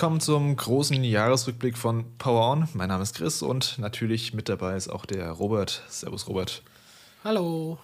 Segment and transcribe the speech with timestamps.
[0.00, 2.68] Willkommen zum großen Jahresrückblick von Power On.
[2.72, 5.82] Mein Name ist Chris und natürlich mit dabei ist auch der Robert.
[5.90, 6.62] Servus, Robert.
[7.22, 7.76] Hallo.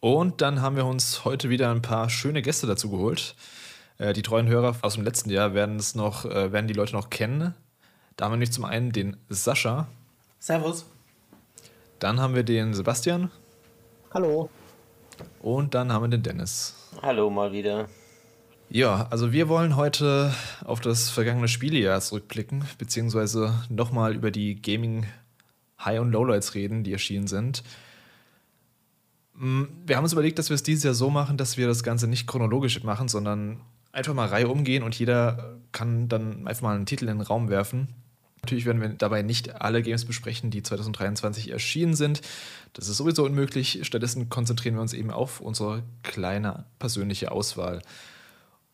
[0.00, 3.36] Und dann haben wir uns heute wieder ein paar schöne Gäste dazu geholt.
[3.98, 6.94] Äh, die treuen Hörer aus dem letzten Jahr werden es noch, äh, werden die Leute
[6.94, 7.54] noch kennen.
[8.16, 9.86] Da haben wir nämlich zum einen den Sascha.
[10.40, 10.86] Servus.
[12.00, 13.30] Dann haben wir den Sebastian.
[14.12, 14.50] Hallo.
[15.40, 16.74] Und dann haben wir den Dennis.
[17.00, 17.86] Hallo mal wieder.
[18.70, 25.06] Ja, also wir wollen heute auf das vergangene Spielejahr zurückblicken, beziehungsweise nochmal über die Gaming
[25.82, 27.62] High- und Lowlights reden, die erschienen sind.
[29.34, 31.82] Mm, wir haben uns überlegt, dass wir es dieses Jahr so machen, dass wir das
[31.82, 36.76] Ganze nicht chronologisch machen, sondern einfach mal Reihe umgehen und jeder kann dann einfach mal
[36.76, 37.88] einen Titel in den Raum werfen.
[38.42, 42.20] Natürlich werden wir dabei nicht alle Games besprechen, die 2023 erschienen sind.
[42.74, 43.80] Das ist sowieso unmöglich.
[43.82, 47.80] Stattdessen konzentrieren wir uns eben auf unsere kleine persönliche Auswahl.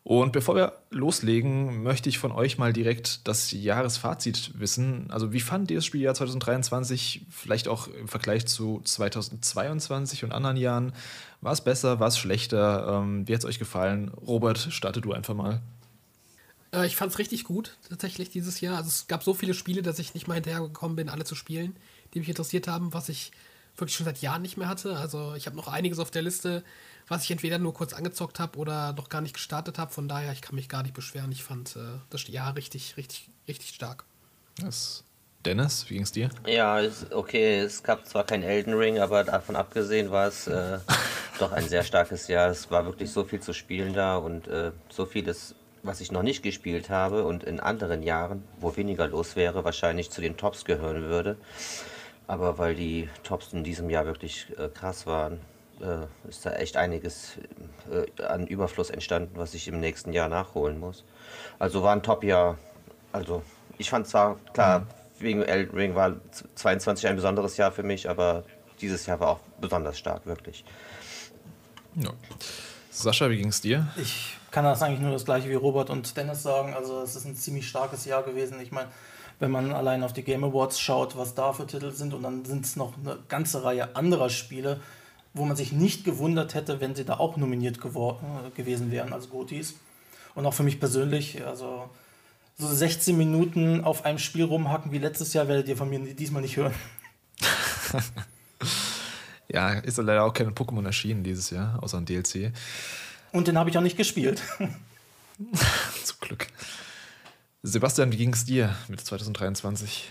[0.07, 5.09] Und bevor wir loslegen, möchte ich von euch mal direkt das Jahresfazit wissen.
[5.09, 7.25] Also, wie fand ihr das Spieljahr 2023?
[7.31, 10.93] Vielleicht auch im Vergleich zu 2022 und anderen Jahren.
[11.41, 13.01] War es besser, war es schlechter?
[13.01, 14.09] Ähm, wie hat es euch gefallen?
[14.09, 15.63] Robert, starte du einfach mal.
[16.71, 18.77] Äh, ich fand es richtig gut, tatsächlich, dieses Jahr.
[18.77, 21.75] Also, es gab so viele Spiele, dass ich nicht mal hinterhergekommen bin, alle zu spielen,
[22.13, 23.31] die mich interessiert haben, was ich
[23.75, 24.97] wirklich schon seit Jahren nicht mehr hatte.
[24.97, 26.63] Also, ich habe noch einiges auf der Liste
[27.07, 29.91] was ich entweder nur kurz angezockt habe oder noch gar nicht gestartet habe.
[29.91, 31.31] Von daher, ich kann mich gar nicht beschweren.
[31.31, 34.05] Ich fand äh, das Jahr richtig, richtig, richtig stark.
[34.57, 35.03] Das
[35.45, 36.29] Dennis, wie ging es dir?
[36.47, 36.81] Ja,
[37.11, 40.79] okay, es gab zwar kein Elden Ring, aber davon abgesehen war es äh,
[41.39, 42.49] doch ein sehr starkes Jahr.
[42.49, 45.53] Es war wirklich so viel zu spielen da und äh, so vieles,
[45.83, 50.09] was ich noch nicht gespielt habe und in anderen Jahren, wo weniger los wäre, wahrscheinlich
[50.09, 51.37] zu den Tops gehören würde.
[52.25, 55.39] Aber weil die Tops in diesem Jahr wirklich äh, krass waren,
[55.81, 57.33] äh, ist da echt einiges
[57.91, 61.03] äh, an Überfluss entstanden, was ich im nächsten Jahr nachholen muss.
[61.59, 62.57] Also war ein Top-Jahr.
[63.11, 63.43] Also
[63.77, 64.85] ich fand zwar, klar, mhm.
[65.19, 66.15] wegen Elden Ring war
[66.55, 68.43] 22 ein besonderes Jahr für mich, aber
[68.81, 70.65] dieses Jahr war auch besonders stark, wirklich.
[71.95, 72.11] Ja.
[72.89, 73.87] Sascha, wie ging es dir?
[73.97, 76.73] Ich kann das eigentlich nur das gleiche wie Robert und Dennis sagen.
[76.73, 78.59] Also es ist ein ziemlich starkes Jahr gewesen.
[78.61, 78.89] Ich meine,
[79.39, 82.45] wenn man allein auf die Game Awards schaut, was da für Titel sind und dann
[82.45, 84.79] sind es noch eine ganze Reihe anderer Spiele,
[85.35, 89.13] wo man sich nicht gewundert hätte, wenn sie da auch nominiert geworden, äh, gewesen wären
[89.13, 89.75] als Gotis.
[90.33, 91.89] Und auch für mich persönlich, also
[92.57, 96.41] so 16 Minuten auf einem Spiel rumhacken wie letztes Jahr werdet ihr von mir diesmal
[96.41, 96.73] nicht hören.
[99.49, 102.53] ja, ist leider auch kein Pokémon erschienen dieses Jahr, außer ein DLC.
[103.33, 104.41] Und den habe ich auch nicht gespielt.
[106.03, 106.47] Zum Glück.
[107.61, 110.09] Sebastian, wie ging es dir mit 2023?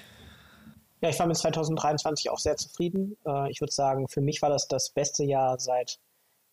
[1.04, 3.18] Ja, ich war mit 2023 auch sehr zufrieden.
[3.26, 5.98] Äh, ich würde sagen, für mich war das das beste Jahr seit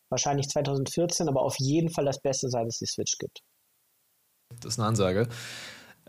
[0.09, 3.43] wahrscheinlich 2014, aber auf jeden Fall das Beste, seit es die Switch gibt.
[4.59, 5.29] Das ist eine Ansage.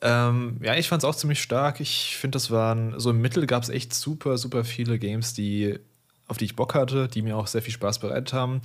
[0.00, 1.78] Ähm, ja, ich fand es auch ziemlich stark.
[1.78, 5.78] Ich finde, das waren, so im Mittel gab es echt super, super viele Games, die,
[6.26, 8.60] auf die ich Bock hatte, die mir auch sehr viel Spaß bereitet haben.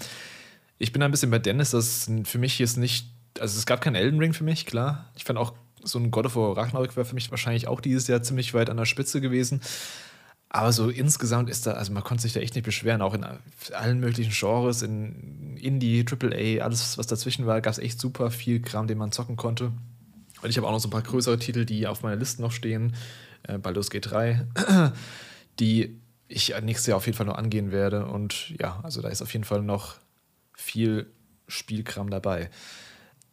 [0.79, 3.93] Ich bin ein bisschen bei Dennis, dass für mich jetzt nicht, also es gab keinen
[3.93, 5.11] Elden Ring für mich, klar.
[5.15, 5.53] Ich fand auch
[5.87, 8.69] so ein God of War Ragnarök wäre für mich wahrscheinlich auch dieses Jahr ziemlich weit
[8.69, 9.61] an der Spitze gewesen.
[10.49, 13.25] Aber so insgesamt ist da, also man konnte sich da echt nicht beschweren, auch in
[13.73, 18.61] allen möglichen Genres, in Indie, AAA, alles, was dazwischen war, gab es echt super viel
[18.61, 19.73] Kram, den man zocken konnte.
[20.41, 22.51] Und ich habe auch noch so ein paar größere Titel, die auf meiner Liste noch
[22.51, 22.95] stehen.
[23.43, 24.47] Äh, Baldur's Gate 3,
[25.59, 25.99] die
[26.29, 28.05] ich nächstes Jahr auf jeden Fall noch angehen werde.
[28.05, 29.95] Und ja, also da ist auf jeden Fall noch
[30.53, 31.07] viel
[31.47, 32.49] Spielkram dabei.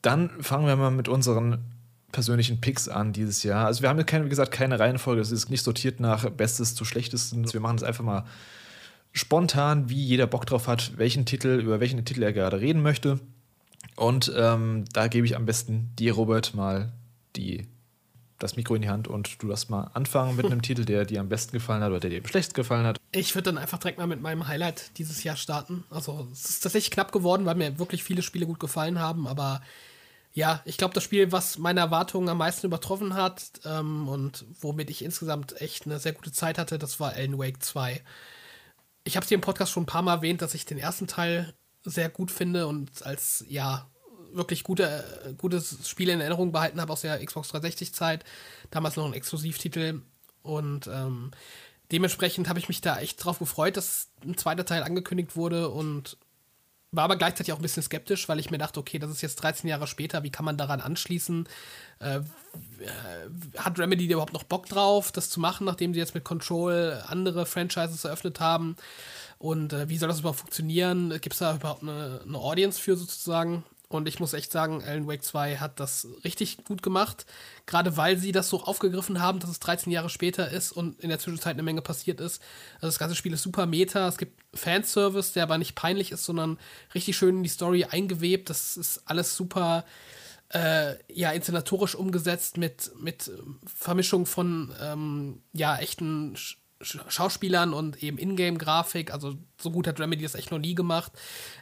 [0.02, 1.64] Dann fangen wir mal mit unseren
[2.14, 3.66] persönlichen Picks an dieses Jahr.
[3.66, 5.20] Also wir haben keine, wie gesagt, keine Reihenfolge.
[5.20, 7.52] Es ist nicht sortiert nach Bestes zu Schlechtesten.
[7.52, 8.24] Wir machen es einfach mal
[9.12, 13.18] spontan, wie jeder Bock drauf hat, welchen Titel, über welchen Titel er gerade reden möchte.
[13.96, 16.92] Und ähm, da gebe ich am besten dir, Robert, mal
[17.34, 17.66] die,
[18.38, 21.20] das Mikro in die Hand und du darfst mal anfangen mit einem Titel, der dir
[21.20, 22.96] am besten gefallen hat oder der dir am schlechtesten gefallen hat.
[23.10, 25.82] Ich würde dann einfach direkt mal mit meinem Highlight dieses Jahr starten.
[25.90, 29.60] Also es ist tatsächlich knapp geworden, weil mir wirklich viele Spiele gut gefallen haben, aber
[30.34, 34.90] ja, ich glaube, das Spiel, was meine Erwartungen am meisten übertroffen hat ähm, und womit
[34.90, 38.02] ich insgesamt echt eine sehr gute Zeit hatte, das war Alan Wake 2.
[39.04, 41.06] Ich habe es hier im Podcast schon ein paar Mal erwähnt, dass ich den ersten
[41.06, 41.54] Teil
[41.84, 43.88] sehr gut finde und als, ja,
[44.32, 48.24] wirklich gute, gutes Spiel in Erinnerung behalten habe aus der Xbox 360-Zeit.
[48.72, 50.02] Damals noch ein Exklusivtitel.
[50.42, 51.30] Und ähm,
[51.92, 56.16] dementsprechend habe ich mich da echt drauf gefreut, dass ein zweiter Teil angekündigt wurde und
[56.94, 59.36] war aber gleichzeitig auch ein bisschen skeptisch, weil ich mir dachte, okay, das ist jetzt
[59.36, 61.48] 13 Jahre später, wie kann man daran anschließen?
[61.98, 62.20] Äh,
[63.56, 67.46] hat Remedy überhaupt noch Bock drauf, das zu machen, nachdem sie jetzt mit Control andere
[67.46, 68.76] Franchises eröffnet haben?
[69.38, 71.10] Und äh, wie soll das überhaupt funktionieren?
[71.20, 73.64] Gibt es da überhaupt eine, eine, Audience für sozusagen?
[73.88, 77.26] Und ich muss echt sagen, Alan Wake 2 hat das richtig gut gemacht.
[77.66, 81.10] Gerade weil sie das so aufgegriffen haben, dass es 13 Jahre später ist und in
[81.10, 82.42] der Zwischenzeit eine Menge passiert ist.
[82.76, 84.08] Also das ganze Spiel ist super meta.
[84.08, 86.58] Es gibt Fanservice, der aber nicht peinlich ist, sondern
[86.94, 88.50] richtig schön in die Story eingewebt.
[88.50, 89.84] Das ist alles super
[90.48, 93.30] äh, ja, inszenatorisch umgesetzt mit, mit
[93.66, 99.12] Vermischung von ähm, ja, echten Sch Schauspielern und eben Ingame-Grafik.
[99.12, 101.12] Also so gut hat Remedy das echt noch nie gemacht.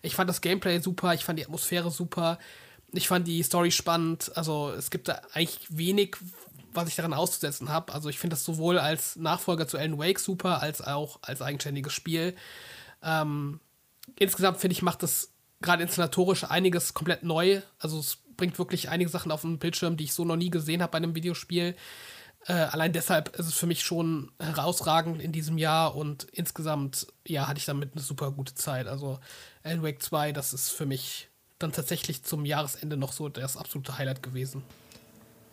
[0.02, 2.38] Ich fand das Gameplay super, ich fand die Atmosphäre super,
[2.92, 4.32] ich fand die Story spannend.
[4.34, 6.16] Also es gibt da eigentlich wenig,
[6.72, 7.92] was ich daran auszusetzen habe.
[7.92, 11.92] Also ich finde das sowohl als Nachfolger zu Alan Wake super, als auch als eigenständiges
[11.92, 12.34] Spiel.
[13.02, 13.60] Ähm,
[14.16, 17.62] insgesamt finde ich, macht das gerade inszenatorisch einiges komplett neu.
[17.78, 20.82] Also es bringt wirklich einige Sachen auf den Bildschirm, die ich so noch nie gesehen
[20.82, 21.76] habe bei einem Videospiel.
[22.46, 27.46] Äh, allein deshalb ist es für mich schon herausragend in diesem Jahr und insgesamt, ja,
[27.46, 28.88] hatte ich damit eine super gute Zeit.
[28.88, 29.20] Also
[29.62, 31.28] Alan Wake 2, das ist für mich
[31.58, 34.62] dann tatsächlich zum Jahresende noch so das absolute Highlight gewesen.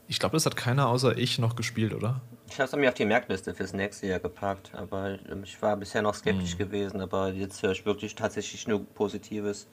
[0.07, 2.21] Ich glaube, das hat keiner außer ich noch gespielt, oder?
[2.49, 6.01] Ich habe es mir auf die Merkliste fürs nächste Jahr gepackt, aber ich war bisher
[6.01, 6.57] noch skeptisch hm.
[6.57, 9.67] gewesen, aber jetzt höre ich wirklich tatsächlich nur Positives.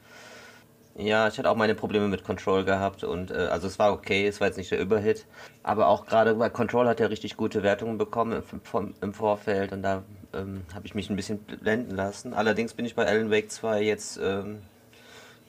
[0.98, 4.26] Ja, ich hatte auch meine Probleme mit Control gehabt und äh, also es war okay,
[4.26, 5.26] es war jetzt nicht der Überhit,
[5.62, 9.72] aber auch gerade bei Control hat er richtig gute Wertungen bekommen im, vom, im Vorfeld
[9.72, 12.32] und da ähm, habe ich mich ein bisschen blenden lassen.
[12.32, 14.62] Allerdings bin ich bei Alan Wake 2 jetzt ähm,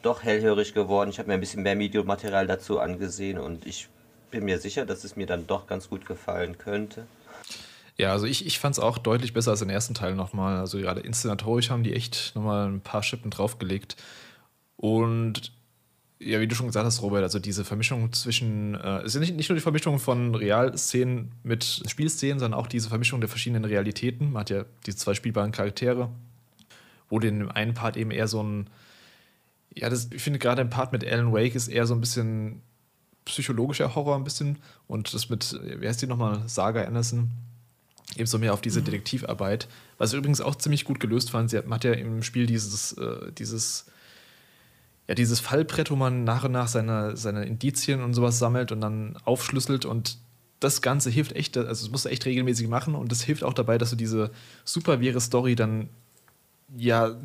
[0.02, 1.10] doch hellhörig geworden.
[1.10, 3.88] Ich habe mir ein bisschen mehr Videomaterial dazu angesehen und ich
[4.32, 7.08] bin mir sicher, dass es mir dann doch ganz gut gefallen könnte.
[7.96, 10.58] Ja, also ich, ich fand es auch deutlich besser als den ersten Teil nochmal.
[10.58, 13.96] Also gerade inszenatorisch haben die echt nochmal ein paar Schippen draufgelegt.
[14.78, 15.52] Und
[16.20, 19.36] ja, wie du schon gesagt hast, Robert, also diese Vermischung zwischen, äh, es ist nicht,
[19.36, 24.32] nicht nur die Vermischung von Realszenen mit Spielszenen, sondern auch diese Vermischung der verschiedenen Realitäten.
[24.32, 26.10] Man hat ja diese zwei spielbaren Charaktere,
[27.10, 28.70] wo den einen Part eben eher so ein,
[29.76, 32.62] ja, das, ich finde gerade im Part mit Alan Wake ist eher so ein bisschen
[33.26, 34.58] psychologischer Horror ein bisschen
[34.88, 37.30] und das mit, wie heißt die nochmal, Saga Anderson,
[38.16, 38.86] eben so mehr auf diese mhm.
[38.86, 39.68] Detektivarbeit,
[40.00, 41.52] was übrigens auch ziemlich gut gelöst fand.
[41.52, 43.86] Sie hat, man hat ja im Spiel dieses, äh, dieses
[45.07, 48.81] ja, dieses Fallbrett, wo man nach und nach seine, seine Indizien und sowas sammelt und
[48.81, 50.18] dann aufschlüsselt und
[50.59, 53.54] das Ganze hilft echt, also das musst du echt regelmäßig machen und das hilft auch
[53.54, 54.31] dabei, dass du diese
[54.65, 55.89] super wäre Story dann,
[56.75, 57.15] ja,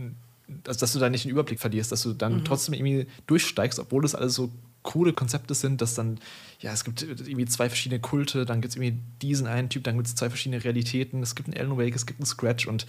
[0.64, 2.44] dass, dass du da nicht den Überblick verlierst, dass du dann mhm.
[2.44, 4.52] trotzdem irgendwie durchsteigst, obwohl das alles so
[4.82, 6.18] coole Konzepte sind, dass dann,
[6.60, 9.96] ja, es gibt irgendwie zwei verschiedene Kulte, dann gibt es irgendwie diesen einen Typ, dann
[9.96, 12.86] gibt es zwei verschiedene Realitäten, es gibt einen Alan Wake, es gibt einen Scratch und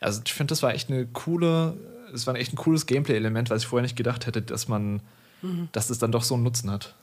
[0.00, 1.76] also ich finde, das war echt eine coole
[2.16, 5.00] es war echt ein cooles Gameplay-Element, was ich vorher nicht gedacht hätte, dass man,
[5.42, 5.68] mhm.
[5.72, 6.94] dass es dann doch so einen Nutzen hat.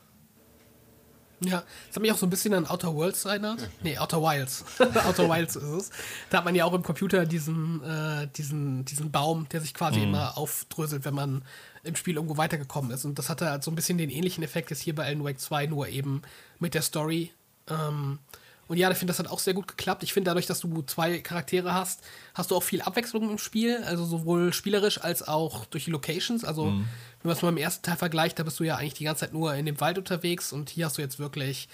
[1.45, 3.61] Ja, das hat mich auch so ein bisschen an Outer Worlds erinnert.
[3.61, 3.67] Mhm.
[3.83, 4.63] Nee, Outer Wilds.
[4.79, 5.89] Outer Wilds ist es.
[6.29, 9.99] Da hat man ja auch im Computer diesen, äh, diesen, diesen Baum, der sich quasi
[9.99, 10.05] mhm.
[10.05, 11.43] immer aufdröselt, wenn man
[11.83, 13.03] im Spiel irgendwo weitergekommen ist.
[13.03, 15.39] Und das hatte halt so ein bisschen den ähnlichen Effekt jetzt hier bei Alan Wake
[15.39, 16.21] 2, nur eben
[16.59, 17.31] mit der Story.
[17.67, 18.19] Ähm,
[18.67, 20.03] und ja, ich finde, das hat auch sehr gut geklappt.
[20.03, 22.01] Ich finde, dadurch, dass du zwei Charaktere hast,
[22.33, 23.83] hast du auch viel Abwechslung im Spiel.
[23.83, 26.45] Also sowohl spielerisch als auch durch die Locations.
[26.45, 26.87] Also, mhm.
[27.21, 29.21] wenn man es mal im ersten Teil vergleicht, da bist du ja eigentlich die ganze
[29.21, 30.53] Zeit nur in dem Wald unterwegs.
[30.53, 31.67] Und hier hast du jetzt wirklich,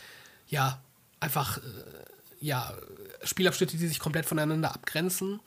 [0.48, 0.82] ja,
[1.20, 1.62] einfach, äh,
[2.42, 2.74] ja,
[3.24, 5.40] Spielabschnitte, die sich komplett voneinander abgrenzen.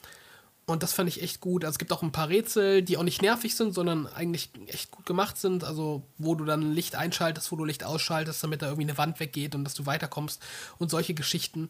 [0.64, 1.64] Und das fand ich echt gut.
[1.64, 4.92] Also es gibt auch ein paar Rätsel, die auch nicht nervig sind, sondern eigentlich echt
[4.92, 5.64] gut gemacht sind.
[5.64, 9.18] Also wo du dann Licht einschaltest, wo du Licht ausschaltest, damit da irgendwie eine Wand
[9.18, 10.40] weggeht und dass du weiterkommst
[10.78, 11.68] und solche Geschichten.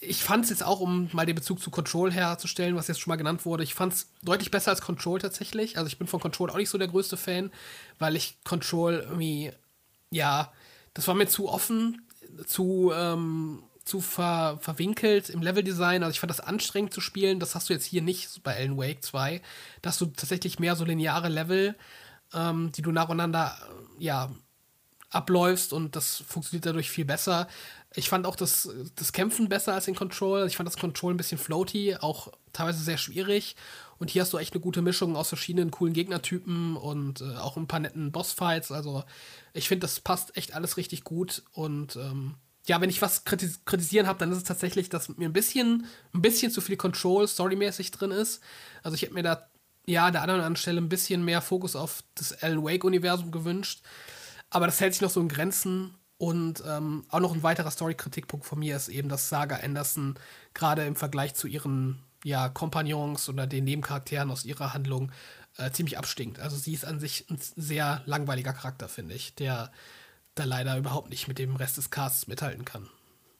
[0.00, 3.10] Ich fand es jetzt auch, um mal den Bezug zu Control herzustellen, was jetzt schon
[3.10, 5.78] mal genannt wurde, ich fand es deutlich besser als Control tatsächlich.
[5.78, 7.50] Also ich bin von Control auch nicht so der größte Fan,
[7.98, 9.52] weil ich Control irgendwie,
[10.10, 10.52] ja,
[10.92, 12.02] das war mir zu offen,
[12.46, 16.02] zu, ähm, zu ver verwinkelt im Leveldesign.
[16.02, 17.40] Also ich fand das anstrengend zu spielen.
[17.40, 19.40] Das hast du jetzt hier nicht bei Alan Wake 2.
[19.80, 21.76] Da hast du tatsächlich mehr so lineare Level,
[22.34, 23.56] ähm, die du nacheinander
[23.98, 24.30] ja,
[25.10, 27.46] abläufst und das funktioniert dadurch viel besser.
[27.94, 30.46] Ich fand auch das, das Kämpfen besser als in Control.
[30.48, 33.54] Ich fand das Control ein bisschen floaty, auch teilweise sehr schwierig.
[33.98, 37.56] Und hier hast du echt eine gute Mischung aus verschiedenen coolen Gegnertypen und äh, auch
[37.56, 38.72] ein paar netten Bossfights.
[38.72, 39.04] Also
[39.54, 42.34] ich finde, das passt echt alles richtig gut und ähm,
[42.66, 45.86] ja, wenn ich was kritis kritisieren habe, dann ist es tatsächlich, dass mir ein bisschen,
[46.12, 48.42] ein bisschen zu viel Control storymäßig drin ist.
[48.82, 49.48] Also ich hätte mir da
[49.86, 53.82] ja an der anderen Stelle ein bisschen mehr Fokus auf das Alan Wake-Universum gewünscht.
[54.50, 55.94] Aber das hält sich noch so in Grenzen.
[56.18, 60.18] Und ähm, auch noch ein weiterer Story-Kritikpunkt von mir ist eben, dass Saga Anderson
[60.54, 65.12] gerade im Vergleich zu ihren ja, Kompagnons oder den Nebencharakteren aus ihrer Handlung
[65.58, 66.40] äh, ziemlich abstinkt.
[66.40, 69.70] Also sie ist an sich ein sehr langweiliger Charakter, finde ich, der
[70.36, 72.86] da leider überhaupt nicht mit dem Rest des Casts mithalten kann.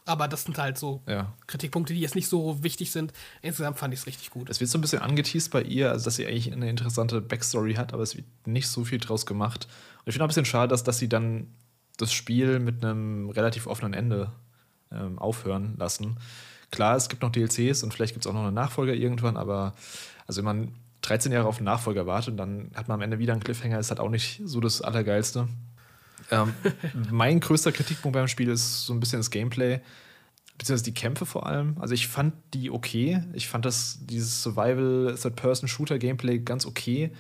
[0.05, 1.33] Aber das sind halt so Ja.
[1.47, 3.13] Kritikpunkte, die jetzt nicht so wichtig sind.
[3.43, 4.49] Insgesamt fand ich es richtig gut.
[4.49, 7.75] Es wird so ein bisschen angeteased bei ihr, also dass sie eigentlich eine interessante Backstory
[7.75, 9.67] hat, aber es wird nicht so viel draus gemacht.
[9.99, 11.49] Und ich finde auch ein bisschen schade, dass, dass sie dann
[11.97, 14.31] das Spiel mit einem relativ offenen Ende
[14.93, 16.19] ähm, aufhören lassen.
[16.71, 19.75] Klar, es gibt noch DLCs und vielleicht gibt es auch noch einen Nachfolger irgendwann, aber
[20.27, 23.33] also wenn man 13 Jahre auf einen Nachfolger wartet, dann hat man am Ende wieder
[23.33, 25.49] einen Cliffhanger, ist halt auch nicht so das Allergeilste.
[26.31, 26.53] Ähm,
[27.11, 29.81] mein größter Kritikpunkt beim Spiel ist so ein bisschen das Gameplay,
[30.59, 31.77] beziehungsweise die Kämpfe vor allem.
[31.81, 33.23] Also ich fand die okay.
[33.33, 37.13] Ich fand das, dieses Survival Third-Person-Shooter-Gameplay ganz okay.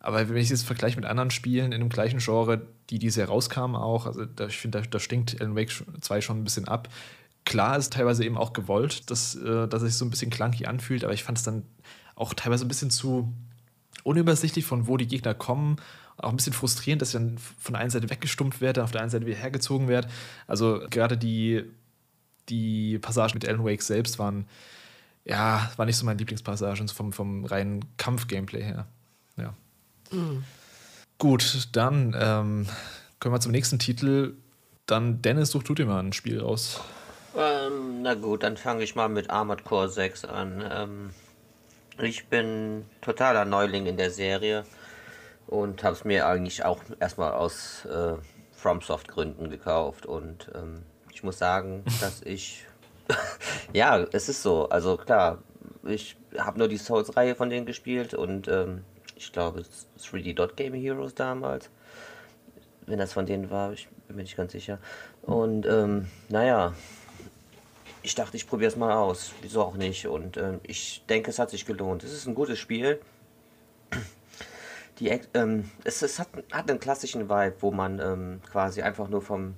[0.00, 3.28] Aber wenn ich es vergleiche mit anderen Spielen in dem gleichen Genre, die dieses Jahr
[3.28, 6.68] rauskamen auch, also da, ich finde, da, da stinkt Alan Wake 2 schon ein bisschen
[6.68, 6.88] ab.
[7.44, 10.66] Klar ist teilweise eben auch gewollt, dass, äh, dass es sich so ein bisschen clunky
[10.66, 11.64] anfühlt, aber ich fand es dann
[12.14, 13.32] auch teilweise ein bisschen zu
[14.04, 15.76] unübersichtlich, von wo die Gegner kommen.
[16.18, 19.02] Auch ein bisschen frustrierend, dass ich dann von der einen Seite weggestumpft werde, auf der
[19.02, 20.08] einen Seite wieder hergezogen werde.
[20.46, 21.64] Also gerade die,
[22.48, 24.46] die Passagen mit Alan Wake selbst waren,
[25.24, 28.86] ja, war nicht so meine Lieblingspassagen vom, vom reinen Kampf-Gameplay her.
[29.36, 29.54] Ja.
[31.18, 32.66] Gut, dann ähm,
[33.20, 34.34] kommen wir zum nächsten Titel.
[34.86, 36.80] Dann Dennis, such du dir mal ein Spiel raus.
[37.36, 40.64] Ähm, na gut, dann fange ich mal mit Armored Core 6 an.
[40.68, 41.10] Ähm,
[42.00, 44.64] ich bin totaler Neuling in der Serie
[45.48, 48.14] und habe es mir eigentlich auch erstmal aus äh,
[48.52, 52.64] FromSoft Gründen gekauft und ähm, ich muss sagen, dass ich
[53.72, 54.68] ja, es ist so.
[54.68, 55.38] Also klar,
[55.84, 58.84] ich habe nur die Souls-Reihe von denen gespielt und ähm,
[59.16, 59.64] ich glaube
[60.00, 61.70] 3D Dot Game Heroes damals.
[62.86, 64.78] Wenn das von denen war, ich bin mir nicht ganz sicher.
[65.22, 66.74] Und ähm, naja,
[68.02, 69.32] ich dachte, ich probiere es mal aus.
[69.42, 70.06] Wieso auch nicht?
[70.06, 72.04] Und ähm, ich denke, es hat sich gelohnt.
[72.04, 73.00] Es ist ein gutes Spiel.
[74.98, 79.22] Die, ähm, es, es hat, hat einen klassischen Vibe, wo man ähm, quasi einfach nur
[79.22, 79.54] vom,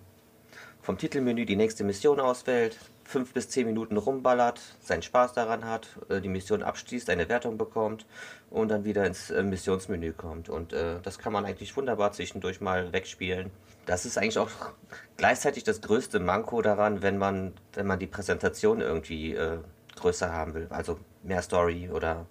[0.82, 5.88] vom Titelmenü die nächste Mission auswählt, fünf bis zehn Minuten rumballert, seinen Spaß daran hat,
[6.08, 8.06] äh, die Mission abschließt, eine Wertung bekommt
[8.50, 10.48] und dann wieder ins äh, Missionsmenü kommt.
[10.48, 13.50] Und äh, das kann man eigentlich wunderbar zwischendurch mal wegspielen.
[13.86, 14.50] Das ist eigentlich auch
[15.16, 19.58] gleichzeitig das größte Manko daran, wenn man, wenn man die Präsentation irgendwie äh,
[19.96, 20.66] größer haben will.
[20.70, 22.26] Also mehr Story oder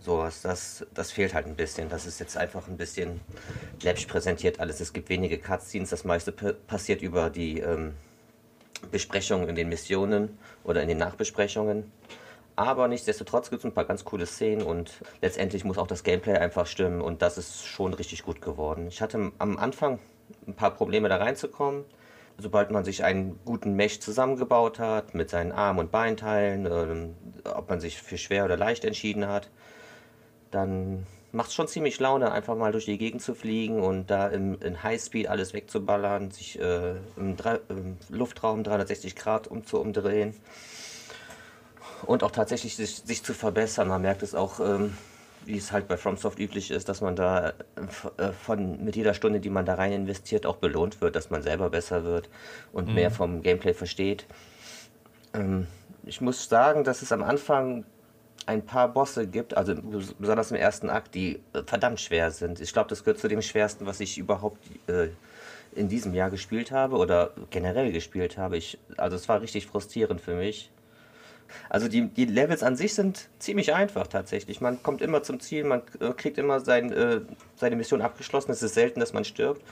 [0.00, 0.42] sowas.
[0.42, 1.88] Das, das fehlt halt ein bisschen.
[1.88, 3.20] Das ist jetzt einfach ein bisschen
[3.82, 4.80] läppisch präsentiert alles.
[4.80, 5.90] Es gibt wenige Cutscenes.
[5.90, 7.94] Das meiste passiert über die ähm,
[8.90, 11.92] Besprechungen in den Missionen oder in den Nachbesprechungen.
[12.56, 16.34] Aber nichtsdestotrotz gibt es ein paar ganz coole Szenen und letztendlich muss auch das Gameplay
[16.34, 18.88] einfach stimmen und das ist schon richtig gut geworden.
[18.88, 20.00] Ich hatte am Anfang
[20.44, 21.84] ein paar Probleme da reinzukommen.
[22.36, 27.14] Sobald man sich einen guten Mesh zusammengebaut hat mit seinen Arm- und Beinteilen, ähm,
[27.44, 29.50] ob man sich für schwer oder leicht entschieden hat,
[30.50, 34.28] dann macht es schon ziemlich Laune, einfach mal durch die Gegend zu fliegen und da
[34.28, 37.36] im, in Highspeed alles wegzuballern, sich äh, im,
[37.68, 40.34] im Luftraum 360 Grad umzuumdrehen
[42.06, 43.88] und auch tatsächlich sich, sich zu verbessern.
[43.88, 44.96] Man merkt es auch, ähm,
[45.44, 47.52] wie es halt bei FromSoft üblich ist, dass man da äh,
[48.22, 51.42] äh, von mit jeder Stunde, die man da rein investiert, auch belohnt wird, dass man
[51.42, 52.28] selber besser wird
[52.72, 54.26] und mehr vom Gameplay versteht.
[55.34, 55.66] Ähm,
[56.04, 57.84] ich muss sagen, dass es am Anfang
[58.48, 62.60] ein paar Bosse gibt, also bes- besonders im ersten Akt, die äh, verdammt schwer sind.
[62.60, 65.08] Ich glaube, das gehört zu dem schwersten, was ich überhaupt äh,
[65.74, 68.56] in diesem Jahr gespielt habe oder generell gespielt habe.
[68.56, 70.70] Ich, also es war richtig frustrierend für mich.
[71.68, 74.62] Also die, die Levels an sich sind ziemlich einfach tatsächlich.
[74.62, 77.20] Man kommt immer zum Ziel, man äh, kriegt immer sein, äh,
[77.56, 78.50] seine Mission abgeschlossen.
[78.50, 79.62] Es ist selten, dass man stirbt.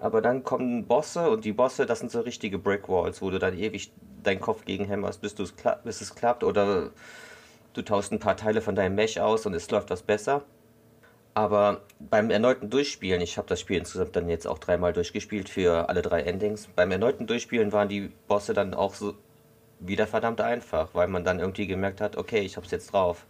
[0.00, 3.58] Aber dann kommen Bosse und die Bosse, das sind so richtige Brickwalls, wo du dann
[3.58, 6.44] ewig deinen Kopf gegenhämmerst, bis, bis es klappt.
[6.44, 6.90] Oder
[7.74, 10.42] du taust ein paar Teile von deinem Mesh aus und es läuft was besser.
[11.34, 15.88] Aber beim erneuten Durchspielen, ich habe das Spiel insgesamt dann jetzt auch dreimal durchgespielt für
[15.88, 16.68] alle drei Endings.
[16.76, 19.14] Beim erneuten Durchspielen waren die Bosse dann auch so
[19.80, 23.24] wieder verdammt einfach, weil man dann irgendwie gemerkt hat, okay, ich hab's jetzt drauf.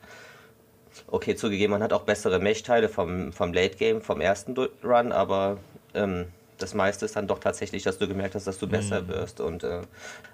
[1.07, 5.59] Okay, zugegeben, man hat auch bessere Mesh-Teile vom, vom Late Game, vom ersten Run, aber
[5.95, 6.27] ähm,
[6.63, 9.41] das meiste ist dann doch tatsächlich, dass du gemerkt hast, dass du besser wirst.
[9.41, 9.83] Und äh,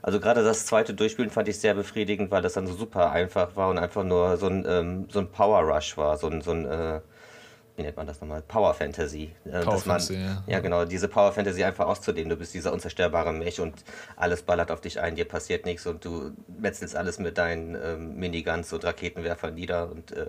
[0.02, 3.56] also gerade das zweite Durchspielen fand ich sehr befriedigend, weil das dann so super einfach
[3.56, 6.52] war und einfach nur so ein, ähm, so ein Power Rush war, so ein, so
[6.52, 7.00] ein äh,
[7.78, 8.42] wie nennt man das nochmal?
[8.42, 9.30] Power Fantasy.
[9.44, 10.42] Äh, Power man, Fantasy, ja.
[10.48, 12.28] ja, genau, diese Power Fantasy einfach auszudehnen.
[12.28, 13.84] Du bist dieser unzerstörbare Mech und
[14.16, 18.16] alles ballert auf dich ein, dir passiert nichts und du metzelst alles mit deinen ähm,
[18.16, 20.26] Miniguns und Raketenwerfern nieder und äh,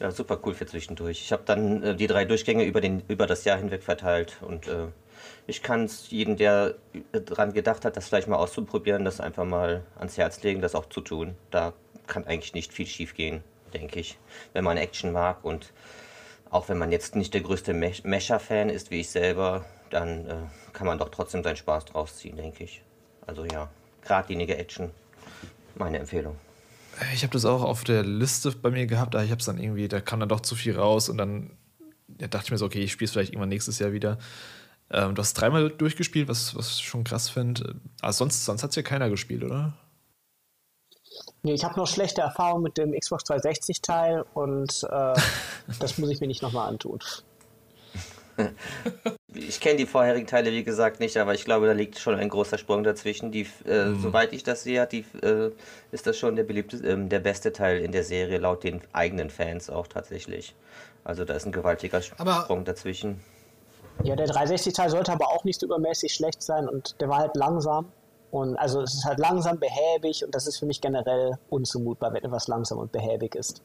[0.00, 1.20] ja, super cool für zwischendurch.
[1.22, 4.66] Ich habe dann äh, die drei Durchgänge über, den, über das Jahr hinweg verteilt und
[4.66, 4.88] äh,
[5.50, 6.76] ich kann es jedem, der
[7.12, 10.88] dran gedacht hat, das vielleicht mal auszuprobieren, das einfach mal ans Herz legen, das auch
[10.88, 11.34] zu tun.
[11.50, 11.74] Da
[12.06, 13.42] kann eigentlich nicht viel schief gehen,
[13.74, 14.18] denke ich,
[14.52, 15.72] wenn man Action mag und
[16.50, 20.36] auch wenn man jetzt nicht der größte Mesh- Mesher-Fan ist wie ich selber, dann äh,
[20.72, 22.82] kann man doch trotzdem seinen Spaß draus ziehen, denke ich.
[23.26, 23.68] Also ja,
[24.02, 24.90] geradlinige Action.
[25.76, 26.36] Meine Empfehlung.
[27.14, 29.58] Ich habe das auch auf der Liste bei mir gehabt, aber ich habe es dann
[29.58, 31.56] irgendwie, da kam dann doch zu viel raus und dann
[32.20, 34.18] ja, dachte ich mir so, okay, ich spiele es vielleicht irgendwann nächstes Jahr wieder.
[34.92, 37.76] Ähm, du hast dreimal durchgespielt, was, was ich schon krass finde.
[38.00, 39.74] Aber sonst, sonst hat es ja keiner gespielt, oder?
[41.42, 45.14] Nee, ich habe noch schlechte Erfahrungen mit dem Xbox 360-Teil und äh,
[45.80, 46.98] das muss ich mir nicht nochmal antun.
[49.32, 52.28] Ich kenne die vorherigen Teile, wie gesagt, nicht, aber ich glaube, da liegt schon ein
[52.28, 53.30] großer Sprung dazwischen.
[53.30, 54.02] Die, äh, mhm.
[54.02, 55.52] Soweit ich das sehe, die, äh,
[55.92, 59.30] ist das schon der beliebte, äh, der beste Teil in der Serie, laut den eigenen
[59.30, 60.56] Fans auch tatsächlich.
[61.04, 63.20] Also da ist ein gewaltiger aber Sprung dazwischen.
[64.02, 67.92] Ja, der 360-Teil sollte aber auch nicht übermäßig schlecht sein und der war halt langsam.
[68.30, 72.24] Und also es ist halt langsam, behäbig und das ist für mich generell unzumutbar, wenn
[72.24, 73.62] etwas langsam und behäbig ist.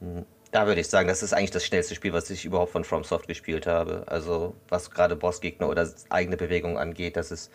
[0.00, 0.24] Mhm.
[0.52, 3.26] Da würde ich sagen, das ist eigentlich das schnellste Spiel, was ich überhaupt von FromSoft
[3.26, 4.04] gespielt habe.
[4.06, 7.50] Also was gerade Bossgegner oder eigene Bewegungen angeht, das ist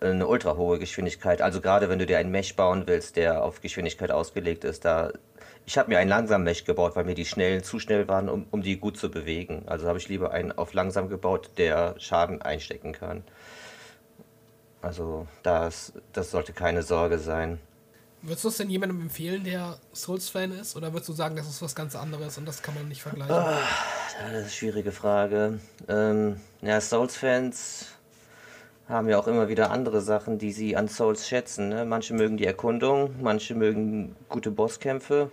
[0.00, 1.40] eine ultra hohe Geschwindigkeit.
[1.40, 5.12] Also gerade wenn du dir einen Mesh bauen willst, der auf Geschwindigkeit ausgelegt ist, da
[5.66, 8.46] ich habe mir einen langsam Mesh gebaut, weil mir die schnell zu schnell waren, um,
[8.50, 9.62] um die gut zu bewegen.
[9.66, 13.22] Also habe ich lieber einen auf langsam gebaut, der Schaden einstecken kann.
[14.82, 17.60] Also das, das sollte keine Sorge sein.
[18.22, 20.76] Würdest du es denn jemandem empfehlen, der Souls-Fan ist?
[20.76, 23.34] Oder würdest du sagen, das ist was ganz anderes und das kann man nicht vergleichen?
[23.34, 25.58] Oh, das ist eine schwierige Frage.
[25.88, 27.86] Ähm, ja, Souls-Fans
[28.90, 31.68] haben ja auch immer wieder andere Sachen, die sie an Souls schätzen.
[31.68, 31.84] Ne?
[31.84, 35.30] Manche mögen die Erkundung, manche mögen gute Bosskämpfe.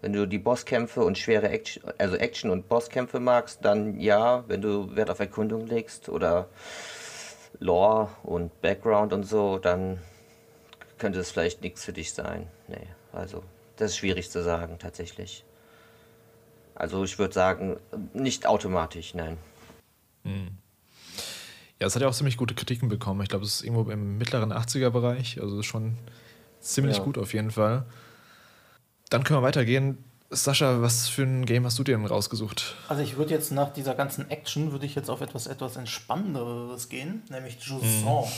[0.00, 4.44] Wenn du die Bosskämpfe und schwere Action, also Action und Bosskämpfe magst, dann ja.
[4.46, 6.48] Wenn du Wert auf Erkundung legst oder
[7.58, 9.98] Lore und Background und so, dann
[10.98, 12.46] könnte es vielleicht nichts für dich sein.
[12.68, 13.42] Nee, also
[13.76, 15.44] das ist schwierig zu sagen tatsächlich.
[16.74, 17.76] Also ich würde sagen,
[18.12, 19.36] nicht automatisch, nein.
[20.24, 20.58] Hm.
[21.80, 23.20] Ja, es hat ja auch ziemlich gute Kritiken bekommen.
[23.22, 25.40] Ich glaube, es ist irgendwo im mittleren 80er-Bereich.
[25.40, 25.96] Also schon
[26.60, 27.04] ziemlich ja.
[27.04, 27.84] gut auf jeden Fall.
[29.10, 30.04] Dann können wir weitergehen.
[30.30, 32.74] Sascha, was für ein Game hast du dir denn rausgesucht?
[32.88, 36.90] Also ich würde jetzt nach dieser ganzen Action, würde ich jetzt auf etwas, etwas Entspannenderes
[36.90, 38.26] gehen, nämlich Jusant.
[38.26, 38.30] Mhm.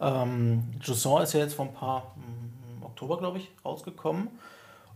[0.00, 4.28] Ähm, Jusant ist ja jetzt vor ein paar im Oktober, glaube ich, rausgekommen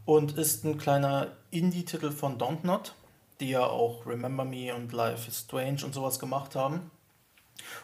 [0.05, 2.95] und ist ein kleiner Indie-Titel von Dontnod,
[3.41, 6.93] die ja auch Remember Me und Life is Strange und sowas gemacht haben.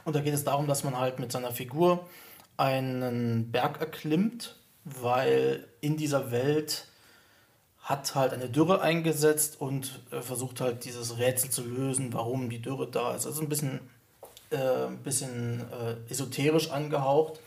[0.05, 2.07] Und da geht es darum, dass man halt mit seiner Figur
[2.57, 6.87] einen Berg erklimmt, weil in dieser Welt
[7.81, 12.87] hat halt eine Dürre eingesetzt und versucht halt dieses Rätsel zu lösen, warum die Dürre
[12.87, 13.27] da ist.
[13.27, 13.81] Also ein bisschen
[14.51, 17.41] äh, ein bisschen äh, esoterisch angehaucht.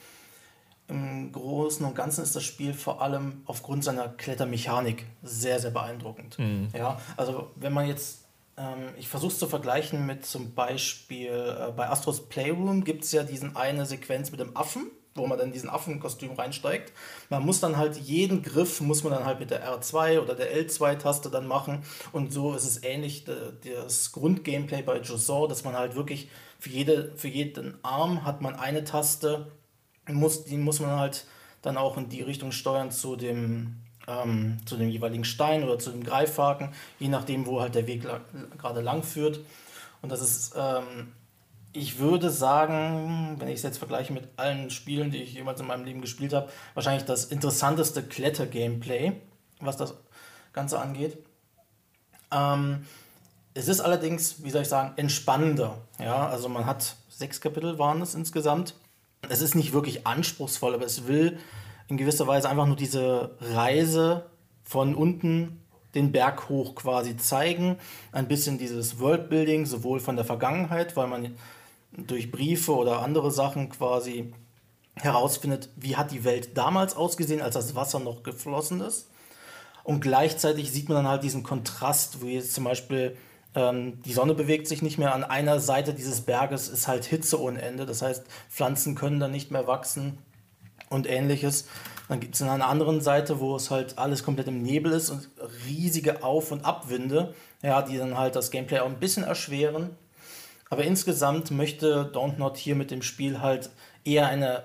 [0.87, 6.37] Im Großen und Ganzen ist das Spiel vor allem aufgrund seiner Klettermechanik sehr, sehr beeindruckend.
[6.37, 6.67] Mhm.
[6.77, 8.25] Ja, also wenn man jetzt,
[8.57, 13.11] ähm, ich versuche es zu vergleichen mit zum Beispiel äh, bei Astros Playroom gibt es
[13.13, 16.93] ja diesen eine Sequenz mit dem Affen, wo man dann diesen Affenkostüm reinsteigt.
[17.29, 20.55] Man muss dann halt jeden Griff, muss man dann halt mit der R2 oder der
[20.55, 21.83] L2-Taste dann machen.
[22.11, 27.11] Und so ist es ähnlich das Grundgameplay bei Jusor, dass man halt wirklich für, jede,
[27.15, 29.51] für jeden Arm hat man eine Taste,
[30.07, 31.25] muss, die muss man halt
[31.61, 35.91] dann auch in die Richtung steuern zu dem, ähm, zu dem jeweiligen Stein oder zu
[35.91, 36.69] dem Greifhaken,
[36.99, 38.21] je nachdem, wo halt der Weg la
[38.57, 39.41] gerade lang führt.
[40.01, 41.13] Und das ist, ähm,
[41.73, 45.67] ich würde sagen, wenn ich es jetzt vergleiche mit allen Spielen, die ich jemals in
[45.67, 49.13] meinem Leben gespielt habe, wahrscheinlich das interessanteste Kletter-Gameplay,
[49.59, 49.95] was das
[50.53, 51.17] Ganze angeht.
[52.31, 52.85] Ähm,
[53.53, 55.77] es ist allerdings, wie soll ich sagen, entspannender.
[55.99, 58.75] Ja, also man hat sechs Kapitel waren es insgesamt.
[59.29, 61.37] Es ist nicht wirklich anspruchsvoll, aber es will
[61.87, 64.25] in gewisser Weise einfach nur diese Reise
[64.63, 65.61] von unten
[65.93, 67.77] den Berg hoch quasi zeigen.
[68.11, 71.35] Ein bisschen dieses Worldbuilding, sowohl von der Vergangenheit, weil man
[71.91, 74.33] durch Briefe oder andere Sachen quasi
[74.95, 79.09] herausfindet, wie hat die Welt damals ausgesehen, als das Wasser noch geflossen ist.
[79.83, 83.17] Und gleichzeitig sieht man dann halt diesen Kontrast, wie jetzt zum Beispiel
[83.55, 85.13] ähm, die Sonne bewegt sich nicht mehr.
[85.13, 87.85] An einer Seite dieses Berges ist halt Hitze ohne Ende.
[87.85, 90.19] Das heißt, Pflanzen können dann nicht mehr wachsen
[90.89, 91.67] und ähnliches.
[92.07, 95.09] Dann gibt es an einer anderen Seite, wo es halt alles komplett im Nebel ist
[95.09, 95.29] und
[95.65, 99.91] riesige Auf- und Abwinde, ja, die dann halt das Gameplay auch ein bisschen erschweren.
[100.71, 103.69] Aber insgesamt möchte Don't hier mit dem Spiel halt
[104.05, 104.63] eher eine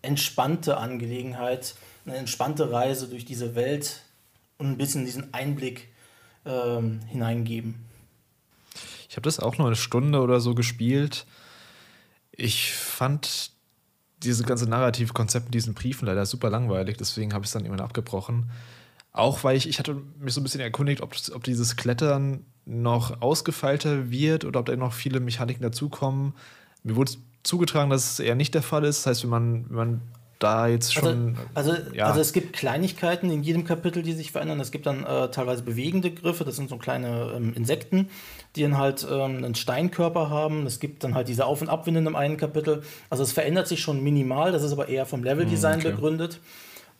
[0.00, 1.74] entspannte Angelegenheit,
[2.06, 4.00] eine entspannte Reise durch diese Welt
[4.56, 5.88] und ein bisschen diesen Einblick
[6.46, 7.74] ähm, hineingeben.
[9.10, 11.26] Ich habe das auch nur eine Stunde oder so gespielt.
[12.30, 13.50] Ich fand
[14.22, 17.84] diese ganze Narrativkonzept mit diesen Briefen leider super langweilig, deswegen habe ich es dann irgendwann
[17.84, 18.50] abgebrochen.
[19.12, 23.20] Auch weil ich, ich hatte mich so ein bisschen erkundigt, ob, ob dieses Klettern noch
[23.20, 26.34] ausgefeilter wird oder ob da noch viele Mechaniken dazukommen.
[26.82, 29.00] Mir wurde zugetragen, dass es eher nicht der Fall ist.
[29.00, 30.00] Das heißt, wenn man, wenn man
[30.42, 31.36] da jetzt Also, schon.
[31.54, 32.06] also, ja.
[32.06, 34.60] also es gibt Kleinigkeiten in jedem Kapitel, die sich verändern.
[34.60, 38.08] Es gibt dann äh, teilweise bewegende Griffe, das sind so kleine ähm, Insekten,
[38.56, 40.66] die dann halt ähm, einen Steinkörper haben.
[40.66, 42.82] Es gibt dann halt diese Auf- und Abwinden im einen Kapitel.
[43.08, 45.92] Also es verändert sich schon minimal, das ist aber eher vom Leveldesign okay.
[45.92, 46.40] begründet.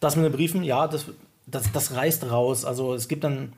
[0.01, 1.07] Das mit den Briefen, ja, das,
[1.47, 2.65] das, das reißt raus.
[2.65, 3.53] Also es gibt dann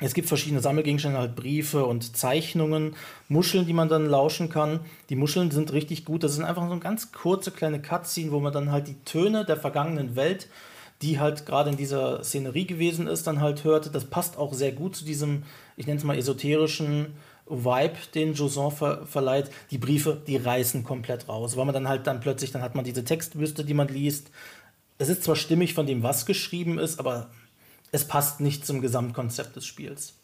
[0.00, 2.96] es gibt verschiedene Sammelgegenstände, halt Briefe und Zeichnungen,
[3.28, 4.80] Muscheln, die man dann lauschen kann.
[5.10, 6.24] Die Muscheln sind richtig gut.
[6.24, 9.44] Das sind einfach so eine ganz kurze kleine Cutscene, wo man dann halt die Töne
[9.44, 10.48] der vergangenen Welt,
[11.02, 13.94] die halt gerade in dieser Szenerie gewesen ist, dann halt hört.
[13.94, 15.42] Das passt auch sehr gut zu diesem,
[15.76, 17.14] ich nenne es mal esoterischen
[17.46, 19.50] Vibe, den Joson ver verleiht.
[19.70, 22.84] Die Briefe, die reißen komplett raus, weil man dann halt dann plötzlich, dann hat man
[22.84, 24.30] diese Textwüste, die man liest.
[24.98, 27.30] Es ist zwar stimmig von dem, was geschrieben ist, aber
[27.92, 30.14] es passt nicht zum Gesamtkonzept des Spiels.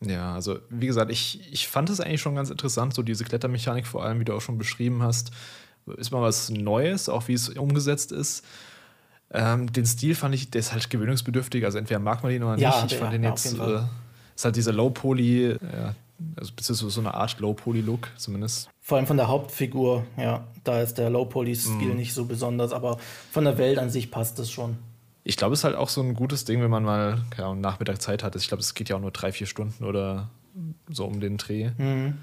[0.00, 3.86] Ja, also wie gesagt, ich, ich fand es eigentlich schon ganz interessant, so diese Klettermechanik,
[3.86, 5.30] vor allem, wie du auch schon beschrieben hast.
[5.96, 8.44] Ist mal was Neues, auch wie es umgesetzt ist.
[9.30, 12.58] Ähm, den Stil fand ich, der ist halt gewöhnungsbedürftig, also entweder mag man ihn oder
[12.58, 12.84] Ja, nicht.
[12.84, 13.80] Ich der- fand den ja, auf jetzt, äh,
[14.34, 15.94] ist halt dieser Low-Poly, ja,
[16.36, 18.68] also beziehungsweise so eine Art Low-Poly-Look zumindest.
[18.80, 22.98] Vor allem von der Hauptfigur, ja, da ist der Low-Poly-Stil nicht so besonders, aber
[23.30, 24.76] von der Welt an sich passt es schon.
[25.24, 27.60] Ich glaube, es ist halt auch so ein gutes Ding, wenn man mal keine Ahnung,
[27.60, 28.34] Nachmittag Zeit hat.
[28.36, 30.30] Ich glaube, es geht ja auch nur drei, vier Stunden oder
[30.88, 31.70] so um den Dreh.
[31.78, 32.18] Mhm.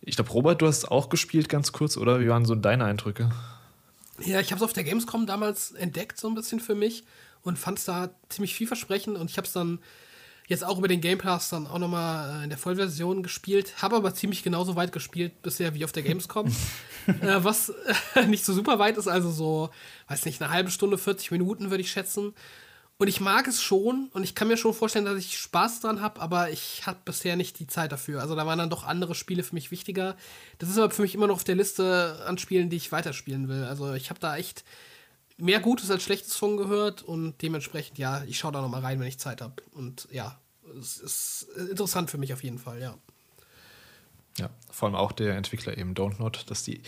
[0.00, 2.20] Ich glaube, Robert, du hast auch gespielt, ganz kurz, oder?
[2.20, 3.30] Wie waren so deine Eindrücke?
[4.24, 7.04] Ja, ich habe es auf der Gamescom damals entdeckt, so ein bisschen für mich
[7.42, 9.78] und fand es da ziemlich vielversprechend und ich habe es dann
[10.46, 13.96] jetzt auch über den Game Pass dann auch nochmal äh, in der Vollversion gespielt, habe
[13.96, 16.54] aber ziemlich genauso weit gespielt bisher wie auf der Gamescom,
[17.06, 17.72] äh, was
[18.14, 19.70] äh, nicht so super weit ist, also so,
[20.08, 22.34] weiß nicht, eine halbe Stunde, 40 Minuten würde ich schätzen.
[22.96, 26.00] Und ich mag es schon und ich kann mir schon vorstellen, dass ich Spaß dran
[26.00, 28.20] habe, aber ich habe bisher nicht die Zeit dafür.
[28.20, 30.16] Also da waren dann doch andere Spiele für mich wichtiger.
[30.58, 33.48] Das ist aber für mich immer noch auf der Liste an Spielen, die ich weiterspielen
[33.48, 33.64] will.
[33.64, 34.64] Also ich habe da echt
[35.36, 39.00] mehr Gutes als Schlechtes von gehört und dementsprechend, ja, ich schaue da noch mal rein,
[39.00, 39.60] wenn ich Zeit habe.
[39.72, 40.38] Und ja,
[40.78, 42.96] es ist interessant für mich auf jeden Fall, ja.
[44.38, 46.82] Ja, vor allem auch der Entwickler eben Don't Not, dass die,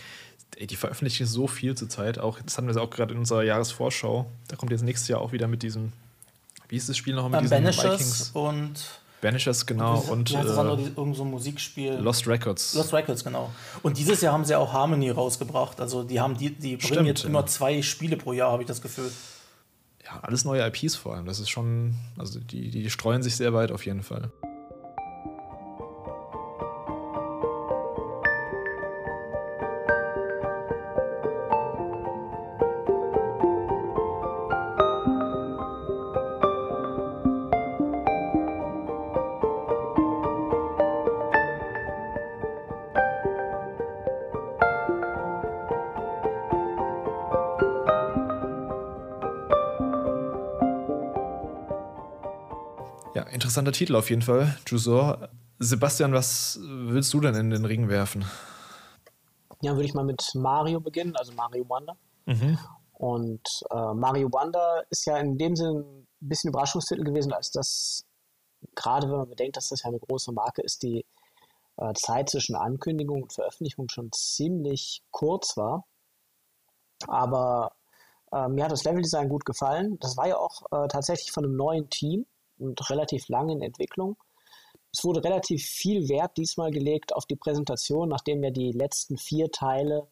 [0.59, 2.19] die veröffentlichen so viel zur Zeit.
[2.19, 4.27] Auch, das hatten wir auch gerade in unserer Jahresvorschau.
[4.49, 5.93] Da kommt jetzt nächstes Jahr auch wieder mit diesem,
[6.69, 9.99] wie ist das Spiel noch mit Ähm, diesen Banishers und Banishers, genau.
[9.99, 11.95] Und das andere, äh, irgend so ein Musikspiel.
[11.95, 12.75] Lost Records.
[12.75, 13.51] Lost Records, genau.
[13.83, 15.81] Und dieses Jahr haben sie auch Harmony rausgebracht.
[15.81, 17.29] Also die haben die, die bringen Stimmt, jetzt ja.
[17.29, 19.11] immer zwei Spiele pro Jahr, habe ich das Gefühl.
[20.05, 21.27] ja, alles neue IPs vor allem.
[21.27, 24.31] Das ist schon, also die, die streuen sich sehr weit auf jeden Fall.
[53.57, 54.55] Interessanter Titel auf jeden Fall.
[54.67, 55.31] Jusor.
[55.59, 58.27] Sebastian, was willst du denn in den Ring werfen?
[59.63, 61.97] Ja, würde ich mal mit Mario beginnen, also Mario Wonder.
[62.27, 62.59] Mhm.
[62.93, 68.05] Und äh, Mario Wonder ist ja in dem Sinne ein bisschen Überraschungstitel gewesen, als das,
[68.75, 71.07] gerade wenn man bedenkt, dass das ja eine große Marke ist, die
[71.79, 75.87] äh, Zeit zwischen Ankündigung und Veröffentlichung schon ziemlich kurz war.
[77.07, 77.73] Aber
[78.33, 79.99] äh, mir hat das Leveldesign gut gefallen.
[80.01, 82.27] Das war ja auch äh, tatsächlich von einem neuen Team
[82.59, 84.17] und relativ lang in Entwicklung.
[84.93, 89.51] Es wurde relativ viel Wert diesmal gelegt auf die Präsentation, nachdem ja die letzten vier
[89.51, 90.09] Teile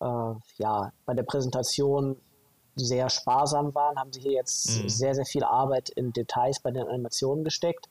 [0.00, 2.16] äh, ja, bei der Präsentation
[2.74, 6.86] sehr sparsam waren, haben sie hier jetzt sehr, sehr viel Arbeit in Details bei den
[6.86, 7.88] Animationen gesteckt.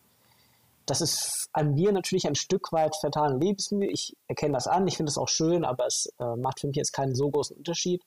[0.85, 3.89] Das ist an mir natürlich ein Stück weit vertane Lebensmühe.
[3.91, 6.77] Ich erkenne das an, ich finde es auch schön, aber es äh, macht für mich
[6.77, 8.01] jetzt keinen so großen Unterschied,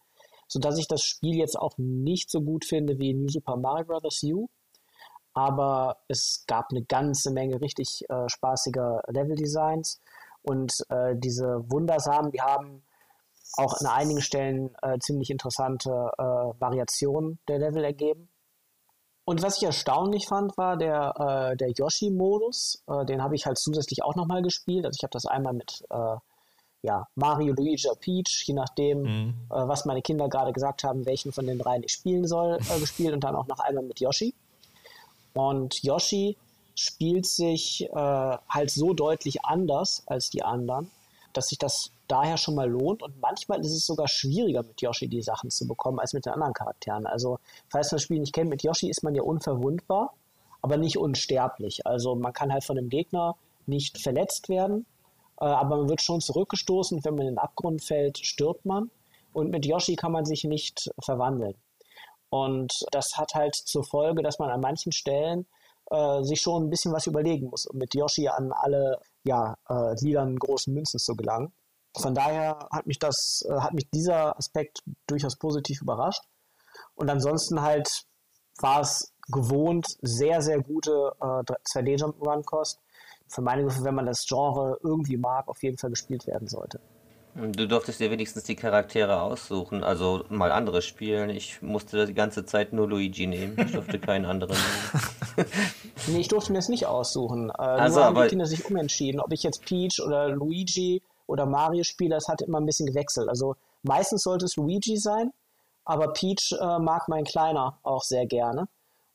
[0.49, 4.23] sodass ich das Spiel jetzt auch nicht so gut finde wie New Super Mario Bros.
[4.25, 4.49] U.
[5.35, 10.01] Aber es gab eine ganze Menge richtig äh, spaßiger Leveldesigns
[10.42, 12.83] und äh, diese Wundersamen, die haben
[13.57, 18.29] auch an einigen Stellen äh, ziemlich interessante äh, Variationen der Level ergeben.
[19.25, 22.85] Und was ich erstaunlich fand, war der, äh, der Yoshi-Modus.
[22.87, 24.85] Äh, den habe ich halt zusätzlich auch nochmal gespielt.
[24.85, 25.85] Also ich habe das einmal mit
[26.85, 31.33] ja, Mario, Luigi oder Peach, je nachdem, äh, was meine Kinder gerade gesagt haben, welchen
[31.33, 34.35] von den dreien ich spielen soll, gespielt und dann auch noch einmal mit Yoshi.
[35.35, 36.37] Und Yoshi
[36.77, 40.90] spielt sich äh, halt so deutlich anders als die anderen,
[41.33, 43.03] dass sich das daher schon mal lohnt.
[43.03, 46.33] Und manchmal ist es sogar schwieriger, mit Yoshi die Sachen zu bekommen, als mit den
[46.33, 47.07] anderen Charakteren.
[47.07, 50.14] Also, falls man das Spiel nicht kennt, mit Yoshi ist man ja unverwundbar,
[50.62, 51.87] aber nicht unsterblich.
[51.87, 54.87] Also, man kann halt von dem Gegner nicht verletzt werden.
[55.40, 57.05] Äh, aber man wird schon zurückgestoßen.
[57.05, 58.90] Wenn man in den Abgrund fällt, stirbt man.
[59.33, 61.55] Und mit Yoshi kann man sich nicht verwandeln.
[62.35, 65.47] Und das hat halt zur Folge, dass man an manchen Stellen
[65.92, 69.94] äh, sich schon ein bisschen was überlegen muss, um mit Yoshi an alle ja, äh,
[70.01, 71.53] Liedern großen Münzen zu gelangen.
[71.97, 76.25] Von daher hat mich das, äh, hat mich dieser Aspekt durchaus positiv überrascht.
[76.97, 77.88] Und ansonsten halt
[78.59, 82.81] war es gewohnt sehr, sehr gute äh, 2D-Jump-Run-Kost.
[83.29, 86.81] Für meine Begriffe, wenn man das Genre irgendwie mag, auf jeden Fall gespielt werden sollte.
[87.35, 91.31] Du durftest dir wenigstens die Charaktere aussuchen, also mal andere spielen.
[91.31, 93.59] Ich musste die ganze Zeit nur Luigi nehmen.
[93.59, 95.51] Ich durfte keinen anderen nehmen.
[96.07, 97.51] nee, ich durfte mir das nicht aussuchen.
[97.51, 99.20] Äh, also, nur haben die Kinder sich umentschieden.
[99.20, 103.29] Ob ich jetzt Peach oder Luigi oder Mario spiele, das hat immer ein bisschen gewechselt.
[103.29, 105.33] Also meistens sollte es Luigi sein,
[105.85, 108.68] aber Peach äh, mag mein Kleiner auch sehr gerne.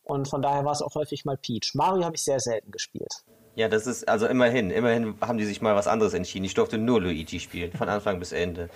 [0.04, 1.72] Und von daher war es auch häufig mal Peach.
[1.74, 3.24] Mario habe ich sehr selten gespielt.
[3.56, 6.46] Ja, das ist, also immerhin, immerhin haben die sich mal was anderes entschieden.
[6.46, 8.70] Ich durfte nur Luigi spielen, von Anfang bis Ende.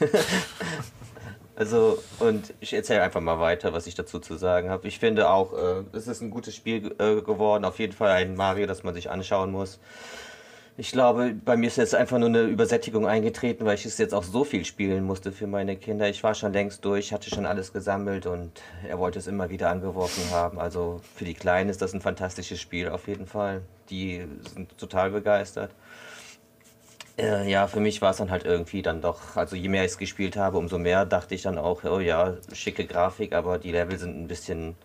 [1.56, 4.88] also, und ich erzähle einfach mal weiter, was ich dazu zu sagen habe.
[4.88, 8.36] Ich finde auch, äh, es ist ein gutes Spiel äh, geworden, auf jeden Fall ein
[8.36, 9.78] Mario, das man sich anschauen muss.
[10.78, 14.12] Ich glaube, bei mir ist jetzt einfach nur eine Übersättigung eingetreten, weil ich es jetzt
[14.12, 16.06] auch so viel spielen musste für meine Kinder.
[16.06, 19.70] Ich war schon längst durch, hatte schon alles gesammelt und er wollte es immer wieder
[19.70, 20.58] angeworfen haben.
[20.58, 23.62] Also für die Kleinen ist das ein fantastisches Spiel auf jeden Fall.
[23.88, 25.70] Die sind total begeistert.
[27.18, 29.92] Äh, ja, für mich war es dann halt irgendwie dann doch, also je mehr ich
[29.92, 33.72] es gespielt habe, umso mehr dachte ich dann auch, oh ja, schicke Grafik, aber die
[33.72, 34.76] Level sind ein bisschen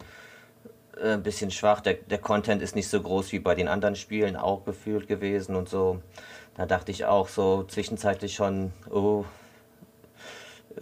[0.99, 1.81] äh, ein bisschen schwach.
[1.81, 5.55] Der, der Content ist nicht so groß wie bei den anderen Spielen auch gefühlt gewesen
[5.55, 6.01] und so.
[6.55, 9.25] Da dachte ich auch so zwischenzeitlich schon, oh,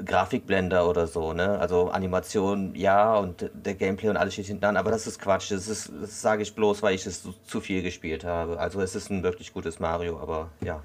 [0.06, 1.58] Grafikblender oder so, ne?
[1.60, 5.52] Also Animation, ja, und der Gameplay und alles steht hinten an, aber das ist Quatsch.
[5.52, 8.60] Das, ist, das sage ich bloß, weil ich es zu, zu viel gespielt habe.
[8.60, 10.84] Also es ist ein wirklich gutes Mario, aber ja,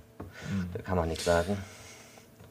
[0.50, 0.68] mhm.
[0.72, 1.56] da kann man nichts sagen.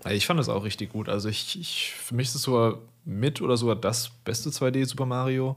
[0.10, 1.10] Ich fand es auch richtig gut.
[1.10, 5.06] Also ich, ich, für mich ist es sogar mit oder sogar das beste 2D Super
[5.06, 5.56] Mario.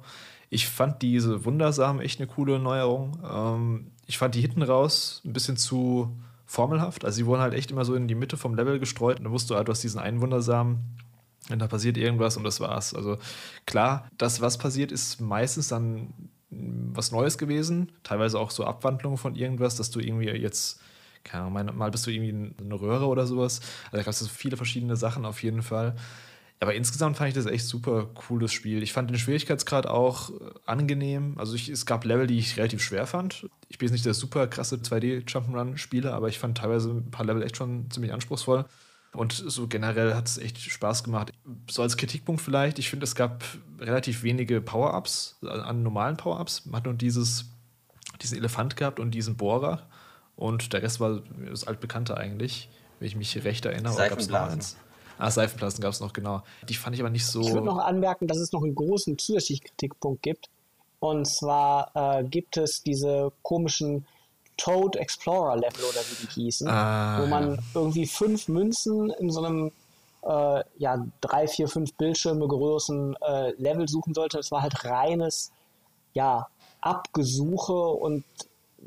[0.49, 3.19] Ich fand diese Wundersamen echt eine coole Neuerung.
[3.29, 7.05] Ähm, ich fand die hinten raus ein bisschen zu formelhaft.
[7.05, 9.33] Also sie wurden halt echt immer so in die Mitte vom Level gestreut und dann
[9.33, 10.79] wusstest du halt, du hast diesen einen Wundersamen
[11.51, 12.95] und da passiert irgendwas und das war's.
[12.95, 13.19] Also
[13.67, 16.13] klar, das, was passiert, ist meistens dann
[16.51, 17.91] was Neues gewesen.
[18.05, 20.81] Teilweise auch so Abwandlungen von irgendwas, dass du irgendwie jetzt
[21.27, 23.61] keine Ahnung, mal bist du irgendwie eine Röhre oder sowas.
[23.87, 25.97] Also da gab es so viele verschiedene Sachen auf jeden Fall.
[26.59, 28.83] Aber insgesamt fand ich das echt super cooles Spiel.
[28.83, 31.35] Ich fand den Schwierigkeitsgrad auch äh, angenehm.
[31.39, 33.47] Also ich, es gab Level, die ich relativ schwer fand.
[33.69, 37.43] Ich bin jetzt nicht der super krasse 2D-Jump'n'Run-Spieler, aber ich fand teilweise ein paar Level
[37.43, 38.65] echt schon ziemlich anspruchsvoll.
[39.13, 41.33] Und so generell hat es echt Spaß gemacht.
[41.71, 43.45] So als Kritikpunkt vielleicht, ich finde, es gab
[43.79, 46.67] relativ wenige Power-Ups, äh, an normalen Power-Ups.
[46.67, 47.47] Man hat nur dieses,
[48.23, 49.87] diesen Elefant gehabt und diesen Bohrer.
[50.37, 53.93] Und der Rest war das altbekannte eigentlich, wenn ich mich recht erinnere.
[53.93, 54.77] Seifenblasen.
[55.19, 56.43] Ah, Seifenblasen gab es noch, genau.
[56.69, 57.41] Die fand ich aber nicht so.
[57.41, 60.49] Ich würde noch anmerken, dass es noch einen großen zusätzlichen Kritikpunkt gibt.
[61.01, 64.07] Und zwar äh, gibt es diese komischen
[64.57, 67.63] Toad Explorer Level oder wie die hießen, ah, wo man ja.
[67.75, 69.71] irgendwie fünf Münzen in so einem
[70.27, 74.39] äh, ja, drei, vier, fünf Bildschirme großen äh, Level suchen sollte.
[74.39, 75.53] Das war halt reines,
[76.15, 76.49] ja,
[76.81, 78.25] Abgesuche und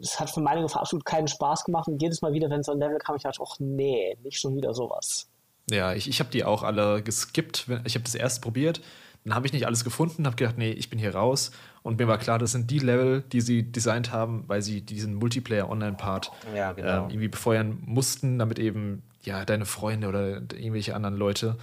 [0.02, 1.88] es hat für meine Gefahr absolut keinen Spaß gemacht.
[1.88, 4.56] Und jedes Mal wieder, wenn so ein Level kam, ich dachte, ach nee, nicht schon
[4.56, 5.29] wieder sowas.
[5.70, 7.68] Ja, ich, ich habe die auch alle geskippt.
[7.86, 8.82] Ich habe das erst probiert,
[9.26, 11.52] dann habe ich nicht alles gefunden, habe gedacht, nee, ich bin hier raus.
[11.84, 15.14] Und mir war klar, das sind die Level, die sie designt haben, weil sie diesen
[15.16, 17.08] Multiplayer-Online-Part ja, genau.
[17.08, 21.58] äh, irgendwie befeuern mussten, damit eben ja deine Freunde oder irgendwelche anderen Leute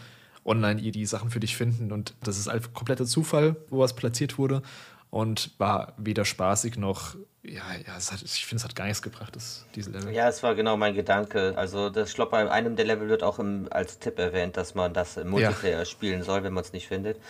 [0.45, 1.93] online die Sachen für dich finden.
[1.93, 4.63] Und das ist halt kompletter Zufall, wo was platziert wurde
[5.11, 9.37] und war weder spaßig noch, ja, ja hat, ich finde, es hat gar nichts gebracht,
[9.37, 10.13] das, diese Level.
[10.13, 11.55] Ja, es war genau mein Gedanke.
[11.57, 14.75] Also, das, ich glaube, bei einem der Level wird auch im, als Tipp erwähnt, dass
[14.75, 15.85] man das im Multiplayer ja.
[15.85, 17.21] spielen soll, wenn man es nicht findet.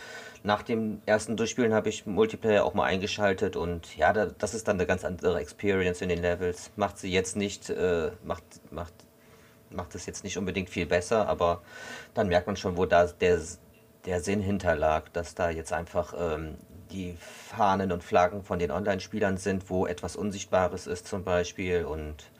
[0.42, 4.68] Nach dem ersten Durchspielen habe ich Multiplayer auch mal eingeschaltet und ja, da, das ist
[4.68, 6.70] dann eine ganz andere Experience in den Levels.
[6.76, 8.94] Macht sie jetzt nicht, äh, macht, macht,
[9.70, 11.62] macht es jetzt nicht unbedingt viel besser, aber
[12.14, 13.40] dann merkt man schon, wo da der,
[14.04, 16.54] der Sinn hinterlag, dass da jetzt einfach ähm,
[16.90, 22.30] die Fahnen und Flaggen von den Online-Spielern sind, wo etwas Unsichtbares ist zum Beispiel und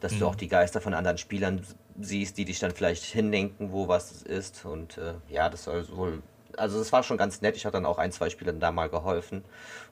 [0.00, 0.18] dass mhm.
[0.20, 1.64] du auch die Geister von anderen Spielern
[2.00, 6.22] siehst, die dich dann vielleicht hinlenken, wo was ist und äh, ja, das soll wohl,
[6.56, 8.88] also das war schon ganz nett, ich habe dann auch ein, zwei Spielern da mal
[8.88, 9.44] geholfen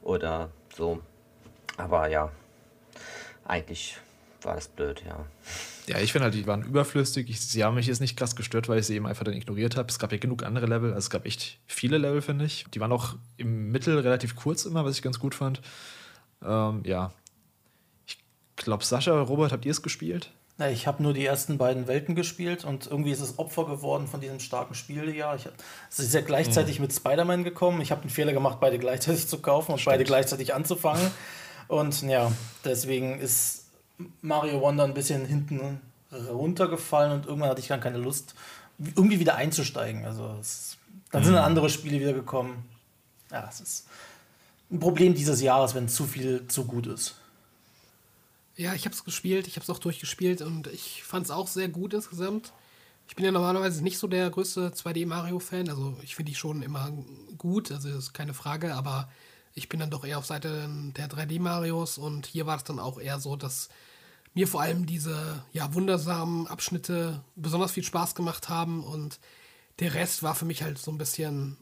[0.02, 1.00] oder so,
[1.76, 2.30] aber ja,
[3.44, 3.98] eigentlich
[4.44, 5.24] war das blöd, ja.
[5.86, 7.28] Ja, ich finde halt, die waren überflüssig.
[7.28, 9.76] Ich, sie haben mich jetzt nicht krass gestört, weil ich sie eben einfach dann ignoriert
[9.76, 9.88] habe.
[9.88, 10.90] Es gab ja genug andere Level.
[10.90, 12.64] Also es gab echt viele Level, finde ich.
[12.72, 15.60] Die waren auch im Mittel relativ kurz immer, was ich ganz gut fand.
[16.42, 17.12] Ähm, ja.
[18.06, 18.18] Ich
[18.56, 20.30] glaube, Sascha, Robert, habt ihr es gespielt?
[20.58, 24.06] Ja, ich habe nur die ersten beiden Welten gespielt und irgendwie ist es Opfer geworden
[24.06, 25.34] von diesem starken Spieljahr.
[25.34, 25.48] Ich,
[25.90, 26.84] es ist ja gleichzeitig mhm.
[26.84, 27.80] mit Spider-Man gekommen.
[27.80, 29.94] Ich habe den Fehler gemacht, beide gleichzeitig zu kaufen und Stimmt.
[29.94, 31.10] beide gleichzeitig anzufangen.
[31.66, 32.30] Und ja,
[32.64, 33.63] deswegen ist
[34.22, 35.80] Mario Wonder ein bisschen hinten
[36.12, 38.34] runtergefallen und irgendwann hatte ich dann keine Lust,
[38.78, 40.04] irgendwie wieder einzusteigen.
[40.04, 40.76] Also es,
[41.10, 41.26] dann mhm.
[41.26, 42.68] sind andere Spiele wieder gekommen.
[43.30, 43.86] Ja, es ist
[44.70, 47.16] ein Problem dieses Jahres, wenn zu viel zu gut ist.
[48.56, 51.48] Ja, ich habe es gespielt, ich habe es auch durchgespielt und ich fand es auch
[51.48, 52.52] sehr gut insgesamt.
[53.08, 56.90] Ich bin ja normalerweise nicht so der größte 2D-Mario-Fan, also ich finde die schon immer
[57.36, 59.08] gut, also das ist keine Frage, aber
[59.54, 63.00] ich bin dann doch eher auf Seite der 3D-Marios und hier war es dann auch
[63.00, 63.68] eher so, dass
[64.34, 69.20] mir vor allem diese ja, wundersamen Abschnitte besonders viel Spaß gemacht haben und
[69.78, 71.56] der Rest war für mich halt so ein bisschen,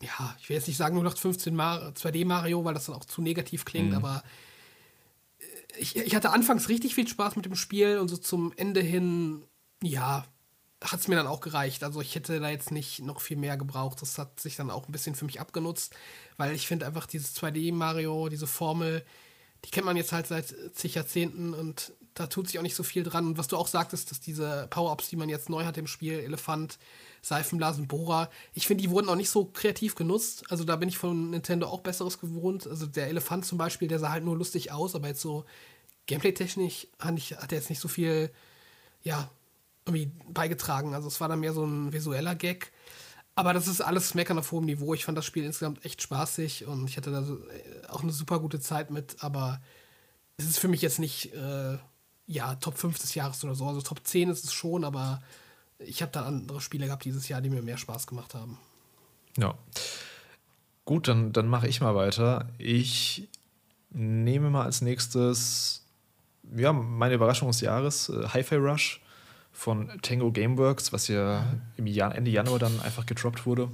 [0.00, 3.04] ja, ich will jetzt nicht sagen nur noch 15 2D Mario, weil das dann auch
[3.04, 3.96] zu negativ klingt, mhm.
[3.96, 4.22] aber
[5.76, 9.42] ich, ich hatte anfangs richtig viel Spaß mit dem Spiel und so zum Ende hin,
[9.82, 10.24] ja,
[10.82, 11.82] hat es mir dann auch gereicht.
[11.82, 14.02] Also ich hätte da jetzt nicht noch viel mehr gebraucht.
[14.02, 15.94] Das hat sich dann auch ein bisschen für mich abgenutzt,
[16.36, 19.04] weil ich finde einfach dieses 2D-Mario, diese Formel,
[19.64, 22.82] die kennt man jetzt halt seit zig Jahrzehnten und da tut sich auch nicht so
[22.82, 23.26] viel dran.
[23.26, 26.20] Und was du auch sagtest, dass diese Power-Ups, die man jetzt neu hat im Spiel,
[26.20, 26.78] Elefant,
[27.22, 30.44] Seifenblasen, Bohrer, ich finde, die wurden auch nicht so kreativ genutzt.
[30.50, 32.66] Also da bin ich von Nintendo auch Besseres gewohnt.
[32.66, 35.44] Also der Elefant zum Beispiel, der sah halt nur lustig aus, aber jetzt so
[36.06, 38.30] Gameplay-technisch hat, hat er jetzt nicht so viel,
[39.02, 39.30] ja,
[39.86, 40.94] irgendwie beigetragen.
[40.94, 42.72] Also es war dann mehr so ein visueller Gag.
[43.36, 44.94] Aber das ist alles Meckern auf hohem Niveau.
[44.94, 48.38] Ich fand das Spiel insgesamt echt spaßig und ich hatte da äh, auch eine super
[48.38, 49.60] gute Zeit mit, aber
[50.36, 51.78] es ist für mich jetzt nicht, äh,
[52.26, 53.66] ja, Top 5 des Jahres oder so.
[53.66, 55.20] Also Top 10 ist es schon, aber
[55.78, 58.58] ich habe da andere Spiele gehabt dieses Jahr, die mir mehr Spaß gemacht haben.
[59.36, 59.54] Ja.
[60.84, 62.48] Gut, dann, dann mache ich mal weiter.
[62.58, 63.28] Ich
[63.90, 65.84] nehme mal als nächstes,
[66.56, 69.00] ja, meine Überraschung des Jahres, äh, Hi-Fi Rush
[69.54, 73.70] von Tango Gameworks, was ja im Jahr, Ende Januar dann einfach gedroppt wurde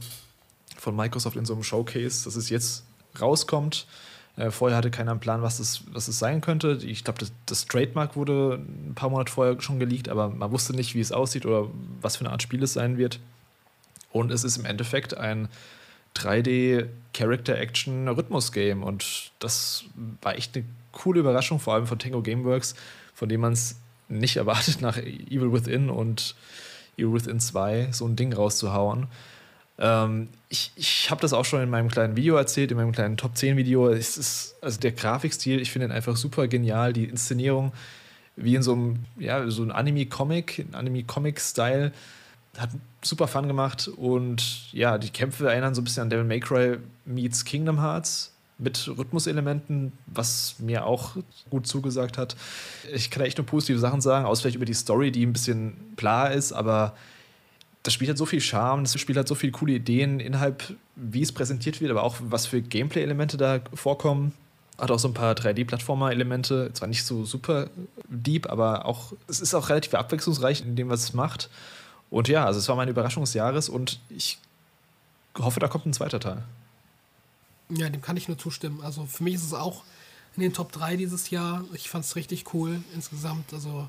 [0.81, 2.85] von Microsoft in so einem Showcase, dass es jetzt
[3.21, 3.87] rauskommt.
[4.37, 6.79] Äh, vorher hatte keiner einen Plan, was es, was sein könnte.
[6.83, 10.75] Ich glaube, das, das, Trademark wurde ein paar Monate vorher schon geleakt, aber man wusste
[10.75, 11.69] nicht, wie es aussieht oder
[12.01, 13.21] was für eine Art Spiel es sein wird.
[14.13, 15.49] Und es ist im Endeffekt ein
[16.17, 19.85] 3D Character Action Rhythmus Game und das
[20.23, 22.75] war echt eine coole Überraschung, vor allem von Tango Gameworks,
[23.15, 23.77] von dem man es
[24.11, 26.35] nicht erwartet, nach Evil Within und
[26.97, 29.07] Evil Within 2 so ein Ding rauszuhauen.
[29.79, 33.17] Ähm, ich ich habe das auch schon in meinem kleinen Video erzählt, in meinem kleinen
[33.17, 33.89] Top 10 Video.
[33.89, 36.93] Es ist, also der Grafikstil, ich finde ihn einfach super genial.
[36.93, 37.73] Die Inszenierung,
[38.37, 41.93] wie in so einem, ja, so ein Anime-Comic, Anime-Comic-Style,
[42.59, 42.71] hat
[43.03, 43.89] super Fun gemacht.
[43.89, 48.30] Und ja, die Kämpfe erinnern so ein bisschen an Devil May Cry meets Kingdom Hearts
[48.61, 51.17] mit Rhythmuselementen, was mir auch
[51.49, 52.37] gut zugesagt hat.
[52.93, 55.33] Ich kann da echt nur positive Sachen sagen, außer vielleicht über die Story, die ein
[55.33, 56.95] bisschen bla ist, aber
[57.83, 61.23] das Spiel hat so viel Charme, das Spiel hat so viele coole Ideen innerhalb, wie
[61.23, 64.33] es präsentiert wird, aber auch was für Gameplay-Elemente da vorkommen.
[64.79, 67.69] Hat auch so ein paar 3D-Plattformer-Elemente, zwar nicht so super
[68.09, 71.51] deep, aber auch, es ist auch relativ abwechslungsreich in dem, was es macht.
[72.11, 74.39] Und ja, also es war meine Überraschung des Jahres und ich
[75.39, 76.43] hoffe, da kommt ein zweiter Teil.
[77.71, 78.81] Ja, dem kann ich nur zustimmen.
[78.83, 79.85] Also für mich ist es auch
[80.37, 81.65] in den Top 3 dieses Jahr.
[81.75, 83.53] Ich fand es richtig cool insgesamt.
[83.53, 83.89] Also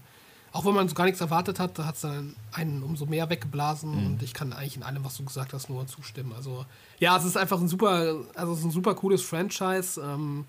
[0.53, 3.29] auch wenn man so gar nichts erwartet hat, da hat es dann einen umso mehr
[3.29, 4.05] weggeblasen mhm.
[4.05, 6.33] und ich kann eigentlich in allem, was du gesagt hast, nur zustimmen.
[6.33, 6.65] Also
[6.99, 10.01] ja, es ist einfach ein super, also es ist ein super cooles Franchise.
[10.01, 10.45] Ähm,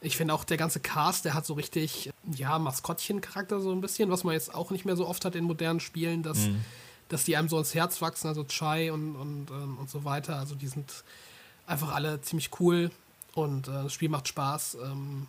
[0.00, 4.10] ich finde auch der ganze Cast, der hat so richtig, ja, Maskottchen-Charakter so ein bisschen,
[4.10, 6.60] was man jetzt auch nicht mehr so oft hat in modernen Spielen, dass, mhm.
[7.08, 10.36] dass die einem so ins Herz wachsen, also Chai und, und, ähm, und so weiter.
[10.36, 11.04] Also die sind
[11.68, 12.90] einfach alle ziemlich cool
[13.34, 14.78] und äh, das Spiel macht Spaß.
[14.84, 15.28] Ähm,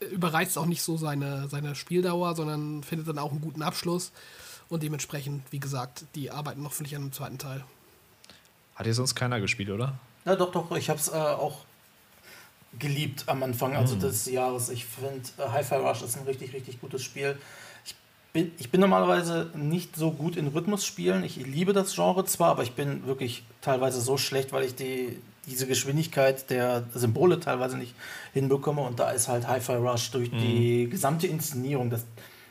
[0.00, 4.12] überreizt auch nicht so seine, seine Spieldauer, sondern findet dann auch einen guten Abschluss.
[4.68, 7.64] Und dementsprechend, wie gesagt, die arbeiten noch völlig an einem zweiten Teil.
[8.74, 9.94] Hat hier sonst keiner gespielt, oder?
[10.24, 10.76] Ja, doch, doch.
[10.76, 11.64] Ich habe es äh, auch
[12.78, 14.00] geliebt am Anfang also mhm.
[14.00, 14.68] des Jahres.
[14.68, 17.38] Ich finde, äh, Hi-Fi Rush ist ein richtig, richtig gutes Spiel.
[18.36, 21.24] Ich bin, ich bin normalerweise nicht so gut in Rhythmusspielen.
[21.24, 25.18] Ich liebe das Genre zwar, aber ich bin wirklich teilweise so schlecht, weil ich die,
[25.46, 27.94] diese Geschwindigkeit der Symbole teilweise nicht
[28.34, 28.82] hinbekomme.
[28.82, 30.38] Und da ist halt Hi-Fi Rush durch mhm.
[30.38, 32.04] die gesamte Inszenierung, das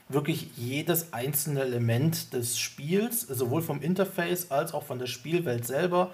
[0.09, 6.11] wirklich jedes einzelne Element des Spiels, sowohl vom Interface als auch von der Spielwelt selber,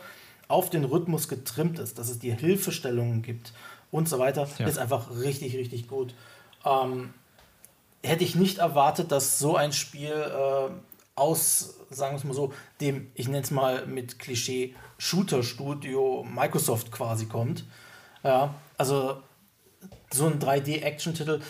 [0.49, 3.53] auf den Rhythmus getrimmt ist, dass es dir Hilfestellungen gibt
[3.89, 4.67] und so weiter, ja.
[4.67, 6.13] ist einfach richtig, richtig gut.
[6.65, 7.13] Ähm,
[8.03, 10.71] hätte ich nicht erwartet, dass so ein Spiel äh,
[11.15, 16.91] aus, sagen wir es mal so, dem, ich nenne es mal mit Klischee, Shooter-Studio Microsoft
[16.91, 17.65] quasi kommt.
[18.23, 19.17] Ja, also
[20.11, 21.41] so ein 3D-Action-Titel.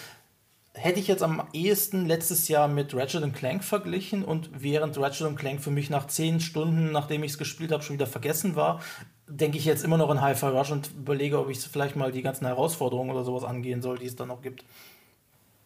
[0.74, 5.62] hätte ich jetzt am ehesten letztes Jahr mit Ratchet Clank verglichen und während Ratchet Clank
[5.62, 8.82] für mich nach zehn Stunden, nachdem ich es gespielt habe, schon wieder vergessen war,
[9.28, 12.22] denke ich jetzt immer noch in Hi-Fi Rush und überlege, ob ich vielleicht mal die
[12.22, 14.66] ganzen Herausforderungen oder sowas angehen soll, die es dann noch gibt.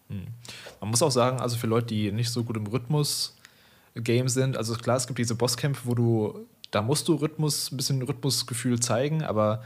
[0.10, 0.28] Hm.
[0.80, 4.76] Man muss auch sagen, also für Leute, die nicht so gut im Rhythmus-Game sind, also
[4.76, 9.24] klar, es gibt diese Bosskämpfe, wo du, da musst du Rhythmus, ein bisschen Rhythmusgefühl zeigen,
[9.24, 9.64] aber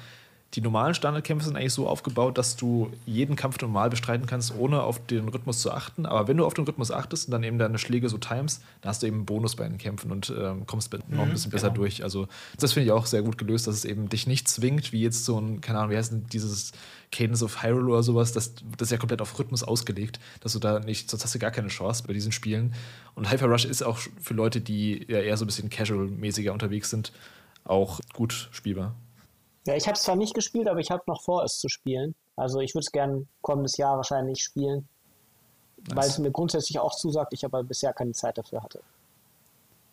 [0.55, 4.81] die normalen Standardkämpfe sind eigentlich so aufgebaut, dass du jeden Kampf normal bestreiten kannst, ohne
[4.81, 6.07] auf den Rhythmus zu achten.
[6.07, 8.89] Aber wenn du auf den Rhythmus achtest und dann eben deine Schläge so times, dann
[8.89, 11.51] hast du eben einen Bonus bei den Kämpfen und ähm, kommst noch ein mhm, bisschen
[11.51, 11.81] besser genau.
[11.81, 12.03] durch.
[12.03, 12.27] Also
[12.57, 15.23] das finde ich auch sehr gut gelöst, dass es eben dich nicht zwingt, wie jetzt
[15.23, 16.71] so ein, keine Ahnung, wie heißt denn dieses
[17.11, 20.59] Cadence of Hyrule oder sowas, das, das ist ja komplett auf Rhythmus ausgelegt, dass du
[20.59, 22.73] da nicht, sonst hast du gar keine Chance bei diesen Spielen.
[23.13, 26.89] Und Hyper Rush ist auch für Leute, die ja eher so ein bisschen casual-mäßiger unterwegs
[26.89, 27.11] sind,
[27.65, 28.95] auch gut spielbar.
[29.69, 32.15] Ja, ich habe es zwar nicht gespielt, aber ich habe noch vor, es zu spielen.
[32.35, 34.89] Also ich würde es gerne kommendes Jahr wahrscheinlich spielen,
[35.77, 35.95] nice.
[35.95, 38.81] weil es mir grundsätzlich auch zusagt, ich aber bisher keine Zeit dafür hatte.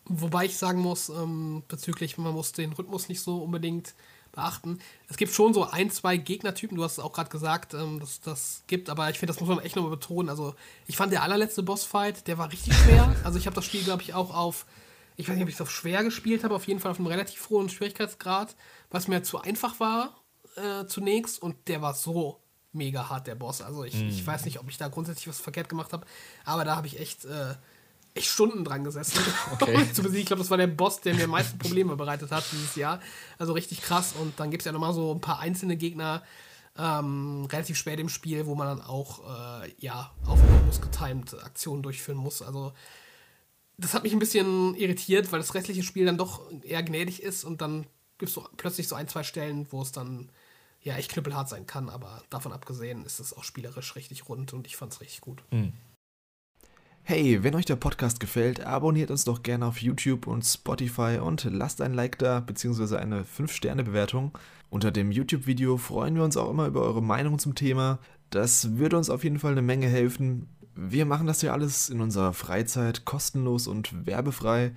[0.05, 3.93] Wobei ich sagen muss, ähm, bezüglich, man muss den Rhythmus nicht so unbedingt
[4.31, 4.79] beachten.
[5.09, 8.19] Es gibt schon so ein, zwei Gegnertypen, du hast es auch gerade gesagt, ähm, dass
[8.19, 10.29] das gibt, aber ich finde, das muss man echt nochmal betonen.
[10.29, 10.55] Also
[10.87, 13.15] ich fand der allerletzte Bossfight, der war richtig schwer.
[13.23, 14.65] Also ich habe das Spiel, glaube ich, auch auf
[15.19, 17.07] ich weiß nicht, ob ich es auf schwer gespielt habe, auf jeden Fall auf einem
[17.07, 18.55] relativ hohen Schwierigkeitsgrad,
[18.89, 20.15] was mir zu einfach war
[20.55, 23.61] äh, zunächst und der war so mega hart, der Boss.
[23.61, 24.09] Also ich, mm.
[24.09, 26.05] ich weiß nicht, ob ich da grundsätzlich was verkehrt gemacht habe,
[26.45, 27.55] aber da habe ich echt, äh,
[28.13, 29.19] echt Stunden dran gesessen,
[29.53, 29.91] okay.
[29.93, 30.21] zu besiegen.
[30.21, 32.99] Ich glaube, das war der Boss, der mir am meisten Probleme bereitet hat dieses Jahr.
[33.37, 34.13] Also richtig krass.
[34.19, 36.23] Und dann gibt es ja nochmal so ein paar einzelne Gegner,
[36.77, 41.81] ähm, relativ spät im Spiel, wo man dann auch äh, ja, auf Rhythmus getimed Aktionen
[41.81, 42.41] durchführen muss.
[42.41, 42.73] Also
[43.77, 47.43] das hat mich ein bisschen irritiert, weil das restliche Spiel dann doch eher gnädig ist
[47.43, 47.85] und dann
[48.17, 50.29] gibt es so plötzlich so ein, zwei Stellen, wo es dann
[50.81, 54.67] ja echt knüppelhart sein kann, aber davon abgesehen ist es auch spielerisch richtig rund und
[54.67, 55.43] ich fand es richtig gut.
[55.51, 55.73] Mhm.
[57.03, 61.45] Hey, wenn euch der Podcast gefällt, abonniert uns doch gerne auf YouTube und Spotify und
[61.45, 62.97] lasst ein Like da bzw.
[62.97, 64.37] eine 5-Sterne-Bewertung.
[64.69, 67.99] Unter dem YouTube-Video freuen wir uns auch immer über eure Meinung zum Thema.
[68.29, 70.49] Das würde uns auf jeden Fall eine Menge helfen.
[70.75, 74.73] Wir machen das ja alles in unserer Freizeit kostenlos und werbefrei.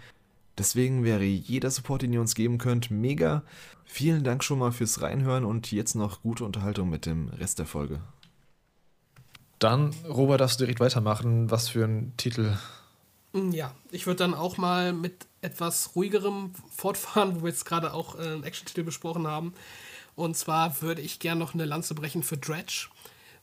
[0.61, 3.43] Deswegen wäre jeder Support, den ihr uns geben könnt, mega.
[3.87, 7.65] Vielen Dank schon mal fürs Reinhören und jetzt noch gute Unterhaltung mit dem Rest der
[7.65, 8.03] Folge.
[9.59, 11.51] Dann, Robert, darfst du direkt weitermachen.
[11.51, 12.59] Was für ein Titel?
[13.33, 17.95] Mm, ja, ich würde dann auch mal mit etwas ruhigerem fortfahren, wo wir jetzt gerade
[17.95, 19.55] auch äh, einen Action-Titel besprochen haben.
[20.15, 22.89] Und zwar würde ich gerne noch eine Lanze brechen für Dredge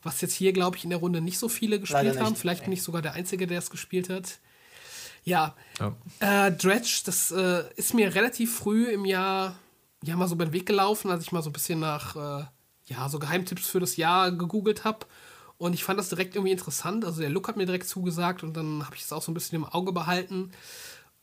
[0.03, 2.35] was jetzt hier, glaube ich, in der Runde nicht so viele gespielt haben.
[2.35, 4.37] Vielleicht bin ich sogar der Einzige, der es gespielt hat.
[5.27, 5.93] Ja, ja.
[6.21, 9.59] Äh, Dredge, das äh, ist mir relativ früh im Jahr
[10.01, 12.45] ja mal so beim Weg gelaufen, als ich mal so ein bisschen nach äh,
[12.85, 15.05] ja, so Geheimtipps für das Jahr gegoogelt habe.
[15.57, 17.03] Und ich fand das direkt irgendwie interessant.
[17.03, 19.33] Also der Look hat mir direkt zugesagt und dann habe ich es auch so ein
[19.33, 20.53] bisschen im Auge behalten.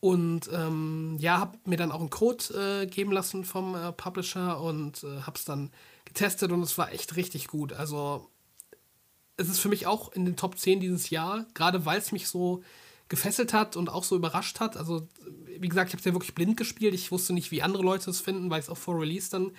[0.01, 4.61] Und ähm, ja, habe mir dann auch einen Code äh, geben lassen vom äh, Publisher
[4.61, 5.71] und äh, habe es dann
[6.05, 7.73] getestet und es war echt richtig gut.
[7.73, 8.29] Also
[9.39, 12.29] es ist für mich auch in den Top 10 dieses Jahr, gerade weil es mich
[12.29, 12.63] so
[13.09, 14.77] gefesselt hat und auch so überrascht hat.
[14.77, 15.09] Also,
[15.59, 16.95] wie gesagt, ich habe es ja wirklich blind gespielt.
[16.95, 19.53] Ich wusste nicht, wie andere Leute es finden, weil ich es auch vor Release dann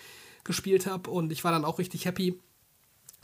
[0.44, 1.10] gespielt habe.
[1.10, 2.40] Und ich war dann auch richtig happy,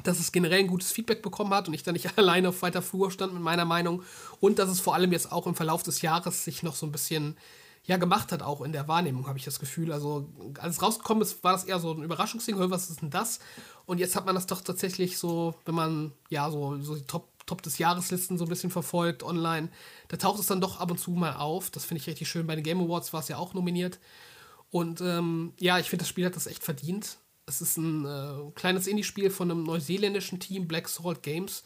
[0.03, 2.81] dass es generell ein gutes Feedback bekommen hat und ich dann nicht alleine auf weiter
[2.81, 4.03] Flur stand mit meiner Meinung.
[4.39, 6.91] Und dass es vor allem jetzt auch im Verlauf des Jahres sich noch so ein
[6.91, 7.37] bisschen
[7.83, 9.91] ja gemacht hat, auch in der Wahrnehmung, habe ich das Gefühl.
[9.91, 13.39] Also, als es rausgekommen ist, war das eher so ein Überraschungsding, was ist denn das?
[13.85, 17.30] Und jetzt hat man das doch tatsächlich so, wenn man ja so, so die Top,
[17.45, 19.69] Top des Jahreslisten so ein bisschen verfolgt online,
[20.07, 21.69] da taucht es dann doch ab und zu mal auf.
[21.69, 22.47] Das finde ich richtig schön.
[22.47, 23.99] Bei den Game Awards war es ja auch nominiert.
[24.69, 27.17] Und ähm, ja, ich finde, das Spiel hat das echt verdient.
[27.45, 31.63] Es ist ein äh, kleines Indie-Spiel von einem neuseeländischen Team, Black Salt Games.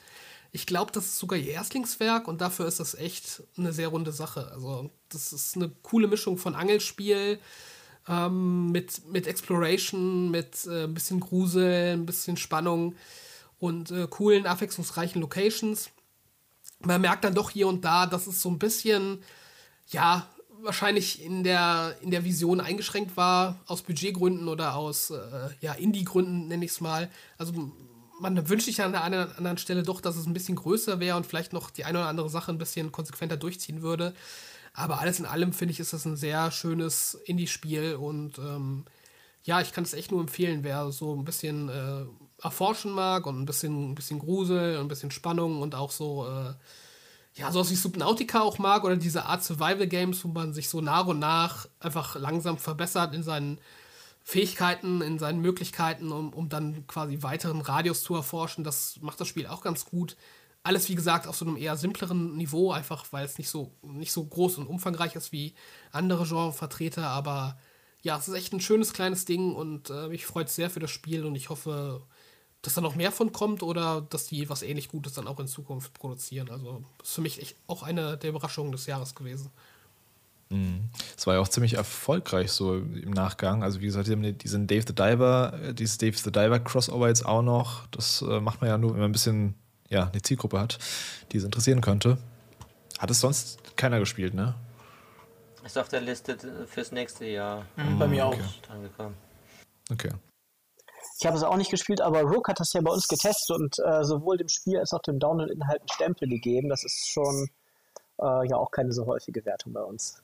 [0.51, 4.11] Ich glaube, das ist sogar ihr Erstlingswerk und dafür ist das echt eine sehr runde
[4.11, 4.49] Sache.
[4.51, 7.39] Also, das ist eine coole Mischung von Angelspiel
[8.07, 12.95] ähm, mit, mit Exploration, mit äh, ein bisschen Grusel, ein bisschen Spannung
[13.65, 15.89] und äh, coolen, abwechslungsreichen Locations.
[16.79, 19.23] Man merkt dann doch hier und da, dass es so ein bisschen,
[19.87, 20.27] ja,
[20.61, 26.47] wahrscheinlich in der, in der Vision eingeschränkt war, aus Budgetgründen oder aus äh, ja, Indie-Gründen,
[26.47, 27.09] nenne ich es mal.
[27.37, 27.53] Also
[28.19, 30.99] man wünscht sich an der einen oder anderen Stelle doch, dass es ein bisschen größer
[30.99, 34.13] wäre und vielleicht noch die eine oder andere Sache ein bisschen konsequenter durchziehen würde.
[34.73, 38.85] Aber alles in allem finde ich, ist das ein sehr schönes Indie-Spiel und ähm,
[39.43, 42.05] ja, ich kann es echt nur empfehlen, wer so ein bisschen äh,
[42.45, 46.25] erforschen mag und ein bisschen, ein bisschen Grusel und ein bisschen Spannung und auch so,
[46.27, 46.53] äh,
[47.35, 50.79] ja, sowas wie Subnautica auch mag oder diese Art Survival Games, wo man sich so
[50.81, 53.59] nach und nach einfach langsam verbessert in seinen
[54.23, 58.63] Fähigkeiten, in seinen Möglichkeiten, um, um dann quasi weiteren Radius zu erforschen.
[58.63, 60.15] Das macht das Spiel auch ganz gut.
[60.65, 64.11] alles, wie gesagt, auf so einem eher simpleren Niveau, einfach weil es nicht so, nicht
[64.11, 65.53] so groß und umfangreich ist wie
[65.91, 67.57] andere Genrevertreter, aber
[68.01, 70.91] ja, es ist echt ein schönes kleines Ding und äh, mich freut sehr für das
[70.91, 72.01] Spiel und ich hoffe,
[72.65, 75.47] dass da noch mehr von kommt oder dass die was ähnlich Gutes dann auch in
[75.47, 76.49] Zukunft produzieren.
[76.49, 79.51] Also das ist für mich echt auch eine der Überraschungen des Jahres gewesen.
[80.49, 80.89] Mhm.
[81.15, 83.63] Es war ja auch ziemlich erfolgreich so im Nachgang.
[83.63, 87.43] Also wie gesagt, diesen Dave the Diver, äh, dieses Dave the Diver Crossover jetzt auch
[87.43, 87.85] noch.
[87.87, 89.53] Das äh, macht man ja nur, wenn man ein bisschen
[89.89, 90.79] ja, eine Zielgruppe hat,
[91.31, 92.17] die es interessieren könnte.
[92.97, 94.55] Hat es sonst keiner gespielt, ne?
[95.63, 96.37] Ist auf der Liste
[96.67, 97.65] fürs nächste Jahr.
[97.75, 98.41] Mhm, bei mir okay.
[98.69, 99.91] auch.
[99.91, 100.11] Okay.
[101.17, 103.79] Ich habe es auch nicht gespielt, aber Rook hat das ja bei uns getestet und
[103.79, 106.67] äh, sowohl dem Spiel als auch dem Download-Inhalt einen Stempel gegeben.
[106.67, 107.49] Das ist schon
[108.19, 110.21] äh, ja auch keine so häufige Wertung bei uns.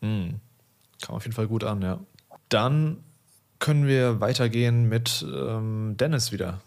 [0.00, 0.40] Mhm.
[1.02, 2.00] Kam auf jeden Fall gut an, ja.
[2.48, 3.04] Dann
[3.60, 6.60] können wir weitergehen mit ähm, Dennis wieder.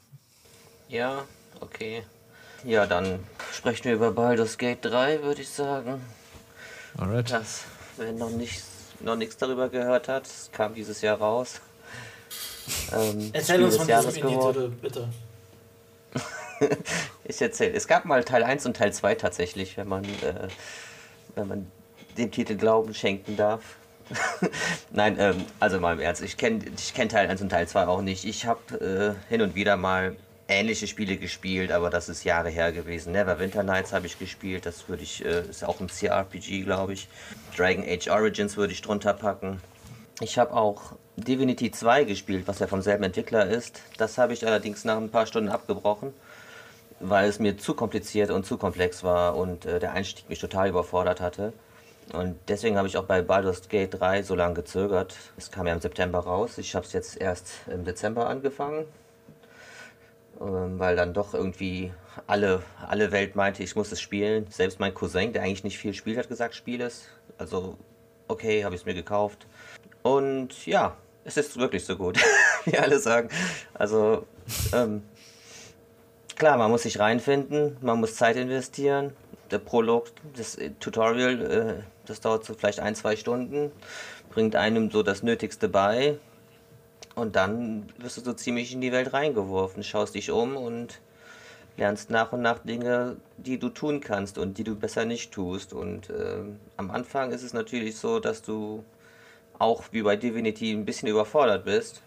[0.88, 1.26] Ja,
[1.60, 2.04] okay.
[2.64, 3.20] Ja, dann
[3.52, 6.02] sprechen wir über Baldur's Gate 3, würde ich sagen.
[6.98, 7.32] Alright.
[7.32, 7.66] Das,
[7.98, 8.64] wer noch, nicht,
[9.02, 11.62] noch nichts darüber gehört hat, kam dieses Jahr raus.
[12.92, 15.10] Ähm, Erzähl uns von diesem Indie-Titel, bitte.
[17.24, 17.74] ich erzähle.
[17.74, 20.48] Es gab mal Teil 1 und Teil 2 tatsächlich, wenn man, äh,
[21.36, 21.72] wenn man
[22.18, 23.62] dem Titel Glauben schenken darf.
[24.92, 27.88] Nein, ähm, also mal im Ernst, ich kenne ich kenn Teil 1 und Teil 2
[27.88, 28.26] auch nicht.
[28.26, 30.16] Ich habe äh, hin und wieder mal
[30.48, 33.12] ähnliche Spiele gespielt, aber das ist Jahre her gewesen.
[33.12, 37.10] Neverwinter Nights habe ich gespielt, das würde ich, äh, ist auch ein CRPG, glaube ich.
[37.56, 39.62] Dragon Age Origins würde ich drunter packen.
[40.22, 43.82] Ich habe auch Divinity 2 gespielt, was ja vom selben Entwickler ist.
[43.98, 46.14] Das habe ich allerdings nach ein paar Stunden abgebrochen,
[47.00, 50.70] weil es mir zu kompliziert und zu komplex war und äh, der Einstieg mich total
[50.70, 51.54] überfordert hatte.
[52.14, 55.16] Und deswegen habe ich auch bei Baldur's Gate 3 so lange gezögert.
[55.38, 56.58] Es kam ja im September raus.
[56.58, 58.86] Ich habe es jetzt erst im Dezember angefangen
[60.40, 61.92] ähm, weil dann doch irgendwie
[62.28, 64.48] alle, alle Welt meinte, ich muss es spielen.
[64.50, 67.08] Selbst mein Cousin, der eigentlich nicht viel spielt, hat gesagt, spiel es.
[67.38, 67.78] Also,
[68.28, 69.48] okay, habe ich es mir gekauft.
[70.04, 70.96] Und ja,
[71.28, 72.18] es ist wirklich so gut,
[72.66, 73.30] wie alle sagen.
[73.74, 74.26] Also,
[74.74, 75.04] ähm,
[76.36, 79.14] klar, man muss sich reinfinden, man muss Zeit investieren.
[79.52, 83.72] Der Prolog, das Tutorial, äh, das dauert so vielleicht ein, zwei Stunden,
[84.30, 86.18] bringt einem so das Nötigste bei.
[87.14, 91.02] Und dann wirst du so ziemlich in die Welt reingeworfen, schaust dich um und
[91.76, 95.74] lernst nach und nach Dinge, die du tun kannst und die du besser nicht tust.
[95.74, 96.44] Und äh,
[96.78, 98.84] am Anfang ist es natürlich so, dass du
[99.60, 102.02] auch wie bei Divinity ein bisschen überfordert bist.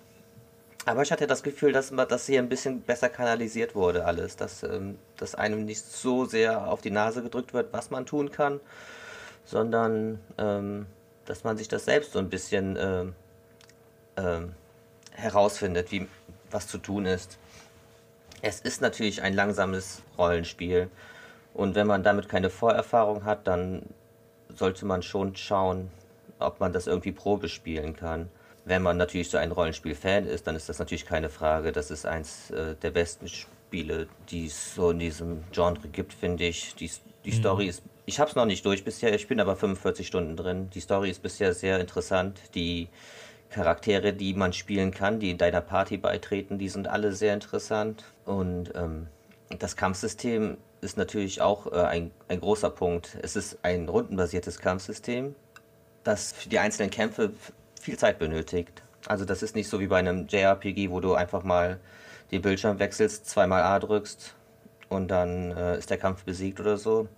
[0.87, 4.37] Aber ich hatte das Gefühl, dass das hier ein bisschen besser kanalisiert wurde, alles.
[4.37, 8.31] Dass, ähm, dass einem nicht so sehr auf die Nase gedrückt wird, was man tun
[8.31, 8.61] kann,
[9.45, 10.87] sondern ähm,
[11.27, 13.15] dass man sich das selbst so ein bisschen ähm,
[14.17, 14.55] ähm
[15.13, 16.09] herausfindet, wie,
[16.51, 17.39] was zu tun ist.
[18.43, 20.89] Es ist natürlich ein langsames Rollenspiel
[21.53, 23.83] und wenn man damit keine Vorerfahrung hat, dann
[24.49, 25.91] sollte man schon schauen,
[26.41, 28.29] ob man das irgendwie Probe spielen kann.
[28.65, 31.73] Wenn man natürlich so ein Rollenspiel-Fan ist, dann ist das natürlich keine Frage.
[31.73, 36.45] Das ist eins äh, der besten Spiele, die es so in diesem Genre gibt, finde
[36.45, 36.75] ich.
[36.75, 36.91] Die,
[37.25, 37.35] die mhm.
[37.35, 40.71] Story ist, ich habe es noch nicht durch bisher, ich bin aber 45 Stunden drin.
[40.75, 42.39] Die Story ist bisher sehr interessant.
[42.55, 42.89] Die
[43.51, 48.05] Charaktere, die man spielen kann, die in deiner Party beitreten, die sind alle sehr interessant.
[48.25, 49.09] Und ähm,
[49.59, 53.19] das Kampfsystem ist natürlich auch äh, ein, ein großer Punkt.
[53.23, 55.35] Es ist ein rundenbasiertes Kampfsystem,
[56.05, 57.33] das für die einzelnen Kämpfe
[57.81, 58.83] viel Zeit benötigt.
[59.07, 61.81] Also das ist nicht so wie bei einem JRPG, wo du einfach mal
[62.31, 64.35] den Bildschirm wechselst, zweimal A drückst
[64.89, 67.09] und dann äh, ist der Kampf besiegt oder so.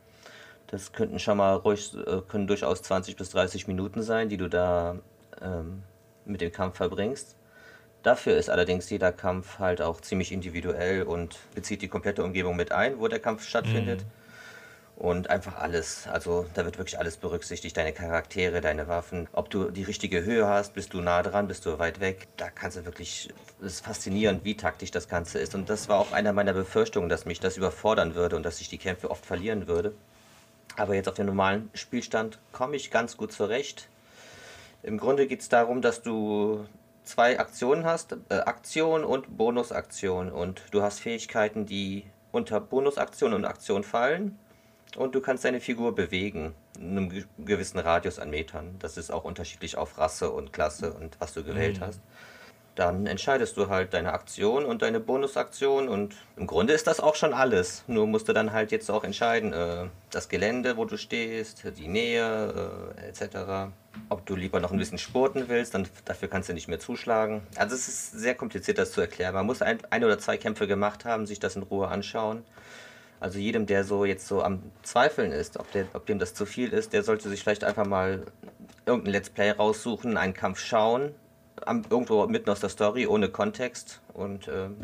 [0.69, 4.49] Das könnten schon mal ruhig, äh, können durchaus 20 bis 30 Minuten sein, die du
[4.49, 4.97] da
[5.43, 5.83] ähm,
[6.25, 7.37] mit dem Kampf verbringst.
[8.03, 12.73] Dafür ist allerdings jeder Kampf halt auch ziemlich individuell und bezieht die komplette Umgebung mit
[12.73, 14.01] ein, wo der Kampf stattfindet.
[14.01, 14.22] Mhm.
[14.97, 19.71] Und einfach alles, also da wird wirklich alles berücksichtigt, deine Charaktere, deine Waffen, ob du
[19.71, 22.29] die richtige Höhe hast, bist du nah dran, bist du weit weg.
[22.37, 23.31] Da kannst du wirklich,
[23.61, 25.55] es ist faszinierend, wie taktisch das Ganze ist.
[25.55, 28.69] Und das war auch einer meiner Befürchtungen, dass mich das überfordern würde und dass ich
[28.69, 29.95] die Kämpfe oft verlieren würde.
[30.77, 33.89] Aber jetzt auf dem normalen Spielstand komme ich ganz gut zurecht.
[34.83, 36.67] Im Grunde geht es darum, dass du
[37.05, 40.31] zwei Aktionen hast, äh, Aktion und Bonusaktion.
[40.31, 44.39] Und du hast Fähigkeiten, die unter Bonusaktion und Aktion fallen.
[44.97, 48.77] Und du kannst deine Figur bewegen, in einem gewissen Radius an Metern.
[48.79, 51.87] Das ist auch unterschiedlich auf Rasse und Klasse und was du gewählt mhm.
[51.87, 52.01] hast
[52.75, 57.17] dann entscheidest du halt deine Aktion und deine Bonusaktion und im Grunde ist das auch
[57.17, 57.85] schon alles.
[57.87, 61.89] Nur musst du dann halt jetzt auch entscheiden, äh, das Gelände, wo du stehst, die
[61.89, 63.73] Nähe äh, etc.
[64.09, 67.43] Ob du lieber noch ein bisschen sporten willst, dann dafür kannst du nicht mehr zuschlagen.
[67.57, 69.35] Also es ist sehr kompliziert, das zu erklären.
[69.35, 72.43] Man muss ein, ein oder zwei Kämpfe gemacht haben, sich das in Ruhe anschauen.
[73.23, 76.45] Also jedem, der so jetzt so am Zweifeln ist, ob, der, ob dem das zu
[76.45, 78.27] viel ist, der sollte sich vielleicht einfach mal
[78.85, 81.15] irgendein Let's Play raussuchen, einen Kampf schauen,
[81.65, 84.77] am, irgendwo mitten aus der Story, ohne Kontext und ähm,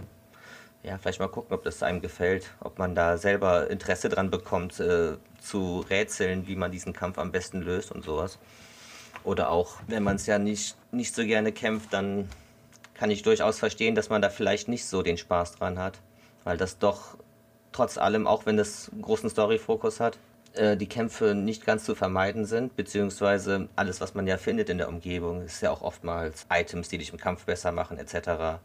[0.85, 4.79] ja, vielleicht mal gucken, ob das einem gefällt, ob man da selber Interesse dran bekommt,
[4.79, 8.39] äh, zu rätseln, wie man diesen Kampf am besten löst und sowas.
[9.25, 12.29] Oder auch, wenn man es ja nicht, nicht so gerne kämpft, dann
[12.95, 15.99] kann ich durchaus verstehen, dass man da vielleicht nicht so den Spaß dran hat,
[16.45, 17.18] weil das doch
[17.73, 20.19] trotz allem, auch wenn es einen großen Story-Fokus hat,
[20.55, 24.79] äh, die Kämpfe nicht ganz zu vermeiden sind, beziehungsweise alles, was man ja findet in
[24.79, 28.61] der Umgebung, ist ja auch oftmals Items, die dich im Kampf besser machen, etc.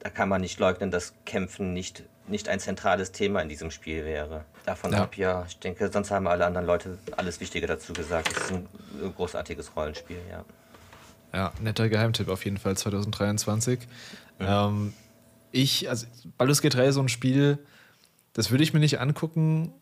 [0.00, 4.04] Da kann man nicht leugnen, dass Kämpfen nicht, nicht ein zentrales Thema in diesem Spiel
[4.04, 4.44] wäre.
[4.66, 5.02] Davon ja.
[5.02, 8.30] ab, ja, ich denke, sonst haben alle anderen Leute alles Wichtige dazu gesagt.
[8.30, 8.68] Es ist ein
[9.16, 10.44] großartiges Rollenspiel, ja.
[11.32, 13.80] Ja, netter Geheimtipp auf jeden Fall 2023.
[14.38, 14.68] Ja.
[14.68, 14.92] Ähm,
[15.50, 17.58] ich, also Baldur's Gate 3 ist so ein Spiel,
[18.32, 19.72] das würde ich mir nicht angucken,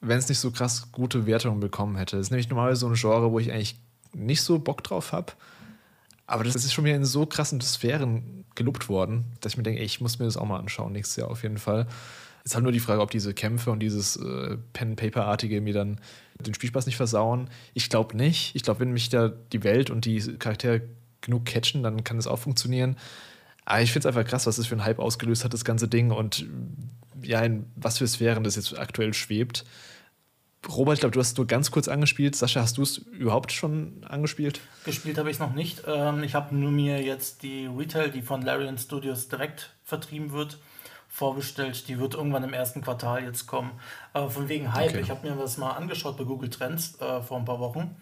[0.00, 2.16] wenn es nicht so krass gute Wertungen bekommen hätte.
[2.16, 3.78] Das ist nämlich normalerweise so ein Genre, wo ich eigentlich
[4.12, 5.32] nicht so Bock drauf habe.
[6.26, 9.80] Aber das ist schon wieder in so krassen Sphären gelobt worden, dass ich mir denke,
[9.80, 11.86] ey, ich muss mir das auch mal anschauen, nächstes Jahr auf jeden Fall.
[12.44, 16.00] Es ist halt nur die Frage, ob diese Kämpfe und dieses äh, Pen-Paper-artige mir dann
[16.40, 17.48] den Spielspaß nicht versauen.
[17.72, 18.56] Ich glaube nicht.
[18.56, 20.82] Ich glaube, wenn mich da die Welt und die Charaktere
[21.20, 22.96] genug catchen, dann kann es auch funktionieren.
[23.64, 25.86] Aber ich finde es einfach krass, was das für ein Hype ausgelöst hat, das ganze
[25.86, 26.10] Ding.
[26.10, 26.44] Und
[27.22, 29.64] ja, in was für Sphären das jetzt aktuell schwebt.
[30.68, 32.36] Robert, ich glaube, du hast es nur ganz kurz angespielt.
[32.36, 34.60] Sascha, hast du es überhaupt schon angespielt?
[34.84, 35.82] Gespielt habe ich es noch nicht.
[35.88, 40.58] Ähm, ich habe nur mir jetzt die Retail, die von Larian Studios direkt vertrieben wird,
[41.08, 41.88] vorbestellt.
[41.88, 43.72] Die wird irgendwann im ersten Quartal jetzt kommen.
[44.12, 45.00] Aber von wegen Hype, okay.
[45.00, 47.96] ich habe mir das mal angeschaut bei Google Trends äh, vor ein paar Wochen.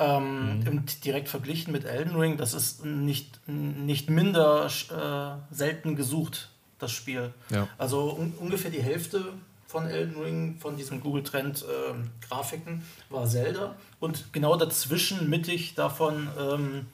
[0.00, 0.84] Ähm, mhm.
[1.04, 6.49] direkt verglichen mit Elden Ring, das ist nicht, nicht minder äh, selten gesucht,
[6.80, 7.32] das Spiel.
[7.50, 7.68] Ja.
[7.78, 9.32] Also un ungefähr die Hälfte
[9.66, 13.76] von Elden Ring, von diesem Google Trend äh, Grafiken, war Zelda.
[14.00, 16.86] Und genau dazwischen, mittig davon, ähm,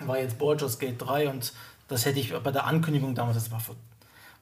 [0.00, 1.52] war jetzt Baldur's Gate 3 und
[1.88, 3.76] das hätte ich bei der Ankündigung damals, das war vor,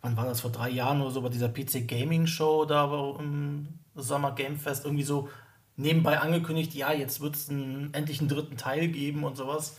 [0.00, 3.20] wann war das, vor drei Jahren oder so, bei dieser PC Gaming Show da war
[3.20, 5.28] im Summer Game Fest irgendwie so
[5.76, 9.76] nebenbei angekündigt, ja, jetzt wird es endlich einen dritten Teil geben und sowas.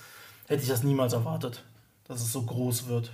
[0.48, 1.64] Hätte ich das niemals erwartet,
[2.08, 3.12] dass es so groß wird.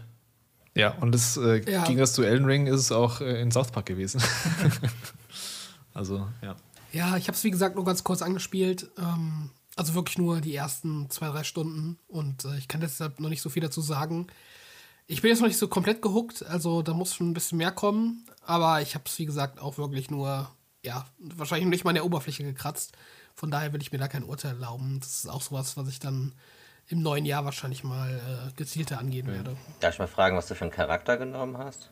[0.80, 1.84] Ja, und das äh, ja.
[1.84, 4.22] ging das zu Elden Ring, ist es auch äh, in South Park gewesen.
[5.94, 6.56] also, ja.
[6.92, 8.90] Ja, ich habe es wie gesagt nur ganz kurz angespielt.
[8.98, 11.98] Ähm, also wirklich nur die ersten zwei, drei Stunden.
[12.08, 14.28] Und äh, ich kann deshalb noch nicht so viel dazu sagen.
[15.08, 17.72] Ich bin jetzt noch nicht so komplett gehuckt, also da muss schon ein bisschen mehr
[17.72, 18.26] kommen.
[18.46, 20.50] Aber ich habe es, wie gesagt, auch wirklich nur,
[20.84, 22.94] ja, wahrscheinlich nicht mal an der Oberfläche gekratzt.
[23.36, 25.00] Von daher will ich mir da kein Urteil erlauben.
[25.00, 26.34] Das ist auch sowas, was ich dann
[26.90, 29.32] im neuen Jahr wahrscheinlich mal äh, gezielter angehen mhm.
[29.32, 29.58] werde.
[29.80, 31.92] Darf ich mal fragen, was du für einen Charakter genommen hast?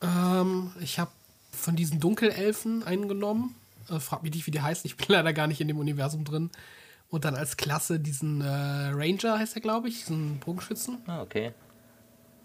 [0.00, 1.10] Ähm, ich habe
[1.50, 3.56] von diesen Dunkelelfen einen genommen.
[3.90, 4.86] Äh, frag mich nicht, wie die heißen.
[4.86, 6.50] Ich bin leider gar nicht in dem Universum drin.
[7.10, 10.98] Und dann als Klasse diesen äh, Ranger heißt er, glaube ich, diesen Bogenschützen.
[11.06, 11.52] Ah, okay.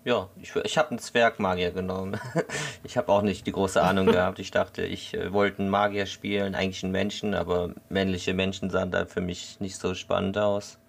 [0.05, 2.20] Ja, ich, ich habe einen Zwergmagier genommen.
[2.84, 4.39] ich habe auch nicht die große Ahnung gehabt.
[4.39, 8.91] Ich dachte, ich äh, wollte einen Magier spielen, eigentlich einen Menschen, aber männliche Menschen sahen
[8.91, 10.80] da für mich nicht so spannend aus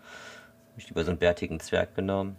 [0.81, 2.37] mich über so einen bärtigen Zwerg genommen.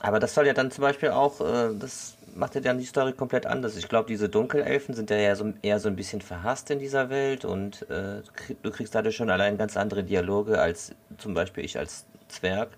[0.00, 3.12] Aber das soll ja dann zum Beispiel auch, äh, das macht ja dann die Story
[3.12, 3.76] komplett anders.
[3.76, 7.10] Ich glaube, diese Dunkelelfen sind ja eher so, eher so ein bisschen verhasst in dieser
[7.10, 8.22] Welt und äh,
[8.62, 12.70] du kriegst dadurch schon allein ganz andere Dialoge als zum Beispiel ich als Zwerg.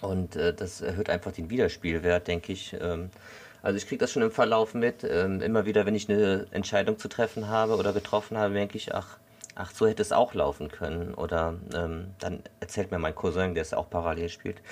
[0.00, 2.76] Und äh, das erhöht einfach den Wiederspielwert, denke ich.
[2.80, 3.10] Ähm,
[3.62, 5.04] also ich kriege das schon im Verlauf mit.
[5.04, 8.94] Ähm, immer wieder, wenn ich eine Entscheidung zu treffen habe oder getroffen habe, denke ich,
[8.94, 9.18] ach,
[9.54, 11.14] ach, so hätte es auch laufen können.
[11.14, 14.62] Oder ähm, dann erzählt mir mein Cousin, der es auch parallel spielt,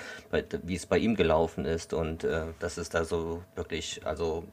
[0.63, 1.93] wie es bei ihm gelaufen ist.
[1.93, 4.45] Und äh, das ist da so wirklich, also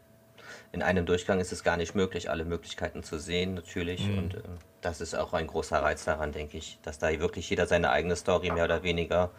[0.73, 4.07] in einem Durchgang ist es gar nicht möglich, alle Möglichkeiten zu sehen, natürlich.
[4.07, 4.19] Mhm.
[4.19, 4.41] Und äh,
[4.81, 8.17] das ist auch ein großer Reiz daran, denke ich, dass da wirklich jeder seine eigene
[8.17, 9.31] Story mehr oder weniger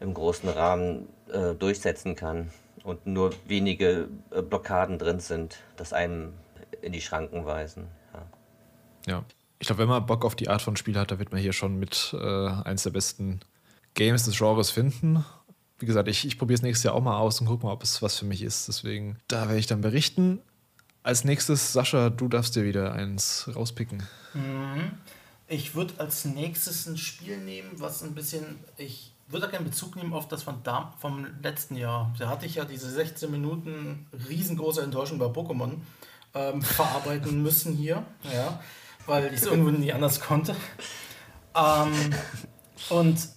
[0.00, 2.50] im großen Rahmen äh, durchsetzen kann
[2.82, 6.34] und nur wenige äh, Blockaden drin sind, das einem
[6.80, 7.86] in die Schranken weisen.
[9.06, 9.14] Ja.
[9.14, 9.24] ja
[9.62, 11.52] ich glaube, wenn man Bock auf die Art von Spiel hat, da wird man hier
[11.52, 13.38] schon mit äh, eins der besten
[13.94, 15.24] Games des Genres finden.
[15.78, 17.84] Wie gesagt, ich, ich probiere es nächstes Jahr auch mal aus und gucke mal, ob
[17.84, 18.66] es was für mich ist.
[18.66, 20.40] Deswegen, da werde ich dann berichten.
[21.04, 24.02] Als nächstes, Sascha, du darfst dir wieder eins rauspicken.
[24.34, 24.98] Mhm.
[25.46, 28.58] Ich würde als nächstes ein Spiel nehmen, was ein bisschen.
[28.78, 32.12] Ich würde da gerne Bezug nehmen auf das von da, vom letzten Jahr.
[32.18, 35.74] Da hatte ich ja diese 16 Minuten riesengroße Enttäuschung bei Pokémon
[36.34, 38.04] ähm, verarbeiten müssen hier.
[38.24, 38.60] Ja
[39.06, 40.54] weil ich es irgendwo nie anders konnte.
[41.54, 42.14] Ähm,
[42.88, 43.28] und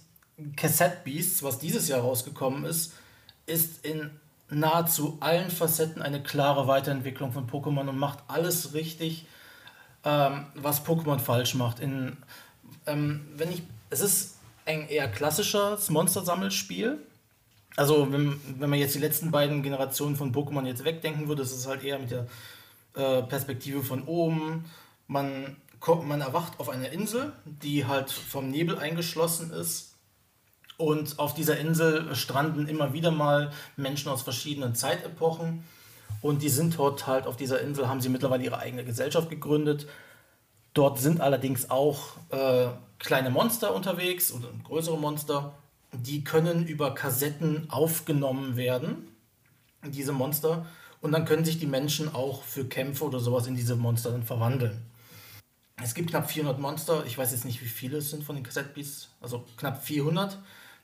[0.56, 2.94] Cassette Beasts, was dieses Jahr rausgekommen ist,
[3.46, 4.10] ist in
[4.48, 9.26] nahezu allen Facetten eine klare Weiterentwicklung von Pokémon und macht alles richtig,
[10.04, 11.80] ähm, was Pokémon falsch macht.
[11.80, 12.16] In,
[12.86, 16.98] ähm, wenn ich, es ist ein eher klassisches Monster-Sammelspiel.
[17.76, 21.52] Also, wenn, wenn man jetzt die letzten beiden Generationen von Pokémon jetzt wegdenken würde, ist
[21.52, 22.26] es halt eher mit der
[22.94, 24.64] äh, Perspektive von oben.
[25.08, 29.94] Man, kommt, man erwacht auf einer Insel, die halt vom Nebel eingeschlossen ist.
[30.78, 35.64] Und auf dieser Insel stranden immer wieder mal Menschen aus verschiedenen Zeitepochen.
[36.20, 39.86] Und die sind dort halt auf dieser Insel, haben sie mittlerweile ihre eigene Gesellschaft gegründet.
[40.74, 42.66] Dort sind allerdings auch äh,
[42.98, 45.54] kleine Monster unterwegs oder größere Monster.
[45.92, 49.08] Die können über Kassetten aufgenommen werden,
[49.82, 50.66] diese Monster.
[51.00, 54.24] Und dann können sich die Menschen auch für Kämpfe oder sowas in diese Monster dann
[54.24, 54.82] verwandeln.
[55.82, 57.04] Es gibt knapp 400 Monster.
[57.06, 59.10] Ich weiß jetzt nicht, wie viele es sind von den Kassettbeasts.
[59.20, 60.38] Also knapp 400.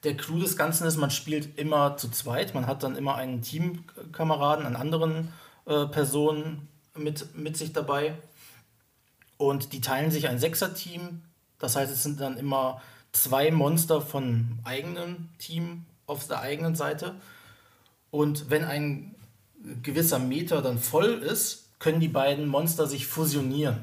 [0.04, 2.54] Der Clou des Ganzen ist, man spielt immer zu zweit.
[2.54, 5.32] Man hat dann immer einen Teamkameraden, einen anderen
[5.64, 8.16] äh, Personen mit, mit sich dabei.
[9.38, 11.22] Und die teilen sich ein Sechser-Team.
[11.58, 12.82] Das heißt, es sind dann immer
[13.12, 17.14] zwei Monster von eigenem Team auf der eigenen Seite.
[18.10, 19.14] Und wenn ein
[19.82, 23.78] gewisser Meter dann voll ist, können die beiden Monster sich fusionieren.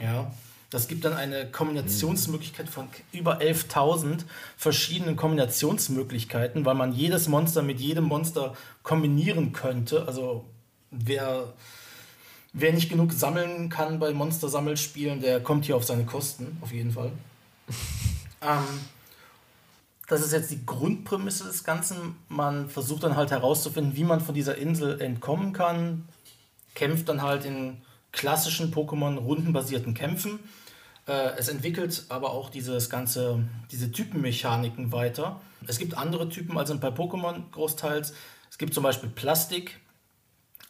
[0.00, 0.32] Ja.
[0.72, 4.24] Das gibt dann eine Kombinationsmöglichkeit von über 11.000
[4.56, 10.06] verschiedenen Kombinationsmöglichkeiten, weil man jedes Monster mit jedem Monster kombinieren könnte.
[10.06, 10.46] Also
[10.90, 11.52] wer,
[12.54, 16.92] wer nicht genug sammeln kann bei Monster-Sammelspielen, der kommt hier auf seine Kosten, auf jeden
[16.92, 17.12] Fall.
[18.40, 18.80] ähm,
[20.08, 22.16] das ist jetzt die Grundprämisse des Ganzen.
[22.30, 26.08] Man versucht dann halt herauszufinden, wie man von dieser Insel entkommen kann,
[26.74, 30.38] kämpft dann halt in klassischen Pokémon rundenbasierten Kämpfen.
[31.06, 35.40] Äh, es entwickelt aber auch dieses ganze, diese Typenmechaniken weiter.
[35.66, 38.14] Es gibt andere Typen als bei Pokémon großteils.
[38.50, 39.80] Es gibt zum Beispiel Plastik.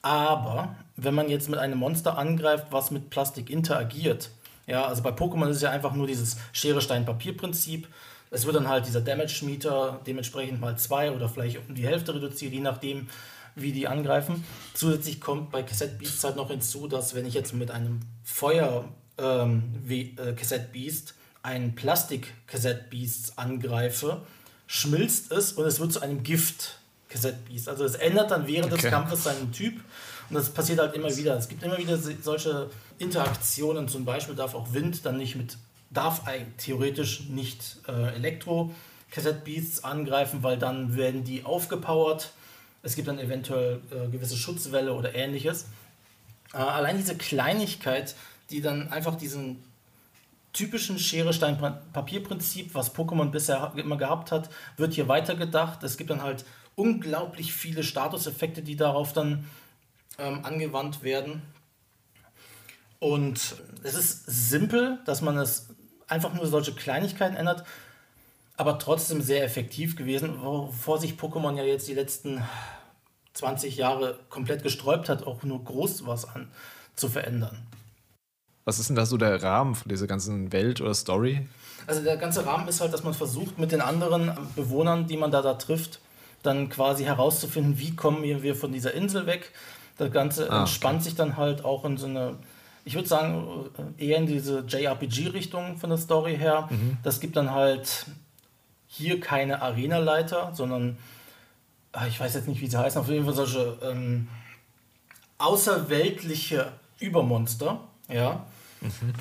[0.03, 4.31] Aber wenn man jetzt mit einem Monster angreift, was mit Plastik interagiert,
[4.67, 7.89] ja, also bei Pokémon ist es ja einfach nur dieses Schere-Stein-Papier-Prinzip.
[8.31, 12.53] Es wird dann halt dieser Damage-Meter dementsprechend mal zwei oder vielleicht um die Hälfte reduziert,
[12.53, 13.09] je nachdem,
[13.55, 14.45] wie die angreifen.
[14.75, 18.89] Zusätzlich kommt bei Cassette Beasts halt noch hinzu, dass wenn ich jetzt mit einem Feuer
[19.19, 24.23] ähm, wie äh, Cassette Beast ein Plastik Cassette Beast angreife,
[24.67, 27.69] schmilzt es und es wird zu einem Gift Cassette Beast.
[27.69, 28.83] Also es ändert dann während okay.
[28.83, 29.81] des Kampfes seinen Typ
[30.29, 31.37] und das passiert halt immer wieder.
[31.37, 33.89] Es gibt immer wieder solche Interaktionen.
[33.89, 35.59] Zum Beispiel darf auch Wind dann nicht mit,
[35.91, 36.23] darf
[36.57, 38.73] theoretisch nicht äh, Elektro
[39.11, 42.33] Cassette Beasts angreifen, weil dann werden die aufgepowert.
[42.83, 45.67] Es gibt dann eventuell äh, gewisse Schutzwelle oder ähnliches.
[46.55, 48.15] Äh, allein diese Kleinigkeit
[48.53, 49.65] die dann einfach diesen
[50.53, 55.83] typischen Schere-Stein-Papier-Prinzip, was Pokémon bisher immer gehabt hat, wird hier weitergedacht.
[55.83, 56.45] Es gibt dann halt
[56.75, 59.49] unglaublich viele Statuseffekte, die darauf dann
[60.19, 61.43] ähm, angewandt werden.
[62.99, 65.71] Und es ist simpel, dass man es
[66.07, 67.65] einfach nur solche Kleinigkeiten ändert,
[68.57, 72.43] aber trotzdem sehr effektiv gewesen, wovor sich Pokémon ja jetzt die letzten
[73.33, 76.51] 20 Jahre komplett gesträubt hat, auch nur groß was an
[76.95, 77.67] zu verändern.
[78.65, 81.47] Was ist denn da so der Rahmen von dieser ganzen Welt oder Story?
[81.87, 85.31] Also der ganze Rahmen ist halt, dass man versucht, mit den anderen Bewohnern, die man
[85.31, 86.01] da, da trifft,
[86.43, 89.51] dann quasi herauszufinden, wie kommen wir von dieser Insel weg.
[89.99, 91.05] Das Ganze ah, entspannt okay.
[91.05, 92.37] sich dann halt auch in so eine,
[92.85, 93.67] ich würde sagen,
[93.99, 96.69] eher in diese JRPG-Richtung von der Story her.
[96.71, 96.99] Mhm.
[97.03, 98.07] Das gibt dann halt
[98.87, 100.99] hier keine Arenaleiter, sondern
[101.93, 104.29] ah, ich weiß jetzt nicht, wie sie heißen, auf jeden Fall solche ähm,
[105.39, 108.45] außerweltliche Übermonster, ja,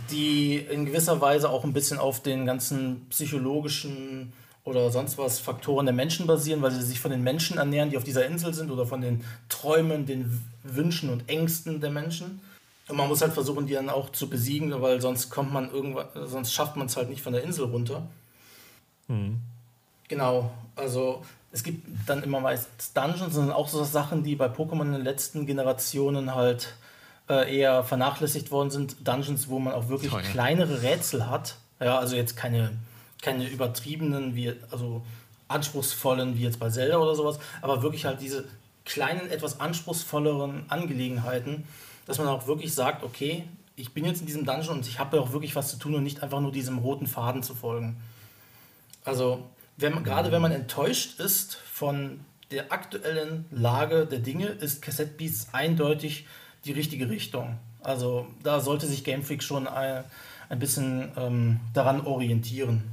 [0.10, 4.34] die in gewisser Weise auch ein bisschen auf den ganzen psychologischen
[4.64, 7.98] oder sonst was Faktoren der Menschen basieren, weil sie sich von den Menschen ernähren, die
[7.98, 12.42] auf dieser Insel sind oder von den Träumen, den Wünschen und Ängsten der Menschen.
[12.88, 16.08] Und man muss halt versuchen, die dann auch zu besiegen, weil sonst kommt man irgendwann,
[16.26, 18.08] sonst schafft man es halt nicht von der Insel runter.
[19.08, 19.40] Mhm.
[20.08, 24.84] Genau, also es gibt dann immer meist Dungeons und auch so Sachen, die bei Pokémon
[24.84, 26.76] in den letzten Generationen halt
[27.32, 29.08] äh, eher vernachlässigt worden sind.
[29.08, 31.56] Dungeons, wo man auch wirklich Toll, kleinere Rätsel hat.
[31.80, 32.78] Ja, also jetzt keine,
[33.22, 35.02] keine übertriebenen, wie, also
[35.48, 38.46] anspruchsvollen, wie jetzt bei Zelda oder sowas, aber wirklich halt diese
[38.84, 41.64] kleinen, etwas anspruchsvolleren Angelegenheiten,
[42.06, 43.46] dass man auch wirklich sagt, okay,
[43.78, 45.96] ich bin jetzt in diesem Dungeon und ich habe ja auch wirklich was zu tun
[45.96, 48.02] und nicht einfach nur diesem roten Faden zu folgen.
[49.06, 52.20] Also, wenn man, gerade wenn man enttäuscht ist von
[52.52, 56.26] der aktuellen Lage der Dinge, ist Cassette Beasts eindeutig
[56.66, 57.58] die richtige Richtung.
[57.84, 60.04] Also da sollte sich Game Freak schon ein,
[60.50, 62.84] ein bisschen ähm, daran orientieren.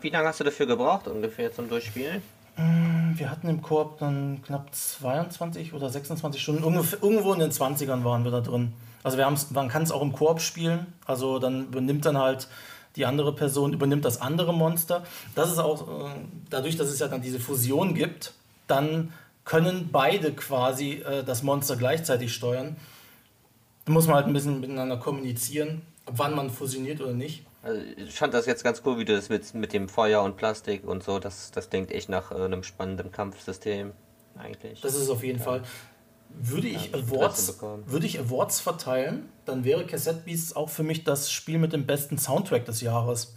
[0.00, 2.22] Wie lange hast du dafür gebraucht ungefähr zum Durchspielen?
[2.56, 6.62] Mm, wir hatten im Koop dann knapp 22 oder 26 Stunden.
[6.62, 8.72] Irgendwo in den 20ern waren wir da drin.
[9.02, 10.86] Also wir man kann es auch im Koop spielen.
[11.04, 12.48] Also dann übernimmt dann halt
[12.96, 15.04] die andere Person übernimmt das andere Monster.
[15.34, 16.10] Das ist auch äh,
[16.50, 18.32] dadurch, dass es ja dann diese Fusion gibt,
[18.66, 19.12] dann
[19.46, 22.76] können beide quasi äh, das Monster gleichzeitig steuern.
[23.86, 27.46] Da muss man halt ein bisschen miteinander kommunizieren, wann man fusioniert oder nicht.
[27.62, 30.36] Also ich fand das jetzt ganz cool, wie du das mit, mit dem Feuer und
[30.36, 33.92] Plastik und so, das, das denkt echt nach äh, einem spannenden Kampfsystem
[34.36, 34.80] eigentlich.
[34.80, 35.44] Das ist auf jeden ja.
[35.44, 35.62] Fall.
[36.28, 41.04] Würde ich, ja, Awards, würde ich Awards verteilen, dann wäre Cassette Beasts auch für mich
[41.04, 43.36] das Spiel mit dem besten Soundtrack des Jahres.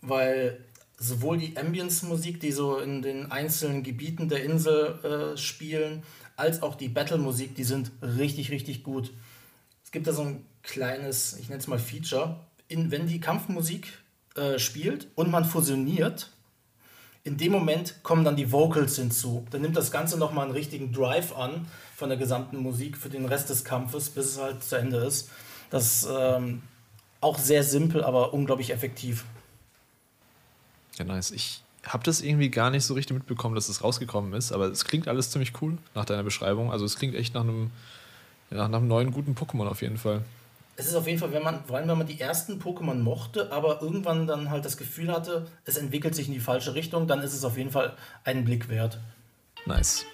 [0.00, 0.64] Weil
[0.98, 6.02] sowohl die Ambience-Musik, die so in den einzelnen Gebieten der Insel äh, spielen,
[6.36, 9.12] als auch die Battle-Musik, die sind richtig, richtig gut.
[9.84, 13.88] Es gibt da so ein kleines, ich nenne es mal Feature, in, wenn die Kampfmusik
[14.34, 16.30] äh, spielt und man fusioniert,
[17.24, 19.44] in dem Moment kommen dann die Vocals hinzu.
[19.50, 21.66] Dann nimmt das Ganze nochmal einen richtigen Drive an
[21.96, 25.30] von der gesamten Musik für den Rest des Kampfes, bis es halt zu Ende ist.
[25.70, 26.62] Das ist ähm,
[27.20, 29.24] auch sehr simpel, aber unglaublich effektiv.
[30.98, 31.30] Ja, nice.
[31.30, 34.84] Ich habe das irgendwie gar nicht so richtig mitbekommen, dass es rausgekommen ist, aber es
[34.84, 36.72] klingt alles ziemlich cool nach deiner Beschreibung.
[36.72, 37.70] Also es klingt echt nach einem,
[38.50, 40.22] nach einem neuen guten Pokémon auf jeden Fall.
[40.78, 43.50] Es ist auf jeden Fall, wenn man, vor allem wenn man die ersten Pokémon mochte,
[43.50, 47.22] aber irgendwann dann halt das Gefühl hatte, es entwickelt sich in die falsche Richtung, dann
[47.22, 48.98] ist es auf jeden Fall einen Blick wert.
[49.64, 50.04] Nice.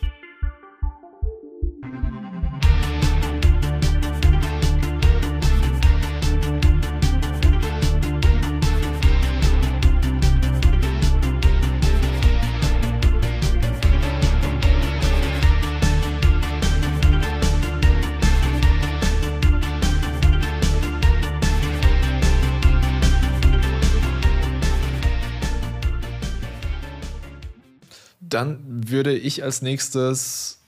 [28.33, 30.59] Dann würde ich als nächstes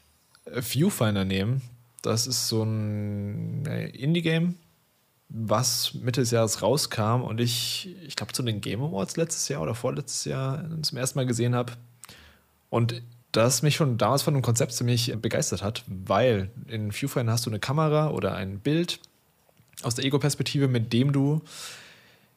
[0.45, 1.63] Viewfinder nehmen.
[2.03, 4.57] Das ist so ein Indie-Game,
[5.31, 9.63] was Mitte des Jahres rauskam und ich, ich glaube, zu den Game Awards letztes Jahr
[9.63, 11.73] oder vorletztes Jahr zum ersten Mal gesehen habe.
[12.69, 13.01] Und
[13.33, 17.51] das mich schon damals von dem Konzept ziemlich begeistert hat, weil in Viewfinder hast du
[17.51, 19.01] eine Kamera oder ein Bild
[19.83, 21.41] aus der Ego-Perspektive, mit dem du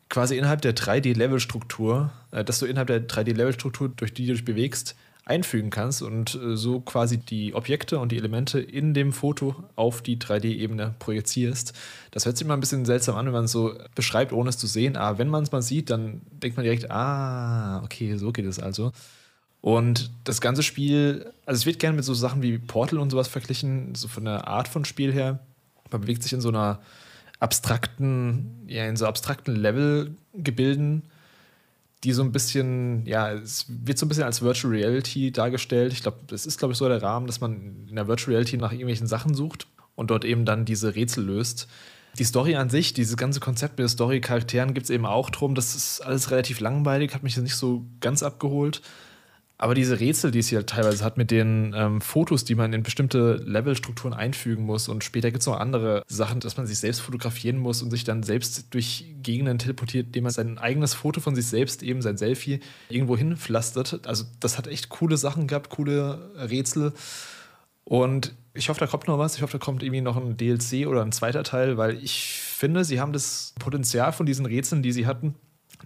[0.08, 4.96] quasi innerhalb der 3D-Level-Struktur, äh, dass du innerhalb der 3D-Level-Struktur, durch die du dich bewegst,
[5.28, 10.02] einfügen kannst und äh, so quasi die Objekte und die Elemente in dem Foto auf
[10.02, 11.74] die 3D-Ebene projizierst.
[12.12, 14.58] Das hört sich mal ein bisschen seltsam an, wenn man es so beschreibt, ohne es
[14.58, 14.96] zu sehen.
[14.96, 18.60] Aber wenn man es mal sieht, dann denkt man direkt, ah, okay, so geht es
[18.60, 18.94] also.
[19.60, 23.28] Und das ganze Spiel, also es wird gerne mit so Sachen wie Portal und sowas
[23.28, 25.40] verglichen, so von der Art von Spiel her.
[25.92, 26.80] Man bewegt sich in so einer
[27.40, 31.04] abstrakten, ja, in so abstrakten Levelgebilden
[32.04, 35.94] die so ein bisschen, ja, es wird so ein bisschen als Virtual Reality dargestellt.
[35.94, 38.58] Ich glaube, das ist, glaube ich, so der Rahmen, dass man in der Virtual Reality
[38.58, 41.68] nach irgendwelchen Sachen sucht und dort eben dann diese Rätsel löst.
[42.20, 45.56] Die Story an sich, dieses ganze Konzept mit den Story-Charakteren gibt es eben auch drum.
[45.56, 48.82] Das ist alles relativ langweilig, hat mich nicht so ganz abgeholt.
[49.60, 52.84] Aber diese Rätsel, die es hier teilweise hat mit den ähm, Fotos, die man in
[52.84, 57.02] bestimmte Levelstrukturen einfügen muss und später gibt es noch andere Sachen, dass man sich selbst
[57.02, 61.36] fotografieren muss und sich dann selbst durch Gegenden teleportiert, indem man sein eigenes Foto von
[61.36, 64.06] sich selbst, eben sein Selfie, irgendwo hinpflastert.
[64.06, 66.94] Also das hat echt coole Sachen gehabt, coole Rätsel.
[67.84, 69.38] Und ich hoffe, da kommt noch was.
[69.38, 72.86] Ich hoffe, da kommt irgendwie noch ein DLC oder ein zweiter Teil, weil ich finde,
[72.86, 75.34] sie haben das Potenzial von diesen Rätseln, die sie hatten,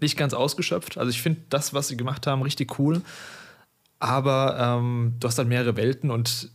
[0.01, 0.97] nicht ganz ausgeschöpft.
[0.97, 3.01] Also ich finde das, was sie gemacht haben, richtig cool
[4.01, 6.49] aber ähm, du hast dann mehrere Welten und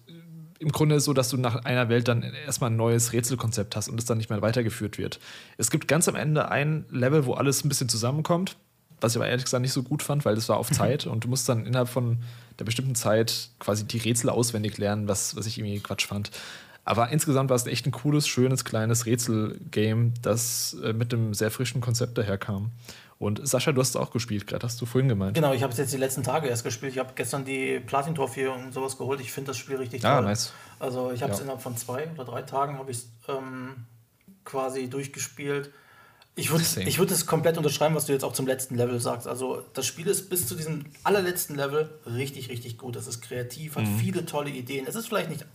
[0.58, 3.76] im Grunde ist es so, dass du nach einer Welt dann erstmal ein neues Rätselkonzept
[3.76, 5.20] hast und es dann nicht mehr weitergeführt wird.
[5.56, 8.56] Es gibt ganz am Ende ein Level, wo alles ein bisschen zusammenkommt,
[9.00, 11.24] was ich aber ehrlich gesagt nicht so gut fand, weil das war auf Zeit und
[11.24, 12.18] du musst dann innerhalb von
[12.58, 16.32] der bestimmten Zeit quasi die Rätsel auswendig lernen, was, was ich irgendwie Quatsch fand.
[16.84, 21.50] Aber insgesamt war es echt ein cooles, schönes, kleines Rätselgame, das äh, mit einem sehr
[21.50, 22.70] frischen Konzept daherkam.
[23.18, 25.34] Und Sascha, du hast es auch gespielt, gerade hast du vorhin gemeint.
[25.34, 26.92] Genau, ich habe es jetzt die letzten Tage erst gespielt.
[26.92, 29.20] Ich habe gestern die Platin-Trophäe und sowas geholt.
[29.20, 30.24] Ich finde das Spiel richtig ah, toll.
[30.24, 30.52] Ah, nice.
[30.78, 31.44] Also ich habe es ja.
[31.44, 33.86] innerhalb von zwei oder drei Tagen habe ich ähm,
[34.44, 35.70] quasi durchgespielt.
[36.38, 39.26] Ich würde ich würd es komplett unterschreiben, was du jetzt auch zum letzten Level sagst.
[39.26, 42.96] Also das Spiel ist bis zu diesem allerletzten Level richtig, richtig gut.
[42.96, 43.98] Es ist kreativ, hat mhm.
[43.98, 44.86] viele tolle Ideen.
[44.86, 45.46] Es ist vielleicht nicht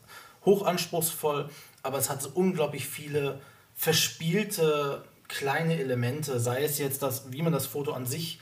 [0.43, 1.49] hochanspruchsvoll,
[1.84, 3.39] aber es hat so unglaublich viele
[3.76, 8.39] verspielte kleine Elemente, sei es jetzt das, wie man das Foto an sich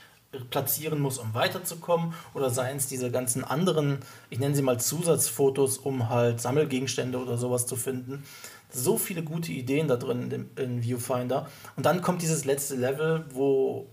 [0.50, 5.78] platzieren muss, um weiterzukommen, oder seien es diese ganzen anderen, ich nenne sie mal Zusatzfotos,
[5.78, 8.24] um halt Sammelgegenstände oder sowas zu finden.
[8.72, 11.48] So viele gute Ideen da drin in, Viewfinder.
[11.76, 13.88] Und dann kommt dieses letzte Level, wo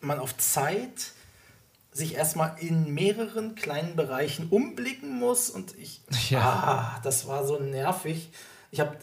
[0.00, 1.12] man auf Zeit
[1.90, 6.40] sich erstmal in mehreren kleinen Bereichen umblicken muss und ich, ja.
[6.40, 8.30] ah, das war so nervig.
[8.70, 8.96] Ich habe,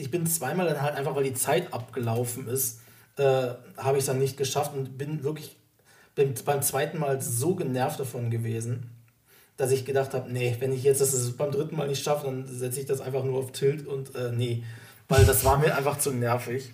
[0.00, 2.80] ich bin zweimal dann halt einfach, weil die Zeit abgelaufen ist,
[3.16, 5.56] äh, habe ich es dann nicht geschafft und bin wirklich
[6.14, 8.90] bin beim zweiten Mal so genervt davon gewesen,
[9.56, 12.46] dass ich gedacht habe, nee, wenn ich jetzt das beim dritten Mal nicht schaffe, dann
[12.46, 14.64] setze ich das einfach nur auf Tilt und äh, nee,
[15.08, 16.72] weil das war mir einfach zu nervig.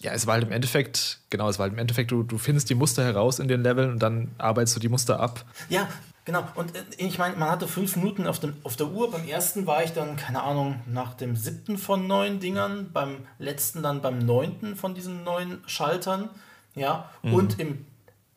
[0.00, 2.70] Ja, es war halt im Endeffekt, genau, es war halt im Endeffekt, du, du findest
[2.70, 5.44] die Muster heraus in den Leveln und dann arbeitest du die Muster ab.
[5.68, 5.88] Ja,
[6.24, 6.44] genau.
[6.54, 9.10] Und äh, ich meine, man hatte fünf Minuten auf, dem, auf der Uhr.
[9.10, 13.82] Beim ersten war ich dann, keine Ahnung, nach dem siebten von neun Dingern, beim letzten
[13.82, 16.30] dann beim neunten von diesen neun Schaltern.
[16.74, 17.34] Ja, mhm.
[17.34, 17.86] und im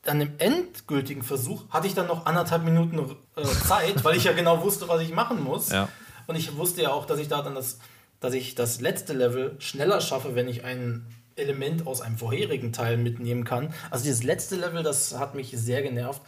[0.08, 3.00] an dem endgültigen Versuch hatte ich dann noch anderthalb Minuten
[3.36, 5.72] äh, Zeit, weil ich ja genau wusste, was ich machen muss.
[5.72, 5.90] Ja.
[6.28, 7.80] Und ich wusste ja auch, dass ich da dann das,
[8.20, 11.06] dass ich das letzte Level schneller schaffe, wenn ich ein
[11.36, 13.74] Element aus einem vorherigen Teil mitnehmen kann.
[13.90, 16.22] Also dieses letzte Level, das hat mich sehr genervt.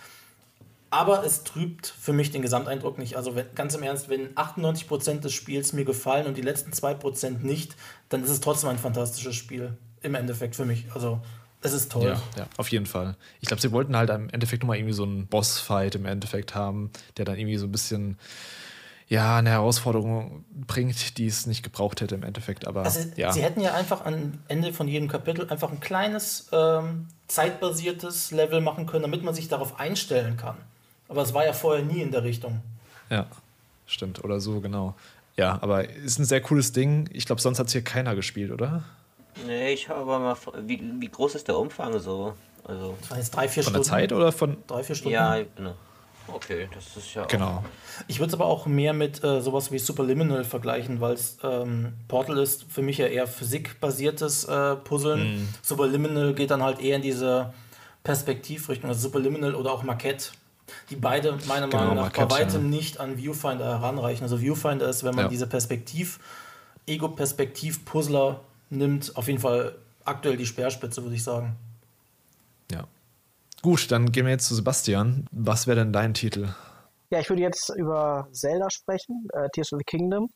[0.90, 3.16] Aber es trübt für mich den Gesamteindruck nicht.
[3.18, 7.40] Also wenn, ganz im Ernst, wenn 98% des Spiels mir gefallen und die letzten 2%
[7.40, 7.76] nicht,
[8.10, 9.78] dann ist es trotzdem ein fantastisches Spiel.
[10.02, 10.86] Im Endeffekt für mich.
[10.94, 11.20] Also
[11.62, 12.06] es ist toll.
[12.06, 13.16] Ja, ja, auf jeden Fall.
[13.42, 16.92] Ich glaube, sie wollten halt im Endeffekt nochmal irgendwie so einen Bossfight im Endeffekt haben,
[17.18, 18.18] der dann irgendwie so ein bisschen
[19.10, 22.68] ja, eine Herausforderung bringt, die es nicht gebraucht hätte im Endeffekt.
[22.68, 23.32] Aber also, ja.
[23.32, 28.60] sie hätten ja einfach am Ende von jedem Kapitel einfach ein kleines ähm, zeitbasiertes Level
[28.60, 30.58] machen können, damit man sich darauf einstellen kann.
[31.10, 32.62] Aber es war ja vorher nie in der Richtung.
[33.10, 33.28] Ja,
[33.86, 34.24] stimmt.
[34.24, 34.96] Oder so, genau.
[35.36, 37.10] Ja, aber ist ein sehr cooles Ding.
[37.14, 38.84] Ich glaube, sonst hat es hier keiner gespielt, oder?
[39.46, 40.36] Nee, ich habe aber mal.
[40.66, 42.34] Wie, wie groß ist der Umfang so?
[42.64, 43.90] Also, das war jetzt drei, vier von Stunden.
[43.90, 44.58] Von der Zeit oder von.
[44.66, 45.14] Drei, vier Stunden?
[45.14, 45.76] Ja, genau.
[46.28, 47.26] Okay, das ist ja.
[47.26, 47.64] Genau.
[48.08, 51.94] Ich würde es aber auch mehr mit äh, sowas wie Superliminal vergleichen, weil es ähm,
[52.08, 55.44] Portal ist für mich ja eher physikbasiertes äh, Puzzeln.
[55.44, 55.48] Mm.
[55.62, 57.54] Superliminal geht dann halt eher in diese
[58.04, 60.32] Perspektivrichtung, also Superliminal oder auch Marquette.
[60.90, 62.78] Die beide meiner genau, Meinung nach Marquette, bei weitem ja.
[62.78, 64.24] nicht an Viewfinder heranreichen.
[64.24, 65.30] Also Viewfinder ist, wenn man ja.
[65.30, 66.20] diese Perspektiv,
[66.86, 71.56] Ego-Perspektiv-Puzzler nimmt, auf jeden Fall aktuell die Speerspitze, würde ich sagen.
[72.72, 72.86] Ja.
[73.62, 75.28] Gut, dann gehen wir jetzt zu Sebastian.
[75.32, 76.50] Was wäre denn dein Titel?
[77.10, 80.30] Ja, ich würde jetzt über Zelda sprechen, äh, Tears of the Kingdom.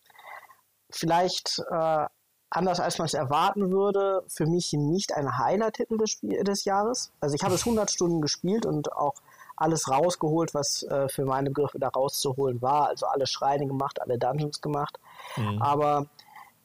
[0.89, 2.05] Vielleicht äh,
[2.49, 7.11] anders als man es erwarten würde, für mich nicht ein Highlight-Titel des, des Jahres.
[7.19, 9.15] Also ich habe es 100 Stunden gespielt und auch
[9.61, 12.87] alles rausgeholt, was äh, für meine Begriffe da rauszuholen war.
[12.87, 14.99] Also alle Schreine gemacht, alle Dungeons gemacht.
[15.37, 15.61] Mhm.
[15.61, 16.07] Aber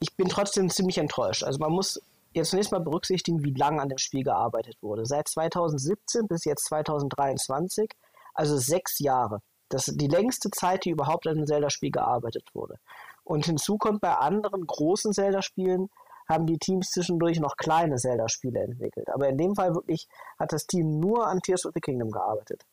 [0.00, 1.44] ich bin trotzdem ziemlich enttäuscht.
[1.44, 2.00] Also man muss
[2.32, 5.06] jetzt zunächst mal berücksichtigen, wie lange an dem Spiel gearbeitet wurde.
[5.06, 7.90] Seit 2017 bis jetzt 2023,
[8.34, 9.40] also sechs Jahre.
[9.68, 12.76] Das ist die längste Zeit, die überhaupt an einem Zelda-Spiel gearbeitet wurde.
[13.24, 15.88] Und hinzu kommt, bei anderen großen Zelda-Spielen
[16.28, 19.08] haben die Teams zwischendurch noch kleine Zelda-Spiele entwickelt.
[19.12, 22.64] Aber in dem Fall wirklich hat das Team nur an Tears of the Kingdom gearbeitet.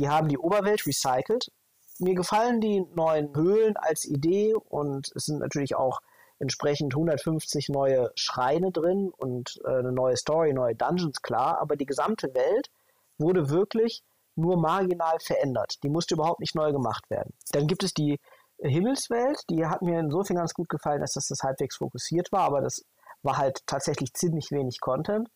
[0.00, 1.52] Die haben die Oberwelt recycelt.
[1.98, 6.00] Mir gefallen die neuen Höhlen als Idee und es sind natürlich auch
[6.38, 11.84] entsprechend 150 neue Schreine drin und äh, eine neue Story, neue Dungeons, klar, aber die
[11.84, 12.70] gesamte Welt
[13.18, 14.02] wurde wirklich
[14.36, 15.74] nur marginal verändert.
[15.82, 17.34] Die musste überhaupt nicht neu gemacht werden.
[17.52, 18.18] Dann gibt es die
[18.62, 22.62] Himmelswelt, die hat mir insofern ganz gut gefallen, dass das, das halbwegs fokussiert war, aber
[22.62, 22.86] das
[23.22, 25.28] war halt tatsächlich ziemlich wenig Content.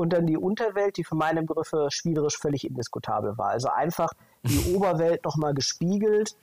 [0.00, 3.50] Und dann die Unterwelt, die für meine Begriffe spielerisch völlig indiskutabel war.
[3.50, 4.08] Also einfach
[4.42, 6.36] die Oberwelt nochmal gespiegelt,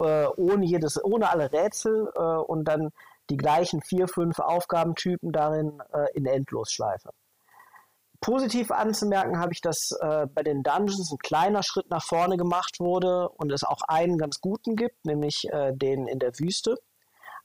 [0.00, 2.90] äh, ohne jedes, ohne alle Rätsel äh, und dann
[3.30, 7.10] die gleichen vier, fünf Aufgabentypen darin äh, in Endlosschleife.
[8.20, 12.80] Positiv anzumerken habe ich, dass äh, bei den Dungeons ein kleiner Schritt nach vorne gemacht
[12.80, 16.78] wurde und es auch einen ganz guten gibt, nämlich äh, den in der Wüste.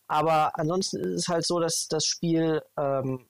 [0.07, 3.28] Aber ansonsten ist es halt so, dass das Spiel ähm,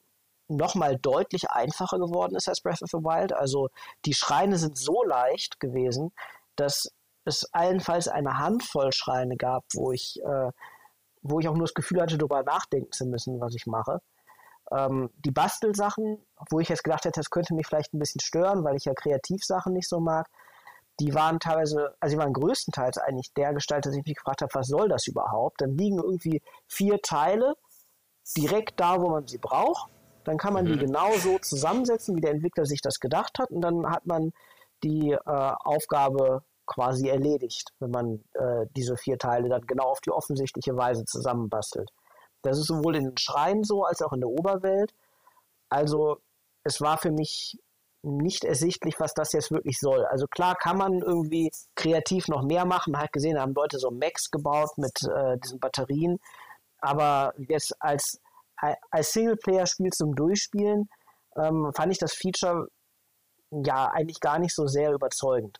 [0.50, 3.34] nochmal deutlich einfacher geworden ist als Breath of the Wild.
[3.34, 3.70] Also
[4.06, 6.12] die Schreine sind so leicht gewesen,
[6.56, 6.92] dass
[7.26, 10.52] es allenfalls eine Handvoll Schreine gab, wo ich äh,
[11.22, 14.00] wo ich auch nur das Gefühl hatte, darüber nachdenken zu müssen, was ich mache.
[14.72, 18.64] Ähm, die Bastelsachen, wo ich jetzt gedacht hätte, das könnte mich vielleicht ein bisschen stören,
[18.64, 20.28] weil ich ja Kreativsachen nicht so mag,
[21.00, 24.54] die waren teilweise, also die waren größtenteils eigentlich der Gestalt, dass ich mich gefragt habe,
[24.54, 25.62] was soll das überhaupt?
[25.62, 27.56] Dann liegen irgendwie vier Teile
[28.38, 29.90] direkt da, wo man sie braucht.
[30.24, 30.74] Dann kann man mhm.
[30.74, 33.52] die genau so zusammensetzen, wie der Entwickler sich das gedacht hat.
[33.52, 34.32] Und dann hat man
[34.84, 40.12] die äh, Aufgabe quasi erledigt, wenn man äh, diese vier Teile dann genau auf die
[40.12, 41.90] offensichtliche Weise zusammenbastelt.
[42.42, 44.94] Das ist sowohl in den Schreien so als auch in der Oberwelt.
[45.70, 46.18] Also
[46.64, 47.58] es war für mich
[48.02, 50.06] nicht ersichtlich, was das jetzt wirklich soll.
[50.06, 52.92] Also klar kann man irgendwie kreativ noch mehr machen.
[52.92, 56.20] Man hat gesehen, da haben Leute so Macs gebaut mit äh, diesen Batterien.
[56.80, 58.22] Aber jetzt als,
[58.92, 60.90] als Singleplayer-Spiel zum Durchspielen
[61.38, 62.68] ähm, fand ich das Feature
[63.52, 65.60] ja eigentlich gar nicht so sehr überzeugend.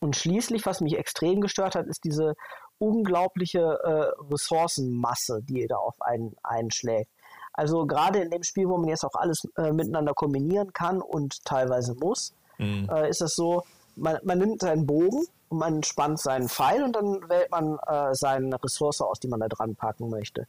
[0.00, 2.34] Und schließlich, was mich extrem gestört hat, ist diese
[2.78, 7.10] unglaubliche äh, Ressourcenmasse, die da auf einen einschlägt.
[7.52, 11.44] Also gerade in dem Spiel, wo man jetzt auch alles äh, miteinander kombinieren kann und
[11.44, 12.88] teilweise muss, mhm.
[12.88, 13.64] äh, ist es so,
[13.96, 18.14] man, man, nimmt seinen Bogen und man spannt seinen Pfeil und dann wählt man äh,
[18.14, 20.46] seine Ressource aus, die man da dran packen möchte.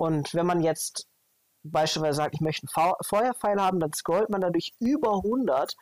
[0.00, 1.06] Und wenn man jetzt
[1.62, 5.76] beispielsweise sagt, ich möchte einen Feuerpfeil haben, dann scrollt man dadurch über 100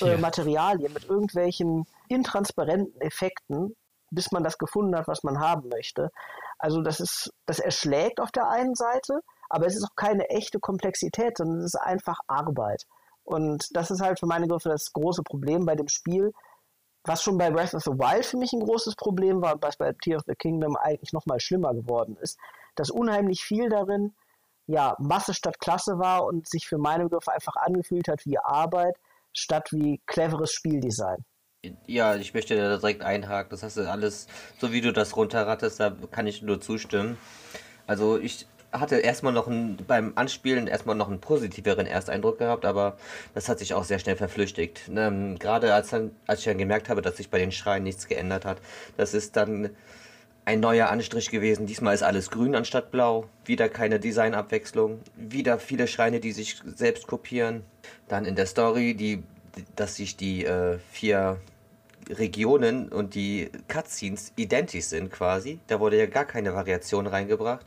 [0.00, 0.16] äh, ja.
[0.16, 3.74] Materialien mit irgendwelchen intransparenten Effekten,
[4.12, 6.10] bis man das gefunden hat, was man haben möchte.
[6.60, 10.60] Also das ist, das erschlägt auf der einen Seite, aber es ist auch keine echte
[10.60, 12.84] Komplexität, sondern es ist einfach Arbeit.
[13.24, 16.32] Und das ist halt für meine Griffe das große Problem bei dem Spiel,
[17.02, 19.76] was schon bei Breath of the Wild für mich ein großes Problem war und was
[19.76, 22.38] bei Tear of the Kingdom eigentlich noch mal schlimmer geworden ist,
[22.78, 24.14] dass unheimlich viel darin
[24.66, 28.96] ja Masse statt Klasse war und sich für meine Begriffe einfach angefühlt hat wie Arbeit
[29.32, 31.24] statt wie cleveres Spieldesign.
[31.86, 33.50] Ja, ich möchte da direkt einhaken.
[33.50, 37.18] Das hast du alles, so wie du das runterrattest, da kann ich nur zustimmen.
[37.86, 42.96] Also ich hatte erstmal noch ein, beim Anspielen erstmal noch einen positiveren Ersteindruck gehabt, aber
[43.34, 44.90] das hat sich auch sehr schnell verflüchtigt.
[44.94, 48.06] Ähm, gerade als, dann, als ich dann gemerkt habe, dass sich bei den Schreien nichts
[48.06, 48.58] geändert hat,
[48.96, 49.70] das ist dann
[50.48, 51.66] ein neuer Anstrich gewesen.
[51.66, 53.28] Diesmal ist alles grün anstatt blau.
[53.44, 55.00] Wieder keine Designabwechslung.
[55.14, 57.64] Wieder viele Schreine, die sich selbst kopieren.
[58.08, 59.22] Dann in der Story, die,
[59.76, 61.38] dass sich die äh, vier
[62.08, 65.58] Regionen und die Cutscenes identisch sind quasi.
[65.66, 67.66] Da wurde ja gar keine Variation reingebracht.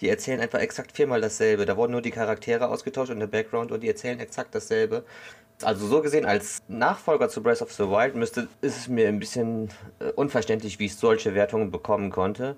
[0.00, 1.66] Die erzählen einfach exakt viermal dasselbe.
[1.66, 5.04] Da wurden nur die Charaktere ausgetauscht und der Background und die erzählen exakt dasselbe.
[5.62, 9.18] Also so gesehen, als Nachfolger zu Breath of the Wild müsste, ist es mir ein
[9.18, 12.56] bisschen äh, unverständlich, wie ich solche Wertungen bekommen konnte.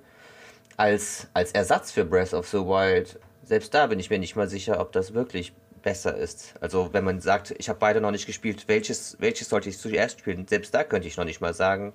[0.77, 4.49] Als, als Ersatz für Breath of the Wild, selbst da bin ich mir nicht mal
[4.49, 6.55] sicher, ob das wirklich besser ist.
[6.61, 10.21] Also wenn man sagt, ich habe beide noch nicht gespielt, welches, welches sollte ich zuerst
[10.21, 10.47] spielen?
[10.47, 11.93] Selbst da könnte ich noch nicht mal sagen,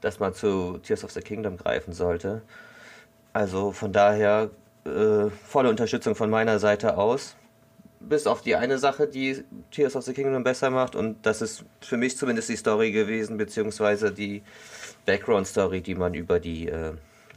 [0.00, 2.42] dass man zu Tears of the Kingdom greifen sollte.
[3.34, 4.50] Also von daher
[4.86, 7.36] äh, volle Unterstützung von meiner Seite aus
[8.00, 10.94] bis auf die eine Sache, die Tears of the Kingdom besser macht.
[10.94, 14.42] Und das ist für mich zumindest die Story gewesen, beziehungsweise die
[15.06, 16.92] Background-Story, die man über die, äh,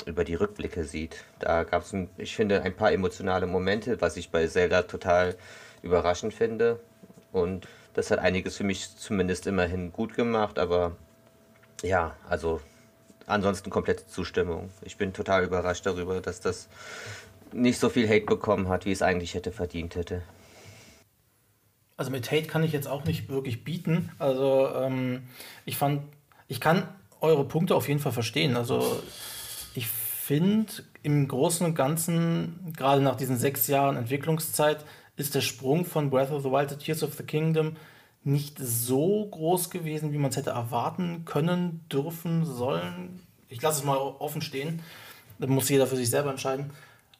[0.06, 1.24] über die Rückblicke sieht.
[1.40, 5.36] Da gab es, ich finde, ein paar emotionale Momente, was ich bei Zelda total
[5.82, 6.80] überraschend finde.
[7.32, 10.96] Und das hat einiges für mich zumindest immerhin gut gemacht, aber
[11.82, 12.62] ja, also
[13.26, 14.70] ansonsten komplette Zustimmung.
[14.82, 16.68] Ich bin total überrascht darüber, dass das
[17.52, 20.22] nicht so viel Hate bekommen hat, wie es eigentlich hätte verdient hätte.
[22.02, 24.10] Also mit Hate kann ich jetzt auch nicht wirklich bieten.
[24.18, 25.22] Also ähm,
[25.66, 26.02] ich fand,
[26.48, 26.88] ich kann
[27.20, 28.58] eure Punkte auf jeden Fall verstehen.
[28.58, 29.04] Also
[29.76, 30.72] ich finde
[31.04, 34.84] im Großen und Ganzen, gerade nach diesen sechs Jahren Entwicklungszeit,
[35.16, 37.76] ist der Sprung von Breath of the Wild to Tears of the Kingdom
[38.24, 43.20] nicht so groß gewesen, wie man es hätte erwarten können, dürfen, sollen.
[43.48, 44.82] Ich lasse es mal offen stehen.
[45.38, 46.72] Da muss jeder für sich selber entscheiden.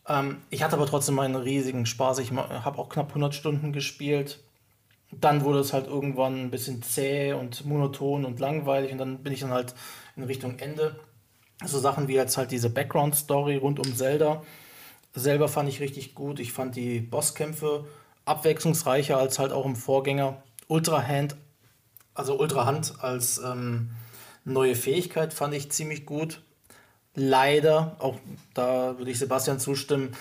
[0.08, 2.18] Ähm, ich hatte aber trotzdem einen riesigen Spaß.
[2.18, 4.40] Ich habe auch knapp 100 Stunden gespielt
[5.12, 9.34] dann wurde es halt irgendwann ein bisschen zäh und monoton und langweilig und dann bin
[9.34, 9.76] ich dann halt
[10.16, 11.00] in Richtung Ende.
[11.64, 14.42] So Sachen wie jetzt halt diese Background-Story rund um Zelda.
[15.14, 16.40] Selber fand ich richtig gut.
[16.40, 17.86] Ich fand die Bosskämpfe
[18.26, 20.42] abwechslungsreicher als halt auch im Vorgänger.
[20.68, 21.36] Ultra Hand,
[22.14, 23.92] also Ultra Hand als ähm,
[24.46, 26.42] neue Fähigkeit fand ich ziemlich gut.
[27.14, 28.16] Leider, auch
[28.54, 30.16] da würde ich Sebastian zustimmen,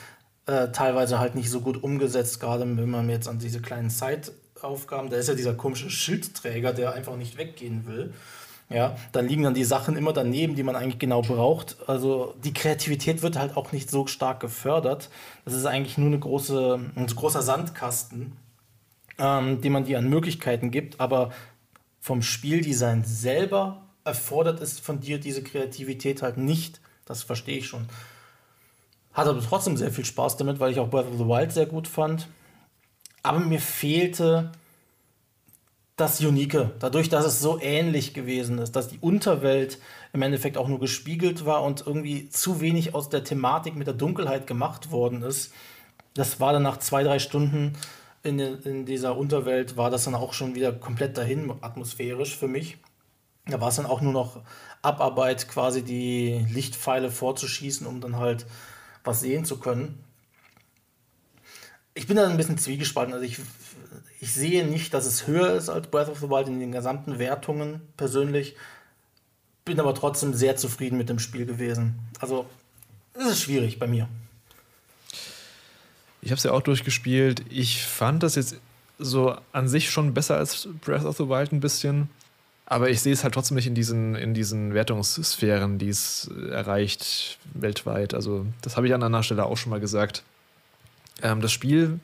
[0.46, 4.32] äh, teilweise halt nicht so gut umgesetzt, gerade wenn man jetzt an diese kleinen Side-
[4.62, 8.12] Aufgaben, da ist ja dieser komische Schildträger, der einfach nicht weggehen will.
[8.70, 11.76] Ja, dann liegen dann die Sachen immer daneben, die man eigentlich genau braucht.
[11.88, 15.10] Also die Kreativität wird halt auch nicht so stark gefördert.
[15.44, 18.36] Das ist eigentlich nur eine große, ein großer Sandkasten,
[19.18, 21.00] ähm, den man dir an Möglichkeiten gibt.
[21.00, 21.30] Aber
[22.00, 26.80] vom Spieldesign selber erfordert es von dir diese Kreativität halt nicht.
[27.06, 27.86] Das verstehe ich schon.
[29.12, 31.66] Hatte aber trotzdem sehr viel Spaß damit, weil ich auch Breath of the Wild sehr
[31.66, 32.28] gut fand.
[33.22, 34.52] Aber mir fehlte
[36.00, 36.70] das Unique.
[36.78, 39.78] Dadurch, dass es so ähnlich gewesen ist, dass die Unterwelt
[40.12, 43.94] im Endeffekt auch nur gespiegelt war und irgendwie zu wenig aus der Thematik mit der
[43.94, 45.52] Dunkelheit gemacht worden ist.
[46.14, 47.74] Das war dann nach zwei, drei Stunden
[48.22, 52.78] in, in dieser Unterwelt, war das dann auch schon wieder komplett dahin atmosphärisch für mich.
[53.46, 54.40] Da war es dann auch nur noch
[54.82, 58.46] Abarbeit, quasi die Lichtpfeile vorzuschießen, um dann halt
[59.04, 60.04] was sehen zu können
[61.94, 63.14] ich bin da ein bisschen zwiegespalten.
[63.14, 63.38] Also ich,
[64.20, 67.18] ich sehe nicht, dass es höher ist als Breath of the Wild in den gesamten
[67.18, 68.56] Wertungen persönlich.
[69.64, 71.98] Bin aber trotzdem sehr zufrieden mit dem Spiel gewesen.
[72.20, 72.46] Also
[73.14, 74.08] es ist schwierig bei mir.
[76.22, 77.44] Ich habe es ja auch durchgespielt.
[77.48, 78.56] Ich fand das jetzt
[78.98, 82.10] so an sich schon besser als Breath of the Wild ein bisschen.
[82.66, 87.38] Aber ich sehe es halt trotzdem nicht in diesen, in diesen Wertungssphären, die es erreicht
[87.54, 88.14] weltweit.
[88.14, 90.22] Also, das habe ich an einer Stelle auch schon mal gesagt.
[91.22, 92.00] Ähm, das Spiel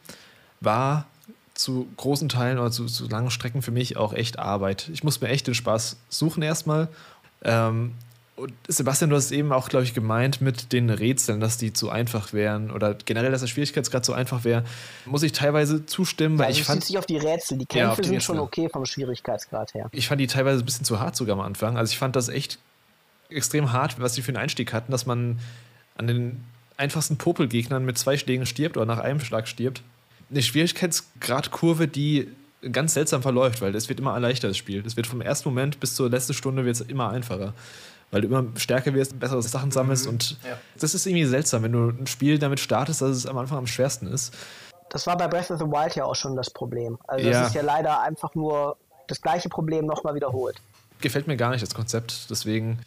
[0.60, 1.06] war
[1.54, 4.90] zu großen Teilen oder zu, zu, langen Strecken für mich auch echt Arbeit.
[4.92, 6.88] Ich muss mir echt den Spaß suchen erstmal.
[7.42, 7.92] Ähm,
[8.36, 11.88] und Sebastian, du hast eben auch, glaube ich, gemeint mit den Rätseln, dass die zu
[11.88, 14.62] einfach wären oder generell, dass der Schwierigkeitsgrad zu einfach wäre.
[15.06, 16.84] Muss ich teilweise zustimmen, weil also ich fand.
[16.84, 17.56] sich auf die Rätsel.
[17.56, 18.26] Die Kämpfe ja, die sind Rätsel.
[18.26, 19.88] schon okay vom Schwierigkeitsgrad her.
[19.92, 21.78] Ich fand die teilweise ein bisschen zu hart sogar am Anfang.
[21.78, 22.58] Also ich fand das echt
[23.30, 25.38] extrem hart, was sie für einen Einstieg hatten, dass man
[25.96, 26.44] an den
[26.76, 29.82] einfachsten Popelgegnern mit zwei Schlägen stirbt oder nach einem Schlag stirbt.
[30.30, 32.28] Eine Schwierigkeitsgradkurve, die
[32.72, 34.82] ganz seltsam verläuft, weil es wird immer leichter, das Spiel.
[34.84, 37.54] Es wird vom ersten Moment bis zur letzten Stunde wird es immer einfacher
[38.10, 40.06] weil du immer stärker wirst, bessere Sachen sammelst.
[40.06, 40.12] Mhm.
[40.12, 40.58] Und ja.
[40.78, 43.66] das ist irgendwie seltsam, wenn du ein Spiel damit startest, dass es am Anfang am
[43.66, 44.34] schwersten ist.
[44.90, 46.98] Das war bei Breath of the Wild ja auch schon das Problem.
[47.06, 47.40] Also ja.
[47.40, 48.76] das ist ja leider einfach nur
[49.08, 50.56] das gleiche Problem nochmal wiederholt.
[51.00, 52.78] Gefällt mir gar nicht das Konzept, deswegen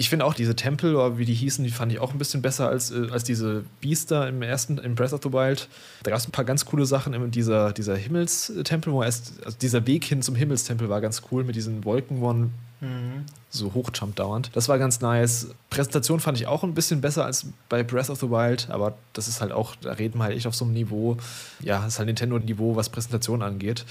[0.00, 2.40] ich finde auch diese Tempel, oder wie die hießen, die fand ich auch ein bisschen
[2.40, 5.68] besser als, äh, als diese Biester im ersten, im Breath of the Wild.
[6.04, 7.12] Da gab es ein paar ganz coole Sachen.
[7.12, 11.44] In dieser, dieser Himmelstempel, wo erst, also dieser Weg hin zum Himmelstempel war ganz cool
[11.44, 12.50] mit diesen Wolken, wo man
[12.80, 13.26] mhm.
[13.50, 14.50] so hochjumpt dauernd.
[14.54, 15.48] Das war ganz nice.
[15.68, 19.28] Präsentation fand ich auch ein bisschen besser als bei Breath of the Wild, aber das
[19.28, 21.18] ist halt auch, da reden wir halt echt auf so einem Niveau.
[21.60, 23.84] Ja, das ist halt Nintendo-Niveau, was Präsentation angeht.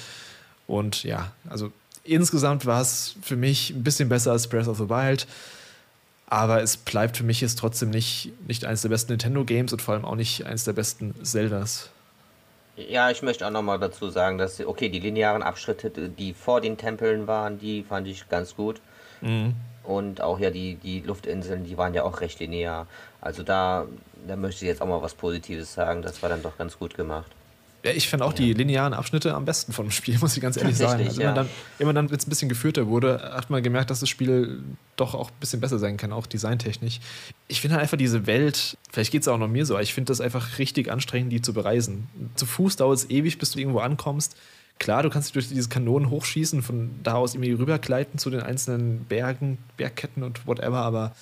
[0.65, 1.72] Und ja, also
[2.03, 5.27] insgesamt war es für mich ein bisschen besser als Breath of the Wild.
[6.32, 9.96] Aber es bleibt für mich jetzt trotzdem nicht, nicht eines der besten Nintendo-Games und vor
[9.96, 11.90] allem auch nicht eines der besten Zeldas.
[12.76, 16.78] Ja, ich möchte auch nochmal dazu sagen, dass, okay, die linearen Abschritte, die vor den
[16.78, 18.80] Tempeln waren, die fand ich ganz gut.
[19.22, 19.56] Mhm.
[19.84, 22.86] Und auch ja die, die Luftinseln, die waren ja auch recht linear.
[23.22, 23.88] Also da,
[24.28, 26.04] da möchte ich jetzt auch mal was Positives sagen.
[26.04, 27.32] Das war dann doch ganz gut gemacht.
[27.84, 28.38] Ja, ich fand auch ja.
[28.38, 31.08] die linearen Abschnitte am besten von dem Spiel, muss ich ganz ehrlich sagen.
[31.08, 31.34] Also, ja.
[31.34, 31.48] dann,
[31.80, 34.62] immer dann, wenn es ein bisschen geführter wurde, hat man gemerkt, dass das Spiel
[34.98, 37.00] doch auch ein bisschen besser sein kann, auch designtechnisch.
[37.48, 39.94] Ich finde halt einfach diese Welt, vielleicht geht es auch noch mir so, aber ich
[39.94, 42.08] finde das einfach richtig anstrengend, die zu bereisen.
[42.36, 44.36] Zu Fuß dauert es ewig, bis du irgendwo ankommst.
[44.78, 48.42] Klar, du kannst dich durch diese Kanonen hochschießen, von da aus irgendwie rübergleiten zu den
[48.42, 51.14] einzelnen Bergen, Bergketten und whatever, aber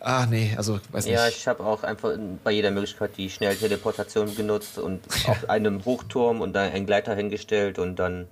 [0.00, 1.14] Ah, nee, also weiß nicht.
[1.14, 2.12] Ja, ich habe auch einfach
[2.42, 7.78] bei jeder Möglichkeit die Schnellteleportation genutzt und auf einem Hochturm und dann einen Gleiter hingestellt
[7.78, 8.26] und dann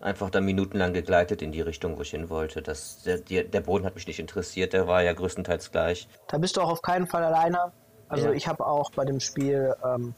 [0.00, 2.62] einfach dann minutenlang gegleitet in die Richtung, wo ich hin wollte.
[2.62, 6.08] Das, der, der Boden hat mich nicht interessiert, der war ja größtenteils gleich.
[6.28, 7.72] Da bist du auch auf keinen Fall alleine.
[8.08, 8.32] Also ja.
[8.32, 10.14] ich habe auch bei dem Spiel, ähm,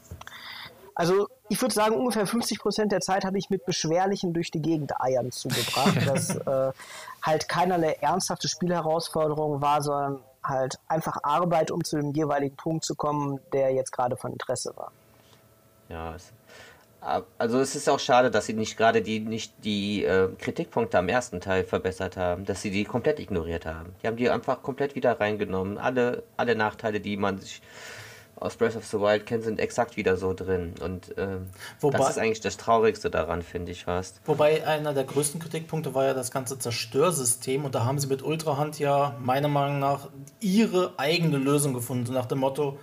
[0.95, 4.61] also ich würde sagen, ungefähr 50 Prozent der Zeit habe ich mit Beschwerlichen durch die
[4.61, 6.71] Gegend eiern zugebracht, dass äh,
[7.21, 12.95] halt keinerlei ernsthafte Spielherausforderung war, sondern halt einfach Arbeit, um zu dem jeweiligen Punkt zu
[12.95, 14.91] kommen, der jetzt gerade von Interesse war.
[15.89, 16.31] Ja, es,
[17.37, 21.09] also es ist auch schade, dass sie nicht gerade die nicht die äh, Kritikpunkte am
[21.09, 23.93] ersten Teil verbessert haben, dass sie die komplett ignoriert haben.
[24.01, 25.77] Die haben die einfach komplett wieder reingenommen.
[25.77, 27.61] Alle, alle Nachteile, die man sich
[28.41, 30.73] aus Breath of the Wild kennt, sind exakt wieder so drin.
[30.83, 31.47] Und ähm,
[31.79, 34.19] wobei, das ist eigentlich das Traurigste daran, finde ich fast.
[34.25, 37.65] Wobei einer der größten Kritikpunkte war ja das ganze Zerstörsystem.
[37.65, 40.09] Und da haben sie mit Ultrahand ja meiner Meinung nach
[40.39, 42.07] ihre eigene Lösung gefunden.
[42.07, 42.79] So nach dem Motto,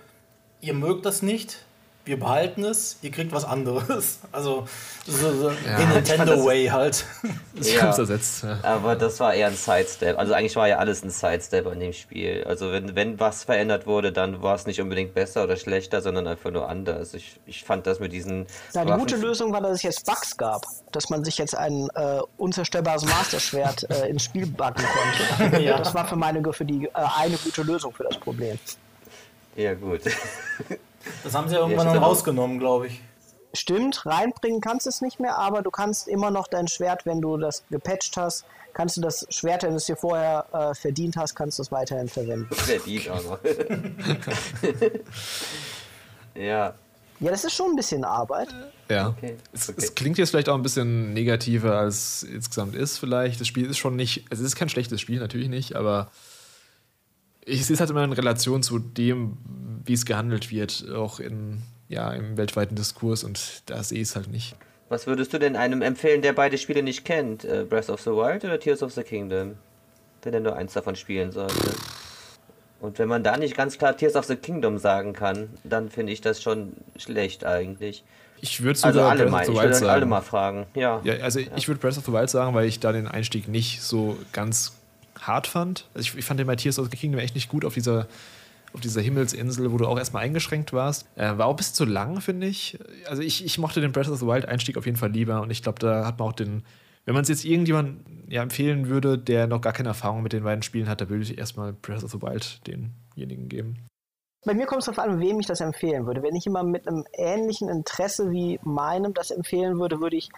[0.61, 1.65] ihr mögt das nicht,
[2.05, 4.19] wir behalten es, ihr kriegt was anderes.
[4.31, 4.67] Also
[5.05, 7.05] so, so ja, den Nintendo Way halt.
[7.55, 8.43] Das ja, ersetzt.
[8.43, 8.59] Ja.
[8.63, 10.17] Aber das war eher ein Sidestep.
[10.17, 12.45] Also eigentlich war ja alles ein Sidestep an dem Spiel.
[12.47, 16.27] Also wenn, wenn was verändert wurde, dann war es nicht unbedingt besser oder schlechter, sondern
[16.27, 17.13] einfach nur anders.
[17.15, 18.45] Ich, ich fand das mit diesen.
[18.73, 20.63] Ja, die gute Lösung war, dass es jetzt Bugs gab.
[20.91, 24.85] Dass man sich jetzt ein äh, unzerstörbares Masterschwert äh, ins Spiel backen
[25.37, 25.61] konnte.
[25.63, 25.77] ja.
[25.77, 28.57] Das war für meine für die äh, eine gute Lösung für das Problem.
[29.55, 30.01] Ja, gut.
[31.23, 33.01] Das haben sie ja irgendwann dann rausgenommen, glaube ich.
[33.53, 37.19] Stimmt, reinbringen kannst du es nicht mehr, aber du kannst immer noch dein Schwert, wenn
[37.19, 41.17] du das gepatcht hast, kannst du das Schwert, wenn du es dir vorher äh, verdient
[41.17, 42.47] hast, kannst du es weiterhin verwenden.
[42.51, 43.39] Verdient auch noch.
[46.35, 46.73] ja.
[47.21, 48.47] Ja, das ist schon ein bisschen Arbeit.
[48.89, 49.09] Ja.
[49.09, 49.35] Okay.
[49.51, 49.81] Es, okay.
[49.81, 53.41] es, klingt jetzt vielleicht auch ein bisschen negativer, als es insgesamt ist, vielleicht.
[53.41, 56.09] Das Spiel ist schon nicht, es ist kein schlechtes Spiel, natürlich nicht, aber
[57.45, 59.37] ich sehe es halt immer in Relation zu dem,
[59.85, 64.15] wie es gehandelt wird, auch in, ja, im weltweiten Diskurs und da sehe ich es
[64.15, 64.55] halt nicht.
[64.89, 67.45] Was würdest du denn einem empfehlen, der beide Spiele nicht kennt?
[67.45, 69.55] Äh, Breath of the Wild oder Tears of the Kingdom?
[70.23, 71.53] Wenn er nur eins davon spielen sollte.
[72.81, 76.11] Und wenn man da nicht ganz klar Tears of the Kingdom sagen kann, dann finde
[76.11, 78.03] ich das schon schlecht eigentlich.
[78.41, 79.91] Ich würde also alle Breath of the Wild sagen.
[79.91, 80.65] alle mal fragen.
[80.73, 81.01] Ja.
[81.03, 81.47] ja also ja.
[81.55, 84.78] ich würde Breath of the Wild sagen, weil ich da den Einstieg nicht so ganz
[85.19, 85.87] hart fand.
[85.93, 88.07] Also ich, ich fand den bei Tears of the Kingdom echt nicht gut auf dieser,
[88.73, 91.07] auf dieser Himmelsinsel, wo du auch erstmal eingeschränkt warst.
[91.15, 92.79] Äh, war auch ein bisschen zu lang, finde ich.
[93.07, 95.51] Also ich, ich mochte den Breath of the Wild Einstieg auf jeden Fall lieber und
[95.51, 96.63] ich glaube, da hat man auch den,
[97.05, 100.43] wenn man es jetzt irgendjemand ja, empfehlen würde, der noch gar keine Erfahrung mit den
[100.43, 103.77] beiden Spielen hat, da würde ich erstmal Breath of the Wild denjenigen geben.
[104.45, 106.23] Bei mir kommt es darauf an, wem ich das empfehlen würde.
[106.23, 110.29] Wenn ich jemand mit einem ähnlichen Interesse wie meinem das empfehlen würde, würde ich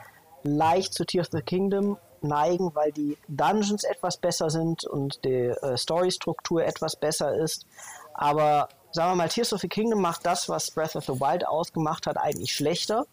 [0.44, 5.48] leicht zu Tears of the Kingdom neigen, weil die Dungeons etwas besser sind und die
[5.48, 7.66] äh, Storystruktur etwas besser ist.
[8.14, 11.48] Aber sagen wir mal, Tears of the Kingdom macht das, was Breath of the Wild
[11.48, 13.06] ausgemacht hat, eigentlich schlechter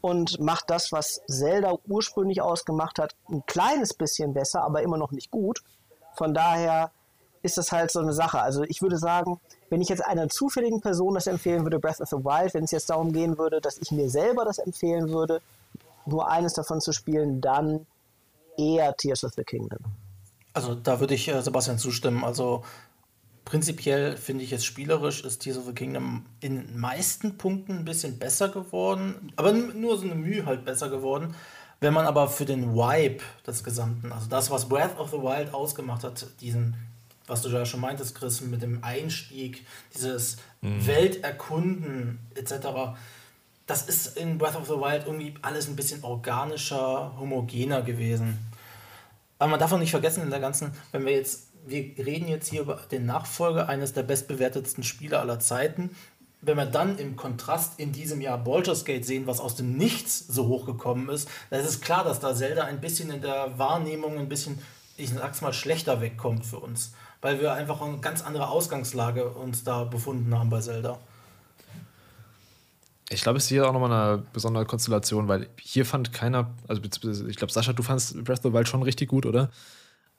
[0.00, 5.12] und macht das, was Zelda ursprünglich ausgemacht hat, ein kleines bisschen besser, aber immer noch
[5.12, 5.62] nicht gut.
[6.14, 6.90] Von daher
[7.42, 8.40] ist das halt so eine Sache.
[8.40, 9.40] Also ich würde sagen,
[9.70, 12.70] wenn ich jetzt einer zufälligen Person das empfehlen würde, Breath of the Wild, wenn es
[12.70, 15.40] jetzt darum gehen würde, dass ich mir selber das empfehlen würde,
[16.06, 17.86] nur eines davon zu spielen, dann
[18.56, 19.78] eher Tears of the Kingdom.
[20.52, 22.24] Also da würde ich äh, Sebastian zustimmen.
[22.24, 22.64] Also
[23.44, 27.84] prinzipiell finde ich es spielerisch, ist Tears of the Kingdom in den meisten Punkten ein
[27.84, 31.34] bisschen besser geworden, aber nur so eine Mühe halt besser geworden.
[31.80, 35.52] Wenn man aber für den Vibe des Gesamten, also das, was Breath of the Wild
[35.52, 36.76] ausgemacht hat, diesen,
[37.26, 40.86] was du ja schon meintest, Chris, mit dem Einstieg, dieses mhm.
[40.86, 42.96] Welterkunden etc.,
[43.66, 48.38] das ist in Breath of the Wild irgendwie alles ein bisschen organischer, homogener gewesen.
[49.38, 52.48] Aber man darf auch nicht vergessen in der ganzen, wenn wir jetzt wir reden jetzt
[52.48, 55.96] hier über den Nachfolger eines der bestbewertetsten Spiele aller Zeiten.
[56.42, 60.18] Wenn wir dann im Kontrast in diesem Jahr Baldur's Gate sehen, was aus dem Nichts
[60.18, 64.18] so hochgekommen ist, dann ist es klar, dass da Zelda ein bisschen in der Wahrnehmung
[64.18, 64.58] ein bisschen,
[64.98, 66.92] ich sag's mal, schlechter wegkommt für uns.
[67.22, 70.98] Weil wir einfach eine ganz andere Ausgangslage uns da befunden haben bei Zelda.
[73.10, 76.80] Ich glaube, es ist hier auch nochmal eine besondere Konstellation, weil hier fand keiner, also
[76.82, 79.50] ich glaube, Sascha, du fandest Breath of the Wild schon richtig gut, oder?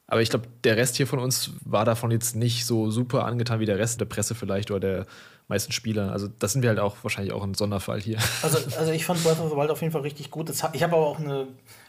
[0.07, 3.59] Aber ich glaube, der Rest hier von uns war davon jetzt nicht so super angetan
[3.59, 5.05] wie der Rest der Presse vielleicht oder der
[5.47, 6.11] meisten Spieler.
[6.11, 8.19] Also das sind wir halt auch wahrscheinlich auch ein Sonderfall hier.
[8.43, 10.51] Also, also ich fand Breath of the Wild auf jeden Fall richtig gut.
[10.51, 11.47] ich habe aber auch eine,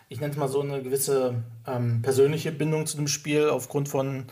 [0.09, 4.25] ich nenne es mal so eine gewisse ähm, persönliche Bindung zu dem Spiel aufgrund von,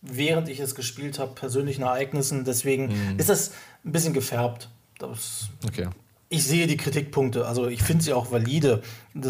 [0.00, 2.44] während ich es gespielt habe, persönlichen Ereignissen.
[2.44, 3.18] Deswegen mhm.
[3.18, 3.52] ist das
[3.84, 4.70] ein bisschen gefärbt.
[4.98, 5.88] Das okay
[6.28, 8.82] ich sehe die Kritikpunkte, also ich finde sie auch valide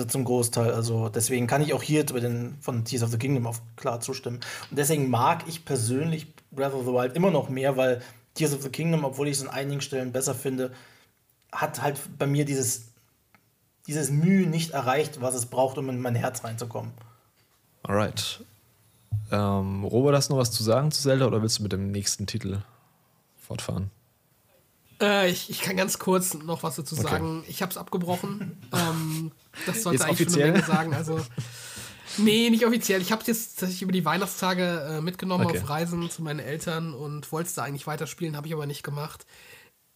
[0.09, 0.73] zum Großteil.
[0.73, 4.01] Also deswegen kann ich auch hier bei den, von Tears of the Kingdom auch klar
[4.01, 4.41] zustimmen.
[4.71, 8.01] Und deswegen mag ich persönlich Breath of the Wild immer noch mehr, weil
[8.35, 10.73] Tears of the Kingdom, obwohl ich es an einigen Stellen besser finde,
[11.53, 12.93] hat halt bei mir dieses,
[13.87, 16.93] dieses Mühe nicht erreicht, was es braucht, um in mein Herz reinzukommen.
[17.83, 18.43] Alright.
[19.31, 21.91] Ähm, Robert, hast du noch was zu sagen zu Zelda oder willst du mit dem
[21.91, 22.63] nächsten Titel
[23.37, 23.91] fortfahren?
[25.01, 27.41] Äh, ich, ich, kann ganz kurz noch was dazu sagen.
[27.41, 27.51] Okay.
[27.51, 28.59] Ich habe es abgebrochen.
[28.73, 29.33] ähm,
[29.67, 30.31] das sollte jetzt eigentlich offiziell?
[30.31, 30.95] schon eine Menge sagen.
[30.95, 31.21] Also,
[32.19, 33.03] nee, nicht offiziell.
[33.03, 35.59] Ich habe es jetzt tatsächlich über die Weihnachtstage äh, mitgenommen okay.
[35.59, 38.83] auf Reisen zu meinen Eltern und wollte es da eigentlich weiterspielen, habe ich aber nicht
[38.83, 39.27] gemacht.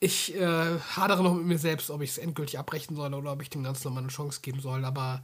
[0.00, 3.42] Ich äh, hadere noch mit mir selbst, ob ich es endgültig abbrechen soll oder ob
[3.42, 4.84] ich dem Ganzen nochmal eine Chance geben soll.
[4.84, 5.22] Aber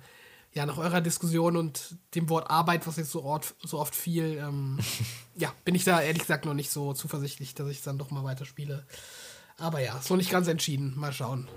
[0.52, 4.38] ja, nach eurer Diskussion und dem Wort Arbeit, was jetzt so, oft, so oft fiel,
[4.38, 4.78] ähm,
[5.36, 8.10] ja, bin ich da ehrlich gesagt noch nicht so zuversichtlich, dass ich es dann doch
[8.10, 8.86] mal weiterspiele.
[9.58, 10.92] Aber ja, ist noch nicht ganz entschieden.
[10.96, 11.48] Mal schauen.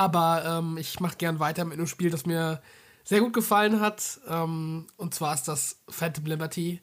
[0.00, 2.62] Aber ähm, ich mache gern weiter mit einem Spiel, das mir
[3.04, 4.18] sehr gut gefallen hat.
[4.26, 6.80] Ähm, und zwar ist das Phantom Liberty.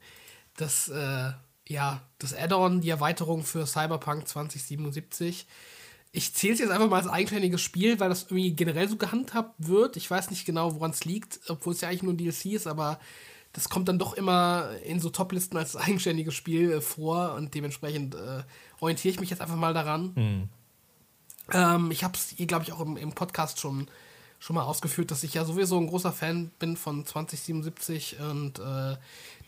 [0.55, 1.31] Das, äh,
[1.67, 5.47] ja, das Add-on, die Erweiterung für Cyberpunk 2077.
[6.11, 9.55] Ich zähle es jetzt einfach mal als eigenständiges Spiel, weil das irgendwie generell so gehandhabt
[9.57, 9.97] wird.
[9.97, 12.67] Ich weiß nicht genau, woran es liegt, obwohl es ja eigentlich nur ein DLC ist,
[12.67, 12.99] aber
[13.51, 18.13] das kommt dann doch immer in so Toplisten als eigenständiges Spiel äh, vor und dementsprechend
[18.13, 18.43] äh,
[18.79, 20.13] orientiere ich mich jetzt einfach mal daran.
[20.13, 20.49] Mhm.
[21.53, 23.87] Ähm, ich habe es glaube ich, auch im, im, Podcast schon,
[24.39, 28.97] schon mal ausgeführt, dass ich ja sowieso ein großer Fan bin von 2077 und äh,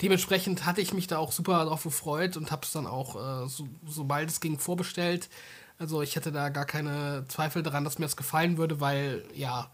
[0.01, 3.47] dementsprechend hatte ich mich da auch super darauf gefreut und habe es dann auch, äh,
[3.47, 5.29] so, sobald es ging, vorbestellt.
[5.77, 9.71] Also ich hätte da gar keine Zweifel daran, dass mir das gefallen würde, weil ja,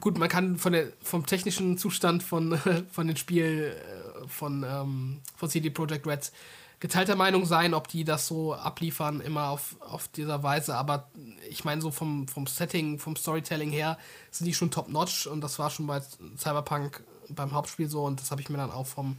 [0.00, 2.58] gut, man kann von der, vom technischen Zustand von,
[2.90, 6.32] von den Spielen äh, von, ähm, von CD Projekt Red
[6.80, 10.74] geteilter Meinung sein, ob die das so abliefern, immer auf, auf dieser Weise.
[10.76, 11.10] Aber
[11.48, 13.98] ich meine, so vom, vom Setting, vom Storytelling her
[14.30, 16.00] sind die schon top-notch und das war schon bei
[16.38, 19.18] Cyberpunk beim Hauptspiel so und das habe ich mir dann auch vom,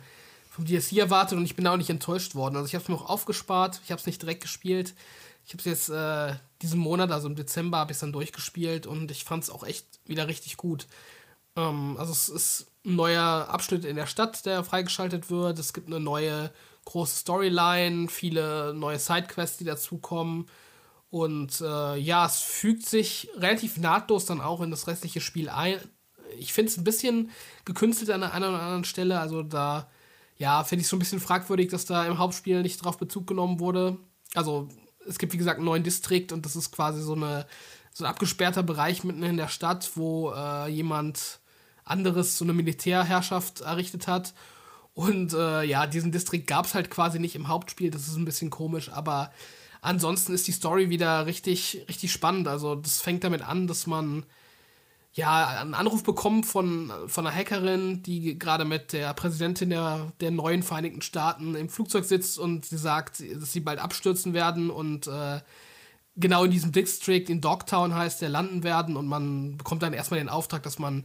[0.50, 2.56] vom DLC erwartet und ich bin auch nicht enttäuscht worden.
[2.56, 4.96] Also ich habe es mir noch aufgespart, ich habe es nicht direkt gespielt.
[5.46, 8.86] Ich habe es jetzt äh, diesen Monat, also im Dezember, habe ich es dann durchgespielt
[8.86, 10.88] und ich fand es auch echt wieder richtig gut.
[11.56, 15.60] Ähm, also es ist ein neuer Abschnitt in der Stadt, der freigeschaltet wird.
[15.60, 16.52] Es gibt eine neue
[16.86, 20.48] große Storyline, viele neue Sidequests, die dazukommen.
[21.10, 25.80] Und äh, ja, es fügt sich relativ nahtlos dann auch in das restliche Spiel ein.
[26.40, 27.32] Ich finde es ein bisschen
[27.66, 29.20] gekünstelt an einer oder anderen Stelle.
[29.20, 29.90] Also da,
[30.38, 33.28] ja, finde ich es so ein bisschen fragwürdig, dass da im Hauptspiel nicht drauf Bezug
[33.28, 33.98] genommen wurde.
[34.34, 34.70] Also
[35.06, 37.46] es gibt, wie gesagt, einen neuen Distrikt und das ist quasi so, eine,
[37.94, 41.42] so ein abgesperrter Bereich mitten in der Stadt, wo äh, jemand
[41.84, 44.34] anderes so eine Militärherrschaft errichtet hat.
[44.94, 47.92] Und äh, ja, diesen Distrikt gab es halt quasi nicht im Hauptspiel.
[47.92, 49.32] Das ist ein bisschen komisch, aber
[49.82, 52.48] ansonsten ist die Story wieder richtig, richtig spannend.
[52.48, 54.26] Also, das fängt damit an, dass man
[55.14, 60.32] ja einen Anruf bekommt von, von einer Hackerin, die gerade mit der Präsidentin der, der
[60.32, 65.08] neuen Vereinigten Staaten im Flugzeug sitzt und sie sagt, dass sie bald abstürzen werden und
[65.08, 65.42] äh,
[66.16, 70.20] genau in diesem District, in Dogtown heißt der, landen werden und man bekommt dann erstmal
[70.20, 71.04] den Auftrag, dass man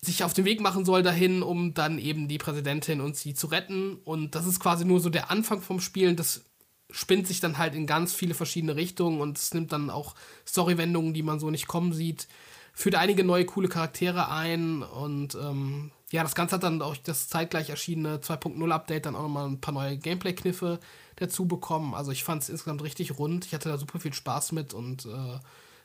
[0.00, 3.48] sich auf den Weg machen soll dahin, um dann eben die Präsidentin und sie zu
[3.48, 3.98] retten.
[4.04, 6.14] Und das ist quasi nur so der Anfang vom Spiel.
[6.14, 6.44] Das
[6.90, 10.14] spinnt sich dann halt in ganz viele verschiedene Richtungen und es nimmt dann auch
[10.46, 12.28] Storywendungen, die man so nicht kommen sieht.
[12.72, 17.28] Führt einige neue coole Charaktere ein und ähm, ja, das Ganze hat dann auch das
[17.28, 20.78] zeitgleich erschienene 2.0 Update dann auch nochmal ein paar neue Gameplay-Kniffe
[21.16, 21.94] dazu bekommen.
[21.94, 23.44] Also ich fand es insgesamt richtig rund.
[23.44, 25.38] Ich hatte da super viel Spaß mit und äh,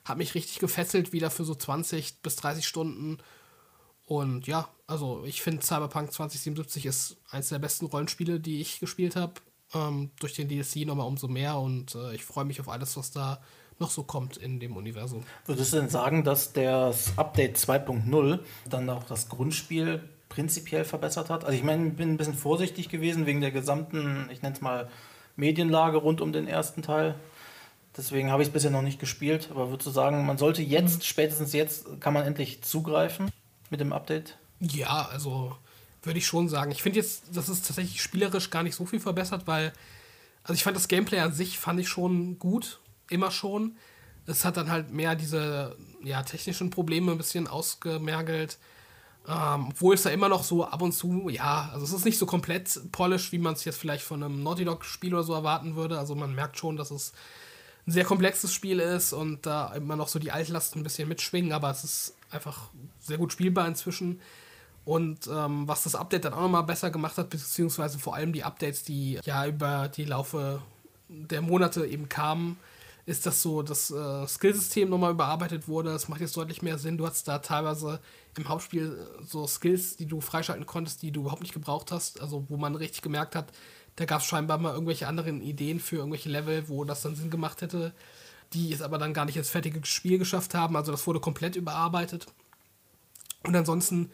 [0.05, 3.17] habe mich richtig gefesselt, wieder für so 20 bis 30 Stunden.
[4.05, 9.15] Und ja, also ich finde Cyberpunk 2077 ist eines der besten Rollenspiele, die ich gespielt
[9.15, 9.33] habe.
[9.73, 13.11] Ähm, durch den DLC nochmal umso mehr und äh, ich freue mich auf alles, was
[13.11, 13.41] da
[13.79, 15.23] noch so kommt in dem Universum.
[15.45, 18.39] Würdest du denn sagen, dass das Update 2.0
[18.69, 21.43] dann auch das Grundspiel prinzipiell verbessert hat?
[21.43, 24.61] Also ich meine, ich bin ein bisschen vorsichtig gewesen wegen der gesamten, ich nenne es
[24.61, 24.89] mal,
[25.35, 27.15] Medienlage rund um den ersten Teil.
[27.97, 29.49] Deswegen habe ich es bisher noch nicht gespielt.
[29.51, 31.03] Aber würdest du sagen, man sollte jetzt, mhm.
[31.03, 33.31] spätestens jetzt, kann man endlich zugreifen?
[33.73, 34.37] Mit dem Update?
[34.59, 35.57] Ja, also
[36.03, 36.71] würde ich schon sagen.
[36.71, 39.73] Ich finde jetzt, das ist tatsächlich spielerisch gar nicht so viel verbessert, weil,
[40.43, 42.79] also ich fand das Gameplay an sich, fand ich schon gut,
[43.09, 43.77] immer schon.
[44.27, 48.59] Es hat dann halt mehr diese, ja, technischen Probleme ein bisschen ausgemergelt.
[49.27, 52.19] Ähm, obwohl es da immer noch so ab und zu, ja, also es ist nicht
[52.19, 55.75] so komplett polished, wie man es jetzt vielleicht von einem Naughty Dog-Spiel oder so erwarten
[55.75, 55.97] würde.
[55.97, 57.13] Also man merkt schon, dass es
[57.87, 61.51] ein sehr komplexes Spiel ist und da immer noch so die Altlasten ein bisschen mitschwingen,
[61.51, 62.69] aber es ist einfach
[62.99, 64.21] sehr gut spielbar inzwischen.
[64.85, 68.43] Und ähm, was das Update dann auch nochmal besser gemacht hat, beziehungsweise vor allem die
[68.43, 70.61] Updates, die ja über die Laufe
[71.07, 72.57] der Monate eben kamen,
[73.05, 75.91] ist, dass so das äh, Skillsystem nochmal überarbeitet wurde.
[75.91, 76.97] Es macht jetzt deutlich mehr Sinn.
[76.97, 77.99] Du hast da teilweise
[78.37, 82.21] im Hauptspiel so Skills, die du freischalten konntest, die du überhaupt nicht gebraucht hast.
[82.21, 83.51] Also wo man richtig gemerkt hat,
[83.97, 87.29] da gab es scheinbar mal irgendwelche anderen Ideen für irgendwelche Level, wo das dann Sinn
[87.29, 87.93] gemacht hätte,
[88.53, 90.75] die es aber dann gar nicht ins fertige Spiel geschafft haben.
[90.75, 92.27] Also das wurde komplett überarbeitet.
[93.43, 94.09] Und ansonsten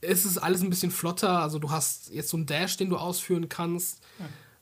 [0.00, 1.40] ist es alles ein bisschen flotter.
[1.40, 4.02] Also du hast jetzt so einen Dash, den du ausführen kannst,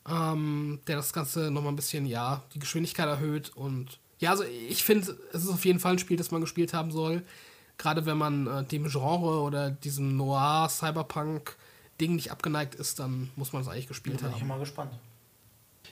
[0.06, 0.32] ja.
[0.32, 3.50] ähm, der das Ganze nochmal ein bisschen, ja, die Geschwindigkeit erhöht.
[3.54, 6.72] Und ja, also ich finde, es ist auf jeden Fall ein Spiel, das man gespielt
[6.72, 7.22] haben soll.
[7.76, 11.56] Gerade wenn man äh, dem Genre oder diesem Noir, Cyberpunk
[12.00, 14.30] Ding nicht abgeneigt ist, dann muss man es eigentlich gespielt haben.
[14.30, 14.92] Bin ich mal gespannt.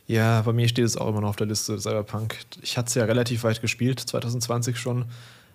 [0.06, 2.38] Ja, bei mir steht es auch immer noch auf der Liste Cyberpunk.
[2.60, 5.06] Ich hatte es ja relativ weit gespielt, 2020 schon.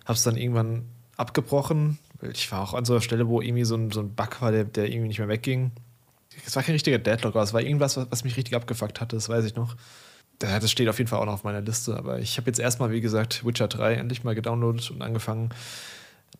[0.04, 1.98] Habe es dann irgendwann abgebrochen.
[2.32, 4.50] Ich war auch an so einer Stelle, wo irgendwie so ein, so ein Bug war,
[4.50, 5.72] der, der irgendwie nicht mehr wegging.
[6.46, 9.16] Es war kein richtiger Deadlock, aber es war irgendwas, was, was mich richtig abgefuckt hatte,
[9.16, 9.76] das weiß ich noch.
[10.38, 11.96] Das steht auf jeden Fall auch noch auf meiner Liste.
[11.96, 15.50] Aber ich habe jetzt erstmal, wie gesagt, Witcher 3 endlich mal gedownloadet und angefangen.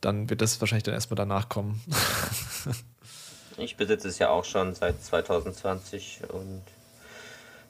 [0.01, 1.81] Dann wird das wahrscheinlich dann erstmal danach kommen.
[3.57, 6.63] ich besitze es ja auch schon seit 2020 und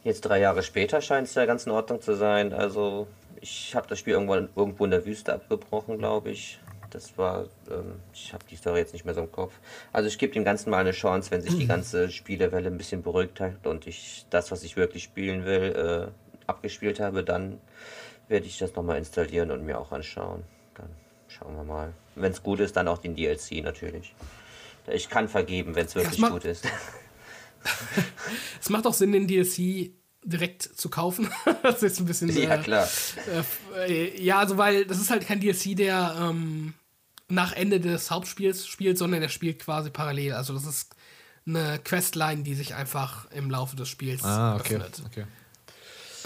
[0.04, 2.52] jetzt drei Jahre später scheint es ja ganz in Ordnung zu sein.
[2.52, 3.06] Also
[3.40, 6.58] ich habe das Spiel irgendwo, irgendwo in der Wüste abgebrochen, glaube ich.
[6.90, 9.52] Das war, ähm, ich habe die Story jetzt nicht mehr so im Kopf.
[9.92, 13.02] Also ich gebe dem Ganzen mal eine Chance, wenn sich die ganze Spielewelle ein bisschen
[13.02, 16.10] beruhigt hat und ich das, was ich wirklich spielen will, äh,
[16.46, 17.60] abgespielt habe, dann
[18.28, 20.44] werde ich das nochmal installieren und mir auch anschauen.
[20.74, 20.88] Dann
[21.28, 21.92] schauen wir mal.
[22.14, 24.14] Wenn es gut ist, dann auch den DLC natürlich.
[24.90, 26.66] Ich kann vergeben, wenn es wirklich gut ist.
[28.60, 29.92] es macht auch Sinn, den DLC
[30.24, 31.30] direkt zu kaufen.
[31.62, 32.28] das ist ein bisschen.
[32.30, 32.88] Ja, äh, klar.
[33.86, 36.74] Äh, ja, also, weil das ist halt kein DLC, der ähm,
[37.28, 40.34] nach Ende des Hauptspiels spielt, sondern der spielt quasi parallel.
[40.34, 40.94] Also, das ist
[41.46, 44.76] eine Questline, die sich einfach im Laufe des Spiels ah, okay.
[44.76, 45.02] öffnet.
[45.06, 45.24] Okay.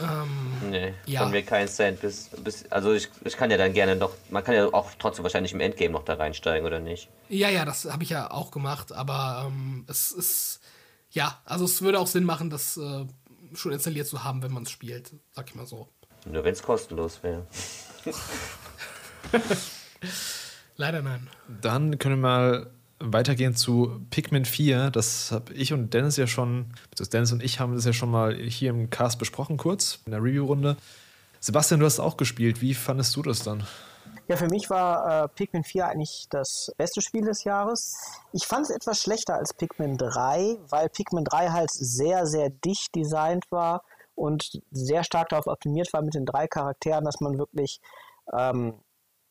[0.01, 1.21] Ähm, nee, ja.
[1.21, 2.01] von mir kein Cent.
[2.01, 5.23] Bis, bis, also ich, ich kann ja dann gerne noch, man kann ja auch trotzdem
[5.23, 7.09] wahrscheinlich im Endgame noch da reinsteigen, oder nicht?
[7.29, 10.61] Ja, ja, das habe ich ja auch gemacht, aber ähm, es ist
[11.13, 13.07] ja, also es würde auch Sinn machen, das äh,
[13.55, 15.89] schon installiert zu haben, wenn man es spielt, sag ich mal so.
[16.25, 17.47] Nur wenn es kostenlos wäre.
[20.77, 21.29] Leider nein.
[21.61, 24.91] Dann können wir mal weitergehen zu Pikmin 4.
[24.91, 28.11] Das habe ich und Dennis ja schon, beziehungsweise Dennis und ich haben das ja schon
[28.11, 30.77] mal hier im Cast besprochen, kurz in der Review-Runde.
[31.41, 32.63] Sebastian, du hast auch gespielt.
[32.63, 33.65] Wie fandest du das dann?
[34.29, 37.97] Ja, für mich war äh, Pikmin 4 eigentlich das beste Spiel des Jahres.
[38.33, 42.95] Ich fand es etwas schlechter als Pikmin 3, weil Pikmin 3 halt sehr, sehr dicht
[42.95, 43.83] designt war
[44.15, 47.81] und sehr stark darauf optimiert war mit den drei Charakteren, dass man wirklich
[48.33, 48.81] ähm,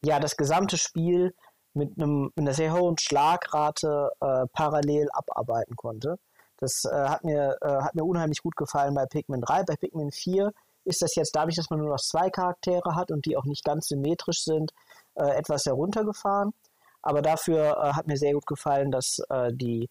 [0.04, 1.34] ja, das gesamte Spiel
[1.74, 6.18] mit, einem, mit einer sehr hohen Schlagrate äh, parallel abarbeiten konnte.
[6.58, 9.64] Das äh, hat, mir, äh, hat mir unheimlich gut gefallen bei Pikmin 3.
[9.64, 10.52] Bei Pikmin 4
[10.86, 13.64] ist das jetzt dadurch, dass man nur noch zwei Charaktere hat und die auch nicht
[13.64, 14.72] ganz symmetrisch sind,
[15.16, 16.54] äh, etwas heruntergefahren.
[17.02, 19.90] Aber dafür äh, hat mir sehr gut gefallen, dass äh, die,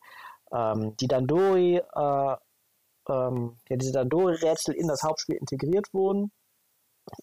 [0.52, 2.36] ähm, die Dandori, äh,
[3.08, 6.30] ähm, ja, diese Dandori-Rätsel in das Hauptspiel integriert wurden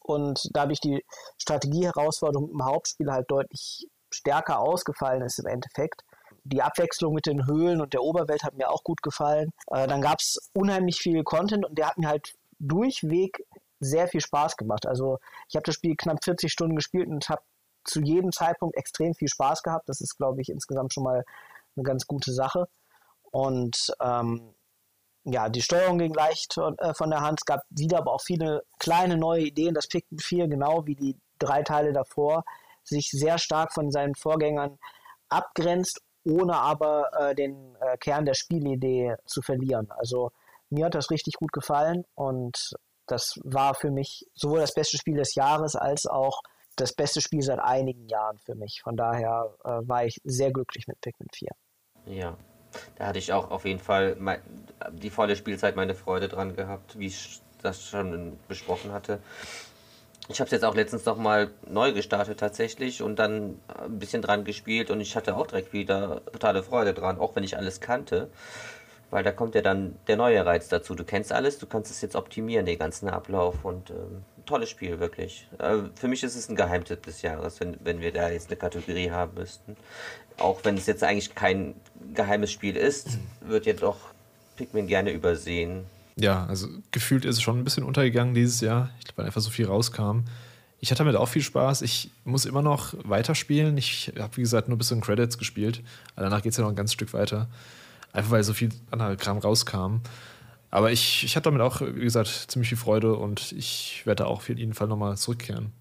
[0.04, 1.04] und dadurch die
[1.38, 6.04] Strategieherausforderung im Hauptspiel halt deutlich stärker ausgefallen ist im Endeffekt.
[6.44, 9.52] Die Abwechslung mit den Höhlen und der Oberwelt hat mir auch gut gefallen.
[9.68, 13.44] Äh, dann gab es unheimlich viel Content und der hat mir halt durchweg
[13.80, 14.88] sehr viel Spaß gemacht.
[14.88, 15.20] Also
[15.50, 17.42] ich habe das Spiel knapp 40 Stunden gespielt und habe
[17.84, 19.88] zu jedem Zeitpunkt extrem viel Spaß gehabt.
[19.88, 21.24] Das ist, glaube ich, insgesamt schon mal
[21.76, 22.68] eine ganz gute Sache.
[23.32, 24.54] Und ähm,
[25.24, 27.40] ja, die Steuerung ging leicht von, äh, der Hand.
[27.42, 29.74] Es gab wieder aber auch viele kleine neue Ideen.
[29.74, 32.44] Das Pikmin 4, genau wie die drei Teile davor,
[32.84, 34.80] sich sehr stark von seinen Vorgängern
[35.30, 39.92] abgrenzt, ohne aber äh, den äh, Kern der Spielidee zu verlieren.
[39.92, 40.32] Also
[40.70, 42.76] mir hat das richtig gut gefallen und
[43.08, 46.42] das war für mich sowohl das beste Spiel des Jahres als auch
[46.76, 48.82] das beste Spiel seit einigen Jahren für mich.
[48.84, 51.50] Von daher äh, war ich sehr glücklich mit Pikmin 4.
[52.06, 52.38] Ja,
[52.96, 54.42] da hatte ich auch auf jeden Fall mein,
[54.92, 59.20] die volle Spielzeit meine Freude dran gehabt, wie ich das schon besprochen hatte.
[60.30, 64.44] Ich habe es jetzt auch letztens nochmal neu gestartet tatsächlich und dann ein bisschen dran
[64.44, 68.30] gespielt und ich hatte auch direkt wieder totale Freude dran, auch wenn ich alles kannte.
[69.10, 70.94] Weil da kommt ja dann der neue Reiz dazu.
[70.94, 75.00] Du kennst alles, du kannst es jetzt optimieren, den ganzen Ablauf und ähm, tolles Spiel,
[75.00, 75.48] wirklich.
[75.60, 78.58] Äh, für mich ist es ein Geheimtipp des Jahres, wenn, wenn wir da jetzt eine
[78.58, 79.78] Kategorie haben müssten.
[80.38, 81.76] Auch wenn es jetzt eigentlich kein
[82.14, 83.98] geheimes Spiel ist, wird jetzt auch
[84.58, 85.86] Pikmin gerne übersehen.
[86.18, 88.90] Ja, also gefühlt ist es schon ein bisschen untergegangen dieses Jahr.
[89.16, 90.22] Weil einfach so viel rauskam.
[90.80, 91.82] Ich hatte damit auch viel Spaß.
[91.82, 93.78] Ich muss immer noch weiterspielen.
[93.78, 95.82] Ich habe, wie gesagt, nur bis zu den Credits gespielt.
[96.16, 97.48] Danach geht es ja noch ein ganzes Stück weiter.
[98.18, 99.98] Einfach weil so viel anderer Kram rauskam.
[100.72, 104.38] Aber ich, ich hatte damit auch, wie gesagt, ziemlich viel Freude und ich werde auch
[104.38, 105.72] auf jeden Fall nochmal zurückkehren.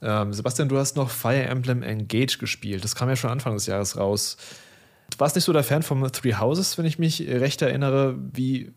[0.00, 2.84] Ähm, Sebastian, du hast noch Fire Emblem Engage gespielt.
[2.84, 4.38] Das kam ja schon Anfang des Jahres raus.
[5.10, 8.16] Du warst nicht so der Fan von Three Houses, wenn ich mich recht erinnere.
[8.32, 8.72] Wie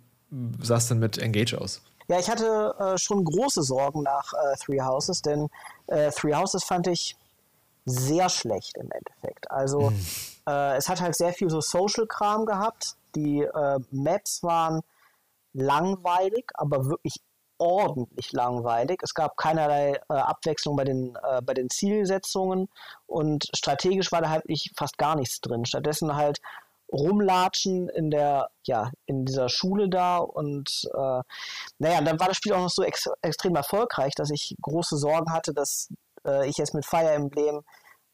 [0.59, 1.81] sah es denn mit Engage aus?
[2.13, 5.49] Ja, ich hatte äh, schon große Sorgen nach äh, Three Houses, denn
[5.87, 7.17] äh, Three Houses fand ich
[7.85, 9.49] sehr schlecht im Endeffekt.
[9.49, 10.05] Also hm.
[10.47, 12.97] Äh, es hat halt sehr viel so Social-Kram gehabt.
[13.15, 14.81] Die äh, Maps waren
[15.53, 17.15] langweilig, aber wirklich
[17.57, 18.99] ordentlich langweilig.
[19.01, 22.69] Es gab keinerlei äh, Abwechslung bei den, bei den Zielsetzungen
[23.07, 25.65] und strategisch war da halt nicht, fast gar nichts drin.
[25.65, 26.41] Stattdessen halt
[26.91, 31.21] rumlatschen in der, ja, in dieser Schule da und äh,
[31.79, 35.31] naja, dann war das Spiel auch noch so ex extrem erfolgreich, dass ich große Sorgen
[35.31, 35.89] hatte, dass
[36.25, 37.63] äh, ich jetzt mit Fire Emblem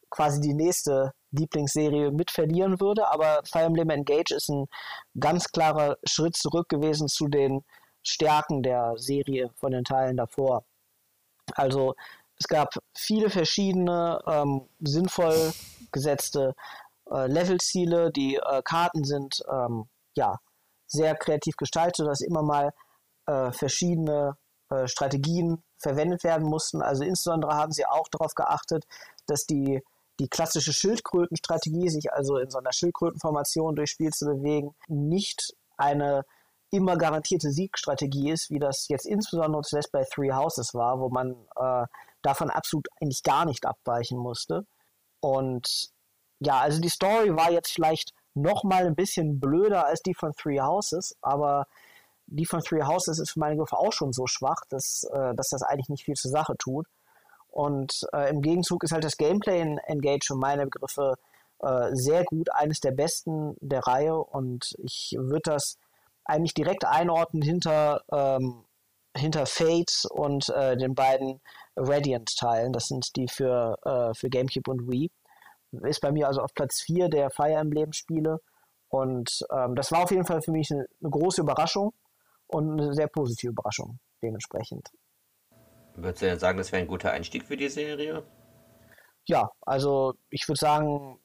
[0.09, 4.67] quasi die nächste Lieblingsserie mit verlieren würde, aber Fire Emblem Engage ist ein
[5.19, 7.63] ganz klarer Schritt zurück gewesen zu den
[8.01, 10.63] Stärken der Serie von den Teilen davor.
[11.55, 11.95] Also
[12.37, 15.51] es gab viele verschiedene ähm, sinnvoll
[15.91, 16.55] gesetzte
[17.11, 18.11] äh, Levelziele.
[18.11, 20.37] Die äh, Karten sind ähm, ja
[20.87, 22.73] sehr kreativ gestaltet, sodass immer mal
[23.27, 24.37] äh, verschiedene
[24.69, 26.81] äh, Strategien verwendet werden mussten.
[26.81, 28.85] Also insbesondere haben sie auch darauf geachtet,
[29.27, 29.81] dass die
[30.19, 36.25] die klassische Schildkrötenstrategie, sich also in so einer Schildkrötenformation durchs Spiel zu bewegen, nicht eine
[36.71, 41.35] immer garantierte Siegstrategie ist, wie das jetzt insbesondere zuletzt bei Three Houses war, wo man
[41.55, 41.87] äh,
[42.21, 44.65] davon absolut eigentlich gar nicht abweichen musste.
[45.21, 45.89] Und
[46.39, 50.33] ja, also die Story war jetzt vielleicht noch mal ein bisschen blöder als die von
[50.33, 51.67] Three Houses, aber
[52.27, 55.49] die von Three Houses ist für meine Begriffe auch schon so schwach, dass, äh, dass
[55.49, 56.87] das eigentlich nicht viel zur Sache tut.
[57.49, 61.15] Und äh, im Gegenzug ist halt das Gameplay in Engage für meine Begriffe
[61.59, 64.15] äh, sehr gut, eines der besten der Reihe.
[64.15, 65.77] Und ich würde das
[66.23, 68.65] eigentlich direkt einordnen hinter ähm,
[69.15, 71.41] hinter Fate und äh, den beiden
[71.75, 72.73] Radiant-Teilen.
[72.73, 75.09] Das sind die für, äh, für GameCube und Wii.
[75.71, 78.39] Ist bei mir also auf Platz 4 der Fire Emblem-Spiele.
[78.89, 81.93] Und ähm, das war auf jeden Fall für mich eine, eine große Überraschung
[82.47, 84.89] und eine sehr positive Überraschung dementsprechend.
[85.95, 88.23] Würdest du denn sagen, das wäre ein guter Einstieg für die Serie?
[89.25, 91.19] Ja, also ich würde sagen,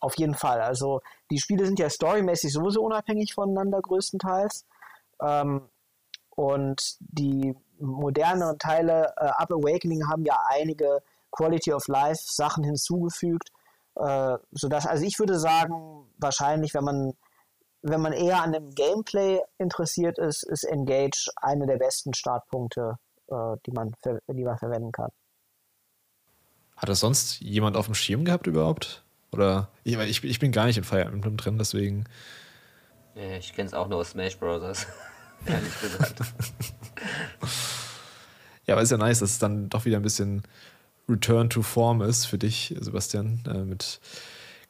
[0.00, 0.60] auf jeden Fall.
[0.60, 1.00] Also
[1.30, 4.66] die Spiele sind ja storymäßig sowieso unabhängig voneinander größtenteils.
[5.22, 5.68] Ähm,
[6.30, 13.50] und die moderneren Teile, äh, Up Awakening, haben ja einige Quality of Life Sachen hinzugefügt.
[13.98, 17.12] Äh, sodass, also ich würde sagen, wahrscheinlich, wenn man,
[17.82, 22.96] wenn man eher an dem Gameplay interessiert ist, ist Engage eine der besten Startpunkte,
[23.28, 25.10] äh, die, man, die man verwenden kann.
[26.76, 29.02] Hat das sonst jemand auf dem Schirm gehabt überhaupt?
[29.32, 32.04] Oder ich, ich, ich bin gar nicht in Fire Emblem drin, deswegen.
[33.14, 34.86] Ich kenne es auch nur aus Smash Bros.
[35.44, 36.20] Ehrlich gesagt.
[38.66, 40.44] ja, aber ist ja nice, dass es dann doch wieder ein bisschen
[41.08, 43.42] Return to Form ist für dich, Sebastian.
[43.46, 44.00] Äh, mit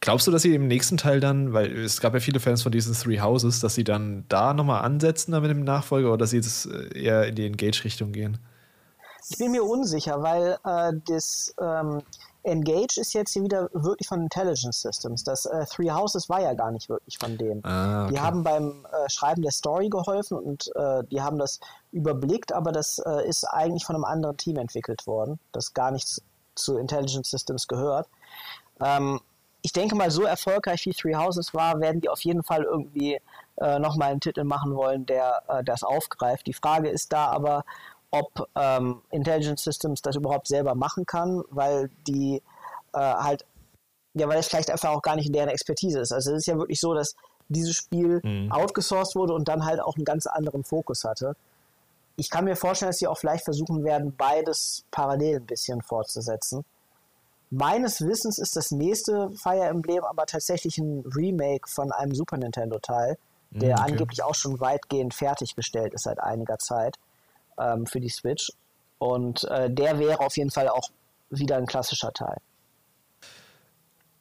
[0.01, 2.71] Glaubst du, dass sie im nächsten Teil dann, weil es gab ja viele Fans von
[2.71, 6.31] diesen Three Houses, dass sie dann da nochmal ansetzen dann mit dem Nachfolger oder dass
[6.31, 8.39] sie jetzt äh, eher in die Engage-Richtung gehen?
[9.29, 12.03] Ich bin mir unsicher, weil äh, das ähm,
[12.45, 15.25] Engage ist jetzt hier wieder wirklich von Intelligence Systems.
[15.25, 17.65] Das äh, Three Houses war ja gar nicht wirklich von denen.
[17.65, 18.15] Ah, okay.
[18.15, 21.61] Die haben beim äh, Schreiben der Story geholfen und äh, die haben das
[21.93, 26.23] überblickt, aber das äh, ist eigentlich von einem anderen Team entwickelt worden, das gar nichts
[26.55, 28.09] zu Intelligence Systems gehört.
[28.81, 29.21] Ähm,
[29.63, 33.21] ich denke mal, so erfolgreich wie Three Houses war, werden die auf jeden Fall irgendwie
[33.57, 36.47] äh, nochmal einen Titel machen wollen, der äh, das aufgreift.
[36.47, 37.65] Die Frage ist da aber,
[38.11, 42.43] ob ähm, Intelligent Systems das überhaupt selber machen kann, weil die
[42.93, 43.45] äh, halt,
[44.15, 46.13] ja, weil es vielleicht einfach auch gar nicht in deren Expertise ist.
[46.13, 47.15] Also es ist ja wirklich so, dass
[47.49, 48.51] dieses Spiel mhm.
[48.53, 51.35] outgesourced wurde und dann halt auch einen ganz anderen Fokus hatte.
[52.17, 56.65] Ich kann mir vorstellen, dass sie auch vielleicht versuchen werden, beides parallel ein bisschen fortzusetzen.
[57.51, 62.79] Meines Wissens ist das nächste Fire Emblem aber tatsächlich ein Remake von einem Super Nintendo
[62.79, 63.17] Teil,
[63.51, 63.93] der mhm, okay.
[63.93, 66.99] angeblich auch schon weitgehend fertiggestellt ist seit einiger Zeit
[67.61, 68.53] ähm, für die Switch.
[68.99, 70.91] Und äh, der wäre auf jeden Fall auch
[71.31, 72.39] wieder ein klassischer Teil.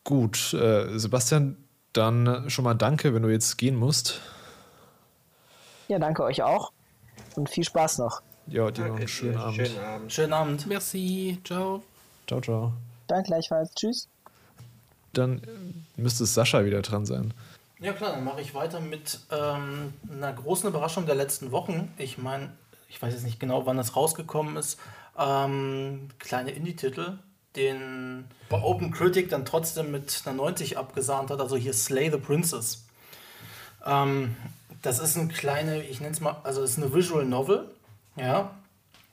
[0.04, 1.58] Gut, äh, Sebastian,
[1.94, 4.22] dann schon mal danke, wenn du jetzt gehen musst.
[5.88, 6.72] Ja, danke euch auch
[7.38, 8.22] und viel Spaß noch.
[8.48, 9.56] Ja, dir noch einen schönen Abend.
[9.56, 10.14] Schönen Abend.
[10.14, 10.68] Schönen Abend.
[10.68, 11.40] Merci.
[11.44, 11.84] Ciao.
[12.28, 12.74] Ciao, ciao.
[13.08, 13.74] Danke gleichfalls.
[13.74, 14.08] Tschüss.
[15.14, 15.42] Dann
[15.96, 17.34] müsste Sascha wieder dran sein.
[17.80, 21.94] Ja klar, dann mache ich weiter mit ähm, einer großen Überraschung der letzten Wochen.
[21.98, 22.50] Ich meine,
[22.90, 24.80] ich weiß jetzt nicht genau, wann das rausgekommen ist,
[25.18, 27.20] ähm, kleine Indie-Titel,
[27.56, 32.18] den bei Open Critic dann trotzdem mit einer 90 abgesahnt hat, also hier Slay the
[32.18, 32.86] Princess.
[33.86, 34.36] Ähm,
[34.82, 37.70] das ist eine kleine, ich nenne es mal, also es ist eine Visual Novel,
[38.16, 38.52] ja.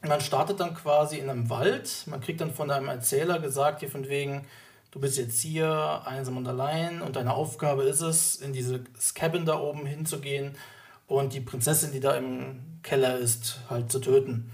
[0.02, 3.90] Man startet dann quasi in einem Wald, man kriegt dann von einem Erzähler gesagt, hier
[3.90, 4.46] von wegen,
[4.90, 9.46] du bist jetzt hier einsam und allein und deine Aufgabe ist es, in dieses Cabin
[9.46, 10.56] da oben hinzugehen
[11.06, 14.50] und die Prinzessin, die da im Keller ist, halt zu töten.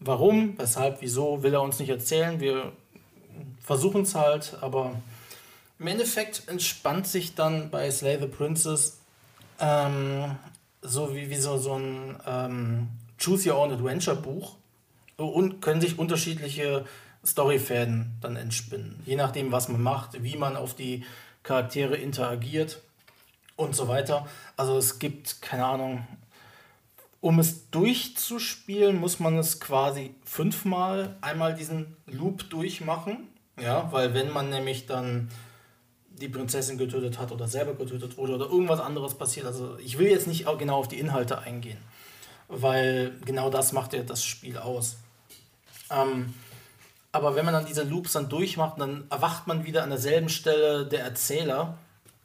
[0.00, 2.40] Warum, weshalb, wieso, will er uns nicht erzählen.
[2.40, 2.72] Wir
[3.60, 4.94] versuchen es halt, aber
[5.78, 8.98] im Endeffekt entspannt sich dann bei Slay the Princess
[9.60, 10.36] ähm,
[10.82, 12.88] so wie, wie so, so ein ähm,
[13.18, 14.56] Choose Your Own Adventure Buch
[15.16, 16.84] und können sich unterschiedliche
[17.26, 19.00] Storyfäden dann entspinnen.
[19.04, 21.04] Je nachdem, was man macht, wie man auf die
[21.42, 22.80] Charaktere interagiert
[23.58, 24.26] und so weiter.
[24.56, 26.06] Also es gibt, keine Ahnung,
[27.20, 33.28] um es durchzuspielen, muss man es quasi fünfmal einmal diesen Loop durchmachen.
[33.60, 35.28] Ja, weil wenn man nämlich dann
[36.10, 40.08] die Prinzessin getötet hat oder selber getötet wurde oder irgendwas anderes passiert, also ich will
[40.08, 41.78] jetzt nicht genau auf die Inhalte eingehen,
[42.46, 44.98] weil genau das macht ja das Spiel aus.
[45.90, 46.32] Ähm,
[47.10, 50.86] aber wenn man dann diese Loops dann durchmacht, dann erwacht man wieder an derselben Stelle
[50.86, 51.76] der Erzähler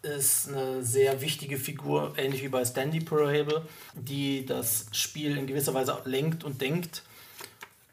[0.04, 5.74] ist eine sehr wichtige Figur, ähnlich wie bei Standy Parable, die das Spiel in gewisser
[5.74, 7.04] Weise lenkt und denkt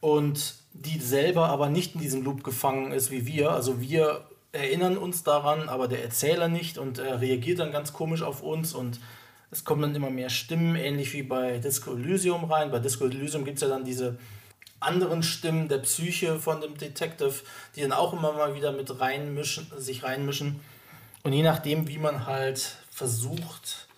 [0.01, 3.53] und die selber aber nicht in diesem Loop gefangen ist wie wir.
[3.53, 8.23] Also wir erinnern uns daran, aber der Erzähler nicht und er reagiert dann ganz komisch
[8.23, 8.99] auf uns und
[9.53, 12.71] es kommen dann immer mehr Stimmen, ähnlich wie bei Disco Elysium rein.
[12.71, 14.19] Bei Disco Elysium gibt es ja dann diese
[14.81, 17.35] anderen Stimmen der Psyche von dem Detective,
[17.77, 20.61] die dann auch immer mal wieder mit reinmischen, sich reinmischen.
[21.23, 23.89] Und je nachdem, wie man halt versucht,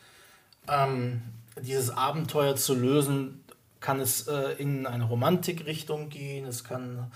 [0.68, 1.22] ähm,
[1.60, 3.44] dieses Abenteuer zu lösen,
[3.80, 7.10] kann es äh, in eine Romantikrichtung gehen, es kann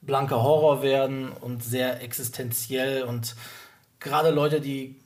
[0.00, 3.36] blanker Horror werden und sehr existenziell und
[4.00, 4.96] gerade Leute, die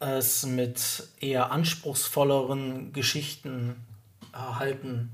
[0.00, 3.76] es mit eher anspruchsvolleren Geschichten
[4.32, 5.10] erhalten,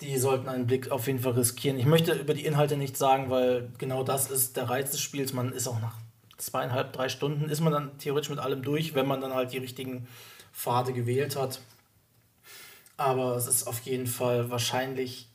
[0.00, 1.78] die sollten einen Blick auf jeden Fall riskieren.
[1.78, 5.32] Ich möchte über die Inhalte nichts sagen, weil genau das ist der Reiz des Spiels.
[5.32, 5.96] Man ist auch nach
[6.42, 9.58] zweieinhalb, drei Stunden, ist man dann theoretisch mit allem durch, wenn man dann halt die
[9.58, 10.08] richtigen
[10.52, 11.60] Pfade gewählt hat.
[12.96, 15.28] Aber es ist auf jeden Fall wahrscheinlich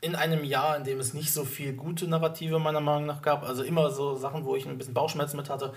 [0.00, 3.42] in einem Jahr, in dem es nicht so viel gute Narrative meiner Meinung nach gab,
[3.42, 5.72] also immer so Sachen, wo ich ein bisschen Bauchschmerzen mit hatte,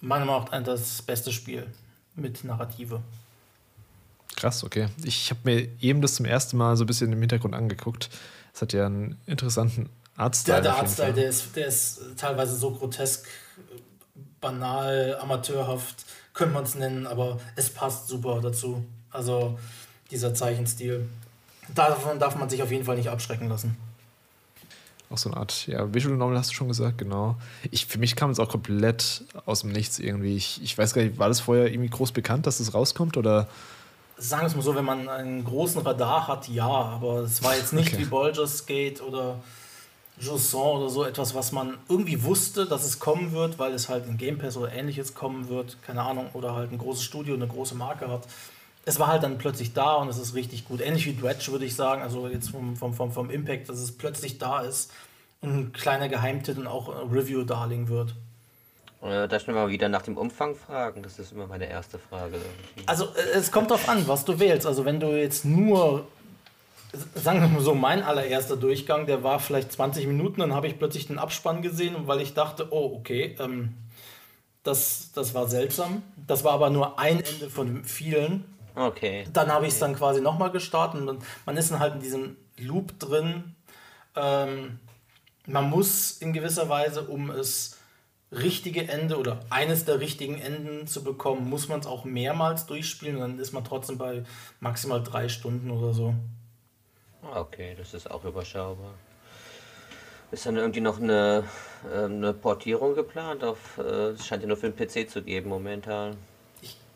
[0.00, 1.66] meiner Meinung nach das beste Spiel
[2.14, 3.02] mit Narrative.
[4.36, 4.88] Krass, okay.
[5.04, 8.10] Ich habe mir eben das zum ersten Mal so ein bisschen im Hintergrund angeguckt.
[8.54, 10.56] Es hat ja einen interessanten Artstyle.
[10.56, 13.28] Der, der Artstyle, der ist, der ist teilweise so grotesk,
[14.42, 16.04] banal, amateurhaft,
[16.34, 18.84] könnte man es nennen, aber es passt super dazu.
[19.10, 19.58] Also
[20.10, 21.08] dieser Zeichenstil.
[21.74, 23.76] Davon darf man sich auf jeden Fall nicht abschrecken lassen.
[25.10, 27.36] Auch so eine Art, ja, Visual Novel hast du schon gesagt, genau.
[27.70, 30.36] Ich, für mich kam es auch komplett aus dem Nichts irgendwie.
[30.36, 33.16] Ich, ich weiß gar nicht, war das vorher irgendwie groß bekannt, dass es das rauskommt
[33.16, 33.48] oder?
[34.16, 37.56] Sagen wir es mal so, wenn man einen großen Radar hat, ja, aber es war
[37.56, 38.02] jetzt nicht okay.
[38.02, 39.38] wie Baldur's Gate oder
[40.22, 44.06] Jusson oder so etwas, was man irgendwie wusste, dass es kommen wird, weil es halt
[44.06, 47.46] in Game Pass oder ähnliches kommen wird, keine Ahnung, oder halt ein großes Studio, eine
[47.48, 48.26] große Marke hat
[48.84, 50.80] es war halt dann plötzlich da und es ist richtig gut.
[50.80, 53.92] Ähnlich wie Dredge, würde ich sagen, also jetzt vom, vom, vom, vom Impact, dass es
[53.92, 54.90] plötzlich da ist
[55.40, 58.14] und ein kleiner Geheimtitel und auch Review-Darling wird.
[59.02, 61.02] Äh, darf ich mal wieder nach dem Umfang fragen?
[61.02, 62.36] Das ist immer meine erste Frage.
[62.86, 64.66] Also äh, es kommt darauf an, was du wählst.
[64.66, 66.06] Also wenn du jetzt nur,
[67.14, 70.78] sagen wir mal so, mein allererster Durchgang, der war vielleicht 20 Minuten, dann habe ich
[70.78, 73.74] plötzlich den Abspann gesehen, weil ich dachte, oh, okay, ähm,
[74.62, 76.02] das, das war seltsam.
[76.26, 78.44] Das war aber nur ein Ende von vielen.
[78.74, 79.26] Okay.
[79.32, 82.36] Dann habe ich es dann quasi nochmal gestartet und man ist dann halt in diesem
[82.58, 83.54] Loop drin.
[84.16, 84.78] Ähm,
[85.46, 87.78] man muss in gewisser Weise, um es
[88.30, 93.16] richtige Ende oder eines der richtigen Enden zu bekommen, muss man es auch mehrmals durchspielen
[93.16, 94.24] und dann ist man trotzdem bei
[94.60, 96.14] maximal drei Stunden oder so.
[97.22, 98.94] Okay, das ist auch überschaubar.
[100.30, 101.44] Ist dann irgendwie noch eine,
[101.92, 103.44] äh, eine Portierung geplant?
[103.44, 106.16] Auf, äh, es scheint ja nur für den PC zu geben momentan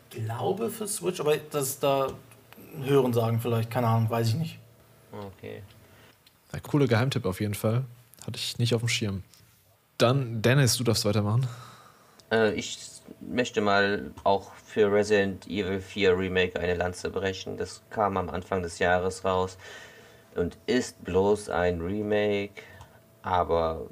[0.09, 2.07] glaube für Switch, aber das da
[2.83, 4.59] hören sagen vielleicht, keine Ahnung, weiß ich nicht.
[5.11, 5.63] Okay.
[6.51, 7.83] Ein cooler Geheimtipp auf jeden Fall.
[8.25, 9.23] Hatte ich nicht auf dem Schirm.
[9.97, 11.47] Dann, Dennis, du darfst weitermachen.
[12.31, 12.77] Äh, ich
[13.21, 17.57] möchte mal auch für Resident Evil 4 Remake eine Lanze brechen.
[17.57, 19.57] Das kam am Anfang des Jahres raus
[20.37, 22.61] und ist bloß ein Remake,
[23.21, 23.87] aber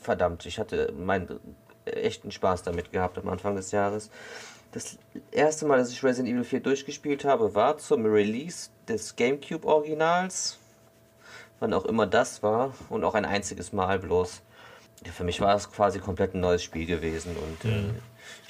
[0.00, 1.40] verdammt, ich hatte meinen
[1.84, 4.10] echten Spaß damit gehabt am Anfang des Jahres.
[4.72, 4.98] Das
[5.30, 10.58] erste Mal, dass ich Resident Evil 4 durchgespielt habe, war zum Release des GameCube-Originals.
[11.60, 12.74] Wann auch immer das war.
[12.88, 14.42] Und auch ein einziges Mal bloß.
[15.12, 17.36] Für mich war es quasi komplett ein neues Spiel gewesen.
[17.36, 17.98] Und äh, mhm.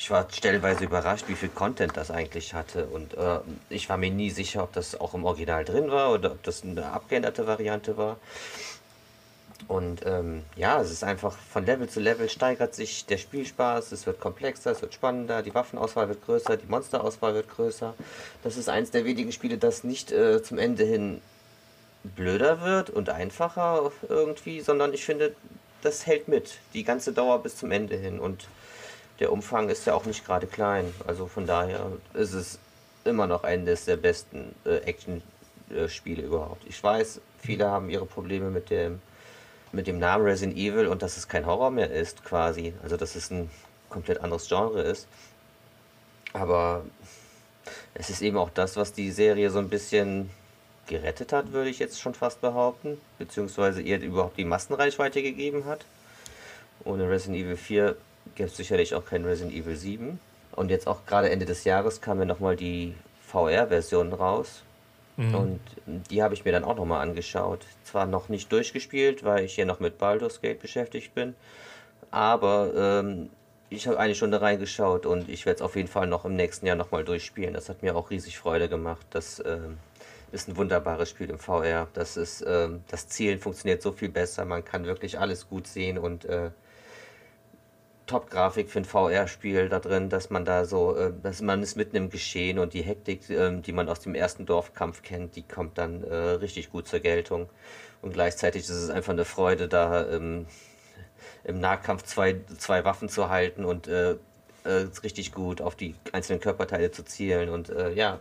[0.05, 2.85] Ich war stellenweise überrascht, wie viel Content das eigentlich hatte.
[2.89, 3.39] Und äh,
[3.71, 6.63] ich war mir nie sicher, ob das auch im Original drin war oder ob das
[6.63, 8.19] eine abgeänderte Variante war.
[9.67, 14.05] Und ähm, ja, es ist einfach von Level zu Level steigert sich der Spielspaß, es
[14.05, 17.95] wird komplexer, es wird spannender, die Waffenauswahl wird größer, die Monsterauswahl wird größer.
[18.43, 21.23] Das ist eins der wenigen Spiele, das nicht äh, zum Ende hin
[22.03, 25.35] blöder wird und einfacher irgendwie, sondern ich finde,
[25.81, 28.21] das hält mit, die ganze Dauer bis zum Ende hin.
[28.21, 28.49] Und
[29.21, 30.93] der Umfang ist ja auch nicht gerade klein.
[31.07, 32.59] Also von daher ist es
[33.05, 36.65] immer noch eines der besten äh, Action-Spiele äh, überhaupt.
[36.69, 39.01] Ich weiß, viele haben ihre Probleme mit dem
[39.75, 42.73] mit dem Namen Resident Evil und dass es kein Horror mehr ist, quasi.
[42.83, 43.51] Also, dass es ein
[43.91, 45.09] komplett anderes Genre ist.
[46.33, 46.85] Aber
[47.95, 50.31] es ist eben auch das, was die Serie so ein bisschen
[50.87, 53.01] gerettet hat, würde ich jetzt schon fast behaupten.
[53.19, 55.85] Beziehungsweise ihr überhaupt die Massenreichweite gegeben hat.
[56.85, 57.97] Ohne Resident Evil 4
[58.35, 60.19] gäbe es sicherlich auch kein Resident Evil 7.
[60.53, 62.95] Und jetzt auch gerade Ende des Jahres kam ja nochmal die
[63.27, 64.63] VR-Version raus.
[65.17, 65.35] Mhm.
[65.35, 65.61] Und
[66.11, 67.61] die habe ich mir dann auch nochmal angeschaut.
[67.85, 71.35] Zwar noch nicht durchgespielt, weil ich hier noch mit Baldur's Gate beschäftigt bin,
[72.11, 73.31] aber ähm,
[73.71, 76.67] ich habe eine Stunde reingeschaut und ich werde es auf jeden Fall noch im nächsten
[76.67, 77.55] Jahr nochmal durchspielen.
[77.55, 79.07] Das hat mir auch riesig Freude gemacht.
[79.11, 79.79] Das ähm,
[80.33, 81.89] ist ein wunderbares Spiel im VR.
[81.95, 84.45] Das, ist, ähm, das Zielen funktioniert so viel besser.
[84.45, 86.51] Man kann wirklich alles gut sehen und äh,
[88.07, 91.97] Top-Grafik für ein VR-Spiel da drin, dass man da so, äh, dass man ist mitten
[91.97, 95.79] im Geschehen und die Hektik, äh, die man aus dem ersten Dorfkampf kennt, die kommt
[95.79, 97.49] dann äh, richtig gut zur Geltung.
[98.03, 100.47] Und gleichzeitig ist es einfach eine Freude, da ähm,
[101.45, 104.13] im Nahkampf zwei, zwei Waffen zu halten und äh,
[104.65, 107.49] äh, richtig gut auf die einzelnen Körperteile zu zielen.
[107.49, 108.19] Und äh, ja,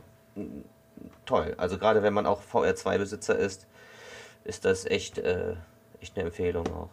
[1.26, 1.56] toll.
[1.58, 3.68] Also gerade wenn man auch VR2-Besitzer ist,
[4.46, 6.90] ist das echt, echt eine Empfehlung auch.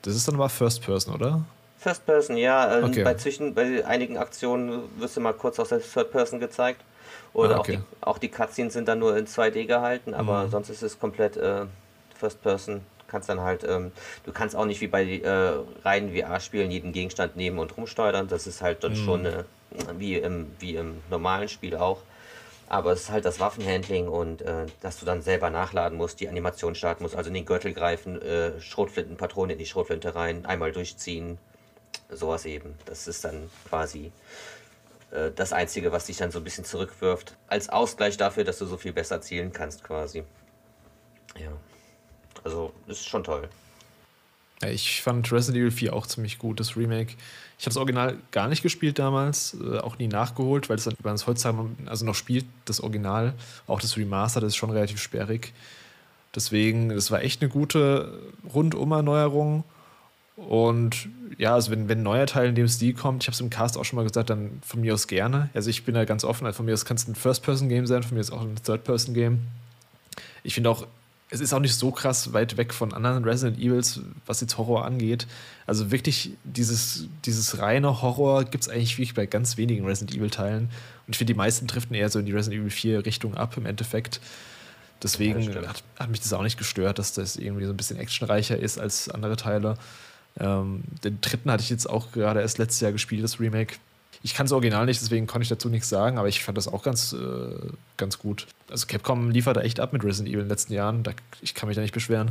[0.00, 1.44] Das ist dann aber First Person, oder?
[1.84, 2.78] First Person, ja.
[2.78, 3.04] Ähm, Okay.
[3.04, 6.80] bei, zwischen, bei einigen Aktionen wirst du mal kurz aus der Third Person gezeigt.
[7.34, 7.78] Oder Ah, auch, okay.
[8.00, 10.50] die, auch die Cutscenes sind dann nur in 2D gehalten, aber Mhm.
[10.50, 11.66] sonst ist es komplett äh,
[12.18, 12.80] First Person.
[13.06, 13.92] Kannst dann halt, ähm,
[14.24, 15.52] du kannst auch nicht wie bei äh,
[15.84, 18.28] reinen VR-Spielen jeden Gegenstand nehmen und rumsteuern.
[18.28, 18.96] Das ist halt dann Mhm.
[18.96, 19.44] schon äh,
[19.98, 22.00] wie, im, wie im normalen Spiel auch.
[22.66, 26.30] Aber es ist halt das Waffenhandling und äh, dass du dann selber nachladen musst, die
[26.30, 30.72] Animation starten musst, also in den Gürtel greifen, äh, Schrotflintenpatrone in die Schrotflinte rein, einmal
[30.72, 31.36] durchziehen,
[32.10, 32.74] sowas eben.
[32.86, 34.12] Das ist dann quasi
[35.10, 38.66] äh, das Einzige, was dich dann so ein bisschen zurückwirft, als Ausgleich dafür, dass du
[38.66, 40.24] so viel besser zielen kannst quasi.
[41.38, 41.52] Ja,
[42.42, 43.48] also ist schon toll.
[44.62, 47.14] Ja, ich fand Resident Evil 4 auch ziemlich gut, das Remake.
[47.58, 51.14] Ich habe das Original gar nicht gespielt damals, äh, auch nie nachgeholt, weil es dann,
[51.14, 53.34] es heutzutage also noch spielt, das Original,
[53.66, 55.52] auch das Remaster, das ist schon relativ sperrig.
[56.34, 58.20] Deswegen, das war echt eine gute
[58.52, 59.64] Rundum-Erneuerung.
[60.36, 61.08] Und
[61.38, 63.50] ja, also wenn, wenn ein neuer Teil in dem Stil kommt, ich habe es im
[63.50, 65.48] Cast auch schon mal gesagt, dann von mir aus gerne.
[65.54, 68.02] Also ich bin da ganz offen, also von mir aus kann es ein First-Person-Game sein,
[68.02, 69.40] von mir aus auch ein Third-Person-Game.
[70.42, 70.86] Ich finde auch,
[71.30, 74.84] es ist auch nicht so krass weit weg von anderen Resident Evils, was jetzt Horror
[74.84, 75.26] angeht.
[75.66, 80.64] Also wirklich, dieses, dieses reine Horror gibt es eigentlich wirklich bei ganz wenigen Resident Evil-Teilen.
[81.06, 83.56] Und ich finde, die meisten driften eher so in die Resident Evil 4 Richtung ab
[83.56, 84.20] im Endeffekt.
[85.02, 87.98] Deswegen Ja, hat, hat mich das auch nicht gestört, dass das irgendwie so ein bisschen
[87.98, 89.76] actionreicher ist als andere Teile.
[90.40, 93.76] Ähm, den dritten hatte ich jetzt auch gerade erst letztes Jahr gespielt, das Remake.
[94.22, 96.66] Ich kann das Original nicht, deswegen konnte ich dazu nichts sagen, aber ich fand das
[96.66, 97.56] auch ganz, äh,
[97.96, 98.46] ganz gut.
[98.70, 101.02] Also Capcom liefert da echt ab mit Resident Evil in den letzten Jahren.
[101.02, 101.12] Da,
[101.42, 102.30] ich kann mich da nicht beschweren.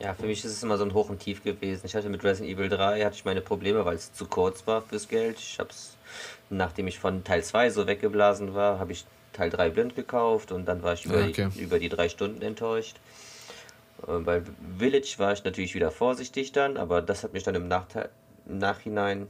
[0.00, 1.82] Ja, für mich ist es immer so ein Hoch und Tief gewesen.
[1.86, 4.82] Ich hatte mit Resident Evil 3 hatte ich meine Probleme, weil es zu kurz war
[4.82, 5.38] fürs Geld.
[5.38, 5.96] Ich hab's,
[6.50, 10.66] nachdem ich von Teil 2 so weggeblasen war, habe ich Teil 3 blind gekauft und
[10.66, 11.48] dann war ich über, Ah, okay.
[11.54, 12.96] die, über die drei Stunden enttäuscht.
[14.08, 14.42] Äh, Bei
[14.78, 18.08] Village war ich natürlich wieder vorsichtig dann, aber das hat mich dann im, Nachteil,
[18.46, 19.28] im Nachhinein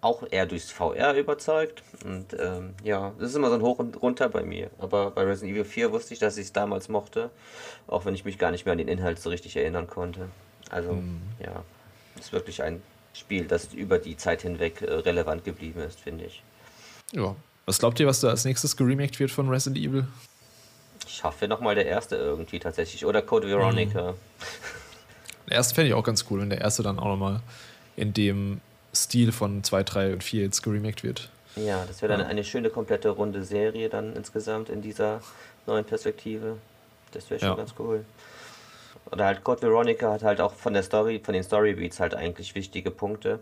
[0.00, 1.82] auch eher durchs VR überzeugt.
[2.04, 4.70] Und ähm, ja, das ist immer so ein Hoch und runter bei mir.
[4.78, 7.30] Aber bei Resident Evil 4 wusste ich, dass ich es damals mochte,
[7.86, 10.28] auch wenn ich mich gar nicht mehr an den Inhalt so richtig erinnern konnte.
[10.70, 11.02] Also
[11.40, 11.64] ja,
[12.18, 12.82] ist wirklich ein
[13.14, 16.42] Spiel, das über die Zeit hinweg äh, relevant geblieben ist, finde ich.
[17.12, 17.34] Ja.
[17.66, 20.06] Was glaubt ihr, was da als nächstes geremaked wird von Resident Evil?
[21.08, 23.06] Ich hoffe nochmal der erste irgendwie tatsächlich.
[23.06, 24.14] Oder Code Veronica.
[25.48, 27.40] Der erste fände ich auch ganz cool, wenn der erste dann auch nochmal
[27.96, 28.60] in dem
[28.94, 31.30] Stil von 2, 3 und 4 jetzt geremaked wird.
[31.56, 35.22] Ja, das wäre dann eine schöne komplette runde Serie dann insgesamt in dieser
[35.66, 36.58] neuen Perspektive.
[37.12, 37.54] Das wäre schon Ja.
[37.54, 38.04] ganz cool.
[39.10, 42.54] Oder halt Code Veronica hat halt auch von der Story, von den Storybeats halt eigentlich
[42.54, 43.40] wichtige Punkte.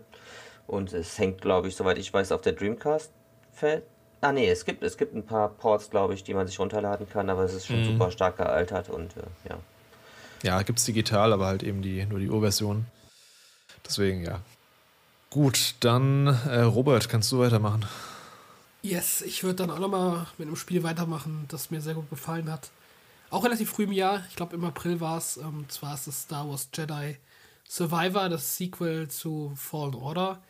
[0.65, 3.11] Und es hängt, glaube ich, soweit ich weiß, auf der Dreamcast
[3.53, 3.83] fest.
[4.21, 7.07] Ah nee, es gibt, es gibt ein paar Ports, glaube ich, die man sich runterladen
[7.09, 7.85] kann, aber es ist schon Mhm.
[7.85, 9.57] super stark gealtert und äh, ja.
[10.43, 12.85] Ja, gibt es digital, aber halt eben die, nur die Urversion.
[13.85, 14.41] Deswegen, ja.
[15.29, 17.85] Gut, dann äh, Robert, kannst du weitermachen?
[18.81, 22.51] Yes, ich würde dann auch nochmal mit einem Spiel weitermachen, das mir sehr gut gefallen
[22.51, 22.69] hat.
[23.29, 25.37] Auch relativ früh im Jahr, ich glaube im April war es.
[25.37, 27.17] Ähm, zwar ist es Star Wars Jedi
[27.67, 30.41] Survivor, das Sequel zu Fallen Order.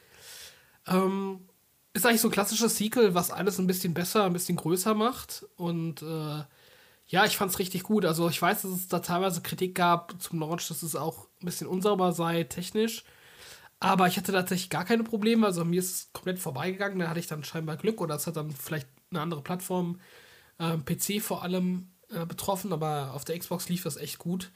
[0.85, 1.39] Ähm,
[1.97, 5.45] ist eigentlich so ein klassisches Sequel, was alles ein bisschen besser, ein bisschen größer macht.
[5.55, 6.43] Und äh,
[7.07, 8.05] ja, ich fand es richtig gut.
[8.05, 11.45] Also ich weiß, dass es da teilweise Kritik gab zum Launch, dass es auch ein
[11.45, 13.03] bisschen unsauber sei, technisch.
[13.79, 15.45] Aber ich hatte tatsächlich gar keine Probleme.
[15.45, 16.99] Also mir ist es komplett vorbeigegangen.
[16.99, 19.99] Da hatte ich dann scheinbar Glück oder es hat dann vielleicht eine andere Plattform,
[20.59, 24.51] äh, PC vor allem äh, betroffen, aber auf der Xbox lief das echt gut.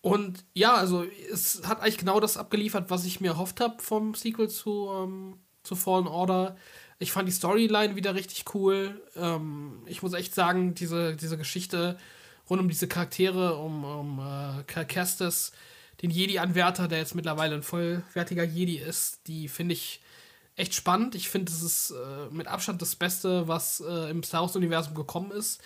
[0.00, 4.14] Und ja, also es hat eigentlich genau das abgeliefert, was ich mir erhofft habe vom
[4.14, 6.56] Sequel zu, ähm, zu Fallen Order.
[6.98, 9.02] Ich fand die Storyline wieder richtig cool.
[9.16, 11.98] Ähm, ich muss echt sagen, diese, diese Geschichte
[12.48, 15.52] rund um diese Charaktere, um, um äh, Cal Kestis,
[16.02, 20.00] den Jedi-Anwärter, der jetzt mittlerweile ein vollwertiger Jedi ist, die finde ich
[20.54, 21.14] echt spannend.
[21.14, 25.30] Ich finde, es ist äh, mit Abstand das Beste, was äh, im Star Wars-Universum gekommen
[25.30, 25.60] ist,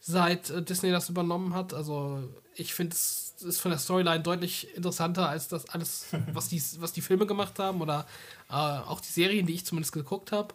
[0.00, 1.74] seit äh, Disney das übernommen hat.
[1.74, 2.22] Also
[2.54, 6.92] ich finde, es ist von der Storyline deutlich interessanter als das alles, was die, was
[6.92, 8.06] die Filme gemacht haben oder
[8.50, 10.54] äh, auch die Serien, die ich zumindest geguckt habe.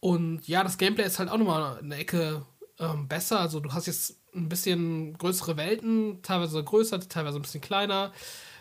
[0.00, 2.46] Und ja, das Gameplay ist halt auch nochmal eine Ecke
[2.78, 3.40] ähm, besser.
[3.40, 8.12] Also du hast jetzt ein bisschen größere Welten, teilweise größer, teilweise ein bisschen kleiner.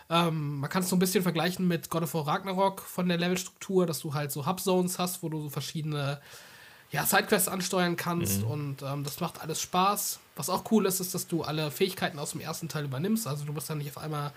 [0.10, 3.18] Ähm, man kann es so ein bisschen vergleichen mit God of War Ragnarok von der
[3.18, 6.20] Levelstruktur, dass du halt so Hub-Zones hast, wo du so verschiedene
[6.92, 10.20] ja, Sidequests ansteuern kannst und ähm, das macht alles Spaß.
[10.36, 13.28] Was auch cool ist, ist, dass du alle Fähigkeiten aus dem ersten Teil übernimmst.
[13.28, 14.32] Also du bist dann nicht auf einmal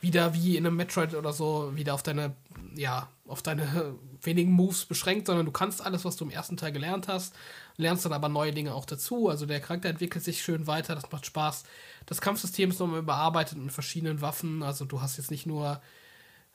[0.00, 2.34] wieder wie in einem Metroid oder so wieder auf deine,
[2.74, 6.72] ja, auf deine wenigen Moves beschränkt, sondern du kannst alles, was du im ersten Teil
[6.72, 7.34] gelernt hast,
[7.76, 9.28] lernst dann aber neue Dinge auch dazu.
[9.28, 11.64] Also der Charakter entwickelt sich schön weiter, das macht Spaß.
[12.06, 14.62] Das Kampfsystem ist nochmal überarbeitet mit verschiedenen Waffen.
[14.62, 15.80] Also du hast jetzt nicht nur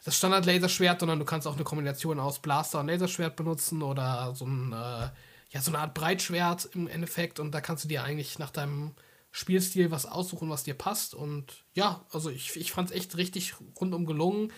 [0.04, 4.46] das Standard-Laserschwert, sondern du kannst auch eine Kombination aus Blaster und Laserschwert benutzen oder so,
[4.46, 5.10] ein, äh,
[5.50, 7.40] ja, so eine Art Breitschwert im Endeffekt.
[7.40, 8.96] Und da kannst du dir eigentlich nach deinem
[9.32, 11.14] Spielstil was aussuchen, was dir passt.
[11.14, 14.52] Und ja, also ich, ich fand es echt richtig rundum gelungen.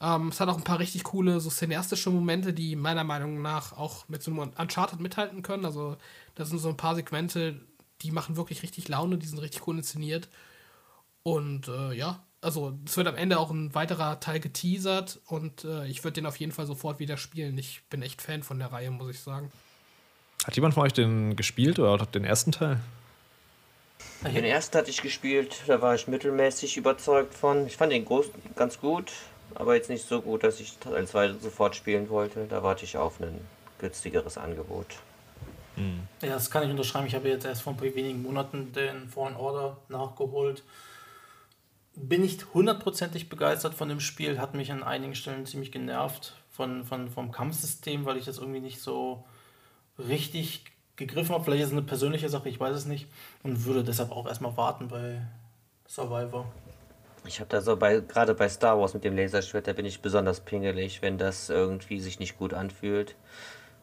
[0.00, 3.72] Ähm, es hat auch ein paar richtig coole, so cineastische Momente, die meiner Meinung nach
[3.72, 5.64] auch mit so einem Uncharted mithalten können.
[5.64, 5.96] Also,
[6.34, 7.60] das sind so ein paar Segmente,
[8.02, 10.28] die machen wirklich richtig Laune, die sind richtig cool inszeniert.
[11.22, 15.84] Und äh, ja, also es wird am Ende auch ein weiterer Teil geteasert und äh,
[15.88, 17.58] ich würde den auf jeden Fall sofort wieder spielen.
[17.58, 19.50] Ich bin echt Fan von der Reihe, muss ich sagen.
[20.46, 22.78] Hat jemand von euch den gespielt oder den ersten Teil?
[24.22, 27.66] Den ersten hatte ich gespielt, da war ich mittelmäßig überzeugt von.
[27.66, 29.10] Ich fand den groß, ganz gut,
[29.56, 32.46] aber jetzt nicht so gut, dass ich Teil 2 sofort spielen wollte.
[32.48, 33.40] Da warte ich auf ein
[33.80, 34.86] günstigeres Angebot.
[35.74, 36.02] Mhm.
[36.22, 37.08] Ja, das kann ich unterschreiben.
[37.08, 40.62] Ich habe jetzt erst vor ein paar wenigen Monaten den Fallen Order nachgeholt.
[41.96, 46.84] Bin nicht hundertprozentig begeistert von dem Spiel, hat mich an einigen Stellen ziemlich genervt von,
[46.84, 49.24] von, vom Kampfsystem, weil ich das irgendwie nicht so
[49.98, 50.64] richtig
[50.96, 51.44] gegriffen habe.
[51.44, 53.08] Vielleicht ist es eine persönliche Sache, ich weiß es nicht.
[53.42, 55.22] Und würde deshalb auch erstmal warten bei
[55.88, 56.46] Survivor.
[57.26, 60.00] Ich habe da so bei, gerade bei Star Wars mit dem Laserschwert, da bin ich
[60.00, 63.16] besonders pingelig, wenn das irgendwie sich nicht gut anfühlt.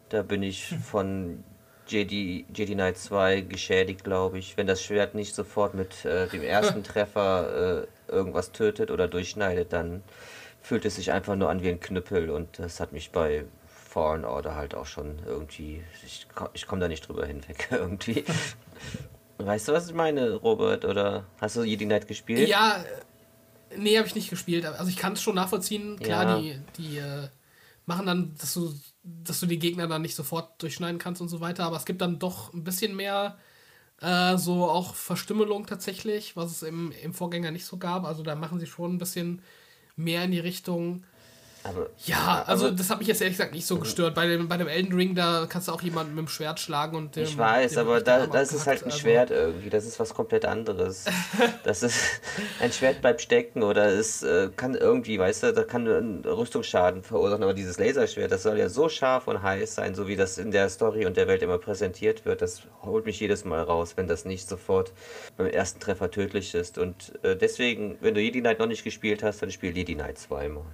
[0.09, 0.79] Da bin ich hm.
[0.79, 1.43] von
[1.87, 4.55] Jedi, Jedi Knight 2 geschädigt, glaube ich.
[4.55, 9.73] Wenn das Schwert nicht sofort mit äh, dem ersten Treffer äh, irgendwas tötet oder durchschneidet,
[9.73, 10.03] dann
[10.61, 14.25] fühlt es sich einfach nur an wie ein Knüppel und das hat mich bei Fallen
[14.25, 18.23] Order halt auch schon irgendwie, ich, ich komme da nicht drüber hinweg irgendwie.
[19.37, 20.85] weißt du, was ich meine, Robert?
[20.85, 22.49] Oder hast du Jedi Knight gespielt?
[22.49, 22.83] Ja,
[23.77, 24.65] nee, habe ich nicht gespielt.
[24.65, 25.99] Also ich kann es schon nachvollziehen.
[25.99, 26.39] Klar, ja.
[26.39, 27.27] die, die äh,
[27.85, 28.73] machen dann, dass du
[29.03, 31.65] dass du die Gegner dann nicht sofort durchschneiden kannst und so weiter.
[31.65, 33.37] Aber es gibt dann doch ein bisschen mehr
[34.03, 38.05] äh, so auch Verstümmelung tatsächlich, was es im, im Vorgänger nicht so gab.
[38.05, 39.41] Also da machen sie schon ein bisschen
[39.95, 41.05] mehr in die Richtung
[41.63, 44.15] aber, ja, also das hat mich jetzt ehrlich gesagt nicht so gestört.
[44.15, 46.97] Bei dem, bei dem Elden Ring, da kannst du auch jemanden mit dem Schwert schlagen
[46.97, 48.97] und dem, Ich weiß, aber da, das ist halt ein also.
[48.97, 49.69] Schwert irgendwie.
[49.69, 51.05] Das ist was komplett anderes.
[51.63, 51.97] das ist
[52.59, 57.01] ein Schwert bleibt stecken oder es äh, kann irgendwie, weißt du, da kann einen Rüstungsschaden
[57.01, 57.43] verursachen.
[57.43, 60.51] Aber dieses Laserschwert, das soll ja so scharf und heiß sein, so wie das in
[60.51, 62.41] der Story und der Welt immer präsentiert wird.
[62.41, 64.91] Das holt mich jedes Mal raus, wenn das nicht sofort
[65.37, 66.77] beim ersten Treffer tödlich ist.
[66.77, 70.17] Und äh, deswegen, wenn du Jedi Knight noch nicht gespielt hast, dann spiel Jedi Knight
[70.17, 70.65] zweimal.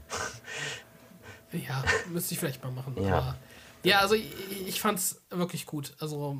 [1.51, 2.95] Ja, müsste ich vielleicht mal machen.
[3.01, 3.38] Ja, aber,
[3.84, 4.31] ja also ich,
[4.67, 5.95] ich fand's wirklich gut.
[5.99, 6.38] Also,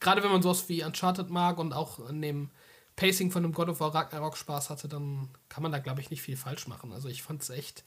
[0.00, 2.50] gerade wenn man sowas wie Uncharted mag und auch an dem
[2.96, 6.10] Pacing von dem God of War Ragnarok Spaß hatte, dann kann man da, glaube ich,
[6.10, 6.92] nicht viel falsch machen.
[6.92, 7.84] Also, ich fand's echt,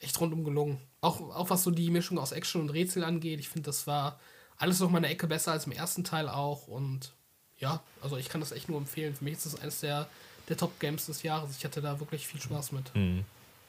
[0.00, 0.80] echt rundum gelungen.
[1.00, 3.40] Auch, auch was so die Mischung aus Action und Rätsel angeht.
[3.40, 4.18] Ich finde, das war
[4.58, 6.66] alles noch mal eine Ecke besser als im ersten Teil auch.
[6.66, 7.12] Und
[7.58, 9.14] ja, also ich kann das echt nur empfehlen.
[9.14, 10.08] Für mich ist das eines der,
[10.48, 11.56] der Top-Games des Jahres.
[11.56, 12.94] Ich hatte da wirklich viel Spaß mit.
[12.94, 13.24] Mhm.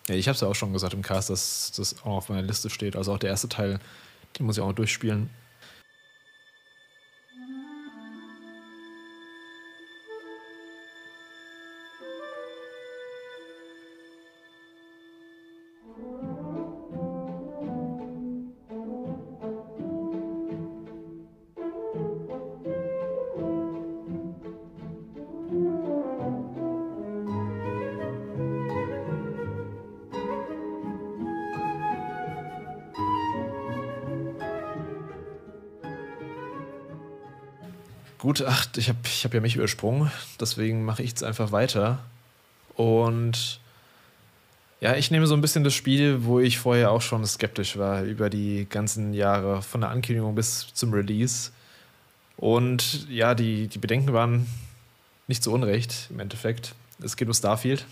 [0.10, 2.42] Ja, ich habe es ja auch schon gesagt im Cast, dass das auch auf meiner
[2.42, 2.96] Liste steht.
[2.96, 3.80] Also auch der erste Teil,
[4.38, 5.30] den muss ich auch noch durchspielen.
[38.38, 42.00] Gut, ach, ich habe ich hab ja mich übersprungen, deswegen mache ich jetzt einfach weiter.
[42.76, 43.60] Und
[44.80, 48.04] ja, ich nehme so ein bisschen das Spiel, wo ich vorher auch schon skeptisch war
[48.04, 51.50] über die ganzen Jahre, von der Ankündigung bis zum Release.
[52.36, 54.46] Und ja, die, die Bedenken waren
[55.28, 56.76] nicht so unrecht im Endeffekt.
[57.02, 57.86] Es geht um Starfield.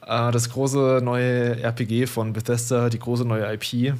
[0.00, 3.94] Ah, das große neue RPG von Bethesda, die große neue IP.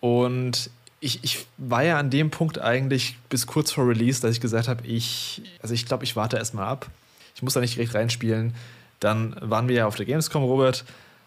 [0.00, 0.70] Und
[1.00, 4.68] ich, ich war ja an dem Punkt eigentlich bis kurz vor Release, dass ich gesagt
[4.68, 6.90] habe, ich, also ich glaube, ich warte erstmal ab.
[7.34, 8.54] Ich muss da nicht direkt reinspielen.
[9.00, 10.84] Dann waren wir ja auf der Gamescom, Robert,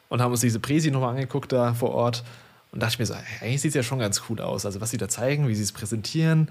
[0.09, 2.23] und haben uns diese Präsi nochmal angeguckt da vor Ort.
[2.71, 4.65] Und dachte ich mir so, eigentlich sieht es ja schon ganz cool aus.
[4.65, 6.49] Also was sie da zeigen, wie sie es präsentieren.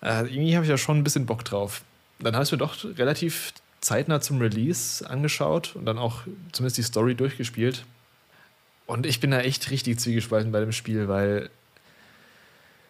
[0.00, 1.82] Äh, irgendwie habe ich ja schon ein bisschen Bock drauf.
[2.18, 6.22] Dann habe ich mir doch relativ zeitnah zum Release angeschaut und dann auch
[6.52, 7.84] zumindest die Story durchgespielt.
[8.86, 11.50] Und ich bin da echt richtig zwiegespalten bei dem Spiel, weil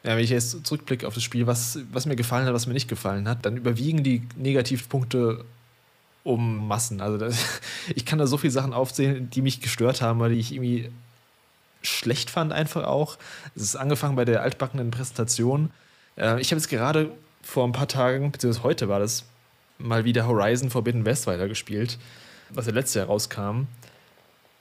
[0.05, 2.75] ja, wenn ich jetzt zurückblicke auf das Spiel, was, was mir gefallen hat, was mir
[2.75, 5.45] nicht gefallen hat, dann überwiegen die Negativpunkte
[6.25, 7.01] um Massen.
[7.01, 7.39] Also das,
[7.95, 10.91] ich kann da so viele Sachen aufzählen, die mich gestört haben, weil die ich irgendwie
[11.83, 13.19] schlecht fand einfach auch.
[13.57, 15.71] Es ist angefangen bei der altbackenen Präsentation.
[16.17, 17.11] Äh, ich habe jetzt gerade
[17.43, 19.25] vor ein paar Tagen, beziehungsweise heute war das,
[19.79, 21.99] mal wieder Horizon Forbidden West weitergespielt,
[22.51, 23.67] was ja letztes Jahr rauskam.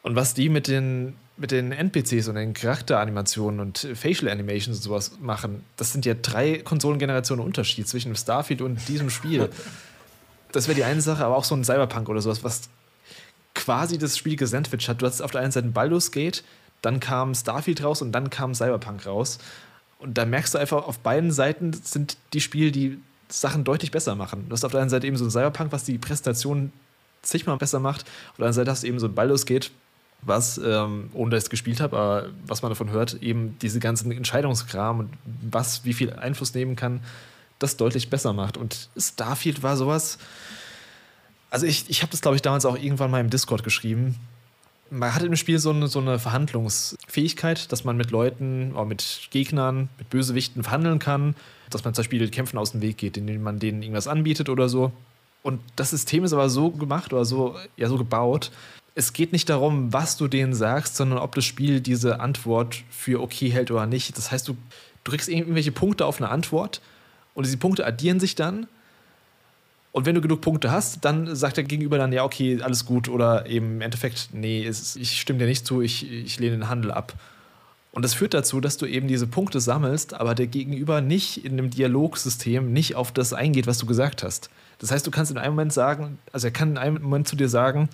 [0.01, 4.81] Und was die mit den, mit den NPCs und den Charakteranimationen und Facial Animations und
[4.81, 9.49] sowas machen, das sind ja drei Konsolengenerationen Unterschied zwischen Starfield und diesem Spiel.
[10.53, 12.69] Das wäre die eine Sache, aber auch so ein Cyberpunk oder sowas, was
[13.55, 15.01] quasi das Spiel gesandwiched hat.
[15.01, 16.45] Du hast auf der einen Seite Baldur's Gate,
[16.81, 19.37] dann kam Starfield raus und dann kam Cyberpunk raus.
[19.99, 24.15] Und da merkst du einfach, auf beiden Seiten sind die Spiele, die Sachen deutlich besser
[24.15, 24.45] machen.
[24.47, 26.71] Du hast auf der einen Seite eben so ein Cyberpunk, was die Präsentation
[27.21, 28.03] zigmal besser macht.
[28.31, 29.71] Auf der anderen Seite hast du eben so ein Baldur's Gate,
[30.25, 33.79] was, ähm, ohne dass ich es gespielt habe, aber was man davon hört, eben diese
[33.79, 35.09] ganzen Entscheidungskram und
[35.41, 37.01] was, wie viel Einfluss nehmen kann,
[37.59, 38.57] das deutlich besser macht.
[38.57, 40.17] Und Starfield war sowas.
[41.49, 44.15] Also ich, ich habe das, glaube ich, damals auch irgendwann mal im Discord geschrieben.
[44.89, 49.29] Man hat im Spiel so eine, so eine Verhandlungsfähigkeit, dass man mit Leuten, auch mit
[49.31, 51.35] Gegnern, mit Bösewichten verhandeln kann,
[51.69, 54.69] dass man zum Beispiel Kämpfen aus dem Weg geht, indem man denen irgendwas anbietet oder
[54.69, 54.91] so.
[55.41, 58.51] Und das System ist aber so gemacht oder so, ja, so gebaut.
[58.95, 63.21] Es geht nicht darum, was du denen sagst, sondern ob das Spiel diese Antwort für
[63.21, 64.17] okay hält oder nicht.
[64.17, 64.55] Das heißt, du
[65.03, 66.81] drückst irgendwelche Punkte auf eine Antwort
[67.33, 68.67] und diese Punkte addieren sich dann.
[69.91, 73.09] Und wenn du genug Punkte hast, dann sagt der Gegenüber dann, ja, okay, alles gut.
[73.09, 76.69] Oder eben im Endeffekt, nee, es, ich stimme dir nicht zu, ich, ich lehne den
[76.69, 77.13] Handel ab.
[77.91, 81.53] Und das führt dazu, dass du eben diese Punkte sammelst, aber der Gegenüber nicht in
[81.53, 84.49] einem Dialogsystem nicht auf das eingeht, was du gesagt hast.
[84.79, 87.35] Das heißt, du kannst in einem Moment sagen, also er kann in einem Moment zu
[87.35, 87.89] dir sagen,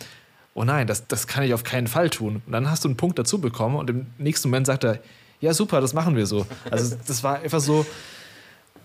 [0.60, 2.41] oh nein, das, das kann ich auf keinen Fall tun.
[2.45, 4.99] Und dann hast du einen Punkt dazu bekommen und im nächsten Moment sagt er,
[5.40, 6.45] ja, super, das machen wir so.
[6.69, 7.86] Also das war einfach so,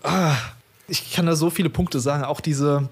[0.01, 0.37] ah,
[0.87, 2.87] ich kann da so viele Punkte sagen, auch diese,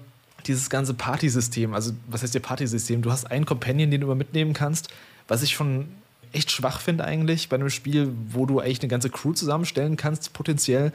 [0.46, 3.00] dieses ganze Partysystem, also was heißt ihr Partysystem?
[3.00, 4.88] Du hast einen Companion, den du immer mitnehmen kannst,
[5.28, 5.88] was ich schon
[6.32, 10.34] echt schwach finde eigentlich bei einem Spiel, wo du eigentlich eine ganze Crew zusammenstellen kannst,
[10.34, 10.92] potenziell.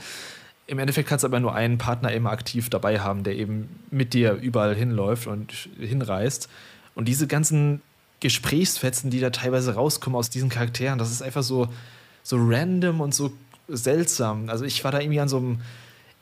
[0.68, 4.14] Im Endeffekt kannst du aber nur einen Partner immer aktiv dabei haben, der eben mit
[4.14, 6.50] dir überall hinläuft und hinreist.
[6.96, 7.82] Und diese ganzen
[8.20, 11.70] Gesprächsfetzen, die da teilweise rauskommen aus diesen Charakteren, das ist einfach so,
[12.24, 13.32] so random und so
[13.68, 14.50] seltsam.
[14.50, 15.62] Also ich war da irgendwie an so einem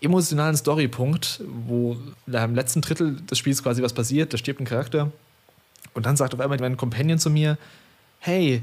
[0.02, 5.12] emotionalen Storypunkt, wo im letzten Drittel des Spiels quasi was passiert, da stirbt ein Charakter
[5.94, 7.58] und dann sagt auf einmal mein Companion zu mir,
[8.20, 8.62] hey,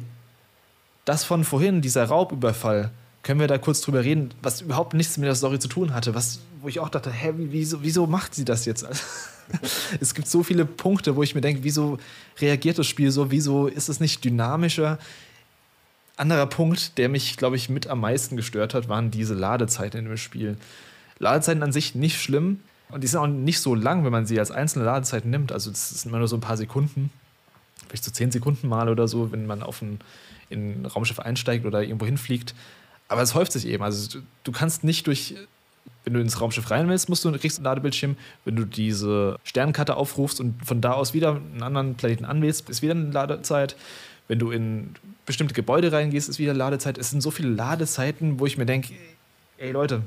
[1.05, 2.91] das von vorhin, dieser Raubüberfall,
[3.23, 6.15] können wir da kurz drüber reden, was überhaupt nichts mit der Story zu tun hatte,
[6.15, 8.87] was, wo ich auch dachte, hä, wieso, wieso macht sie das jetzt?
[10.01, 11.99] es gibt so viele Punkte, wo ich mir denke, wieso
[12.41, 14.99] reagiert das Spiel so, wieso ist es nicht dynamischer?
[16.17, 20.17] Anderer Punkt, der mich, glaube ich, mit am meisten gestört hat, waren diese Ladezeiten dem
[20.17, 20.57] Spiel.
[21.19, 22.61] Ladezeiten an sich nicht schlimm
[22.91, 25.51] und die sind auch nicht so lang, wenn man sie als einzelne Ladezeiten nimmt.
[25.51, 27.11] Also das sind immer nur so ein paar Sekunden,
[27.87, 30.01] vielleicht so zehn Sekunden mal oder so, wenn man auf ein,
[30.51, 32.55] in ein Raumschiff einsteigt oder irgendwo hinfliegt.
[33.09, 33.83] Aber es häuft sich eben.
[33.83, 35.35] Also du kannst nicht durch,
[36.05, 38.17] wenn du ins Raumschiff rein willst, musst du kriegst einen Ladebildschirm.
[38.45, 42.83] Wenn du diese Sternkarte aufrufst und von da aus wieder einen anderen Planeten anwählst, ist
[42.83, 43.77] wieder eine Ladezeit.
[44.29, 44.95] Wenn du in
[45.27, 46.99] bestimmte Gebäude reingehst, ist wieder Ladezeit.
[46.99, 48.95] Es sind so viele Ladezeiten, wo ich mir denke,
[49.59, 50.03] ey Leute,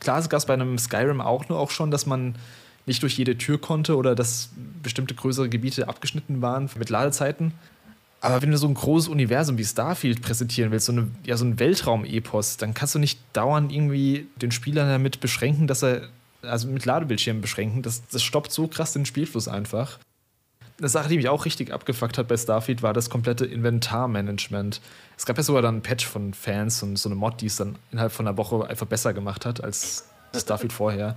[0.00, 2.34] klar gab es bei einem Skyrim auch nur auch schon, dass man
[2.86, 4.50] nicht durch jede Tür konnte oder dass
[4.82, 7.52] bestimmte größere Gebiete abgeschnitten waren mit Ladezeiten.
[8.20, 11.44] Aber wenn du so ein großes Universum wie Starfield präsentieren willst, so, eine, ja, so
[11.44, 16.08] ein Weltraum-Epos, dann kannst du nicht dauernd irgendwie den Spieler damit beschränken, dass er,
[16.42, 17.82] also mit Ladebildschirmen beschränken.
[17.82, 19.98] Das, das stoppt so krass den Spielfluss einfach.
[20.78, 24.80] Eine Sache, die mich auch richtig abgefuckt hat bei Starfield, war das komplette Inventarmanagement.
[25.16, 27.56] Es gab ja sogar dann ein Patch von Fans und so eine Mod, die es
[27.56, 31.16] dann innerhalb von einer Woche einfach besser gemacht hat als Starfield vorher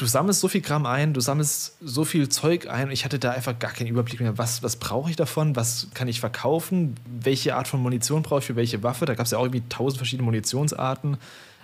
[0.00, 3.32] du sammelst so viel Gramm ein, du sammelst so viel Zeug ein ich hatte da
[3.32, 7.54] einfach gar keinen Überblick mehr, was, was brauche ich davon, was kann ich verkaufen, welche
[7.54, 9.04] Art von Munition brauche ich für welche Waffe.
[9.04, 11.18] Da gab es ja auch irgendwie tausend verschiedene Munitionsarten.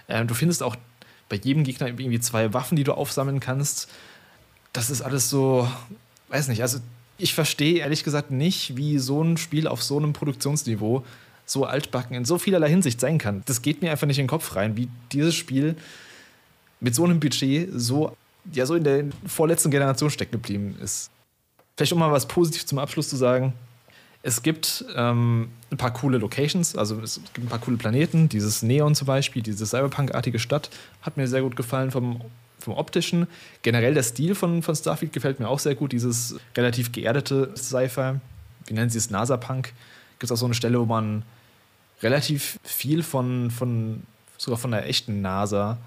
[0.08, 0.76] Ähm, du findest auch
[1.28, 3.88] bei jedem Gegner irgendwie zwei Waffen, die du aufsammeln kannst.
[4.72, 5.68] Das ist alles so,
[6.28, 6.78] weiß nicht, also
[7.18, 11.04] ich verstehe ehrlich gesagt nicht, wie so ein Spiel auf so einem Produktionsniveau
[11.46, 13.42] so altbacken in so vielerlei Hinsicht sein kann.
[13.46, 15.76] Das geht mir einfach nicht in den Kopf rein, wie dieses Spiel
[16.80, 18.14] mit so einem Budget so
[18.52, 21.10] ja so in der vorletzten Generation stecken geblieben ist.
[21.76, 23.52] Vielleicht um mal was Positives zum Abschluss zu sagen.
[24.22, 28.28] Es gibt ähm, ein paar coole Locations, also es gibt ein paar coole Planeten.
[28.28, 30.70] Dieses Neon zum Beispiel, diese Cyberpunk-artige Stadt,
[31.02, 32.20] hat mir sehr gut gefallen vom,
[32.58, 33.28] vom optischen.
[33.62, 35.92] Generell der Stil von, von Starfield gefällt mir auch sehr gut.
[35.92, 38.14] Dieses relativ geerdete Sci-Fi,
[38.66, 39.72] wie nennen sie es, NASA-Punk.
[40.18, 41.22] Gibt es auch so eine Stelle, wo man
[42.02, 44.02] relativ viel von, von
[44.38, 45.78] sogar von der echten NASA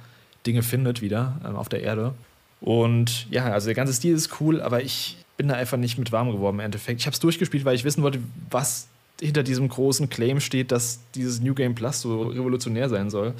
[0.45, 2.13] Dinge findet wieder ähm, auf der Erde.
[2.61, 6.11] Und ja, also der ganze Stil ist cool, aber ich bin da einfach nicht mit
[6.11, 6.99] warm geworden im Endeffekt.
[6.99, 8.19] Ich habe es durchgespielt, weil ich wissen wollte,
[8.49, 8.87] was
[9.21, 13.33] hinter diesem großen Claim steht, dass dieses New Game Plus so revolutionär sein soll.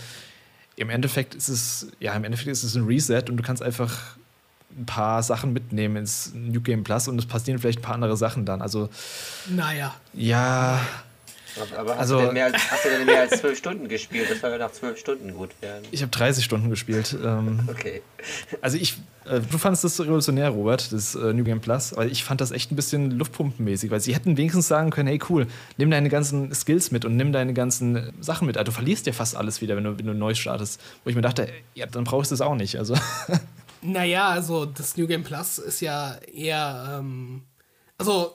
[0.75, 4.17] Im Endeffekt ist es, ja, im Endeffekt ist es ein Reset und du kannst einfach
[4.77, 8.15] ein paar Sachen mitnehmen ins New Game Plus und es passieren vielleicht ein paar andere
[8.15, 8.61] Sachen dann.
[8.61, 8.89] Also,
[9.49, 9.95] naja.
[10.13, 10.79] Ja.
[11.77, 14.29] Aber hast, also, du mehr als, hast du denn mehr als zwölf Stunden gespielt?
[14.29, 15.85] Das soll ja nach zwölf Stunden gut werden.
[15.91, 17.15] Ich habe 30 Stunden gespielt.
[17.23, 18.01] Ähm, okay.
[18.61, 22.23] Also ich, äh, du fandest das revolutionär, Robert, das äh, New Game Plus, aber ich
[22.23, 25.47] fand das echt ein bisschen luftpumpenmäßig, weil sie hätten wenigstens sagen können, hey cool,
[25.77, 28.57] nimm deine ganzen Skills mit und nimm deine ganzen Sachen mit.
[28.57, 30.81] Also du verlierst ja fast alles wieder, wenn du, wenn du neu startest.
[31.03, 32.77] Wo ich mir dachte, ja, dann brauchst du es auch nicht.
[32.77, 32.95] Also.
[33.81, 37.43] Naja, also das New Game Plus ist ja eher, ähm,
[37.97, 38.33] also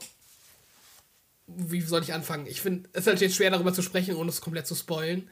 [1.57, 2.47] wie soll ich anfangen?
[2.47, 5.29] Ich finde, es ist halt jetzt schwer darüber zu sprechen, ohne es komplett zu spoilen.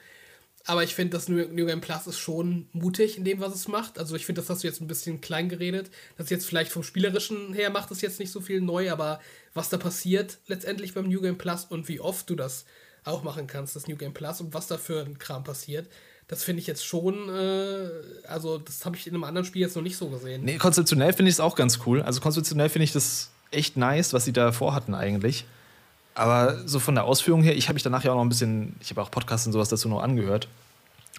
[0.64, 3.66] Aber ich finde, das New, New Game Plus ist schon mutig in dem, was es
[3.66, 3.98] macht.
[3.98, 5.90] Also ich finde, das hast du jetzt ein bisschen klein geredet.
[6.16, 9.20] Das jetzt vielleicht vom Spielerischen her macht es jetzt nicht so viel neu, aber
[9.54, 12.64] was da passiert letztendlich beim New Game Plus und wie oft du das
[13.04, 15.88] auch machen kannst, das New Game Plus und was da für ein Kram passiert,
[16.28, 17.88] das finde ich jetzt schon, äh,
[18.28, 20.44] also das habe ich in einem anderen Spiel jetzt noch nicht so gesehen.
[20.44, 22.02] Nee, konzeptionell finde ich es auch ganz cool.
[22.02, 25.44] Also konzeptionell finde ich das echt nice, was sie da vorhatten eigentlich.
[26.14, 28.76] Aber so von der Ausführung her, ich habe mich danach ja auch noch ein bisschen,
[28.80, 30.48] ich habe auch Podcasts und sowas dazu noch angehört.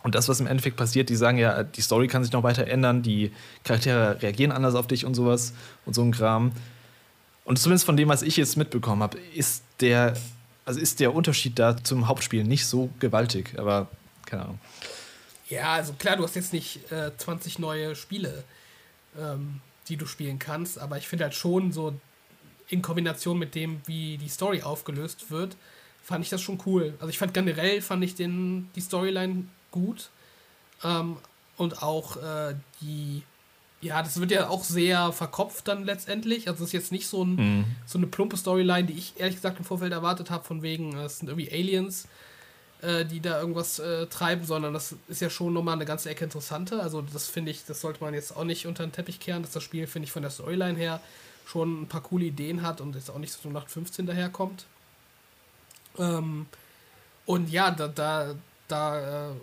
[0.03, 2.67] Und das, was im Endeffekt passiert, die sagen ja, die Story kann sich noch weiter
[2.67, 3.31] ändern, die
[3.63, 5.53] Charaktere reagieren anders auf dich und sowas
[5.85, 6.51] und so ein Kram.
[7.45, 10.15] Und zumindest von dem, was ich jetzt mitbekommen habe, ist der,
[10.65, 13.87] also ist der Unterschied da zum Hauptspiel nicht so gewaltig, aber
[14.25, 14.59] keine Ahnung.
[15.49, 18.43] Ja, also klar, du hast jetzt nicht äh, 20 neue Spiele,
[19.17, 21.93] ähm, die du spielen kannst, aber ich finde halt schon so
[22.69, 25.55] in Kombination mit dem, wie die Story aufgelöst wird,
[26.03, 26.93] fand ich das schon cool.
[26.99, 30.09] Also ich fand generell, fand ich den, die Storyline gut.
[30.83, 31.17] Ähm,
[31.57, 33.23] und auch äh, die,
[33.81, 36.47] ja, das wird ja auch sehr verkopft dann letztendlich.
[36.47, 37.65] Also es ist jetzt nicht so, ein, mhm.
[37.85, 41.19] so eine plumpe Storyline, die ich ehrlich gesagt im Vorfeld erwartet habe, von wegen, es
[41.19, 42.07] sind irgendwie Aliens,
[42.81, 46.25] äh, die da irgendwas äh, treiben, sondern das ist ja schon nochmal eine ganze Ecke
[46.25, 46.81] interessanter.
[46.81, 49.51] Also das finde ich, das sollte man jetzt auch nicht unter den Teppich kehren, dass
[49.51, 50.99] das Spiel, finde ich, von der Storyline her
[51.45, 54.65] schon ein paar coole Ideen hat und jetzt auch nicht so nach 15 daherkommt.
[55.97, 56.47] Ähm,
[57.25, 58.35] und ja, da, da,
[58.67, 59.33] da äh,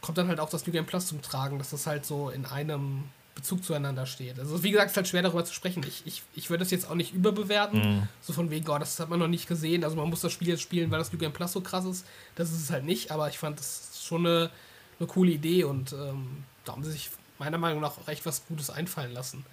[0.00, 2.46] kommt dann halt auch das New Game Plus zum Tragen, dass das halt so in
[2.46, 3.04] einem
[3.34, 4.38] Bezug zueinander steht.
[4.38, 5.84] Also wie gesagt, es ist halt schwer darüber zu sprechen.
[5.86, 8.08] Ich, ich, ich würde das jetzt auch nicht überbewerten, mhm.
[8.20, 9.82] so von wegen, oh, das hat man noch nicht gesehen.
[9.84, 12.06] Also man muss das Spiel jetzt spielen, weil das New Game Plus so krass ist.
[12.36, 14.50] Das ist es halt nicht, aber ich fand das schon eine,
[14.98, 18.46] eine coole Idee und ähm, da haben sie sich meiner Meinung nach auch echt was
[18.46, 19.44] Gutes einfallen lassen.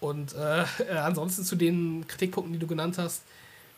[0.00, 0.64] Und äh,
[0.94, 3.22] ansonsten zu den Kritikpunkten, die du genannt hast,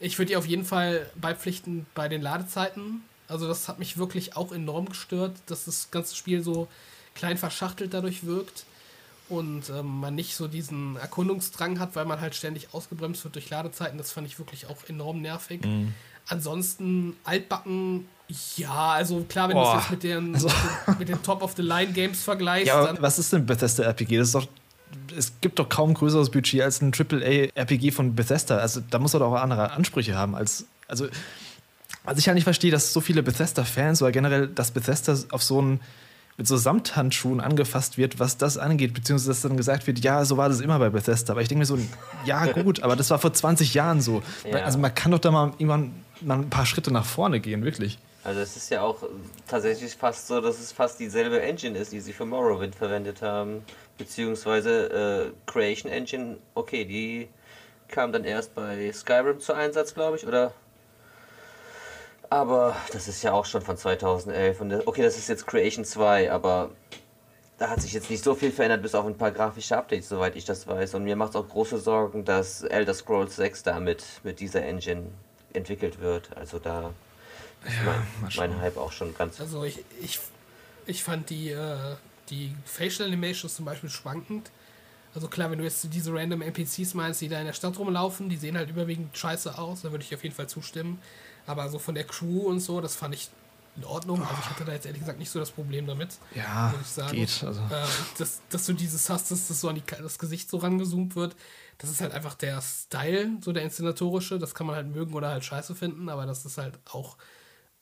[0.00, 3.02] ich würde dir auf jeden Fall beipflichten bei den Ladezeiten.
[3.26, 6.68] Also das hat mich wirklich auch enorm gestört, dass das ganze Spiel so
[7.14, 8.64] klein verschachtelt dadurch wirkt
[9.28, 13.50] und ähm, man nicht so diesen Erkundungsdrang hat, weil man halt ständig ausgebremst wird durch
[13.50, 13.98] Ladezeiten.
[13.98, 15.64] Das fand ich wirklich auch enorm nervig.
[15.64, 15.94] Mhm.
[16.28, 18.06] Ansonsten altbacken,
[18.56, 20.50] ja, also klar, wenn du es jetzt mit den, also.
[20.98, 22.68] mit den Top of the Line Games vergleichst.
[22.68, 24.18] Ja, was ist denn Bethesda RPG?
[24.18, 24.46] Das ist doch
[25.16, 28.58] es gibt doch kaum größeres Budget als ein AAA-RPG von Bethesda.
[28.58, 30.66] Also da muss er doch auch andere Ansprüche haben als.
[30.86, 31.08] Also,
[32.04, 35.58] was ich ja nicht verstehe, dass so viele Bethesda-Fans oder generell, dass Bethesda auf so
[35.58, 35.80] einen
[36.38, 40.36] mit so Samthandschuhen angefasst wird, was das angeht, beziehungsweise dass dann gesagt wird, ja, so
[40.36, 41.32] war das immer bei Bethesda.
[41.32, 41.78] Aber ich denke mir so,
[42.24, 44.22] ja, gut, aber das war vor 20 Jahren so.
[44.48, 44.60] Ja.
[44.60, 47.98] Also man kann doch da mal irgendwann mal ein paar Schritte nach vorne gehen, wirklich.
[48.24, 49.04] Also es ist ja auch
[49.46, 53.64] tatsächlich fast so, dass es fast dieselbe Engine ist, die sie für Morrowind verwendet haben
[53.98, 57.28] beziehungsweise äh, Creation Engine, okay, die
[57.88, 60.52] kam dann erst bei Skyrim zu Einsatz, glaube ich, oder?
[62.30, 64.60] Aber das ist ja auch schon von 2011.
[64.60, 66.70] Und okay, das ist jetzt Creation 2, aber
[67.58, 70.36] da hat sich jetzt nicht so viel verändert, bis auf ein paar grafische Updates, soweit
[70.36, 70.94] ich das weiß.
[70.94, 75.06] Und mir macht es auch große Sorgen, dass Elder Scrolls 6 damit mit dieser Engine
[75.54, 76.36] entwickelt wird.
[76.36, 76.92] Also da
[77.64, 79.40] ja, mein, mein Hype auch schon ganz.
[79.40, 80.18] Also ich, ich,
[80.86, 81.96] ich fand die äh,
[82.30, 84.50] die Facial Animations zum Beispiel schwankend.
[85.14, 88.28] Also klar, wenn du jetzt diese random NPCs meinst, die da in der Stadt rumlaufen,
[88.28, 91.00] die sehen halt überwiegend scheiße aus, da würde ich auf jeden Fall zustimmen.
[91.46, 93.30] Aber so von der Crew und so, das fand ich
[93.76, 94.20] in Ordnung.
[94.20, 96.18] Also ich hatte da jetzt ehrlich gesagt nicht so das Problem damit.
[96.34, 96.74] Ja,
[97.10, 97.42] geht.
[97.42, 97.60] Also.
[97.60, 97.86] Äh,
[98.18, 101.36] dass, dass du dieses hast, dass das so an die, das Gesicht so rangezoomt wird,
[101.78, 104.38] das ist halt einfach der Style, so der inszenatorische.
[104.38, 107.16] Das kann man halt mögen oder halt scheiße finden, aber das ist halt auch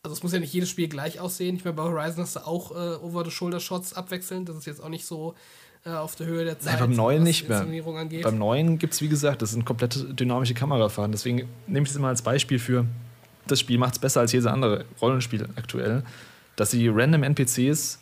[0.06, 1.56] also es muss ja nicht jedes Spiel gleich aussehen.
[1.56, 4.48] Ich meine, bei Horizon hast du auch äh, Over-the-Shoulder-Shots abwechselnd.
[4.48, 5.34] Das ist jetzt auch nicht so
[5.84, 6.74] äh, auf der Höhe der Zeit.
[6.74, 7.60] Nein, beim neuen nicht mehr.
[7.60, 8.22] Angeht.
[8.22, 11.10] Beim neuen gibt es, wie gesagt, das sind komplett dynamische Kamerafahren.
[11.10, 12.86] Deswegen nehme ich das immer als Beispiel für,
[13.48, 16.04] das Spiel macht es besser als jedes andere Rollenspiel aktuell,
[16.54, 17.98] dass sie random NPCs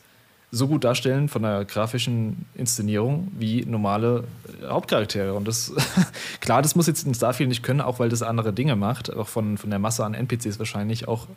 [0.51, 4.25] so gut darstellen von der grafischen Inszenierung wie normale
[4.63, 5.33] äh, Hauptcharaktere.
[5.33, 5.73] Und das,
[6.41, 9.29] klar, das muss jetzt in Starfield nicht können, auch weil das andere Dinge macht, auch
[9.29, 11.29] von, von der Masse an NPCs wahrscheinlich auch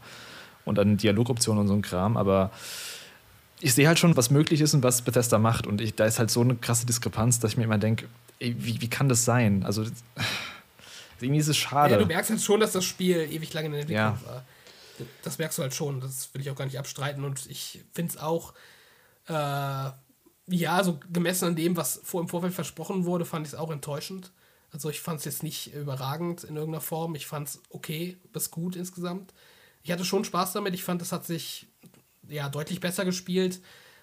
[0.67, 2.51] und an Dialogoptionen und so ein Kram, aber
[3.59, 5.65] ich sehe halt schon, was möglich ist und was Bethesda macht.
[5.65, 8.07] Und ich, da ist halt so eine krasse Diskrepanz, dass ich mir immer denke,
[8.39, 9.63] wie, wie kann das sein?
[9.63, 9.83] Also,
[11.19, 11.93] irgendwie ist es schade.
[11.95, 14.25] Ja, du merkst halt schon, dass das Spiel ewig lange in der Entwicklung Ja.
[14.25, 14.45] war.
[15.23, 17.23] Das merkst du halt schon, das will ich auch gar nicht abstreiten.
[17.23, 18.53] Und ich finde es auch,
[19.27, 19.33] äh,
[20.49, 23.71] ja, so gemessen an dem, was vor im Vorfeld versprochen wurde, fand ich es auch
[23.71, 24.31] enttäuschend.
[24.71, 27.15] Also ich fand es jetzt nicht überragend in irgendeiner Form.
[27.15, 29.33] Ich fand es okay bis gut insgesamt.
[29.87, 30.73] Ich hatte schon Spaß damit.
[30.73, 31.65] Ich fand, es hat sich
[32.27, 33.61] ja deutlich besser gespielt.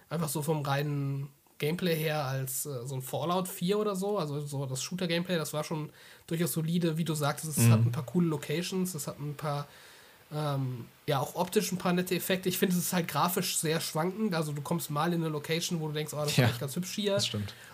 [0.08, 1.28] Einfach so vom reinen
[1.58, 4.18] Gameplay her als äh, so ein Fallout 4 oder so.
[4.18, 5.90] Also so das Shooter-Gameplay, das war schon
[6.26, 6.96] durchaus solide.
[6.96, 9.68] Wie du sagtest, es hat ein paar coole Locations, es hat ein paar,
[10.32, 12.48] ähm, ja, auch optisch ein paar nette Effekte.
[12.48, 14.34] Ich finde, es ist halt grafisch sehr schwankend.
[14.34, 16.60] Also du kommst mal in eine Location, wo du denkst, oh, das ist Ja, eigentlich
[16.60, 17.18] ganz hübsch hier.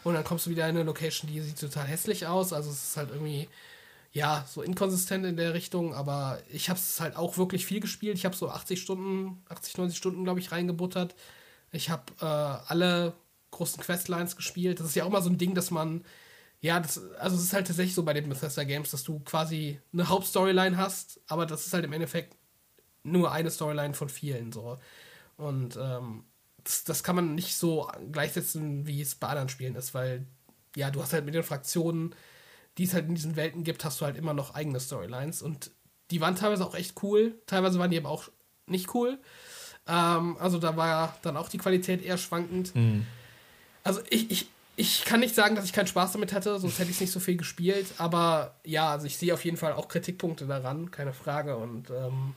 [0.02, 2.52] Und dann kommst du wieder in eine Location, die sieht total hässlich aus.
[2.52, 3.48] Also es ist halt irgendwie,
[4.12, 5.94] ja, so inkonsistent in der Richtung.
[5.94, 8.16] Aber ich habe es halt auch wirklich viel gespielt.
[8.16, 11.14] Ich habe so 80 Stunden, 80, 90 Stunden, glaube ich, reingebuttert.
[11.72, 13.14] Ich habe äh, alle
[13.50, 14.80] großen Questlines gespielt.
[14.80, 16.04] Das ist ja auch mal so ein Ding, dass man,
[16.60, 19.80] ja, das, also es ist halt tatsächlich so bei den Bethesda Games, dass du quasi
[19.92, 22.36] eine Hauptstoryline hast, aber das ist halt im Endeffekt
[23.02, 24.78] nur eine Storyline von vielen so.
[25.36, 26.24] Und ähm,
[26.64, 30.26] das, das kann man nicht so gleichsetzen, wie es bei anderen Spielen ist, weil
[30.76, 32.14] ja, du hast halt mit den Fraktionen,
[32.78, 35.70] die es halt in diesen Welten gibt, hast du halt immer noch eigene Storylines und
[36.10, 38.28] die waren teilweise auch echt cool, teilweise waren die aber auch
[38.66, 39.18] nicht cool.
[39.86, 42.72] Ähm, also da war dann auch die Qualität eher schwankend.
[43.84, 46.90] Also ich, ich, ich kann nicht sagen, dass ich keinen Spaß damit hatte, sonst hätte
[46.90, 47.86] ich es nicht so viel gespielt.
[47.98, 51.56] Aber ja, also ich sehe auf jeden Fall auch Kritikpunkte daran, keine Frage.
[51.56, 52.34] Und ähm,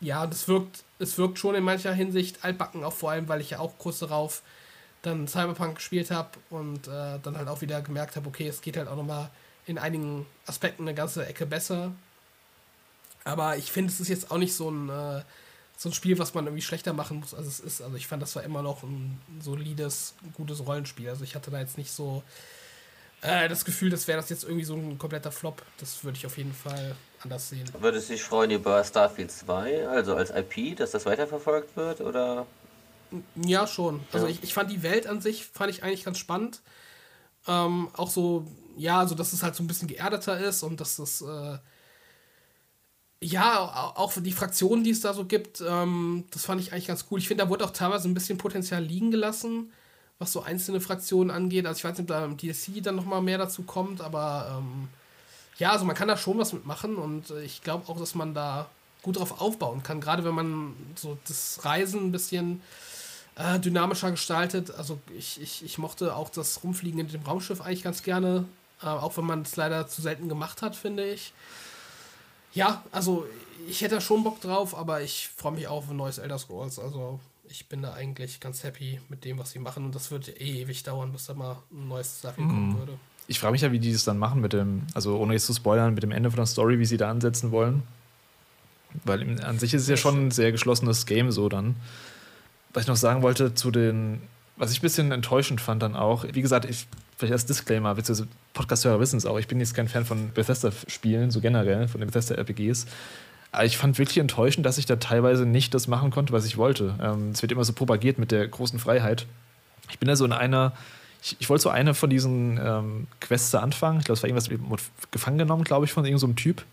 [0.00, 3.50] ja, das wirkt, es wirkt schon in mancher Hinsicht altbacken, auch vor allem, weil ich
[3.50, 4.42] ja auch kurz darauf
[5.02, 8.76] dann Cyberpunk gespielt habe und äh, dann halt auch wieder gemerkt habe, okay, es geht
[8.76, 9.30] halt auch nochmal
[9.68, 11.92] in einigen Aspekten eine ganze Ecke besser.
[13.24, 15.22] Aber ich finde, es ist jetzt auch nicht so ein, äh,
[15.76, 17.82] so ein Spiel, was man irgendwie schlechter machen muss, als es ist.
[17.82, 21.08] Also ich fand, das war immer noch ein solides, gutes Rollenspiel.
[21.08, 22.22] Also ich hatte da jetzt nicht so
[23.20, 25.62] äh, das Gefühl, das wäre das jetzt irgendwie so ein kompletter Flop.
[25.78, 27.68] Das würde ich auf jeden Fall anders sehen.
[27.78, 32.00] Würdest du dich freuen über Starfield 2, also als IP, dass das weiterverfolgt wird?
[32.00, 32.46] Oder
[33.36, 34.00] Ja, schon.
[34.12, 34.32] Also Ja.
[34.32, 36.60] ich, ich fand die Welt an sich, fand ich eigentlich ganz spannend.
[37.48, 38.46] Ähm, auch so,
[38.76, 41.58] ja, so dass es halt so ein bisschen geerdeter ist und dass das, äh,
[43.20, 46.72] ja, au- auch für die Fraktionen, die es da so gibt, ähm, das fand ich
[46.72, 47.18] eigentlich ganz cool.
[47.18, 49.72] Ich finde, da wurde auch teilweise ein bisschen Potenzial liegen gelassen,
[50.18, 51.66] was so einzelne Fraktionen angeht.
[51.66, 54.88] Also ich weiß nicht, ob da im DLC dann nochmal mehr dazu kommt, aber ähm,
[55.58, 58.34] ja, also man kann da schon was mitmachen und äh, ich glaube auch, dass man
[58.34, 58.68] da
[59.02, 62.62] gut drauf aufbauen kann, gerade wenn man so das Reisen ein bisschen
[63.38, 64.72] äh, dynamischer gestaltet.
[64.72, 68.44] Also ich, ich, ich mochte auch das Rumfliegen in dem Raumschiff eigentlich ganz gerne,
[68.82, 71.32] äh, auch wenn man es leider zu selten gemacht hat, finde ich.
[72.52, 73.26] Ja, also
[73.68, 76.38] ich hätte da schon Bock drauf, aber ich freue mich auch auf ein neues Elder
[76.38, 76.78] Scrolls.
[76.78, 80.28] Also ich bin da eigentlich ganz happy mit dem, was sie machen und das wird
[80.40, 82.92] eh ewig dauern, bis da mal ein neues Starfield kommen würde.
[83.28, 85.52] Ich frage mich ja, wie die das dann machen mit dem, also ohne jetzt zu
[85.54, 87.82] spoilern, mit dem Ende von der Story, wie sie da ansetzen wollen.
[89.04, 91.76] Weil an sich ist es ja schon ein sehr geschlossenes Game so dann.
[92.72, 94.20] Was ich noch sagen wollte zu den,
[94.56, 96.86] was ich ein bisschen enttäuschend fand dann auch, wie gesagt, ich,
[97.16, 101.30] vielleicht als Disclaimer, beziehungsweise Podcast-Hörer wissen es auch, ich bin jetzt kein Fan von Bethesda-Spielen,
[101.30, 102.86] so generell, von den Bethesda-RPGs.
[103.50, 106.56] Aber ich fand wirklich enttäuschend, dass ich da teilweise nicht das machen konnte, was ich
[106.58, 106.94] wollte.
[107.02, 109.26] Ähm, es wird immer so propagiert mit der großen Freiheit.
[109.90, 110.72] Ich bin da so in einer,
[111.22, 114.00] ich, ich wollte so eine von diesen ähm, Quests anfangen.
[114.00, 116.64] Ich glaube, es war irgendwas gefangen genommen, glaube ich, von irgendeinem so Typ.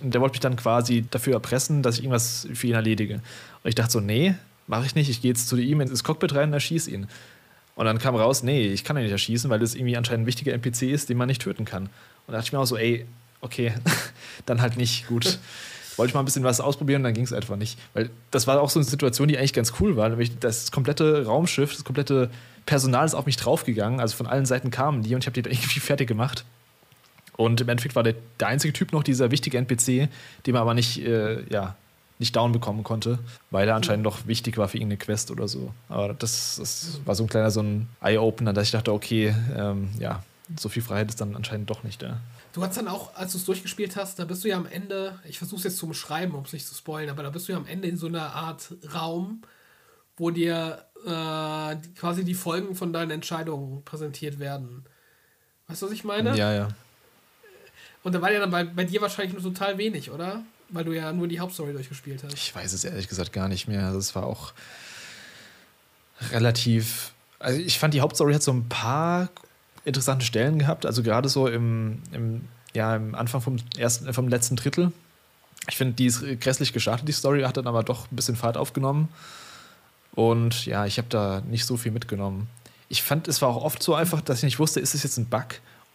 [0.00, 3.14] Und der wollte mich dann quasi dafür erpressen, dass ich irgendwas für ihn erledige.
[3.14, 4.36] Und ich dachte so, nee,
[4.66, 5.08] mache ich nicht.
[5.08, 7.06] Ich gehe jetzt zu ihm ins Cockpit rein und erschieße ihn.
[7.74, 10.26] Und dann kam raus, nee, ich kann ihn nicht erschießen, weil das irgendwie anscheinend ein
[10.26, 11.84] wichtiger NPC ist, den man nicht töten kann.
[11.84, 11.90] Und
[12.28, 13.06] da dachte ich mir auch so, ey,
[13.42, 13.74] okay,
[14.46, 15.38] dann halt nicht, gut.
[15.96, 17.78] Wollte ich mal ein bisschen was ausprobieren, dann ging es einfach nicht.
[17.94, 20.08] Weil das war auch so eine Situation, die eigentlich ganz cool war.
[20.08, 22.30] Nämlich Das komplette Raumschiff, das komplette
[22.66, 24.00] Personal ist auf mich draufgegangen.
[24.00, 26.44] Also von allen Seiten kamen die und ich habe die dann irgendwie fertig gemacht.
[27.36, 30.08] Und im Endeffekt war der, der einzige Typ noch dieser wichtige NPC,
[30.46, 31.76] den man aber nicht, äh, ja,
[32.18, 33.18] nicht down bekommen konnte,
[33.50, 35.72] weil er anscheinend noch wichtig war für irgendeine Quest oder so.
[35.88, 39.90] Aber das, das war so ein kleiner so ein Eye-Opener, dass ich dachte, okay, ähm,
[39.98, 40.22] ja,
[40.56, 42.20] so viel Freiheit ist dann anscheinend doch nicht da.
[42.52, 45.18] Du hast dann auch, als du es durchgespielt hast, da bist du ja am Ende,
[45.28, 47.52] ich versuche es jetzt zu beschreiben, um es nicht zu spoilen, aber da bist du
[47.52, 49.42] ja am Ende in so einer Art Raum,
[50.16, 54.84] wo dir äh, quasi die Folgen von deinen Entscheidungen präsentiert werden.
[55.68, 56.34] Weißt du, was ich meine?
[56.36, 56.68] Ja, ja.
[58.02, 60.42] Und da war ja dann bei, bei dir wahrscheinlich nur total wenig, oder?
[60.68, 62.34] Weil du ja nur die Hauptstory durchgespielt hast.
[62.34, 63.86] Ich weiß es ehrlich gesagt gar nicht mehr.
[63.86, 64.52] Also es war auch
[66.30, 67.12] relativ.
[67.38, 69.28] Also ich fand die Hauptstory hat so ein paar
[69.84, 70.84] interessante Stellen gehabt.
[70.84, 72.44] Also gerade so im, im,
[72.74, 74.92] ja, im Anfang vom, ersten, vom letzten Drittel.
[75.68, 78.56] Ich finde, die ist grässlich gestartet, die Story, hat dann aber doch ein bisschen Fahrt
[78.56, 79.08] aufgenommen.
[80.14, 82.48] Und ja, ich habe da nicht so viel mitgenommen.
[82.88, 85.18] Ich fand, es war auch oft so einfach, dass ich nicht wusste, ist es jetzt
[85.18, 85.46] ein Bug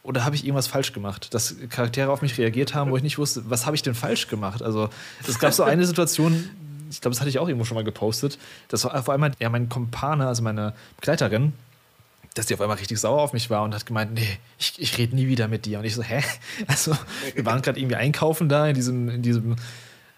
[0.03, 1.33] oder habe ich irgendwas falsch gemacht?
[1.33, 4.27] Dass Charaktere auf mich reagiert haben, wo ich nicht wusste, was habe ich denn falsch
[4.27, 4.63] gemacht?
[4.63, 4.89] Also
[5.27, 6.49] es gab so eine Situation,
[6.89, 9.49] ich glaube, das hatte ich auch irgendwo schon mal gepostet, das war vor allem ja
[9.49, 11.53] mein Kumpane, also meine Begleiterin,
[12.33, 14.97] dass die auf einmal richtig sauer auf mich war und hat gemeint, nee, ich, ich
[14.97, 15.79] rede nie wieder mit dir.
[15.79, 16.21] Und ich so, hä?
[16.67, 16.95] Also,
[17.33, 19.57] wir waren gerade irgendwie einkaufen da in diesem, in diesem,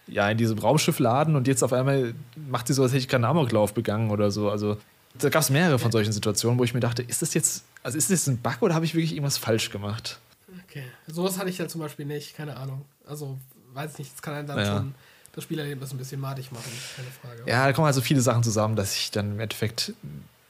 [0.07, 3.25] ja, in diesem Raumschiffladen und jetzt auf einmal macht sie so, als hätte ich keinen
[3.25, 4.49] Amoklauf begangen oder so.
[4.49, 4.77] Also,
[5.15, 7.97] da gab es mehrere von solchen Situationen, wo ich mir dachte, ist das jetzt, also
[7.97, 10.19] ist das ein Bug oder habe ich wirklich irgendwas falsch gemacht?
[10.67, 10.83] Okay.
[11.07, 12.85] Sowas hatte ich ja zum Beispiel nicht, keine Ahnung.
[13.05, 13.37] Also,
[13.73, 14.65] weiß nicht, es kann einem dann ja.
[14.65, 14.95] schon
[15.33, 17.49] das Spielerlebnis ein bisschen madig machen, keine Frage.
[17.49, 19.93] Ja, da kommen also viele Sachen zusammen, dass ich dann im Endeffekt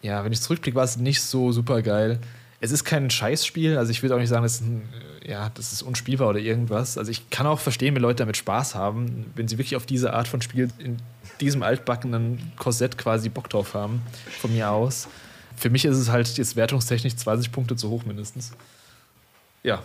[0.03, 2.19] ja, wenn ich zurückblicke, war es nicht so super geil.
[2.63, 4.87] Es ist kein Scheißspiel, also ich will auch nicht sagen, das ist, ein,
[5.27, 6.97] ja, das ist unspielbar oder irgendwas.
[6.97, 10.13] Also ich kann auch verstehen, wenn Leute damit Spaß haben, wenn sie wirklich auf diese
[10.13, 10.95] Art von Spiel in
[11.41, 14.01] diesem altbackenen Korsett quasi Bock drauf haben,
[14.39, 15.09] von mir aus.
[15.57, 18.53] Für mich ist es halt jetzt wertungstechnisch 20 Punkte zu hoch mindestens.
[19.61, 19.83] Ja.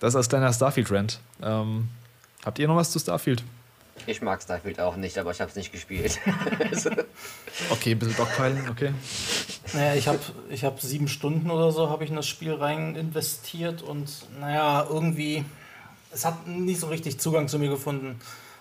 [0.00, 1.20] Das ist als kleiner Starfield-Rant.
[1.42, 1.90] Ähm,
[2.46, 3.44] habt ihr noch was zu Starfield?
[4.06, 6.18] Ich mag Starfield auch nicht, aber ich habe es nicht gespielt.
[7.70, 8.92] okay, ein bisschen Dogpiling, okay.
[9.72, 10.18] Naja, ich habe
[10.50, 14.10] ich hab sieben Stunden oder so habe ich in das Spiel rein investiert und
[14.40, 15.44] naja, irgendwie,
[16.12, 18.20] es hat nicht so richtig Zugang zu mir gefunden.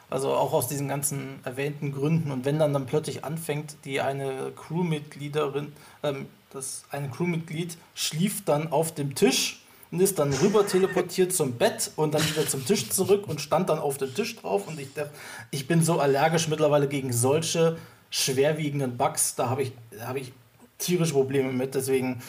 [0.10, 2.32] Also auch aus diesen ganzen erwähnten Gründen.
[2.32, 5.72] Und wenn dann dann plötzlich anfängt, die eine Crewmitgliederin,
[6.04, 9.61] ähm, das eine Crewmitglied schlief dann auf dem Tisch
[9.92, 13.70] und ist dann rüber teleportiert zum Bett und dann wieder zum Tisch zurück und stand
[13.70, 14.68] dann auf dem Tisch drauf.
[14.68, 15.12] Und ich dachte,
[15.52, 17.78] ich bin so allergisch mittlerweile gegen solche
[18.10, 20.32] schwerwiegenden Bugs, da habe ich, hab ich
[20.78, 21.76] tierische Probleme mit.
[21.76, 22.22] Deswegen,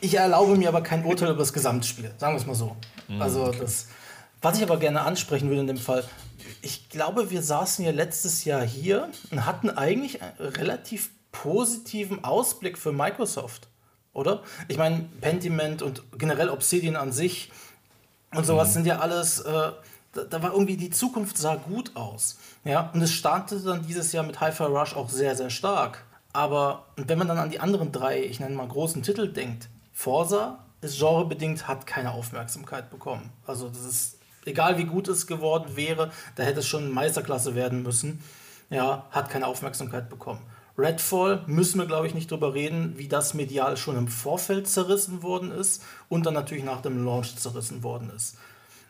[0.00, 2.76] ich erlaube mir aber kein Urteil über das Gesamtspiel, sagen wir es mal so.
[3.08, 3.88] Mhm, also das,
[4.42, 6.04] was ich aber gerne ansprechen würde in dem Fall,
[6.60, 12.78] ich glaube, wir saßen ja letztes Jahr hier und hatten eigentlich einen relativ positiven Ausblick
[12.78, 13.68] für Microsoft
[14.14, 14.42] oder?
[14.68, 17.50] Ich meine, Pentiment und generell Obsidian an sich
[18.34, 18.72] und sowas mhm.
[18.72, 19.52] sind ja alles, äh,
[20.12, 22.38] da, da, war irgendwie die Zukunft sah gut aus.
[22.64, 26.04] Ja, und es startete dann dieses Jahr mit Hi-Fi Rush auch sehr, sehr stark.
[26.32, 30.58] Aber wenn man dann an die anderen drei, ich nenne mal großen Titel denkt, Forza
[30.80, 33.30] ist genrebedingt, hat keine Aufmerksamkeit bekommen.
[33.46, 37.82] Also das ist, egal wie gut es geworden wäre, da hätte es schon Meisterklasse werden
[37.82, 38.22] müssen.
[38.70, 40.40] Ja, hat keine Aufmerksamkeit bekommen.
[40.76, 45.22] Redfall müssen wir, glaube ich, nicht drüber reden, wie das medial schon im Vorfeld zerrissen
[45.22, 48.36] worden ist und dann natürlich nach dem Launch zerrissen worden ist.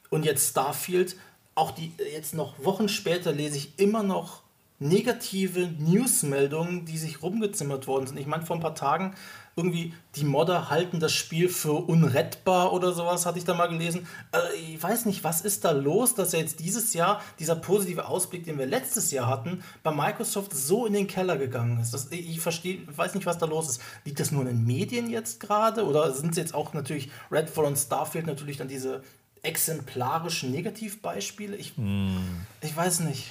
[0.09, 1.17] Und jetzt Starfield,
[1.55, 4.43] auch die jetzt noch Wochen später lese ich immer noch
[4.79, 8.19] negative Newsmeldungen, die sich rumgezimmert worden sind.
[8.19, 9.15] Ich meine, vor ein paar Tagen
[9.57, 14.07] irgendwie die Modder halten das Spiel für unrettbar oder sowas, hatte ich da mal gelesen.
[14.33, 18.07] Äh, ich weiß nicht, was ist da los, dass ja jetzt dieses Jahr dieser positive
[18.07, 21.95] Ausblick, den wir letztes Jahr hatten, bei Microsoft so in den Keller gegangen ist.
[21.95, 23.81] Das, ich verstehe, weiß nicht, was da los ist.
[24.05, 27.65] Liegt das nur in den Medien jetzt gerade oder sind es jetzt auch natürlich Redfall
[27.65, 29.03] und Starfield natürlich dann diese
[29.43, 31.57] exemplarischen Negativbeispiele?
[31.57, 32.19] Ich, hm.
[32.61, 33.31] ich weiß nicht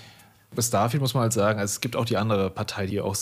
[0.55, 3.15] bei Starfield muss man halt sagen, also es gibt auch die andere Partei, die auch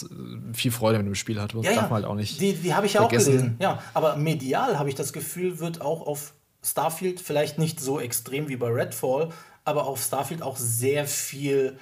[0.53, 1.53] viel Freude mit dem Spiel hat.
[1.53, 2.39] Das ja, darf man halt auch nicht.
[2.39, 3.55] Die, die habe ich ja auch gelesen.
[3.59, 6.33] Ja, aber medial habe ich das Gefühl, wird auch auf
[6.63, 9.29] Starfield vielleicht nicht so extrem wie bei Redfall,
[9.65, 11.77] aber auf Starfield auch sehr viel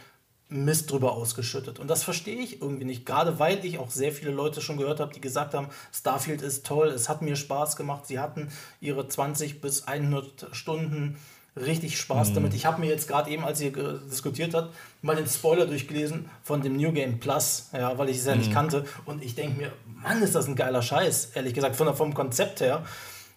[0.50, 1.78] Mist drüber ausgeschüttet.
[1.78, 3.06] Und das verstehe ich irgendwie nicht.
[3.06, 6.66] Gerade weil ich auch sehr viele Leute schon gehört habe, die gesagt haben, Starfield ist
[6.66, 8.08] toll, es hat mir Spaß gemacht.
[8.08, 8.50] Sie hatten
[8.82, 11.18] ihre 20 bis 100 Stunden
[11.56, 12.36] richtig Spaß mhm.
[12.36, 12.54] damit.
[12.54, 13.72] Ich habe mir jetzt gerade eben, als ihr
[14.10, 18.26] diskutiert habt, mal den Spoiler durchgelesen von dem New Game Plus, ja, weil ich es
[18.26, 18.40] ja mhm.
[18.40, 18.86] nicht kannte.
[19.06, 22.62] Und ich denke mir, Mann, ist das ein geiler Scheiß, ehrlich gesagt, von, vom Konzept
[22.62, 22.84] her.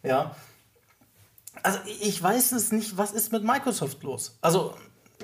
[0.03, 0.35] Ja.
[1.63, 4.39] Also ich weiß es nicht, was ist mit Microsoft los?
[4.41, 4.75] Also.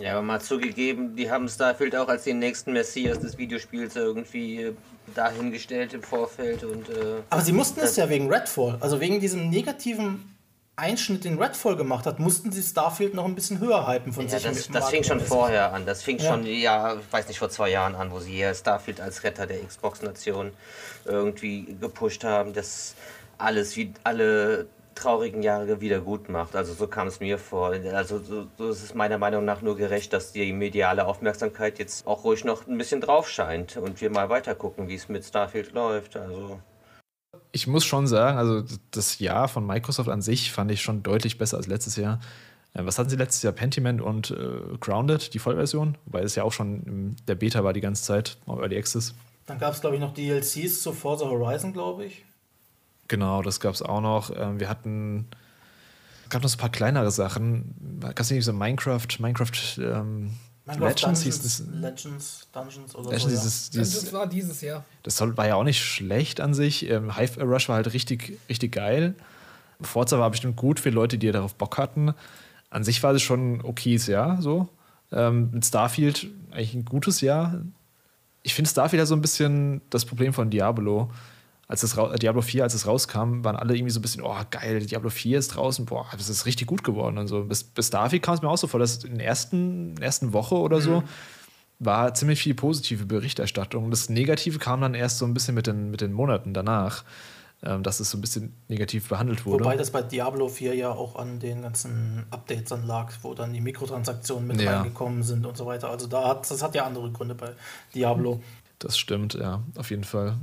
[0.01, 4.63] Ja, aber mal zugegeben, die haben Starfield auch als den nächsten Messias des Videospiels irgendwie
[4.63, 4.75] äh,
[5.17, 6.89] dahingestellt im Vorfeld und.
[6.89, 10.38] Äh, aber sie mussten es ja wegen Redfall, also wegen diesem negativen
[10.79, 14.39] Einschnitt in Redfall gemacht hat, mussten sie Starfield noch ein bisschen höher hypen von ja,
[14.39, 14.45] sich.
[14.45, 15.87] Das, das fing schon vorher an.
[15.87, 16.31] Das fing ja.
[16.31, 19.59] schon, ja, weiß nicht, vor zwei Jahren an, wo sie hier Starfield als Retter der
[19.65, 20.53] Xbox-Nation
[21.05, 22.95] irgendwie gepusht haben, dass
[23.39, 26.57] alles wie alle traurigen Jahre wieder gut macht.
[26.57, 27.73] Also so kam es mir vor.
[27.93, 32.07] Also so, so ist es meiner Meinung nach nur gerecht, dass die mediale Aufmerksamkeit jetzt
[32.07, 35.25] auch ruhig noch ein bisschen drauf scheint und wir mal weiter gucken, wie es mit
[35.25, 36.17] Starfield läuft.
[36.17, 36.61] Also
[37.53, 41.39] ich muss schon sagen, also das Jahr von Microsoft an sich fand ich schon deutlich
[41.39, 42.21] besser als letztes Jahr.
[42.75, 43.53] Äh, was hatten sie letztes Jahr?
[43.53, 47.73] Pentiment und äh, Grounded, die Vollversion, wobei es ja auch schon in der Beta war
[47.73, 49.15] die ganze Zeit, Early Access.
[49.47, 52.25] Dann gab es, glaube ich, noch DLCs zu Forza Horizon, glaube ich.
[53.09, 54.31] Genau, das gab es auch noch.
[54.37, 55.27] Ähm, wir hatten,
[56.25, 57.99] es gab noch so ein paar kleinere Sachen.
[58.01, 60.35] Gab es nicht so Minecraft, Minecraft ähm,
[60.77, 61.63] Legends hieß das.
[61.73, 63.29] Legends, Dungeons oder Legends, so.
[63.31, 64.85] Dieses, dieses, das war dieses Jahr.
[65.03, 66.89] Das war ja auch nicht schlecht an sich.
[66.89, 69.15] Ähm, Hive Rush war halt richtig, richtig geil.
[69.81, 72.15] Forza war bestimmt gut für Leute, die darauf Bock hatten.
[72.71, 74.69] An sich war es schon okayes Jahr, so.
[75.11, 77.63] Ähm, mit Starfield eigentlich ein gutes Jahr.
[78.43, 81.11] Ich finde Starfield ja so ein bisschen das Problem von Diablo.
[81.69, 84.81] Als das Diablo 4, als es rauskam, waren alle irgendwie so ein bisschen, oh geil,
[84.87, 87.45] Diablo 4 ist draußen, boah, das ist richtig gut geworden und so.
[87.45, 90.55] Bis, bis Starfield kam es mir auch so vor, dass in der ersten, ersten Woche
[90.55, 91.05] oder so mhm.
[91.79, 93.91] war ziemlich viel positive Berichterstattung.
[93.91, 97.05] Das Negative kam dann erst so ein bisschen mit den, mit den Monaten danach
[97.61, 99.65] ähm, dass es so ein bisschen negativ behandelt wurde.
[99.65, 103.53] Wobei das bei Diablo 4 ja auch an den ganzen Updates dann lag, wo dann
[103.53, 104.77] die Mikrotransaktionen mit ja.
[104.77, 105.91] reingekommen sind und so weiter.
[105.91, 107.51] Also da hat, das hat ja andere Gründe bei
[107.93, 108.41] Diablo.
[108.79, 110.39] Das stimmt, ja, auf jeden Fall.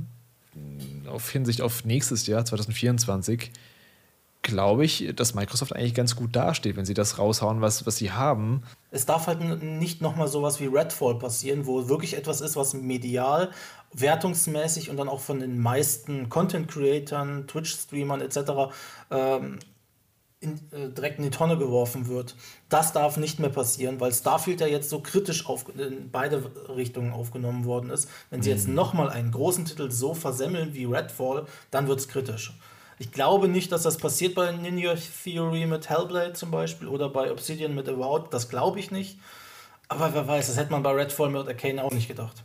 [1.06, 3.50] Auf Hinsicht auf nächstes Jahr, 2024,
[4.42, 8.12] glaube ich, dass Microsoft eigentlich ganz gut dasteht, wenn sie das raushauen, was, was sie
[8.12, 8.62] haben.
[8.90, 13.50] Es darf halt nicht nochmal sowas wie Redfall passieren, wo wirklich etwas ist, was medial
[13.92, 18.38] wertungsmäßig und dann auch von den meisten Content-Creatern, Twitch-Streamern etc.
[19.10, 19.58] Ähm,
[20.40, 22.34] in, äh, direkt in die Tonne geworfen wird.
[22.68, 27.12] Das darf nicht mehr passieren, weil Starfield ja jetzt so kritisch auf, in beide Richtungen
[27.12, 28.08] aufgenommen worden ist.
[28.30, 28.56] Wenn sie mhm.
[28.56, 32.52] jetzt nochmal einen großen Titel so versemmeln wie Redfall, dann wird es kritisch.
[32.98, 37.30] Ich glaube nicht, dass das passiert bei Ninja Theory mit Hellblade zum Beispiel oder bei
[37.30, 38.32] Obsidian mit Avowed.
[38.32, 39.18] Das glaube ich nicht.
[39.88, 42.42] Aber wer weiß, das hätte man bei Redfall mit Arcane auch nicht gedacht.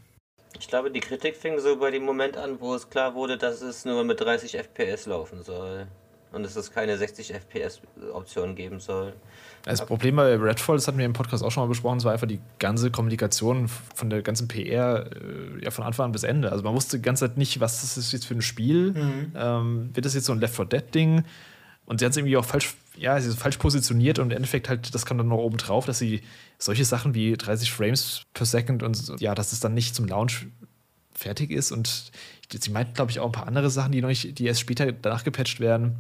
[0.59, 3.61] Ich glaube, die Kritik fing so bei dem Moment an, wo es klar wurde, dass
[3.61, 5.87] es nur mit 30 FPS laufen soll.
[6.31, 9.13] Und dass es keine 60 FPS-Option geben soll.
[9.63, 12.13] Das Problem bei Redfall, das hatten wir im Podcast auch schon mal besprochen, es war
[12.13, 16.51] einfach die ganze Kommunikation von der ganzen PR äh, ja, von Anfang an bis Ende.
[16.51, 18.93] Also man wusste die ganze Zeit nicht, was das ist jetzt für ein Spiel.
[18.93, 19.31] Mhm.
[19.35, 21.23] Ähm, wird das jetzt so ein Left 4 Dead-Ding?
[21.85, 24.69] Und sie hat es irgendwie auch falsch, ja, sie ist falsch positioniert und im Endeffekt
[24.69, 26.21] halt, das kam dann noch oben drauf, dass sie
[26.57, 30.47] solche Sachen wie 30 Frames per Second und ja, dass es dann nicht zum Launch
[31.13, 31.71] fertig ist.
[31.71, 32.11] Und
[32.49, 34.91] sie meinten, glaube ich, auch ein paar andere Sachen, die noch nicht, die erst später
[34.91, 35.95] danach gepatcht werden.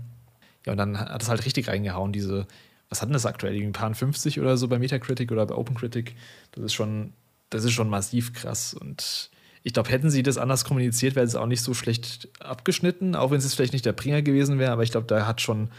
[0.65, 2.47] Ja, und dann hat es halt richtig reingehauen, diese,
[2.89, 3.55] was hat denn das aktuell?
[3.55, 6.15] Ein paar 50 oder so bei Metacritic oder bei OpenCritic.
[6.51, 7.13] Das ist schon,
[7.49, 8.73] das ist schon massiv krass.
[8.73, 9.31] Und
[9.63, 13.31] ich glaube, hätten sie das anders kommuniziert, wäre es auch nicht so schlecht abgeschnitten, auch
[13.31, 15.69] wenn es vielleicht nicht der Bringer gewesen wäre, aber ich glaube, da hat schon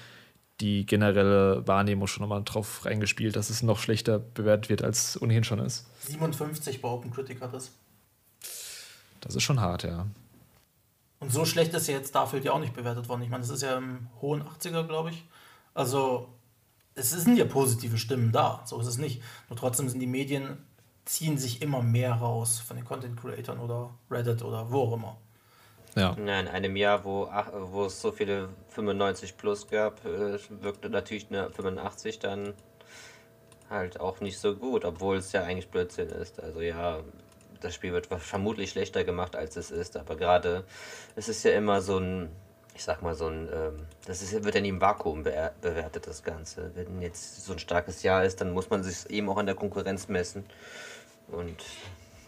[0.61, 5.43] die generelle Wahrnehmung schon nochmal drauf reingespielt, dass es noch schlechter bewertet wird, als ohnehin
[5.43, 5.87] schon ist.
[6.07, 7.73] 57 bei OpenCritic hat es.
[9.21, 10.07] Das ist schon hart, ja.
[11.23, 13.23] Und so schlecht ist ja jetzt Starfield ja auch nicht bewertet worden.
[13.23, 15.25] Ich meine, das ist ja im hohen 80er, glaube ich.
[15.73, 16.29] Also,
[16.97, 19.23] es sind ja positive Stimmen da, so ist es nicht.
[19.49, 20.67] Nur trotzdem sind die Medien,
[21.05, 25.17] ziehen sich immer mehr raus von den Content Creatern oder Reddit oder wo auch immer.
[25.95, 26.13] Ja.
[26.15, 27.29] In einem Jahr, wo,
[27.71, 32.55] wo es so viele 95 plus gab, äh, wirkte natürlich eine 85 dann
[33.71, 36.41] halt auch nicht so gut, obwohl es ja eigentlich Blödsinn ist.
[36.41, 37.01] Also ja,
[37.63, 39.97] das Spiel wird vermutlich schlechter gemacht, als es ist.
[39.97, 40.65] Aber gerade,
[41.17, 42.31] es ist ja immer so ein,
[42.75, 46.07] ich sag mal, so ein, ähm, das ist, wird ja nie im Vakuum be bewertet,
[46.07, 46.71] das Ganze.
[46.75, 49.55] Wenn jetzt so ein starkes Jahr ist, dann muss man sich eben auch an der
[49.55, 50.45] Konkurrenz messen.
[51.29, 51.63] Und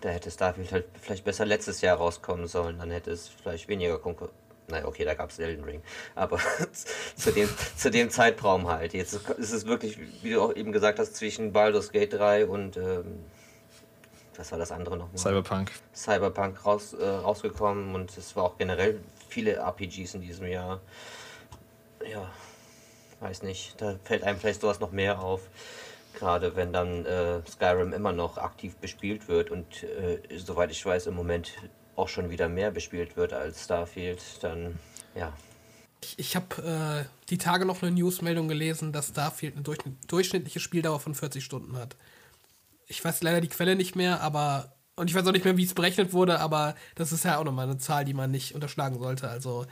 [0.00, 2.78] da hätte Starfield halt vielleicht besser letztes Jahr rauskommen sollen.
[2.78, 4.34] Dann hätte es vielleicht weniger Konkurrenz.
[4.68, 5.82] Naja, okay, da gab es Elden Ring.
[6.14, 6.38] Aber
[7.16, 8.94] zu, dem, zu dem Zeitraum halt.
[8.94, 12.76] Jetzt ist es wirklich, wie du auch eben gesagt hast, zwischen Baldur's Gate 3 und
[12.78, 13.24] ähm,
[14.38, 15.08] was war das andere noch?
[15.16, 15.72] Cyberpunk.
[15.94, 20.80] Cyberpunk raus, äh, rausgekommen und es war auch generell viele RPGs in diesem Jahr.
[22.10, 22.30] Ja,
[23.20, 23.80] weiß nicht.
[23.80, 25.42] Da fällt einem vielleicht sowas noch mehr auf.
[26.14, 31.06] Gerade wenn dann äh, Skyrim immer noch aktiv bespielt wird und äh, soweit ich weiß
[31.06, 31.52] im Moment
[31.96, 34.78] auch schon wieder mehr bespielt wird als Starfield, dann
[35.14, 35.32] ja.
[36.02, 39.64] Ich, ich habe äh, die Tage noch eine Newsmeldung gelesen, dass Starfield eine
[40.06, 41.96] durchschnittliche Spieldauer von 40 Stunden hat
[42.86, 45.64] ich weiß leider die Quelle nicht mehr, aber und ich weiß auch nicht mehr, wie
[45.64, 48.98] es berechnet wurde, aber das ist ja auch nochmal eine Zahl, die man nicht unterschlagen
[48.98, 49.28] sollte.
[49.28, 49.66] Also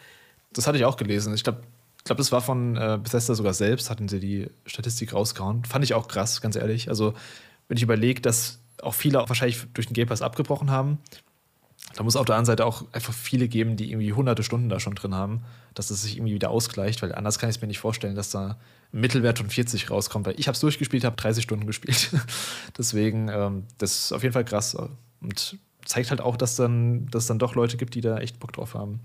[0.53, 1.33] das hatte ich auch gelesen.
[1.35, 1.63] Ich glaube,
[1.99, 5.65] ich glaube, das war von äh, Bethesda sogar selbst, hatten sie die Statistik rausgehauen.
[5.65, 6.89] Fand ich auch krass, ganz ehrlich.
[6.89, 7.15] Also,
[7.69, 10.99] wenn ich überlege, dass auch viele auch wahrscheinlich durch den Game Pass abgebrochen haben,
[11.95, 14.81] da muss auf der anderen Seite auch einfach viele geben, die irgendwie hunderte Stunden da
[14.81, 15.43] schon drin haben,
[15.75, 18.31] dass es sich irgendwie wieder ausgleicht, weil anders kann ich es mir nicht vorstellen, dass
[18.31, 18.59] da
[18.93, 22.11] ein Mittelwert von 40 rauskommt, weil ich habe es durchgespielt, habe 30 Stunden gespielt.
[22.79, 24.77] Deswegen, ähm, das ist auf jeden Fall krass
[25.21, 28.53] und zeigt halt auch, dass dann, dass dann doch Leute gibt, die da echt Bock
[28.53, 29.01] drauf haben.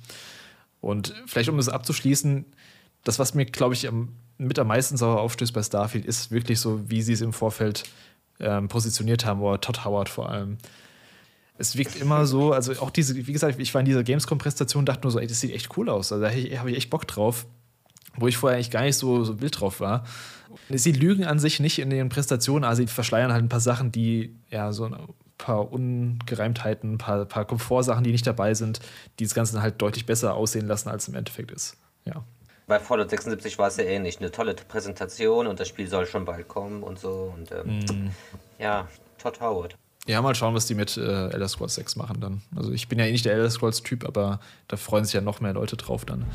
[0.80, 2.46] Und vielleicht, um das abzuschließen,
[3.04, 6.60] das, was mir, glaube ich, am, mit am meisten sauer aufstößt bei Starfield, ist wirklich
[6.60, 7.84] so, wie sie es im Vorfeld
[8.40, 10.58] ähm, positioniert haben, oder Todd Howard vor allem
[11.58, 15.04] es wirkt immer so, also auch diese, wie gesagt, ich war in dieser Gamescom-Präsentation dachte
[15.04, 16.12] nur so, ey, das sieht echt cool aus.
[16.12, 17.46] Also da habe ich echt Bock drauf,
[18.16, 20.06] wo ich vorher eigentlich gar nicht so, so wild drauf war.
[20.70, 23.92] Sie lügen an sich nicht in den Präsentationen, aber sie verschleiern halt ein paar Sachen,
[23.92, 24.96] die, ja, so ein
[25.38, 28.80] paar Ungereimtheiten, ein paar, paar Komfortsachen, die nicht dabei sind,
[29.20, 31.78] die das Ganze halt deutlich besser aussehen lassen, als es im Endeffekt ist.
[32.06, 32.24] Ja.
[32.68, 34.20] Bei Fallout 76 war es ja ähnlich.
[34.20, 37.34] Eine tolle Präsentation und das Spiel soll schon bald kommen und so.
[37.34, 38.12] Und ähm, mm.
[38.60, 39.78] ja, Todd Howard.
[40.08, 42.42] Ja, mal schauen, was die mit äh, Elder Scrolls 6 machen dann.
[42.56, 44.40] Also ich bin ja eh nicht der Elder Scrolls-Typ, aber
[44.70, 46.26] da freuen sich ja noch mehr Leute drauf dann.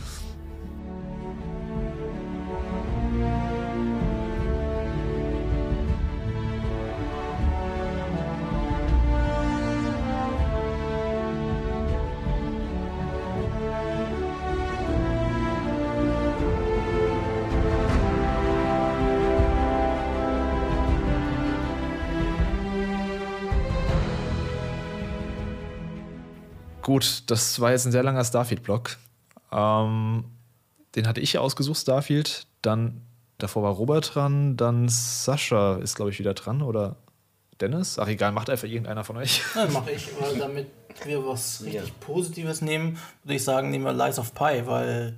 [27.02, 28.96] Gut, das war jetzt ein sehr langer Starfield-Block.
[29.50, 30.24] Ähm,
[30.94, 32.46] den hatte ich ausgesucht, Starfield.
[32.62, 33.02] Dann
[33.38, 36.96] davor war Robert dran, dann Sascha ist, glaube ich, wieder dran oder
[37.60, 37.98] Dennis?
[37.98, 39.42] Ach egal, macht einfach irgendeiner von euch.
[39.54, 40.68] Ja, mache ich, weil damit
[41.04, 41.94] wir was richtig ja.
[42.00, 45.16] Positives nehmen, würde ich sagen, nehmen wir Lies of Pi, weil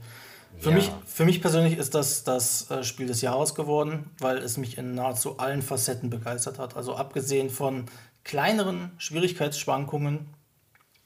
[0.58, 0.76] für, ja.
[0.76, 4.78] mich, für mich persönlich ist das das äh, Spiel des Jahres geworden, weil es mich
[4.78, 6.76] in nahezu allen Facetten begeistert hat.
[6.76, 7.86] Also abgesehen von
[8.22, 10.30] kleineren Schwierigkeitsschwankungen,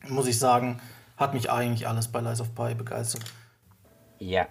[0.07, 0.81] muss ich sagen,
[1.17, 3.23] hat mich eigentlich alles bei Lies of Pi begeistert.
[4.19, 4.47] Ja.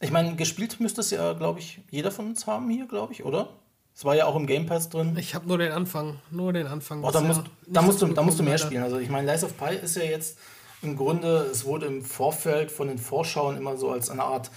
[0.00, 3.24] Ich meine, gespielt müsste es ja, glaube ich, jeder von uns haben hier, glaube ich,
[3.24, 3.50] oder?
[3.94, 5.16] Es war ja auch im Game Pass drin.
[5.18, 7.04] Ich habe nur den Anfang, nur den Anfang.
[7.04, 8.82] Oh, da musst, da musst, du, da musst du mehr spielen.
[8.82, 10.38] Also ich meine, Lies of Pi ist ja jetzt
[10.80, 14.50] im Grunde, es wurde im Vorfeld von den Vorschauen immer so als eine Art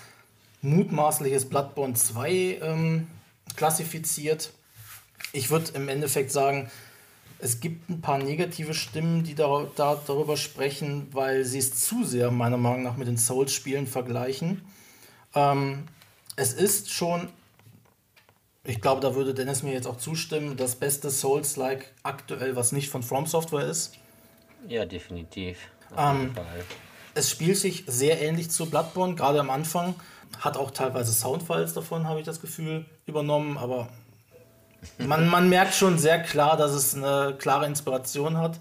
[0.62, 2.32] mutmaßliches Bloodborne 2
[2.62, 3.08] ähm,
[3.58, 4.54] klassifiziert.
[5.34, 6.72] Ich würde im Endeffekt sagen,
[7.44, 12.06] es gibt ein paar negative Stimmen, die da, da, darüber sprechen, weil sie es zu
[12.06, 14.62] sehr meiner Meinung nach mit den Souls-Spielen vergleichen.
[15.36, 15.84] Ähm,
[16.38, 17.28] es ist schon,
[18.64, 22.90] ich glaube, da würde Dennis mir jetzt auch zustimmen, das beste Souls-like aktuell, was nicht
[22.90, 23.94] von From Software ist.
[24.70, 25.58] Ja, definitiv.
[25.98, 26.34] Ähm,
[27.14, 29.96] es spielt sich sehr ähnlich zu Bloodborne, gerade am Anfang.
[30.40, 33.90] Hat auch teilweise Soundfiles davon, habe ich das Gefühl, übernommen, aber
[34.98, 38.60] man, man merkt schon sehr klar, dass es eine klare Inspiration hat.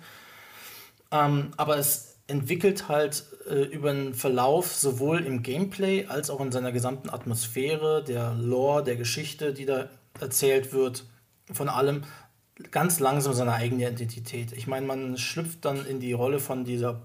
[1.10, 6.52] Ähm, aber es entwickelt halt äh, über den Verlauf sowohl im Gameplay als auch in
[6.52, 9.88] seiner gesamten Atmosphäre, der Lore, der Geschichte, die da
[10.20, 11.04] erzählt wird,
[11.52, 12.02] von allem
[12.70, 14.52] ganz langsam seine eigene Identität.
[14.52, 17.02] Ich meine, man schlüpft dann in die Rolle von dieser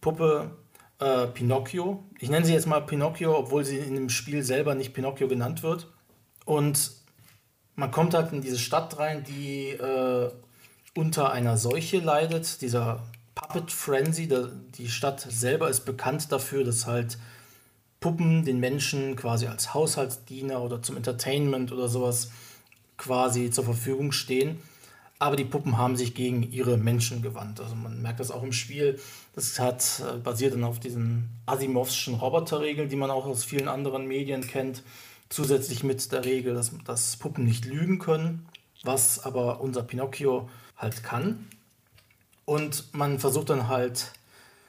[0.00, 0.50] Puppe
[0.98, 2.04] äh, Pinocchio.
[2.18, 5.62] Ich nenne sie jetzt mal Pinocchio, obwohl sie in dem Spiel selber nicht Pinocchio genannt
[5.62, 5.88] wird.
[6.44, 7.01] Und
[7.82, 10.30] man kommt halt in diese Stadt rein, die äh,
[10.94, 13.02] unter einer Seuche leidet, dieser
[13.34, 14.28] Puppet Frenzy.
[14.28, 17.18] Der, die Stadt selber ist bekannt dafür, dass halt
[17.98, 22.30] Puppen den Menschen quasi als Haushaltsdiener oder zum Entertainment oder sowas
[22.98, 24.62] quasi zur Verfügung stehen.
[25.18, 27.58] Aber die Puppen haben sich gegen ihre Menschen gewandt.
[27.58, 29.00] Also man merkt das auch im Spiel.
[29.34, 34.06] Das hat äh, basiert dann auf diesen Asimovschen Roboterregeln, die man auch aus vielen anderen
[34.06, 34.84] Medien kennt.
[35.32, 38.46] Zusätzlich mit der Regel, dass, dass Puppen nicht lügen können,
[38.82, 41.48] was aber unser Pinocchio halt kann.
[42.44, 44.12] Und man versucht dann halt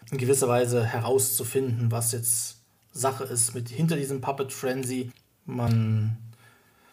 [0.09, 2.59] in gewisser Weise herauszufinden, was jetzt
[2.93, 5.11] Sache ist mit hinter diesem Puppet Frenzy.
[5.45, 6.15] Man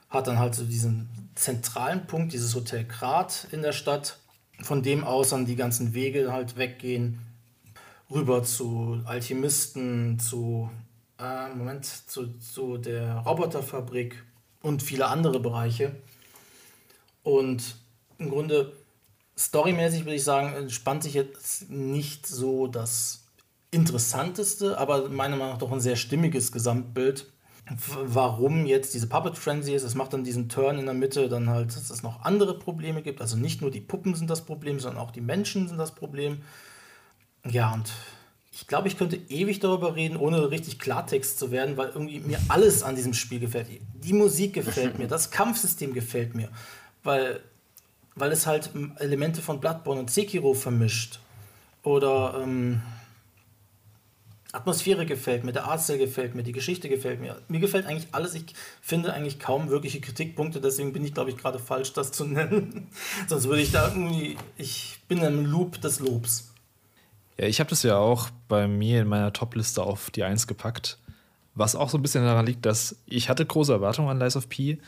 [0.09, 4.19] hat dann halt so diesen zentralen Punkt, dieses Hotel Grat in der Stadt,
[4.63, 7.21] von dem aus dann die ganzen Wege halt weggehen,
[8.11, 10.71] rüber zu Alchemisten, zu
[11.21, 14.25] äh, Moment, zu, zu der Roboterfabrik
[14.63, 15.97] und viele andere Bereiche.
[17.23, 17.77] Und
[18.19, 18.73] im Grunde,
[19.37, 23.25] storymäßig würde ich sagen, entspannt sich jetzt nicht so das
[23.71, 27.27] Interessanteste, aber meiner Meinung nach doch ein sehr stimmiges Gesamtbild.
[28.05, 31.49] Warum jetzt diese Puppet Frenzy ist, es macht dann diesen Turn in der Mitte, dann
[31.49, 33.21] halt, dass es noch andere Probleme gibt.
[33.21, 36.43] Also nicht nur die Puppen sind das Problem, sondern auch die Menschen sind das Problem.
[37.49, 37.93] Ja, und
[38.61, 42.39] ich glaube, ich könnte ewig darüber reden, ohne richtig Klartext zu werden, weil irgendwie mir
[42.49, 43.69] alles an diesem Spiel gefällt.
[43.95, 46.51] Die Musik gefällt mir, das Kampfsystem gefällt mir,
[47.03, 47.41] weil,
[48.17, 51.21] weil es halt Elemente von Bloodborne und Sekiro vermischt.
[51.83, 52.83] Oder ähm,
[54.53, 57.41] Atmosphäre gefällt mir, der Artstyle gefällt mir, die Geschichte gefällt mir.
[57.49, 58.35] Mir gefällt eigentlich alles.
[58.35, 62.27] Ich finde eigentlich kaum wirkliche Kritikpunkte, deswegen bin ich, glaube ich, gerade falsch, das zu
[62.27, 62.89] nennen.
[63.27, 66.50] Sonst würde ich da irgendwie, ich bin im Loop des Lobs.
[67.41, 70.99] Ja, ich habe das ja auch bei mir in meiner Top-Liste auf die 1 gepackt.
[71.55, 74.51] Was auch so ein bisschen daran liegt, dass ich hatte große Erwartungen an Lies of
[74.51, 74.79] P,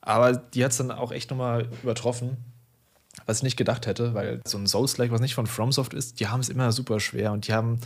[0.00, 2.36] aber die hat es dann auch echt nochmal übertroffen,
[3.26, 6.28] was ich nicht gedacht hätte, weil so ein Souls-like, was nicht von FromSoft ist, die
[6.28, 7.80] haben es immer super schwer und die haben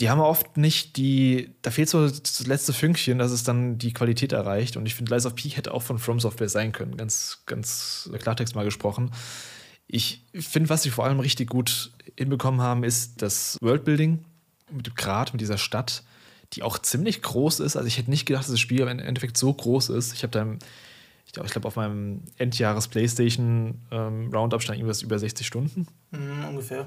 [0.00, 3.92] die haben oft nicht die, da fehlt so das letzte Fünkchen, dass es dann die
[3.92, 4.76] Qualität erreicht.
[4.76, 8.10] Und ich finde, Lies of P hätte auch von From Software sein können, ganz, ganz
[8.20, 9.12] Klartext mal gesprochen.
[9.86, 14.24] Ich finde, was sie vor allem richtig gut hinbekommen haben, ist das Worldbuilding
[14.70, 16.02] mit dem Grad, mit dieser Stadt.
[16.52, 17.76] die auch ziemlich groß ist.
[17.76, 20.12] Also ich hätte nicht gedacht, dass das Spiel im Endeffekt so groß ist.
[20.12, 20.46] Ich habe da,
[21.26, 25.88] ich glaube, glaub, auf meinem Endjahres PlayStation ähm, Roundup stand irgendwas über 60 Stunden.
[26.12, 26.86] Mhm, ungefähr.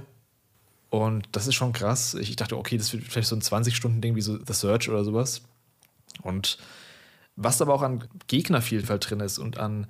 [0.90, 2.14] Und das ist schon krass.
[2.14, 5.04] Ich, ich dachte, okay, das wird vielleicht so ein 20-Stunden-Ding wie so The Search oder
[5.04, 5.42] sowas.
[6.24, 6.58] Und
[7.36, 9.88] was aber auch an Gegnervielfalt drin ist und an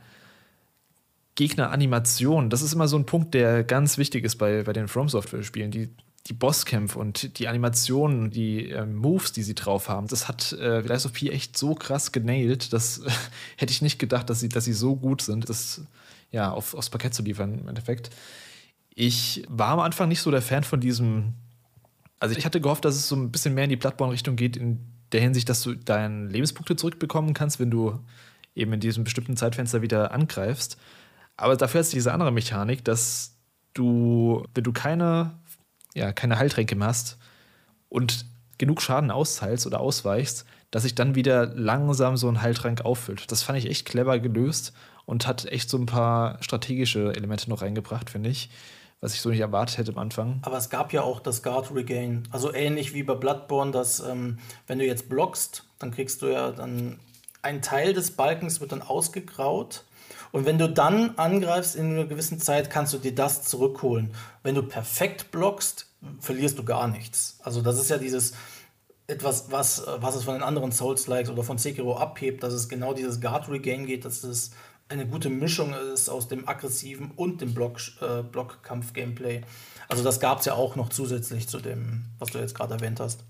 [1.38, 5.07] Gegneranimation, das ist immer so ein Punkt, der ganz wichtig ist bei, bei den From
[5.07, 5.69] Software-Spielen.
[5.69, 5.90] Die,
[6.25, 10.80] die Bosskämpfe und die Animationen, die äh, Moves, die sie drauf haben, das hat äh,
[10.82, 13.03] Lies of P echt so krass genailt, das
[13.56, 15.83] hätte ich nicht gedacht, dass sie, dass sie so gut sind, das
[16.32, 18.09] ja, auf, aufs Parkett zu liefern im Endeffekt.
[18.95, 21.35] Ich war am Anfang nicht so der Fan von diesem.
[22.19, 24.80] Also ich hatte gehofft, dass es so ein bisschen mehr in die Bloodborne-Richtung geht, in
[25.11, 27.99] der Hinsicht, dass du deine Lebenspunkte zurückbekommen kannst, wenn du
[28.56, 30.77] eben in diesem bestimmten Zeitfenster wieder angreifst.
[31.38, 33.38] Aber dafür hast du diese andere Mechanik, dass
[33.74, 35.40] du, wenn du keine,
[35.93, 37.17] ja, keine Heiltränke mehr hast
[37.90, 38.25] und
[38.57, 43.32] genug Schaden austeilst oder ausweichst, dass sich dann wieder langsam so ein Heiltrank auffüllt.
[43.32, 44.74] Das fand ich echt clever gelöst
[45.06, 48.49] und hat echt so ein paar strategische Elemente noch reingebracht, finde ich
[48.99, 50.40] was ich so nicht erwartet hätte am Anfang.
[50.41, 52.27] Aber es gab ja auch das Guard Regain.
[52.32, 56.51] Also ähnlich wie bei Bloodborne, dass ähm, wenn du jetzt blockst, dann kriegst du ja
[56.51, 56.99] dann
[57.41, 59.83] ein Teil des Balkens wird dann ausgegraut.
[60.32, 64.14] Und wenn du dann angreifst in einer gewissen Zeit, kannst du dir das zurückholen.
[64.44, 65.88] Wenn du perfekt blockst,
[66.20, 67.40] verlierst du gar nichts.
[67.44, 68.34] Also das ist ja dieses
[69.08, 72.94] etwas, was, was es von den anderen Souls-Likes oder von Sekiro abhebt, dass es genau
[72.94, 74.52] dieses Guard Regain geht, dass es
[74.90, 79.42] eine gute Mischung ist aus dem aggressiven und dem Block, äh, Blockkampf-Gameplay.
[79.90, 83.00] Also das gab es ja auch noch zusätzlich zu dem, was du jetzt gerade erwähnt
[83.00, 83.24] hast.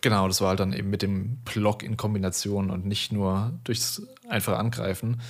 [0.00, 4.02] Genau, das war halt dann eben mit dem Block in Kombination und nicht nur durchs
[4.28, 5.20] einfache Angreifen.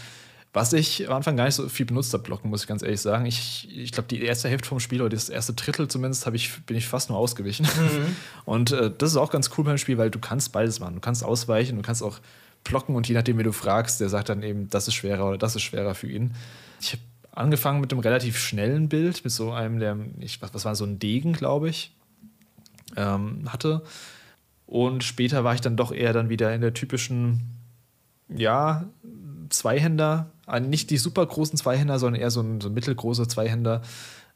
[0.54, 3.00] Was ich am Anfang gar nicht so viel benutzt habe, Blocken, muss ich ganz ehrlich
[3.00, 3.24] sagen.
[3.24, 6.76] Ich, ich glaube, die erste Hälfte vom Spiel oder das erste Drittel zumindest ich, bin
[6.76, 7.64] ich fast nur ausgewichen.
[7.64, 8.16] Mhm.
[8.44, 10.94] Und äh, das ist auch ganz cool beim Spiel, weil du kannst beides machen.
[10.94, 12.18] Du kannst ausweichen, du kannst auch
[12.64, 15.38] blocken und je nachdem, wie du fragst, der sagt dann eben, das ist schwerer oder
[15.38, 16.34] das ist schwerer für ihn.
[16.80, 20.64] Ich habe angefangen mit einem relativ schnellen Bild, mit so einem, der, ich, was, was
[20.64, 21.94] war so ein Degen, glaube ich,
[22.96, 23.82] ähm, hatte.
[24.66, 27.40] Und später war ich dann doch eher dann wieder in der typischen,
[28.28, 28.86] ja,
[29.52, 33.82] Zweihänder, äh, nicht die super großen Zweihänder, sondern eher so ein, so ein mittelgroßer Zweihänder,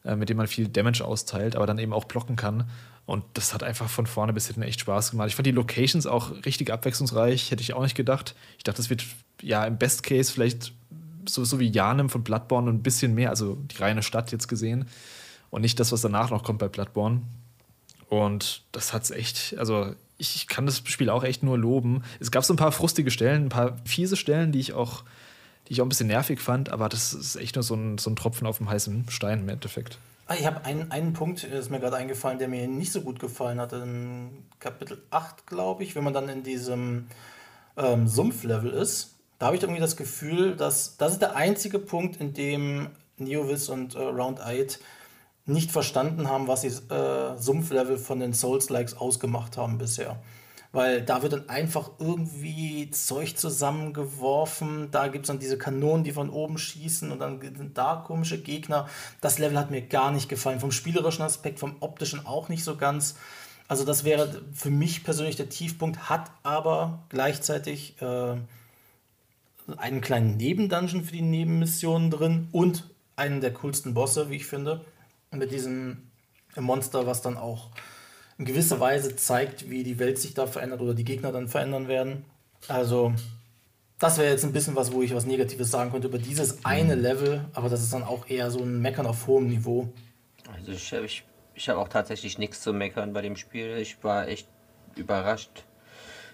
[0.05, 2.69] äh, mit dem man viel Damage austeilt, aber dann eben auch blocken kann.
[3.07, 5.29] Und das hat einfach von vorne bis hinten echt Spaß gemacht.
[5.29, 8.35] Ich fand die Locations auch richtig abwechslungsreich, hätte ich auch nicht gedacht.
[8.59, 9.05] Ich dachte, das wird
[9.43, 10.73] ja im Best Case vielleicht
[11.29, 14.87] so, so wie Janem von Bloodborne ein bisschen mehr, also die reine Stadt jetzt gesehen.
[15.51, 17.23] Und nicht das, was danach noch kommt bei Bloodborne.
[18.09, 22.03] Und das hat es echt, also ich kann das Spiel auch echt nur loben.
[22.21, 25.05] Es gab so ein paar frustige Stellen, ein paar fiese Stellen, die ich auch,
[25.69, 28.11] die ich auch ein bisschen nervig fand, aber das ist echt nur so ein, so
[28.11, 29.99] ein Tropfen auf dem heißen Stein im Endeffekt.
[30.29, 33.21] Ah, ich habe einen, einen Punkt, ist mir gerade eingefallen, der mir nicht so gut
[33.21, 33.73] gefallen hat.
[33.73, 37.07] In Kapitel 8, glaube ich, wenn man dann in diesem
[37.77, 39.15] ähm, Sumpflevel ist.
[39.39, 42.89] Da habe ich irgendwie das Gefühl, dass das ist der einzige Punkt, in dem
[43.19, 44.81] Neovis und äh, Round 8
[45.47, 50.19] nicht verstanden haben, was die äh, Sumpflevel von den Souls-Likes ausgemacht haben bisher
[50.77, 54.91] weil da wird dann einfach irgendwie Zeug zusammengeworfen.
[54.91, 58.39] Da gibt es dann diese Kanonen, die von oben schießen und dann sind da komische
[58.43, 58.87] Gegner.
[59.23, 60.61] Das Level hat mir gar nicht gefallen.
[60.61, 63.17] Vom spielerischen Aspekt, vom optischen auch nicht so ganz.
[63.69, 68.37] Also das wäre für mich persönlich der Tiefpunkt, hat aber gleichzeitig äh,
[69.79, 72.85] einen kleinen Nebendungeon für die Nebenmissionen drin und
[73.17, 74.85] einen der coolsten Bosse, wie ich finde,
[75.31, 76.11] mit diesem
[76.57, 77.71] Monster, was dann auch
[78.39, 81.89] in gewisser Weise zeigt, wie die Welt sich da verändert oder die Gegner dann verändern
[81.89, 82.25] werden.
[82.69, 83.15] Also,
[83.99, 86.97] das wäre jetzt ein bisschen was, wo ich was Negatives sagen könnte über dieses eine
[86.97, 87.03] mhm.
[87.03, 89.93] Level, aber das ist dann auch eher so ein Meckern auf hohem Niveau.
[90.55, 91.25] Also, ich, ich,
[91.55, 93.79] ich habe auch tatsächlich nichts zu meckern bei dem Spiel.
[93.79, 94.49] Ich war echt
[94.97, 95.65] überrascht,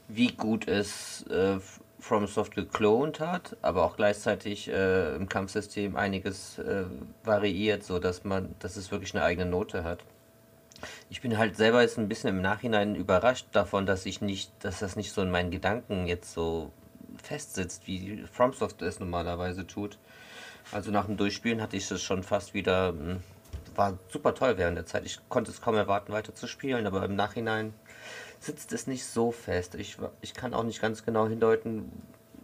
[0.09, 1.59] wie gut es äh,
[2.03, 6.85] FromSoft geklont hat, aber auch gleichzeitig äh, im Kampfsystem einiges äh,
[7.23, 10.01] variiert, sodass man, dass es wirklich eine eigene Note hat.
[11.09, 14.81] Ich bin halt selber jetzt ein bisschen im Nachhinein überrascht davon, dass ich nicht, dass
[14.81, 16.73] das nicht so in meinen Gedanken jetzt so
[17.23, 19.99] festsitzt, wie FromSoft es normalerweise tut.
[20.73, 23.21] Also nach dem Durchspielen hatte ich es schon fast wieder, hm,
[23.77, 25.07] war super toll während der Zeit.
[25.07, 27.75] Ich konnte es kaum erwarten, weiter zu spielen, aber im Nachhinein
[28.43, 29.75] sitzt es nicht so fest.
[29.77, 31.91] Ich, ich kann auch nicht ganz genau hindeuten,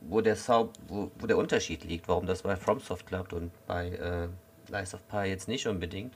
[0.01, 3.89] wo der, Sau, wo, wo der Unterschied liegt, warum das bei FromSoft klappt und bei
[3.89, 4.29] äh,
[4.71, 6.15] Lies of Pi jetzt nicht unbedingt.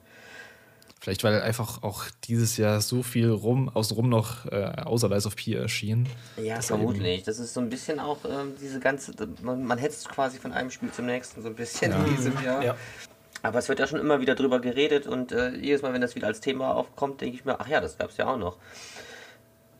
[1.01, 5.35] Vielleicht, weil einfach auch dieses Jahr so viel rum, außenrum noch äh, außer Lies of
[5.35, 6.09] P erschien.
[6.36, 7.25] Ja, vermutlich.
[7.25, 9.12] Das ist so ein bisschen auch ähm, diese ganze,
[9.43, 11.99] man, man hetzt quasi von einem Spiel zum nächsten so ein bisschen ja.
[11.99, 12.62] in diesem Jahr.
[12.62, 12.77] Ja.
[13.43, 16.15] Aber es wird ja schon immer wieder drüber geredet und äh, jedes Mal, wenn das
[16.15, 18.57] wieder als Thema aufkommt, denke ich mir, ach ja, das gab es ja auch noch.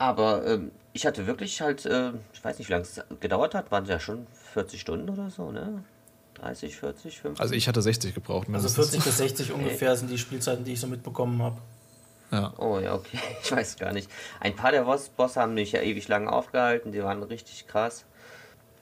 [0.03, 3.71] Aber ähm, ich hatte wirklich halt, äh, ich weiß nicht, wie lange es gedauert hat,
[3.71, 5.85] waren es ja schon 40 Stunden oder so, ne?
[6.35, 7.41] 30, 40, 50?
[7.41, 8.49] Also ich hatte 60 gebraucht.
[8.53, 11.59] Also 40 bis 60 ungefähr sind die Spielzeiten, die ich so mitbekommen habe.
[12.33, 12.53] Ja.
[12.59, 13.17] Oh ja, okay.
[13.45, 14.11] Ich weiß gar nicht.
[14.41, 18.05] Ein paar der Bosse haben mich ja ewig lang aufgehalten, die waren richtig krass.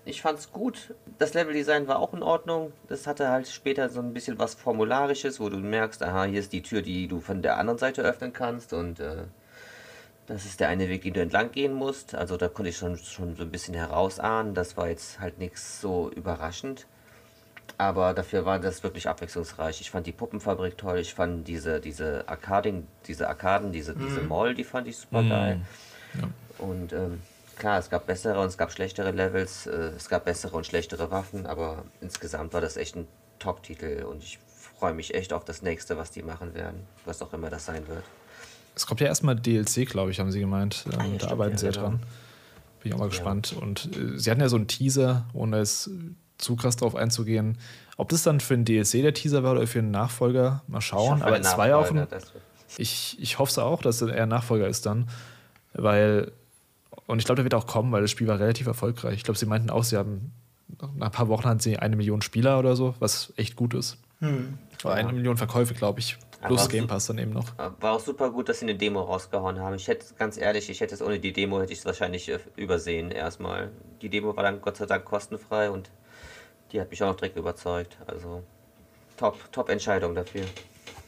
[0.06, 0.94] Ich fand's gut.
[1.18, 2.72] Das Leveldesign war auch in Ordnung.
[2.88, 6.54] Das hatte halt später so ein bisschen was Formularisches, wo du merkst, aha, hier ist
[6.54, 9.24] die Tür, die du von der anderen Seite öffnen kannst und äh,
[10.30, 12.14] das ist der eine Weg, den du entlang gehen musst.
[12.14, 14.54] Also da konnte ich schon, schon so ein bisschen herausahnen.
[14.54, 16.86] Das war jetzt halt nichts so überraschend.
[17.78, 19.80] Aber dafür war das wirklich abwechslungsreich.
[19.80, 20.98] Ich fand die Puppenfabrik toll.
[21.00, 25.62] Ich fand diese, diese Arcading, diese Arkaden, diese, diese Mall, die fand ich super geil.
[26.58, 27.22] Und ähm,
[27.58, 29.66] klar, es gab bessere und es gab schlechtere Levels.
[29.66, 31.44] Äh, es gab bessere und schlechtere Waffen.
[31.46, 33.08] Aber insgesamt war das echt ein
[33.40, 34.04] Top-Titel.
[34.04, 34.38] Und ich
[34.78, 36.86] freue mich echt auf das nächste, was die machen werden.
[37.04, 38.04] Was auch immer das sein wird.
[38.74, 40.84] Es kommt ja erstmal DLC, glaube ich, haben sie gemeint.
[40.86, 41.82] Ähm, Ah, ja, da stimmt, arbeiten ja, sie ja genau.
[41.84, 42.00] dran.
[42.82, 43.54] Bin ich auch mal gespannt.
[43.60, 45.90] Und äh, sie hatten ja so einen Teaser, ohne es
[46.38, 47.58] zu krass drauf einzugehen.
[47.96, 50.84] Ob das dann für einen DLC der Teaser war oder für einen Nachfolger, mal Ich
[50.86, 51.22] schauen.
[51.22, 52.06] Aber es war ja auch ein,
[52.78, 55.08] ich, ich hoffe es auch, dass er ein Nachfolger ist dann.
[55.74, 56.32] Weil,
[57.06, 59.14] und ich glaube, der wird auch kommen, weil das Spiel war relativ erfolgreich.
[59.16, 60.32] Ich glaube, sie meinten auch, sie haben
[60.96, 63.98] nach ein paar Wochen hatten sie eine Million Spieler oder so, was echt gut ist.
[64.82, 66.16] War eine Million Verkäufe, glaube ich.
[66.42, 67.46] Plus Game Pass dann eben noch.
[67.58, 69.74] War auch super gut, dass sie eine Demo rausgehauen haben.
[69.74, 72.38] Ich hätte, ganz ehrlich, ich hätte es ohne die Demo, hätte ich es wahrscheinlich äh,
[72.56, 73.70] übersehen erstmal.
[74.00, 75.90] Die Demo war dann Gott sei Dank kostenfrei und
[76.72, 77.98] die hat mich auch noch direkt überzeugt.
[78.06, 78.42] Also
[79.16, 80.42] top, top Entscheidung dafür.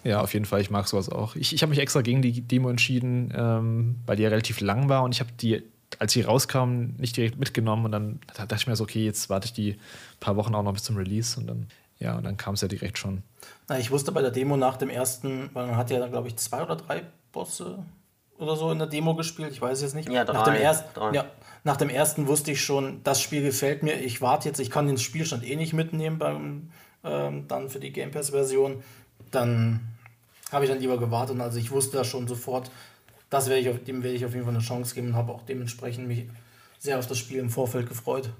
[0.04, 0.60] Ja, auf jeden Fall.
[0.60, 1.36] Ich mag sowas auch.
[1.36, 4.88] Ich, ich habe mich extra gegen die Demo entschieden, ähm, weil die ja relativ lang
[4.88, 5.62] war und ich habe die,
[5.98, 9.46] als sie rauskam, nicht direkt mitgenommen und dann dachte ich mir so, okay, jetzt warte
[9.46, 9.76] ich die
[10.18, 11.68] paar Wochen auch noch bis zum Release und dann,
[12.02, 13.22] ja, und dann kam es ja direkt schon.
[13.68, 16.36] Na, ich wusste bei der Demo nach dem ersten, weil man hat ja, glaube ich,
[16.36, 17.84] zwei oder drei Bosse
[18.38, 20.08] oder so in der Demo gespielt, ich weiß jetzt nicht.
[20.08, 21.12] Ja, nach, dem drei, ersten, drei.
[21.12, 21.26] ja,
[21.62, 24.88] nach dem ersten wusste ich schon, das Spiel gefällt mir, ich warte jetzt, ich kann
[24.88, 26.70] den Spielstand eh nicht mitnehmen beim,
[27.04, 28.82] ähm, dann für die Game Pass-Version.
[29.30, 29.80] Dann
[30.50, 31.40] habe ich dann lieber gewartet.
[31.40, 32.70] Also ich wusste da schon sofort,
[33.30, 35.32] das werde ich auf, dem werde ich auf jeden Fall eine Chance geben und habe
[35.32, 36.26] auch dementsprechend mich
[36.78, 38.30] sehr auf das Spiel im Vorfeld gefreut.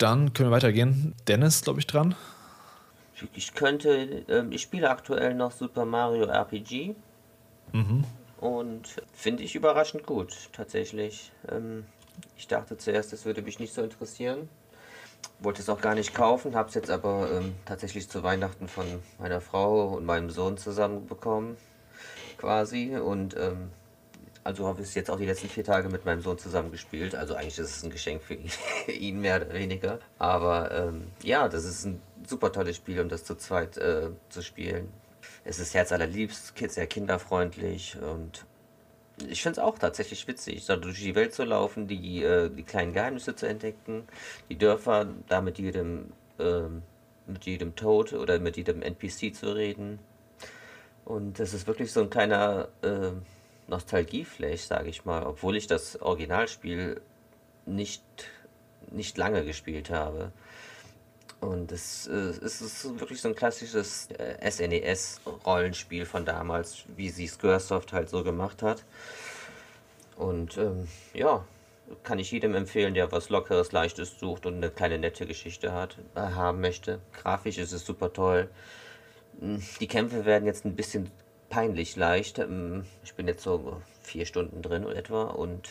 [0.00, 1.14] Dann können wir weitergehen.
[1.28, 2.14] Dennis, glaube ich, dran.
[3.34, 6.94] Ich könnte, ähm, ich spiele aktuell noch Super Mario RPG.
[8.40, 11.32] Und finde ich überraschend gut, tatsächlich.
[11.50, 11.84] Ähm,
[12.38, 14.48] ich dachte zuerst, das würde mich nicht so interessieren.
[15.40, 18.86] Wollte es auch gar nicht kaufen, habe es jetzt aber ähm, tatsächlich zu Weihnachten von
[19.18, 21.58] meiner Frau und meinem Sohn zusammen bekommen,
[22.38, 22.96] quasi.
[22.96, 23.70] Und ähm,
[24.42, 27.14] also habe ich es jetzt auch die letzten vier Tage mit meinem Sohn zusammen gespielt.
[27.14, 28.34] Also eigentlich ist es ein Geschenk für
[28.92, 29.98] ihn, mehr oder weniger.
[30.18, 34.42] Aber ähm, ja, das ist ein super tolles Spiel, um das zu zweit äh, zu
[34.42, 34.88] spielen.
[35.44, 38.44] Es ist herzallerliebst, sehr kinderfreundlich und
[39.28, 42.62] ich finde es auch tatsächlich witzig, da durch die Welt zu laufen, die, äh, die
[42.62, 44.04] kleinen Geheimnisse zu entdecken,
[44.48, 46.82] die Dörfer, da mit jedem, ähm,
[47.26, 49.98] mit jedem Toad oder mit jedem NPC zu reden.
[51.04, 53.10] Und das ist wirklich so ein kleiner äh,
[53.70, 57.00] Nostalgieflash, sage ich mal, obwohl ich das Originalspiel
[57.66, 58.02] nicht,
[58.90, 60.32] nicht lange gespielt habe.
[61.40, 67.26] Und es, äh, es ist wirklich so ein klassisches äh, SNES-Rollenspiel von damals, wie sie
[67.26, 68.84] Squaresoft halt so gemacht hat.
[70.16, 71.44] Und ähm, ja,
[72.02, 75.96] kann ich jedem empfehlen, der was Lockeres, Leichtes sucht und eine kleine nette Geschichte hat,
[76.14, 77.00] äh, haben möchte.
[77.14, 78.50] Grafisch ist es super toll.
[79.40, 81.10] Mm, Die Kämpfe werden jetzt ein bisschen
[81.50, 82.38] peinlich leicht.
[82.38, 85.68] Ähm, Ich bin jetzt so vier Stunden drin oder etwa und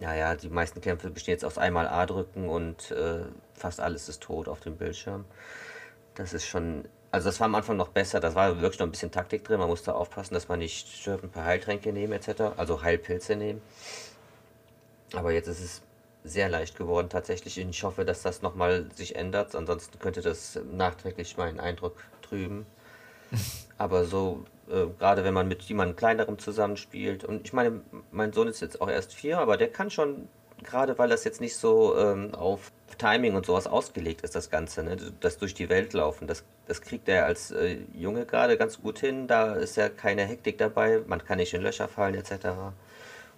[0.00, 3.22] naja, die meisten Kämpfe bestehen jetzt aus einmal A drücken und äh,
[3.54, 5.24] fast alles ist tot auf dem Bildschirm.
[6.14, 8.92] Das ist schon, also das war am Anfang noch besser, das war wirklich noch ein
[8.92, 12.56] bisschen Taktik drin, man musste aufpassen, dass man nicht stirbt, ein paar Heiltränke nehmen etc.,
[12.56, 13.60] also Heilpilze nehmen.
[15.14, 15.82] Aber jetzt ist es
[16.24, 20.60] sehr leicht geworden tatsächlich und ich hoffe, dass das nochmal sich ändert, ansonsten könnte das
[20.72, 22.66] nachträglich meinen Eindruck trüben.
[23.78, 27.80] Aber so, äh, gerade wenn man mit jemandem kleinerem zusammenspielt, und ich meine,
[28.10, 30.28] mein Sohn ist jetzt auch erst vier, aber der kann schon,
[30.62, 34.82] gerade weil das jetzt nicht so ähm, auf Timing und sowas ausgelegt ist, das Ganze,
[34.82, 34.96] ne?
[35.20, 38.98] das durch die Welt laufen, das, das kriegt er als äh, Junge gerade ganz gut
[38.98, 42.48] hin, da ist ja keine Hektik dabei, man kann nicht in Löcher fallen etc.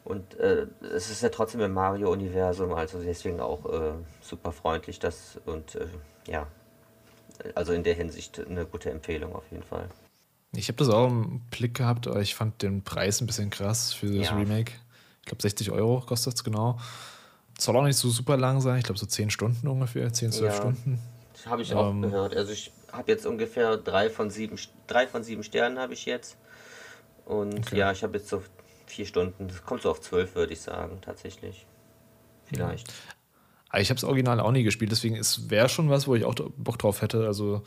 [0.04, 3.92] Und äh, es ist ja trotzdem im Mario-Universum, also deswegen auch äh,
[4.22, 5.86] super freundlich das und äh,
[6.26, 6.46] ja,
[7.54, 9.88] also in der Hinsicht eine gute Empfehlung auf jeden Fall.
[10.52, 13.92] Ich habe das auch im Blick gehabt, aber ich fand den Preis ein bisschen krass
[13.92, 14.36] für das Ja.
[14.36, 14.72] Remake.
[15.20, 16.78] Ich glaube, 60 Euro kostet es genau.
[17.58, 18.78] Soll auch nicht so super lang sein.
[18.78, 20.60] Ich glaube, so 10 Stunden ungefähr, 10, 12 Ja.
[20.60, 20.98] Stunden.
[21.34, 22.02] Das habe ich auch Ähm.
[22.02, 22.34] gehört.
[22.36, 24.56] Also ich habe jetzt ungefähr drei von sieben,
[24.86, 26.36] drei von sieben Sternen habe ich jetzt.
[27.26, 27.76] Und Okay.
[27.78, 28.42] ja, ich habe jetzt so
[28.86, 29.46] vier Stunden.
[29.46, 31.66] Das kommt so auf zwölf, würde ich sagen, tatsächlich.
[32.46, 32.88] Vielleicht.
[33.72, 33.78] Ja.
[33.78, 35.14] Ich habe das Original auch nie gespielt, deswegen
[35.48, 37.24] wäre schon was, wo ich auch Bock drauf hätte.
[37.26, 37.62] Also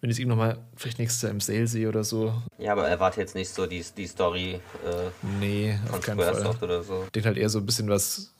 [0.00, 2.32] wenn ich es ihm nochmal vielleicht nächstes Jahr im Sale sehe oder so.
[2.58, 6.56] Ja, aber erwarte jetzt nicht so die, die Story äh, nee, auf keinen Fall.
[6.62, 7.04] oder so.
[7.14, 8.32] Denkt halt eher so ein bisschen was,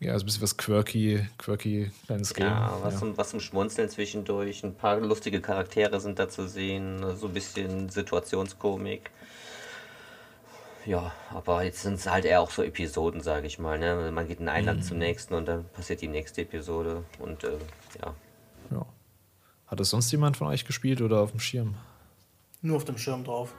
[0.00, 2.46] ja, so ein bisschen was quirky, quirky kleines Game.
[2.46, 3.00] Ja, was, ja.
[3.00, 4.62] Zum, was zum Schmunzeln zwischendurch.
[4.62, 9.10] Ein paar lustige Charaktere sind da zu sehen, so ein bisschen Situationskomik.
[10.84, 13.78] Ja, aber jetzt sind es halt eher auch so Episoden, sage ich mal.
[13.78, 14.10] Ne?
[14.12, 14.84] Man geht in ein Land mhm.
[14.84, 17.56] zum nächsten und dann passiert die nächste Episode und äh,
[18.02, 18.14] ja.
[18.70, 18.86] Ja.
[19.66, 21.74] Hat es sonst jemand von euch gespielt oder auf dem Schirm?
[22.62, 23.52] Nur auf dem Schirm drauf.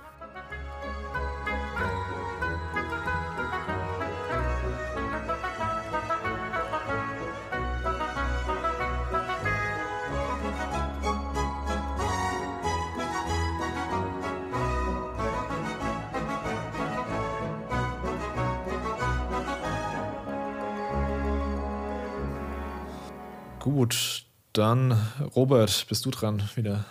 [23.59, 24.16] Gut,
[24.57, 24.99] dann,
[25.35, 26.85] Robert, bist du dran wieder.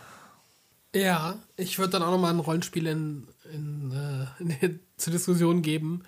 [0.95, 6.05] Ja, ich würde dann auch nochmal ein Rollenspiel in, in, äh, in zur Diskussion geben,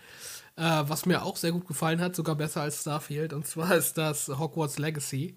[0.57, 3.33] äh, was mir auch sehr gut gefallen hat, sogar besser als Starfield.
[3.33, 5.37] Und zwar ist das Hogwarts Legacy.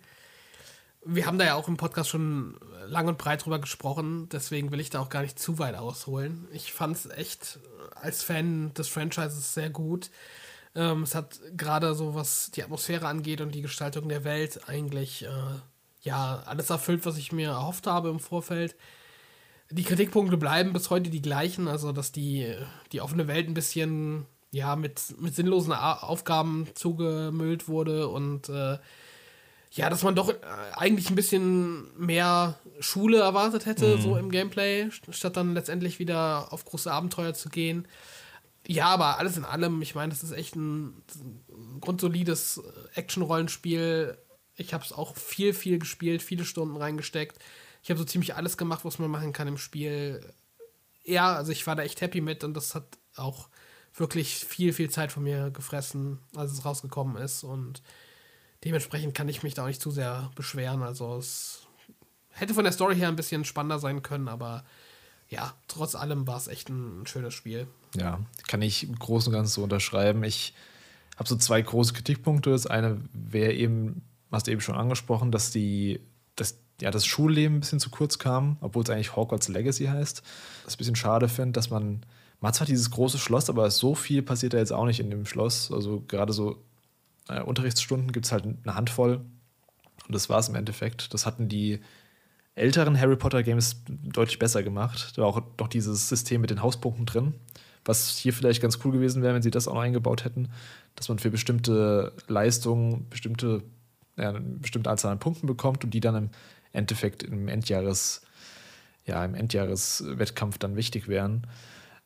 [1.03, 4.80] Wir haben da ja auch im Podcast schon lang und breit drüber gesprochen, deswegen will
[4.80, 6.48] ich da auch gar nicht zu weit ausholen.
[6.53, 7.59] Ich fand es echt
[7.95, 10.11] als Fan des Franchises sehr gut.
[10.75, 15.24] Ähm, es hat gerade so, was die Atmosphäre angeht und die Gestaltung der Welt, eigentlich
[15.25, 15.30] äh,
[16.01, 18.75] ja, alles erfüllt, was ich mir erhofft habe im Vorfeld.
[19.69, 22.53] Die Kritikpunkte bleiben bis heute die gleichen, also dass die,
[22.91, 28.77] die offene Welt ein bisschen ja, mit, mit sinnlosen Aufgaben zugemüllt wurde und äh,
[29.73, 30.35] ja, dass man doch äh,
[30.73, 34.01] eigentlich ein bisschen mehr Schule erwartet hätte, mhm.
[34.01, 37.88] so im Gameplay, statt dann letztendlich wieder auf große Abenteuer zu gehen.
[38.67, 41.01] Ja, aber alles in allem, ich meine, das ist echt ein,
[41.49, 42.61] ein grundsolides
[42.95, 44.17] Action-Rollenspiel
[44.55, 47.39] ich habe es auch viel, viel gespielt, viele Stunden reingesteckt.
[47.83, 50.33] Ich habe so ziemlich alles gemacht, was man machen kann im Spiel.
[51.03, 53.49] Ja, also ich war da echt happy mit und das hat auch
[53.93, 57.43] wirklich viel, viel Zeit von mir gefressen, als es rausgekommen ist.
[57.43, 57.81] Und
[58.63, 60.83] dementsprechend kann ich mich da auch nicht zu sehr beschweren.
[60.83, 61.67] Also es
[62.30, 64.63] hätte von der Story her ein bisschen spannender sein können, aber
[65.30, 67.67] ja, trotz allem war es echt ein, schönes Spiel.
[67.95, 70.23] Ja, kann ich im Großen und Ganzen so unterschreiben.
[70.23, 70.53] Ich
[71.17, 72.49] habe so zwei große Kritikpunkte.
[72.51, 74.01] Das eine wäre eben
[74.38, 76.00] hast du eben schon angesprochen, dass die,
[76.35, 80.24] dass, ja, das Schulleben ein bisschen zu kurz kam, obwohl es eigentlich Hogwarts Legacy heißt.
[80.64, 82.01] Was ich ein bisschen schade finde, dass man,
[82.40, 85.10] man hat zwar dieses große Schloss, aber so viel passiert da jetzt auch nicht in
[85.10, 85.72] dem Schloss.
[85.72, 86.64] Also gerade so
[87.27, 89.22] äh, Unterrichtsstunden gibt es halt eine Handvoll.
[90.08, 91.14] Und das war es im Endeffekt.
[91.14, 91.80] Das hatten die
[92.56, 95.14] älteren Harry Potter Games deutlich besser gemacht.
[95.16, 97.34] Da war auch noch dieses System mit den Hauspunkten drin.
[97.85, 100.50] Was hier vielleicht ganz cool gewesen wäre, wenn sie das auch noch eingebaut hätten,
[100.95, 103.64] dass man für bestimmte Leistungen, bestimmte
[104.22, 106.30] ja, eine bestimmte Anzahl an Punkten bekommt und die dann im
[106.72, 108.22] Endeffekt im Endjahres,
[109.06, 111.48] ja, im Endjahreswettkampf dann wichtig wären.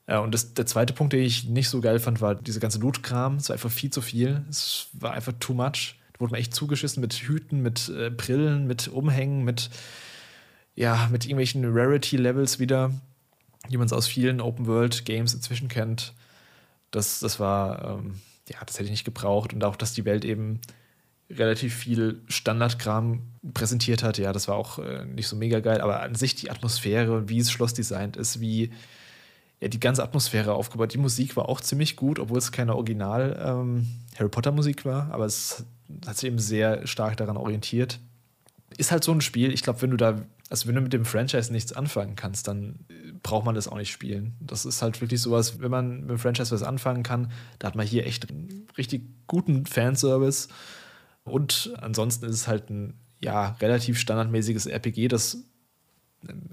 [0.08, 2.80] Ja, und das, der zweite Punkt, den ich nicht so geil fand, war diese ganze
[2.80, 3.38] Loot-Kram.
[3.38, 4.44] Es war einfach viel zu viel.
[4.50, 5.95] Es war einfach too much.
[6.14, 9.69] Da wurde man echt zugeschissen mit Hüten, mit äh, Brillen, mit Umhängen, mit,
[10.76, 12.92] ja, mit irgendwelchen Rarity-Levels wieder,
[13.69, 16.14] die man es aus vielen Open-World-Games inzwischen kennt.
[16.92, 19.53] Das, das war, ähm, ja, das hätte ich nicht gebraucht.
[19.53, 20.61] Und auch, dass die Welt eben
[21.30, 23.22] relativ viel Standardkram
[23.54, 24.18] präsentiert hat.
[24.18, 27.40] Ja, das war auch äh, nicht so mega geil, aber an sich die Atmosphäre, wie
[27.40, 28.72] es Schloss designt ist, wie
[29.60, 30.94] ja, die ganze Atmosphäre aufgebaut.
[30.94, 33.88] Die Musik war auch ziemlich gut, obwohl es keine Original ähm,
[34.18, 35.66] Harry Potter Musik war, aber es
[36.06, 38.00] hat sich eben sehr stark daran orientiert.
[38.78, 41.06] Ist halt so ein Spiel, ich glaube, wenn du da, also wenn du mit dem
[41.06, 44.36] Franchise nichts anfangen kannst, dann äh, braucht man das auch nicht spielen.
[44.42, 47.76] Das ist halt wirklich sowas, wenn man mit dem Franchise was anfangen kann, da hat
[47.76, 50.50] man hier echt einen richtig guten Fanservice
[51.26, 55.38] und ansonsten ist es halt ein ja, relativ standardmäßiges RPG, das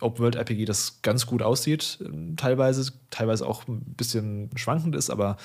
[0.01, 1.99] Open-World-RPG, das ganz gut aussieht,
[2.37, 5.37] teilweise, teilweise auch ein bisschen schwankend ist, aber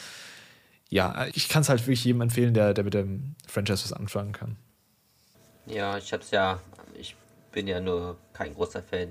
[0.89, 4.31] ja, ich kann es halt wirklich jedem empfehlen, der, der mit dem Franchise was anfangen
[4.31, 4.55] kann.
[5.65, 6.61] Ja, ich hab's ja,
[6.97, 7.15] ich
[7.51, 9.09] bin ja nur kein großer Fan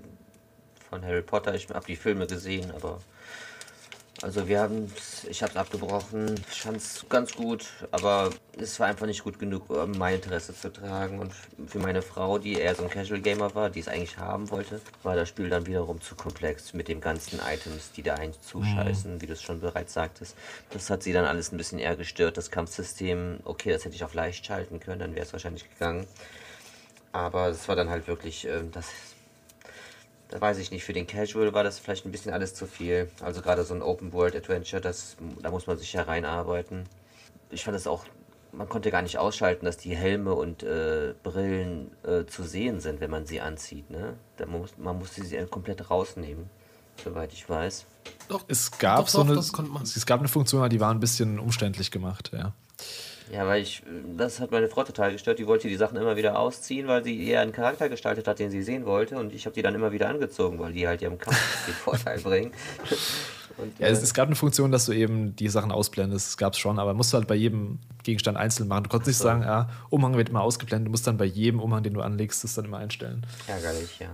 [0.89, 1.55] von Harry Potter.
[1.55, 3.01] Ich habe die Filme gesehen, aber
[4.23, 4.91] also wir haben,
[5.28, 9.39] ich habe es abgebrochen, ich fand es ganz gut, aber es war einfach nicht gut
[9.39, 11.19] genug, um mein Interesse zu tragen.
[11.19, 11.33] Und
[11.67, 14.81] für meine Frau, die eher so ein Casual Gamer war, die es eigentlich haben wollte,
[15.03, 19.15] war das Spiel dann wiederum zu komplex mit den ganzen Items, die da eigentlich zuscheißen,
[19.15, 19.20] mhm.
[19.20, 20.35] wie du es schon bereits sagtest.
[20.70, 22.39] Das hat sie dann alles ein bisschen eher gestört.
[22.39, 26.07] Das Kampfsystem, okay, das hätte ich auf leicht schalten können, dann wäre es wahrscheinlich gegangen.
[27.12, 28.62] Aber es war dann halt wirklich, äh,
[30.29, 32.67] das da weiß ich nicht, für den Casual war das vielleicht ein bisschen alles zu
[32.67, 33.09] viel.
[33.21, 36.85] Also gerade so ein Open World Adventure, das, da muss man sich ja reinarbeiten.
[37.51, 38.05] Ich fand es auch,
[38.53, 43.01] man konnte gar nicht ausschalten, dass die Helme und äh, Brillen äh, zu sehen sind,
[43.01, 43.91] wenn man sie anzieht.
[43.91, 44.15] Ne?
[44.37, 46.51] Da muss, man musste sie komplett rausnehmen,
[47.03, 47.87] soweit ich weiß.
[48.29, 51.39] Doch, es gab doch, so doch, eine, es gab eine Funktion, die war ein bisschen
[51.39, 52.53] umständlich gemacht, ja.
[53.33, 53.83] Ja, weil ich,
[54.17, 55.39] das hat meine Frau total gestört.
[55.39, 58.51] Die wollte die Sachen immer wieder ausziehen, weil sie eher einen Charakter gestaltet hat, den
[58.51, 59.19] sie sehen wollte.
[59.19, 62.21] Und ich habe die dann immer wieder angezogen, weil die halt ihrem Kampf den Vorteil
[62.21, 62.53] bringen.
[63.59, 66.29] Und, ja, es, äh, es, gab eine Funktion, dass du eben die Sachen ausblendest.
[66.29, 68.85] Das gab es schon, aber musst du halt bei jedem Gegenstand einzeln machen.
[68.85, 70.89] Du konntest nicht sagen, ja, Umhang wird immer ausgeblendet.
[70.89, 73.25] Du musst dann bei jedem Umhang, den du anlegst, das dann immer einstellen.
[73.47, 74.09] Ärgerlich, ja.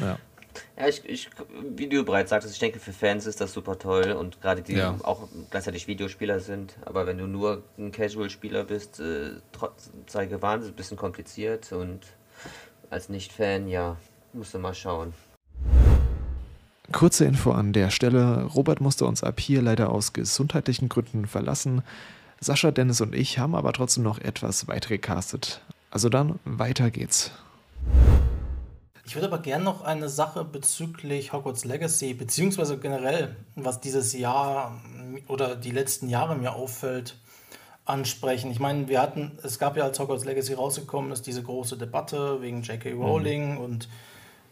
[0.00, 0.18] ja.
[0.78, 1.30] Ja, ich, ich,
[1.76, 4.74] wie du bereits sagtest, ich denke, für Fans ist das super toll und gerade die
[4.74, 4.96] ja.
[5.02, 6.76] auch gleichzeitig Videospieler sind.
[6.84, 11.72] Aber wenn du nur ein Casual-Spieler bist, äh, trotz, sei gewarnt, ist ein bisschen kompliziert
[11.72, 12.00] und
[12.90, 13.96] als Nicht-Fan, ja,
[14.32, 15.14] musst du mal schauen.
[16.90, 21.82] Kurze Info an der Stelle: Robert musste uns ab hier leider aus gesundheitlichen Gründen verlassen.
[22.40, 25.62] Sascha, Dennis und ich haben aber trotzdem noch etwas weiter gecastet.
[25.90, 27.30] Also dann, weiter geht's.
[29.04, 34.80] Ich würde aber gerne noch eine Sache bezüglich Hogwarts Legacy, beziehungsweise generell, was dieses Jahr
[35.26, 37.16] oder die letzten Jahre mir auffällt,
[37.84, 38.50] ansprechen.
[38.50, 42.40] Ich meine, wir hatten, es gab ja als Hogwarts Legacy rausgekommen ist, diese große Debatte
[42.40, 42.94] wegen J.K.
[42.94, 43.02] Mhm.
[43.02, 43.58] Rowling mhm.
[43.58, 43.88] und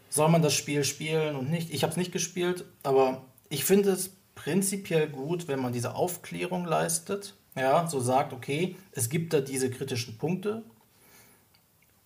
[0.08, 1.72] soll man das Spiel spielen und nicht.
[1.72, 6.64] Ich habe es nicht gespielt, aber ich finde es prinzipiell gut, wenn man diese Aufklärung
[6.64, 7.34] leistet.
[7.54, 10.62] Ja, so sagt, okay, es gibt da diese kritischen Punkte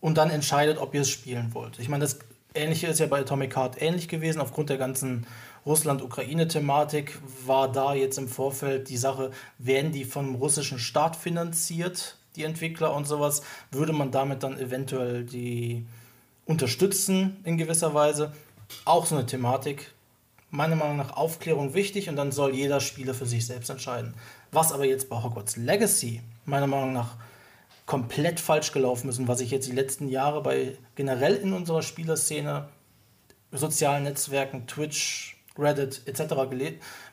[0.01, 1.79] und dann entscheidet, ob ihr es spielen wollt.
[1.79, 2.19] Ich meine, das
[2.55, 4.41] Ähnliche ist ja bei Atomic Heart ähnlich gewesen.
[4.41, 5.27] Aufgrund der ganzen
[5.67, 12.45] Russland-Ukraine-Thematik war da jetzt im Vorfeld die Sache, werden die vom russischen Staat finanziert, die
[12.45, 13.43] Entwickler und sowas,
[13.73, 15.85] würde man damit dann eventuell die
[16.47, 18.33] unterstützen in gewisser Weise.
[18.85, 19.91] Auch so eine Thematik.
[20.51, 24.15] Meiner Meinung nach Aufklärung wichtig und dann soll jeder Spieler für sich selbst entscheiden.
[24.53, 27.17] Was aber jetzt bei Hogwarts Legacy meiner Meinung nach
[27.87, 31.83] komplett falsch gelaufen ist und was ich jetzt die letzten Jahre bei generell in unserer
[31.83, 32.69] Spielerszene,
[33.53, 36.35] sozialen Netzwerken, Twitch, Reddit etc.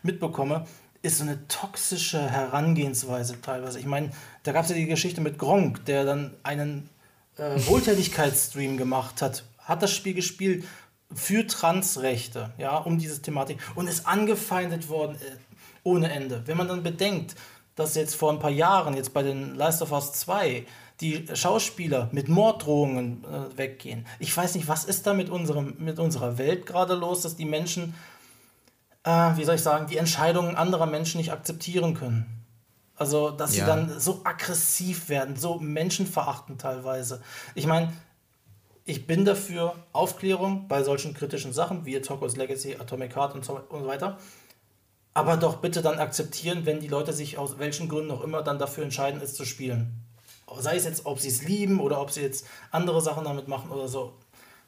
[0.01, 0.65] mitbekomme,
[1.01, 3.79] ist so eine toxische Herangehensweise teilweise.
[3.79, 4.11] Ich meine,
[4.43, 6.89] da gab es ja die Geschichte mit Gronk, der dann einen
[7.37, 10.65] äh, Wohltätigkeitsstream gemacht hat, hat das Spiel gespielt
[11.13, 15.37] für Transrechte, ja, um diese Thematik und ist angefeindet worden äh,
[15.83, 16.43] ohne Ende.
[16.45, 17.35] Wenn man dann bedenkt,
[17.75, 20.65] dass jetzt vor ein paar Jahren, jetzt bei den Last of Us 2,
[20.99, 24.05] die Schauspieler mit Morddrohungen äh, weggehen.
[24.19, 27.45] Ich weiß nicht, was ist da mit, unserem, mit unserer Welt gerade los, dass die
[27.45, 27.95] Menschen,
[29.03, 32.25] äh, wie soll ich sagen, die Entscheidungen anderer Menschen nicht akzeptieren können.
[32.95, 33.63] Also, dass ja.
[33.63, 37.23] sie dann so aggressiv werden, so menschenverachtend teilweise.
[37.55, 37.91] Ich meine,
[38.85, 43.59] ich bin dafür Aufklärung bei solchen kritischen Sachen wie Hogwarts Legacy, Atomic Heart und so,
[43.69, 44.19] und so weiter
[45.13, 48.59] aber doch bitte dann akzeptieren, wenn die Leute sich aus welchen Gründen auch immer dann
[48.59, 49.91] dafür entscheiden, es zu spielen.
[50.59, 53.71] Sei es jetzt, ob sie es lieben oder ob sie jetzt andere Sachen damit machen
[53.71, 54.13] oder so.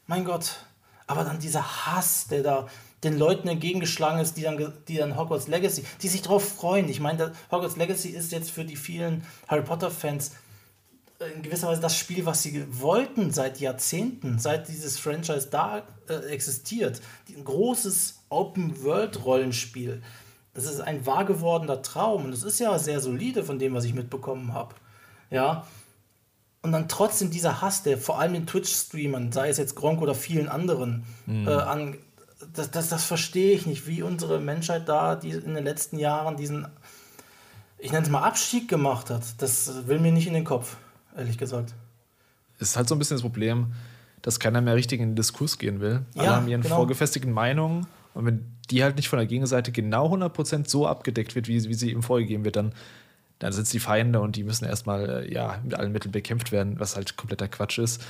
[0.06, 0.64] Mein Gott.
[1.06, 2.66] Aber dann dieser Hass, der da
[3.04, 6.88] den Leuten entgegengeschlagen ist, die dann, die dann Hogwarts Legacy, die sich darauf freuen.
[6.88, 10.32] Ich meine, Hogwarts Legacy ist jetzt für die vielen Harry Potter-Fans
[11.34, 16.14] in gewisser Weise das Spiel, was sie wollten seit Jahrzehnten, seit dieses Franchise da äh,
[16.30, 17.00] existiert.
[17.28, 20.02] Ein großes Open-World-Rollenspiel
[20.54, 23.84] das ist ein wahr gewordener Traum und es ist ja sehr solide von dem, was
[23.84, 24.74] ich mitbekommen habe.
[25.30, 25.66] Ja.
[26.62, 30.14] Und dann trotzdem dieser Hass, der vor allem den Twitch-Streamern, sei es jetzt Gronk oder
[30.14, 31.46] vielen anderen, mhm.
[31.46, 31.96] äh, an,
[32.54, 36.36] das, das, das verstehe ich nicht, wie unsere Menschheit da die in den letzten Jahren
[36.36, 36.66] diesen,
[37.78, 39.22] ich nenne es mal Abstieg gemacht hat.
[39.38, 40.76] Das will mir nicht in den Kopf,
[41.16, 41.74] ehrlich gesagt.
[42.60, 43.72] Es ist halt so ein bisschen das Problem,
[44.22, 46.02] dass keiner mehr richtig in den Diskurs gehen will.
[46.14, 46.76] Alle ja, haben ihren genau.
[46.76, 51.48] vorgefestigten Meinungen und wenn die halt nicht von der Gegenseite genau 100% so abgedeckt wird,
[51.48, 52.72] wie, wie sie ihm vorgegeben wird, dann,
[53.40, 56.52] dann sind es die Feinde und die müssen erstmal äh, ja, mit allen Mitteln bekämpft
[56.52, 58.02] werden, was halt kompletter Quatsch ist.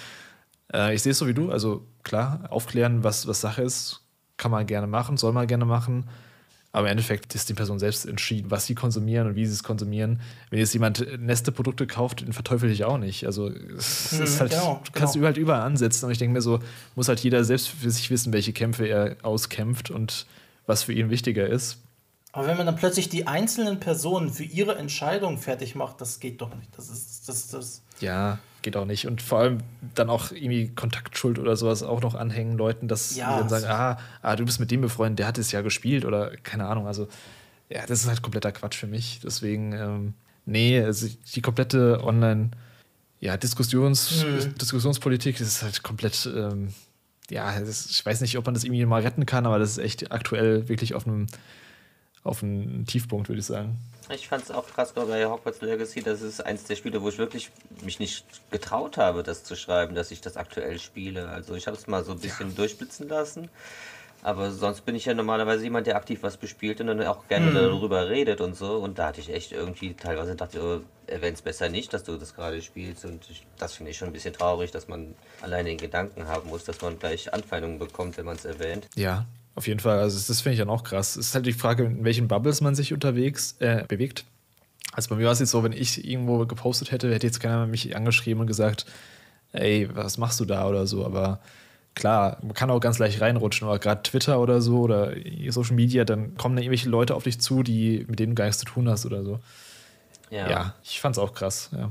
[0.73, 4.03] Äh, ich sehe es so wie du, also klar, aufklären, was, was Sache ist,
[4.37, 6.09] kann man gerne machen, soll man gerne machen.
[6.75, 9.63] Aber im Endeffekt ist die Person selbst entschieden, was sie konsumieren und wie sie es
[9.63, 10.21] konsumieren.
[10.51, 13.27] Wenn jetzt jemand Neste-Produkte kauft, den verteufel ich auch nicht.
[13.27, 15.27] Also es mhm, ist halt, genau, du kannst genau.
[15.27, 16.07] halt überall ansetzen.
[16.07, 16.59] Und ich denke mir so,
[16.97, 20.27] muss halt jeder selbst für sich wissen, welche Kämpfe er auskämpft und
[20.67, 21.79] was für ihn wichtiger ist.
[22.33, 26.41] Aber wenn man dann plötzlich die einzelnen Personen für ihre Entscheidung fertig macht, das geht
[26.41, 26.77] doch nicht.
[26.77, 27.83] Das ist das, das.
[28.01, 29.07] Ja, geht auch nicht.
[29.07, 29.59] Und vor allem
[29.95, 33.67] dann auch irgendwie Kontaktschuld oder sowas auch noch anhängen, Leuten, dass ja, die dann sagen,
[33.69, 36.89] ah, ah, du bist mit dem befreundet, der hat es ja gespielt oder keine Ahnung.
[36.89, 37.07] Also,
[37.69, 39.21] ja, das ist halt kompletter Quatsch für mich.
[39.23, 40.15] Deswegen, ähm,
[40.47, 42.51] nee, also die komplette Online-
[43.21, 44.55] ja, Diskussions, hm.
[44.59, 46.75] Diskussionspolitik ist halt komplett ähm,
[47.31, 49.79] ja, das, ich weiß nicht, ob man das irgendwie mal retten kann, aber das ist
[49.79, 51.27] echt aktuell wirklich auf einem,
[52.23, 53.79] auf einem Tiefpunkt, würde ich sagen.
[54.11, 57.19] Ich fand es auch krass bei Hogwarts Legacy, das ist eins der Spiele, wo ich
[57.19, 57.51] wirklich
[57.83, 61.29] mich nicht getraut habe, das zu schreiben, dass ich das aktuell spiele.
[61.29, 62.57] Also ich habe es mal so ein bisschen ja.
[62.57, 63.49] durchblitzen lassen.
[64.25, 67.49] Aber sonst bin ich ja normalerweise jemand, der aktiv was bespielt und dann auch gerne
[67.49, 67.55] hm.
[67.55, 68.77] darüber redet und so.
[68.77, 72.17] Und da hatte ich echt irgendwie teilweise dachte, oh, erwähnt es besser nicht, dass du
[72.17, 73.05] das gerade spielst.
[73.05, 76.49] Und ich, das finde ich schon ein bisschen traurig, dass man alleine den Gedanken haben
[76.49, 78.89] muss, dass man gleich Anfeindungen bekommt, wenn man es erwähnt.
[78.95, 79.99] Ja, auf jeden Fall.
[79.99, 81.17] Also das finde ich dann auch krass.
[81.17, 84.25] Es ist halt die Frage, in welchen Bubbles man sich unterwegs äh, bewegt.
[84.93, 87.67] Also bei mir war es jetzt so, wenn ich irgendwo gepostet hätte, hätte jetzt keiner
[87.67, 88.87] mich angeschrieben und gesagt,
[89.53, 91.05] ey, was machst du da oder so.
[91.05, 91.41] Aber
[91.95, 95.15] klar, man kann auch ganz leicht reinrutschen, aber gerade Twitter oder so oder
[95.49, 98.47] Social Media, dann kommen da irgendwelche Leute auf dich zu, die, mit denen du gar
[98.47, 99.41] nichts zu tun hast oder so.
[100.31, 101.91] Ja, ja ich fand's auch krass, ja.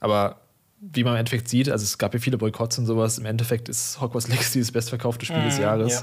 [0.00, 0.40] Aber
[0.80, 3.68] wie man im Endeffekt sieht, also es gab ja viele Boykotts und sowas, im Endeffekt
[3.68, 5.92] ist Hogwarts Legacy das bestverkaufte Spiel mhm, des Jahres.
[5.92, 6.02] Ja.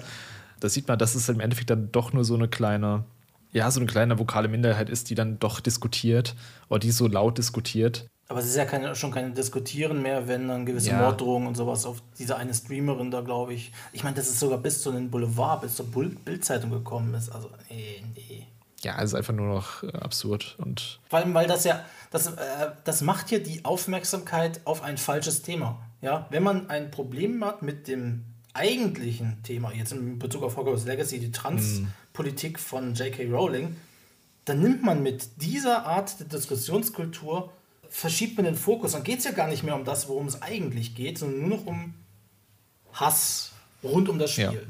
[0.60, 3.04] Da sieht man, dass es im Endeffekt dann doch nur so eine kleine,
[3.52, 6.36] ja, so eine kleine vokale Minderheit ist, die dann doch diskutiert
[6.70, 8.08] oder die so laut diskutiert.
[8.30, 11.02] Aber es ist ja keine, schon kein Diskutieren mehr, wenn dann gewisse ja.
[11.02, 13.72] Morddrohungen und sowas auf diese eine Streamerin da, glaube ich.
[13.92, 17.30] Ich meine, das ist sogar bis zu den Boulevard, bis zur Bildzeitung gekommen ist.
[17.30, 18.46] Also, nee, nee.
[18.84, 20.56] Ja, es ist einfach nur noch äh, absurd.
[20.60, 22.38] Und Vor allem, weil das ja, das, äh,
[22.84, 25.80] das macht ja die Aufmerksamkeit auf ein falsches Thema.
[26.02, 28.26] Ja, wenn man ein Problem hat mit dem
[28.60, 32.60] eigentlichen Thema, jetzt in Bezug auf Hogwarts Legacy, die Transpolitik mm.
[32.60, 33.26] von J.K.
[33.32, 33.76] Rowling,
[34.46, 37.52] dann nimmt man mit dieser Art der Diskussionskultur
[37.90, 38.92] verschiebt man den Fokus.
[38.92, 41.58] Dann geht es ja gar nicht mehr um das, worum es eigentlich geht, sondern nur
[41.58, 41.94] noch um
[42.94, 44.68] Hass rund um das Spiel.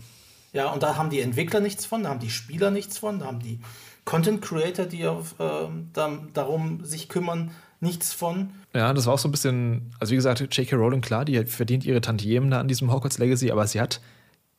[0.54, 0.66] Ja.
[0.66, 3.26] ja, und da haben die Entwickler nichts von, da haben die Spieler nichts von, da
[3.26, 3.60] haben die
[4.06, 8.50] Content Creator, die auf, äh, da, darum sich kümmern, nichts von.
[8.74, 10.76] Ja, das war auch so ein bisschen, also wie gesagt, J.K.
[10.76, 14.02] Rowling, klar, die verdient ihre Tantiemen da an diesem Hogwarts Legacy, aber sie hat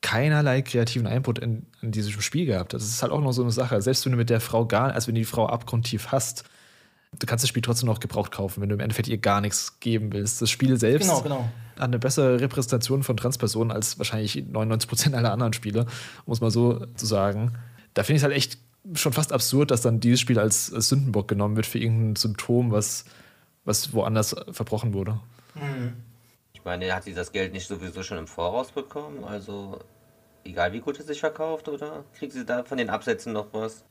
[0.02, 2.73] keinerlei kreativen Input in, in diesem Spiel gehabt.
[2.73, 3.81] Das ist halt auch noch so eine Sache.
[3.82, 6.44] Selbst wenn du mit der Frau gar, also wenn du die Frau abgrundtief hast,
[7.18, 9.78] du kannst das Spiel trotzdem noch gebraucht kaufen, wenn du im Endeffekt ihr gar nichts
[9.81, 10.40] geben willst.
[10.40, 11.49] Das Spiel selbst genau, genau.
[11.76, 15.86] hat eine bessere Repräsentation von Transpersonen als wahrscheinlich 99% aller anderen Spiele,
[16.24, 17.52] muss man so zu sagen.
[17.92, 18.58] Da finde ich es halt echt
[18.94, 22.70] schon fast absurd, dass dann dieses Spiel als, als Sündenbock genommen wird für irgendein Symptom,
[22.70, 23.05] was,
[23.65, 25.20] was woanders verbrochen wurde.
[25.55, 25.94] Mhm.
[26.52, 29.25] Ich meine, hat sie das Geld nicht sowieso schon im Voraus bekommen?
[29.25, 29.78] Also,
[30.44, 33.84] egal wie gut es sich verkauft, oder kriegt sie da von den Absätzen noch was?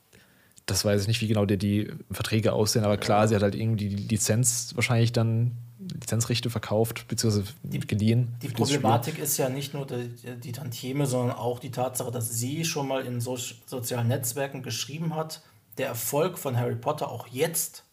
[0.70, 3.56] Das weiß ich nicht, wie genau die, die Verträge aussehen, aber klar, sie hat halt
[3.56, 8.36] irgendwie die Lizenz wahrscheinlich dann Lizenzrechte verkauft, beziehungsweise die, geliehen.
[8.42, 10.10] Die Problematik ist ja nicht nur die,
[10.44, 15.16] die Tantieme, sondern auch die Tatsache, dass sie schon mal in so, sozialen Netzwerken geschrieben
[15.16, 15.42] hat,
[15.78, 17.84] der Erfolg von Harry Potter auch jetzt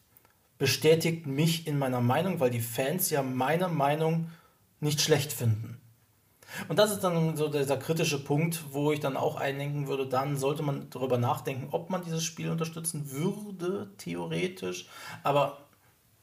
[0.58, 4.30] bestätigt mich in meiner Meinung, weil die Fans ja meine Meinung
[4.80, 5.78] nicht schlecht finden.
[6.68, 10.36] Und das ist dann so dieser kritische Punkt, wo ich dann auch eindenken würde, dann
[10.36, 14.86] sollte man darüber nachdenken, ob man dieses Spiel unterstützen würde, theoretisch.
[15.22, 15.58] Aber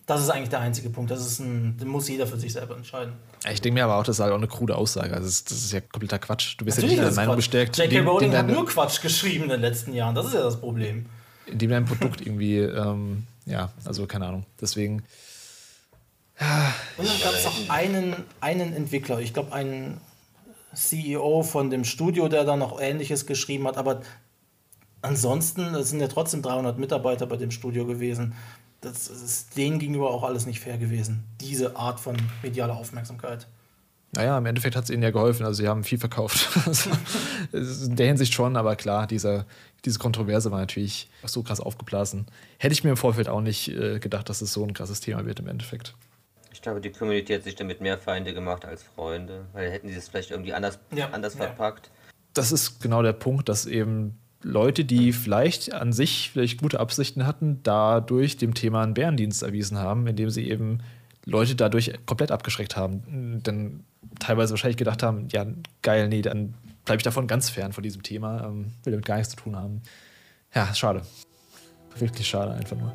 [0.05, 1.11] das ist eigentlich der einzige Punkt.
[1.11, 3.13] Das ist ein, den muss jeder für sich selber entscheiden.
[3.49, 5.13] Ich denke mir aber auch, das ist halt auch eine krude Aussage.
[5.13, 6.55] Also das, ist, das ist ja kompletter Quatsch.
[6.57, 7.77] Du bist Natürlich ja nicht in deiner Meinung bestärkt.
[7.77, 7.99] J.K.
[7.99, 10.13] Rowling hat nur Quatsch geschrieben in den letzten Jahren.
[10.15, 11.05] Das ist ja das Problem.
[11.45, 14.45] Indem dein Produkt irgendwie, ähm, ja, also keine Ahnung.
[14.59, 15.03] Deswegen.
[16.97, 20.01] Und dann gab es noch einen, einen Entwickler, ich glaube, einen
[20.73, 23.77] CEO von dem Studio, der da noch Ähnliches geschrieben hat.
[23.77, 24.01] Aber
[25.01, 28.33] ansonsten, sind ja trotzdem 300 Mitarbeiter bei dem Studio gewesen.
[28.81, 31.23] Das ist denen gegenüber auch alles nicht fair gewesen.
[31.39, 33.47] Diese Art von medialer Aufmerksamkeit.
[34.15, 35.45] Naja, im Endeffekt hat es ihnen ja geholfen.
[35.45, 36.49] Also, sie haben viel verkauft.
[37.51, 39.45] Also, in der Hinsicht schon, aber klar, diese,
[39.85, 42.25] diese Kontroverse war natürlich so krass aufgeblasen.
[42.57, 45.25] Hätte ich mir im Vorfeld auch nicht äh, gedacht, dass es so ein krasses Thema
[45.25, 45.93] wird im Endeffekt.
[46.63, 49.95] Ich glaube, die Community hat sich damit mehr Feinde gemacht als Freunde, weil hätten sie
[49.95, 51.09] es vielleicht irgendwie anders, ja.
[51.09, 51.91] anders verpackt.
[52.33, 57.27] Das ist genau der Punkt, dass eben Leute, die vielleicht an sich vielleicht gute Absichten
[57.27, 60.79] hatten, dadurch dem Thema einen Bärendienst erwiesen haben, indem sie eben
[61.25, 63.41] Leute dadurch komplett abgeschreckt haben.
[63.45, 63.83] Denn
[64.21, 65.45] teilweise wahrscheinlich gedacht haben, ja,
[65.81, 66.53] geil, nee, dann
[66.85, 69.57] bleibe ich davon ganz fern von diesem Thema, ähm, will damit gar nichts zu tun
[69.57, 69.81] haben.
[70.55, 71.01] Ja, schade.
[71.97, 72.93] Wirklich schade einfach nur.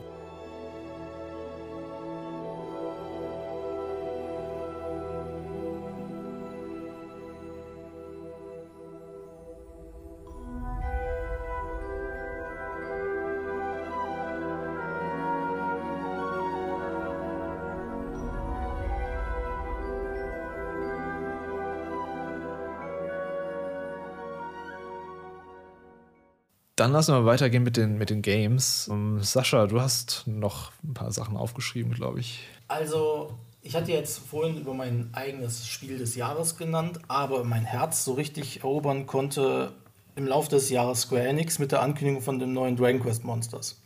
[26.78, 28.88] Dann lassen wir weitergehen mit den, mit den Games.
[28.88, 32.44] Ähm, Sascha, du hast noch ein paar Sachen aufgeschrieben, glaube ich.
[32.68, 38.04] Also, ich hatte jetzt vorhin über mein eigenes Spiel des Jahres genannt, aber mein Herz
[38.04, 39.72] so richtig erobern konnte
[40.14, 43.82] im Laufe des Jahres Square Enix mit der Ankündigung von den neuen Dragon Quest Monsters.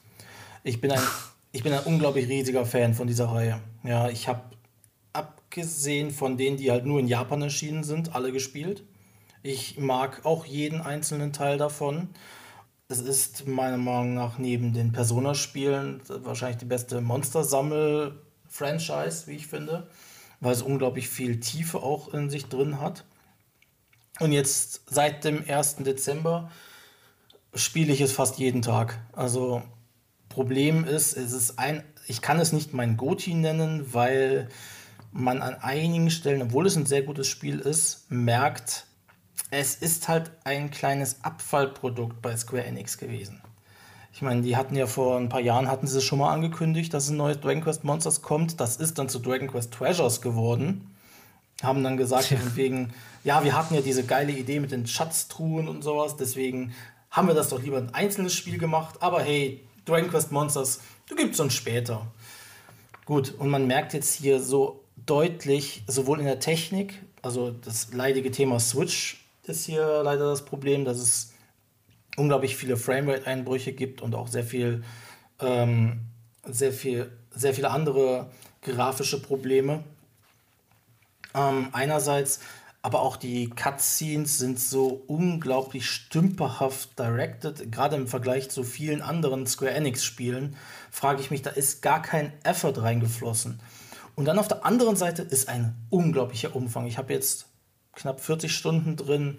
[0.62, 1.00] Ich bin ein,
[1.52, 3.58] ich bin ein unglaublich riesiger Fan von dieser Reihe.
[3.84, 4.42] Ja, ich habe
[5.14, 8.82] abgesehen von denen, die halt nur in Japan erschienen sind, alle gespielt.
[9.42, 12.10] Ich mag auch jeden einzelnen Teil davon.
[12.92, 19.88] Es ist meiner Meinung nach neben den Persona-Spielen wahrscheinlich die beste Monster-Sammel-Franchise, wie ich finde,
[20.40, 23.06] weil es unglaublich viel Tiefe auch in sich drin hat.
[24.20, 25.76] Und jetzt seit dem 1.
[25.76, 26.50] Dezember
[27.54, 28.98] spiele ich es fast jeden Tag.
[29.12, 29.62] Also
[30.28, 34.50] Problem ist, es ist ein, ich kann es nicht mein Goti nennen, weil
[35.12, 38.84] man an einigen Stellen, obwohl es ein sehr gutes Spiel ist, merkt,
[39.50, 43.42] es ist halt ein kleines Abfallprodukt bei Square Enix gewesen.
[44.14, 47.08] Ich meine, die hatten ja vor ein paar Jahren hatten sie schon mal angekündigt, dass
[47.08, 48.60] ein neues Dragon Quest Monsters kommt.
[48.60, 50.94] Das ist dann zu Dragon Quest Treasures geworden.
[51.62, 52.38] Haben dann gesagt, ja.
[52.54, 52.92] wegen,
[53.24, 56.72] ja, wir hatten ja diese geile Idee mit den Schatztruhen und sowas, deswegen
[57.10, 58.96] haben wir das doch lieber ein einzelnes Spiel gemacht.
[59.00, 62.06] Aber hey, Dragon Quest Monsters, du gibst uns später.
[63.04, 68.30] Gut, und man merkt jetzt hier so deutlich, sowohl in der Technik, also das leidige
[68.30, 71.32] Thema Switch ist hier leider das Problem, dass es
[72.16, 74.84] unglaublich viele Framerate-Einbrüche gibt und auch sehr viel,
[75.40, 76.00] ähm,
[76.44, 78.30] sehr viel, sehr viele andere
[78.60, 79.82] grafische Probleme.
[81.34, 82.40] Ähm, einerseits,
[82.82, 89.46] aber auch die Cutscenes sind so unglaublich stümperhaft directed, gerade im Vergleich zu vielen anderen
[89.46, 90.56] Square Enix-Spielen,
[90.90, 93.60] frage ich mich, da ist gar kein Effort reingeflossen.
[94.14, 96.86] Und dann auf der anderen Seite ist ein unglaublicher Umfang.
[96.86, 97.46] Ich habe jetzt
[97.94, 99.38] knapp 40 Stunden drin,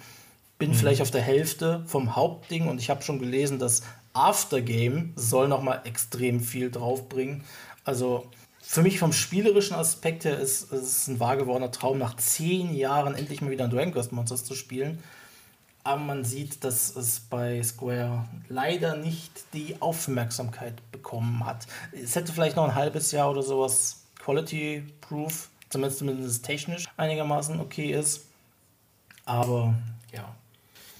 [0.58, 0.76] bin mhm.
[0.76, 3.84] vielleicht auf der Hälfte vom Hauptding und ich habe schon gelesen, dass
[4.14, 7.44] Aftergame soll noch mal extrem viel draufbringen.
[7.84, 8.30] Also
[8.62, 13.16] für mich vom spielerischen Aspekt her ist es ein wahr gewordener Traum, nach zehn Jahren
[13.16, 15.00] endlich mal wieder ein Dragon Quest Monsters zu spielen.
[15.84, 21.68] Aber man sieht, dass es bei Square leider nicht die Aufmerksamkeit bekommen hat.
[21.92, 27.60] Es hätte vielleicht noch ein halbes Jahr oder sowas Quality Proof, zumindest, zumindest technisch einigermaßen
[27.60, 28.28] okay ist.
[29.26, 29.76] Aber
[30.12, 30.36] ja.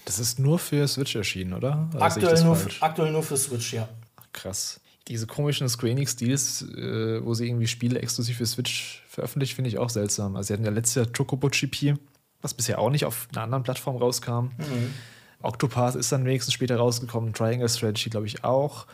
[0.04, 1.88] Das ist nur für Switch erschienen, oder?
[1.94, 3.88] oder aktuell, nur, aktuell nur für Switch, ja.
[4.32, 4.80] krass.
[5.08, 9.78] Diese komischen Screening Deals, äh, wo sie irgendwie Spiele exklusiv für Switch veröffentlichen, finde ich
[9.78, 10.36] auch seltsam.
[10.36, 11.96] Also, sie hatten ja letztes Jahr Chocobo GP,
[12.40, 14.50] was bisher auch nicht auf einer anderen Plattform rauskam.
[14.56, 14.94] Mhm.
[15.42, 18.86] Octopath ist dann wenigstens später rausgekommen, Triangle Strategy, glaube ich, auch.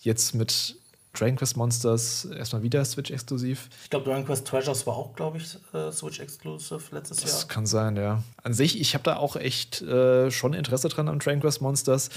[0.00, 0.76] Jetzt mit
[1.14, 3.68] Dragon Quest Monsters erstmal wieder Switch-exklusiv.
[3.84, 7.40] Ich glaube, Dragon Quest Treasures war auch, glaube ich, äh, Switch-exklusiv letztes das Jahr.
[7.40, 8.22] Das kann sein, ja.
[8.42, 12.10] An sich, ich habe da auch echt äh, schon Interesse dran am Dragon Quest Monsters,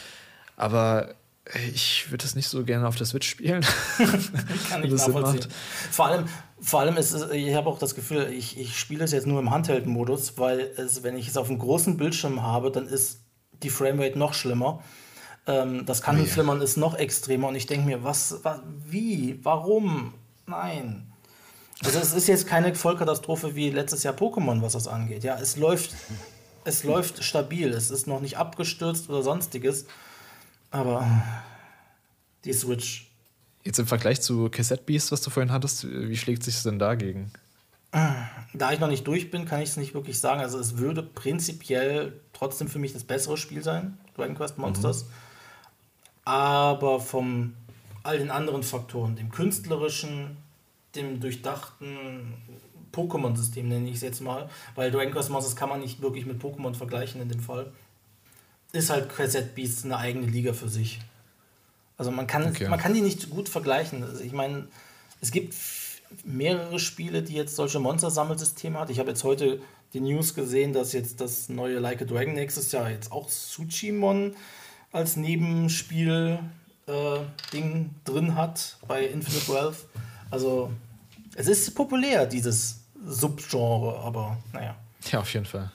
[0.56, 1.16] aber
[1.74, 3.66] ich würde es nicht so gerne auf der Switch spielen.
[4.70, 5.48] kann ich nachvollziehen.
[5.92, 6.26] Vor allem,
[6.60, 9.40] vor allem ist es, ich habe auch das Gefühl, ich, ich spiele es jetzt nur
[9.40, 13.22] im Handheld-Modus, weil es, wenn ich es auf einem großen Bildschirm habe, dann ist
[13.64, 14.84] die Framerate noch schlimmer.
[15.48, 20.14] Ähm, das oh ist noch extremer und ich denke mir, was, was, wie, warum?
[20.46, 21.08] Nein.
[21.84, 25.24] Also es ist jetzt keine Vollkatastrophe wie letztes Jahr Pokémon, was das angeht.
[25.24, 25.96] Ja, es läuft,
[26.66, 29.86] es läuft stabil, es ist noch nicht abgestürzt oder sonstiges.
[30.70, 31.10] Aber
[32.44, 33.10] die Switch.
[33.64, 36.80] Jetzt im Vergleich zu Cassette Beast, was du vorhin hattest, wie schlägt sich das denn
[36.80, 37.32] dagegen?
[37.92, 40.42] Da ich noch nicht durch bin, kann ich es nicht wirklich sagen.
[40.42, 45.06] Also es würde prinzipiell trotzdem für mich das bessere Spiel sein, Dragon Quest Monsters.
[45.06, 45.27] Mhm
[46.28, 47.54] aber von
[48.04, 50.36] all den anderen Faktoren, dem künstlerischen,
[50.94, 52.34] dem durchdachten
[52.92, 56.42] Pokémon-System nenne ich es jetzt mal, weil Dragon Quest Monsters kann man nicht wirklich mit
[56.42, 57.72] Pokémon vergleichen in dem Fall,
[58.74, 61.00] ist halt Cassette Beast eine eigene Liga für sich.
[61.98, 62.68] Also man kann, okay.
[62.68, 64.04] man kann die nicht gut vergleichen.
[64.04, 64.68] Also ich meine,
[65.22, 65.56] es gibt
[66.26, 68.90] mehrere Spiele, die jetzt solche Monster-Sammelsysteme hat.
[68.90, 69.62] Ich habe jetzt heute
[69.94, 74.36] die News gesehen, dass jetzt das neue Like a Dragon nächstes Jahr jetzt auch Tsuchimon
[74.98, 76.40] als Nebenspiel
[76.88, 77.20] äh,
[77.54, 79.86] Ding drin hat bei Infinite Wealth.
[80.32, 80.72] Also
[81.36, 84.76] es ist populär, dieses Subgenre, aber naja.
[85.12, 85.72] Ja, auf jeden Fall.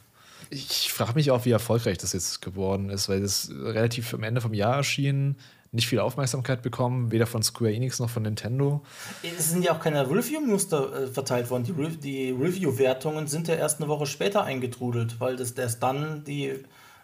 [0.51, 4.41] Ich frage mich auch, wie erfolgreich das jetzt geworden ist, weil es relativ am Ende
[4.41, 5.37] vom Jahr erschien,
[5.71, 8.83] nicht viel Aufmerksamkeit bekommen, weder von Square Enix noch von Nintendo.
[9.23, 11.65] Es sind ja auch keine Review-Muster äh, verteilt worden.
[11.65, 16.25] Die, Re die Review-Wertungen sind ja erst eine Woche später eingetrudelt, weil das erst dann
[16.25, 16.59] die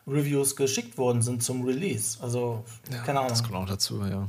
[0.08, 2.18] Reviews geschickt worden sind zum Release.
[2.22, 3.30] Also, ja, keine Ahnung.
[3.30, 4.28] Das kommt auch dazu, ja.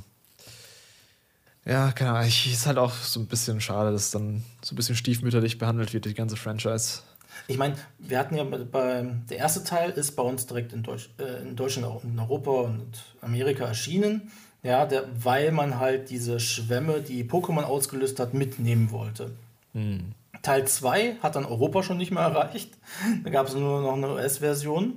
[1.66, 2.28] Ja, keine Ahnung.
[2.28, 5.94] Ich, ist halt auch so ein bisschen schade, dass dann so ein bisschen stiefmütterlich behandelt
[5.94, 7.02] wird, die ganze Franchise.
[7.48, 11.10] Ich meine, wir hatten ja bei, der erste Teil ist bei uns direkt in, Deutsch,
[11.20, 12.92] äh, in Deutschland, in Europa und
[13.22, 14.32] Amerika erschienen.
[14.62, 19.32] Ja, der, weil man halt diese Schwämme, die Pokémon ausgelöst hat, mitnehmen wollte.
[19.74, 20.14] Mhm.
[20.42, 22.78] Teil 2 hat dann Europa schon nicht mehr erreicht.
[23.24, 24.94] Da gab es nur noch eine US-Version.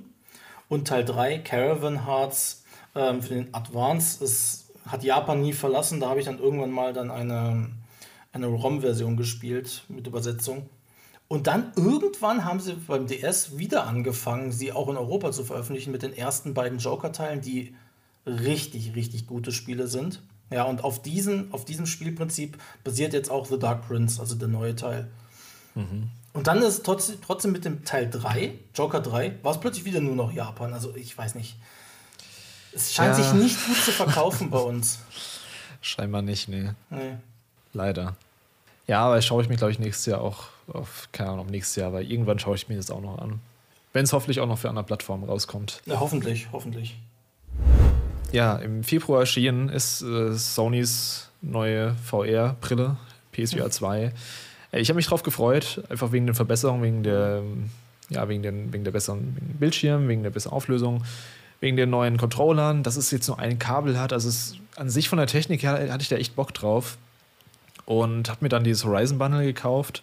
[0.69, 6.01] Und Teil 3, Caravan Hearts, ähm, für den Advance, ist, hat Japan nie verlassen.
[6.01, 7.71] Da habe ich dann irgendwann mal dann eine,
[8.33, 10.69] eine ROM-Version gespielt mit Übersetzung.
[11.29, 15.91] Und dann irgendwann haben sie beim DS wieder angefangen, sie auch in Europa zu veröffentlichen
[15.91, 17.75] mit den ersten beiden Joker-Teilen, die
[18.27, 20.23] richtig, richtig gute Spiele sind.
[20.51, 24.49] Ja, und auf, diesen, auf diesem Spielprinzip basiert jetzt auch The Dark Prince, also der
[24.49, 25.11] neue Teil.
[25.75, 26.11] Mhm.
[26.33, 30.01] Und dann ist trotzdem, trotzdem mit dem Teil 3, Joker 3, war es plötzlich wieder
[30.01, 30.73] nur noch Japan.
[30.73, 31.57] Also ich weiß nicht.
[32.75, 33.23] Es scheint ja.
[33.23, 34.99] sich nicht gut zu verkaufen bei uns.
[35.83, 36.71] Scheinbar nicht, nee.
[36.91, 37.17] nee.
[37.75, 38.17] Leider.
[38.87, 41.93] Ja, aber schaue ich mir, glaube ich, nächstes Jahr auch auf, keine Ahnung, nächstes Jahr,
[41.93, 43.41] weil irgendwann schaue ich mir das auch noch an.
[43.93, 45.83] Wenn es hoffentlich auch noch für andere Plattformen rauskommt.
[45.85, 46.97] Ja, hoffentlich, hoffentlich.
[48.33, 52.97] Ja, im Februar erschienen ist äh, Sonys neue VR-Brille,
[53.33, 54.13] PSVR 2.
[54.73, 57.43] Ich habe mich drauf gefreut, einfach wegen den Verbesserungen, wegen der,
[58.09, 61.05] ja, wegen, den, wegen der besseren wegen Bildschirm, wegen der besseren Auflösung,
[61.61, 64.13] wegen den neuen Controllern, dass es jetzt nur ein Kabel hat.
[64.13, 66.97] Also es, an sich von der Technik her hatte ich da echt Bock drauf
[67.85, 70.03] und habe mir dann dieses Horizon Bundle gekauft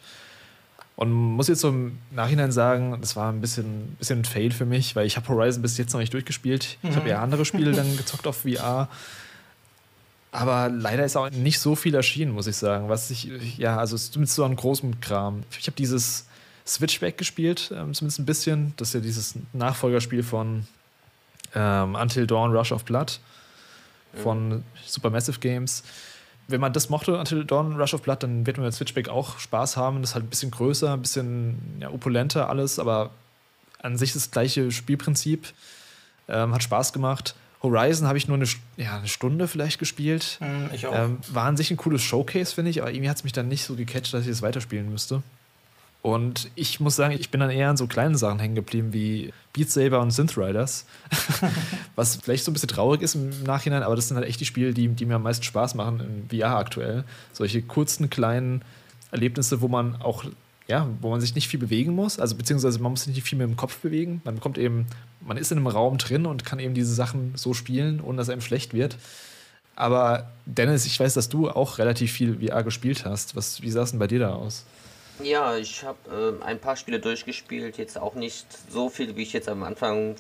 [0.99, 4.65] und muss jetzt so im Nachhinein sagen, das war ein bisschen, bisschen ein Fail für
[4.65, 6.77] mich, weil ich habe Horizon bis jetzt noch nicht durchgespielt.
[6.83, 7.07] Ich habe mhm.
[7.07, 8.89] eher andere Spiele dann gezockt auf VR.
[10.32, 12.90] Aber leider ist auch nicht so viel erschienen, muss ich sagen.
[12.90, 15.43] Was ich, ja, also zumindest so an großem Kram.
[15.59, 16.27] Ich habe dieses
[16.67, 18.74] Switchback gespielt, ähm, zumindest ein bisschen.
[18.77, 20.67] Das ist ja dieses Nachfolgerspiel von
[21.56, 23.19] ähm, Until Dawn Rush of Blood
[24.14, 24.64] von mhm.
[24.85, 25.83] Supermassive Games
[26.49, 29.38] wenn man das mochte, Until Dawn, Rush of Blood, dann wird man mit Switchback auch
[29.38, 30.01] Spaß haben.
[30.01, 33.11] Das ist halt ein bisschen größer, ein bisschen ja, opulenter alles, aber
[33.82, 35.53] an sich das gleiche Spielprinzip.
[36.27, 37.35] Ähm, hat Spaß gemacht.
[37.61, 38.47] Horizon habe ich nur eine,
[38.77, 40.38] ja, eine Stunde vielleicht gespielt.
[40.39, 40.95] Mm, ich auch.
[40.95, 43.47] Ähm, war an sich ein cooles Showcase, finde ich, aber irgendwie hat es mich dann
[43.47, 45.21] nicht so gecatcht, dass ich es weiterspielen müsste.
[46.01, 49.33] Und ich muss sagen, ich bin dann eher an so kleinen Sachen hängen geblieben wie
[49.51, 50.85] Beat Saber und Synth Riders.
[51.95, 54.45] Was vielleicht so ein bisschen traurig ist im Nachhinein, aber das sind halt echt die
[54.45, 57.03] Spiele, die, die mir am meisten Spaß machen in VR aktuell.
[57.33, 58.61] Solche kurzen, kleinen
[59.11, 60.23] Erlebnisse, wo man auch,
[60.69, 62.19] ja, wo man sich nicht viel bewegen muss.
[62.19, 64.22] Also beziehungsweise man muss sich nicht viel mit dem Kopf bewegen.
[64.23, 64.85] Man bekommt eben,
[65.19, 68.30] man ist in einem Raum drin und kann eben diese Sachen so spielen, ohne dass
[68.30, 68.95] einem schlecht wird.
[69.75, 73.35] Aber Dennis, ich weiß, dass du auch relativ viel VR gespielt hast.
[73.35, 74.65] Was, wie sah es denn bei dir da aus?
[75.23, 79.33] Ja, ich habe äh, ein paar Spiele durchgespielt, jetzt auch nicht so viel, wie ich
[79.33, 80.15] jetzt am Anfang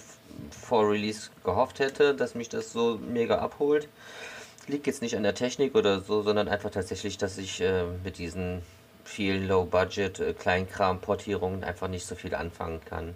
[0.49, 3.87] vor Release gehofft hätte, dass mich das so mega abholt.
[4.67, 8.17] Liegt jetzt nicht an der Technik oder so, sondern einfach tatsächlich, dass ich äh, mit
[8.17, 8.61] diesen
[9.09, 13.15] vielen Low-Budget, äh, Kleinkram-Portierungen einfach nicht so viel anfangen kann.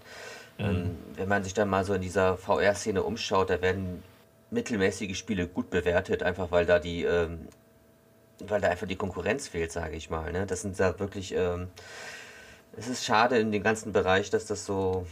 [0.57, 0.97] Mhm.
[1.15, 4.03] Wenn man sich dann mal so in dieser VR-Szene umschaut, da werden
[4.51, 7.47] mittelmäßige Spiele gut bewertet, einfach weil da die ähm,
[8.39, 10.31] weil da einfach die Konkurrenz fehlt, sage ich mal.
[10.31, 10.45] Ne?
[10.45, 11.67] Das sind da wirklich, ähm,
[12.75, 15.05] es ist schade in dem ganzen Bereich, dass das so,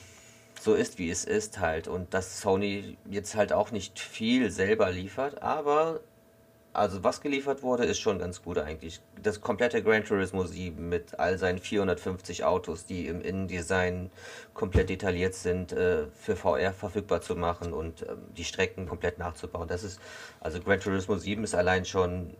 [0.59, 1.87] so ist, wie es ist halt.
[1.87, 6.01] Und dass Sony jetzt halt auch nicht viel selber liefert, aber
[6.73, 9.01] also was geliefert wurde, ist schon ganz gut eigentlich.
[9.21, 14.09] Das komplette Gran Turismo 7 mit all seinen 450 Autos, die im Innendesign
[14.53, 19.67] komplett detailliert sind, äh, für VR verfügbar zu machen und ähm, die Strecken komplett nachzubauen.
[19.67, 19.99] Das ist,
[20.39, 22.35] also Gran Turismo 7 ist allein schon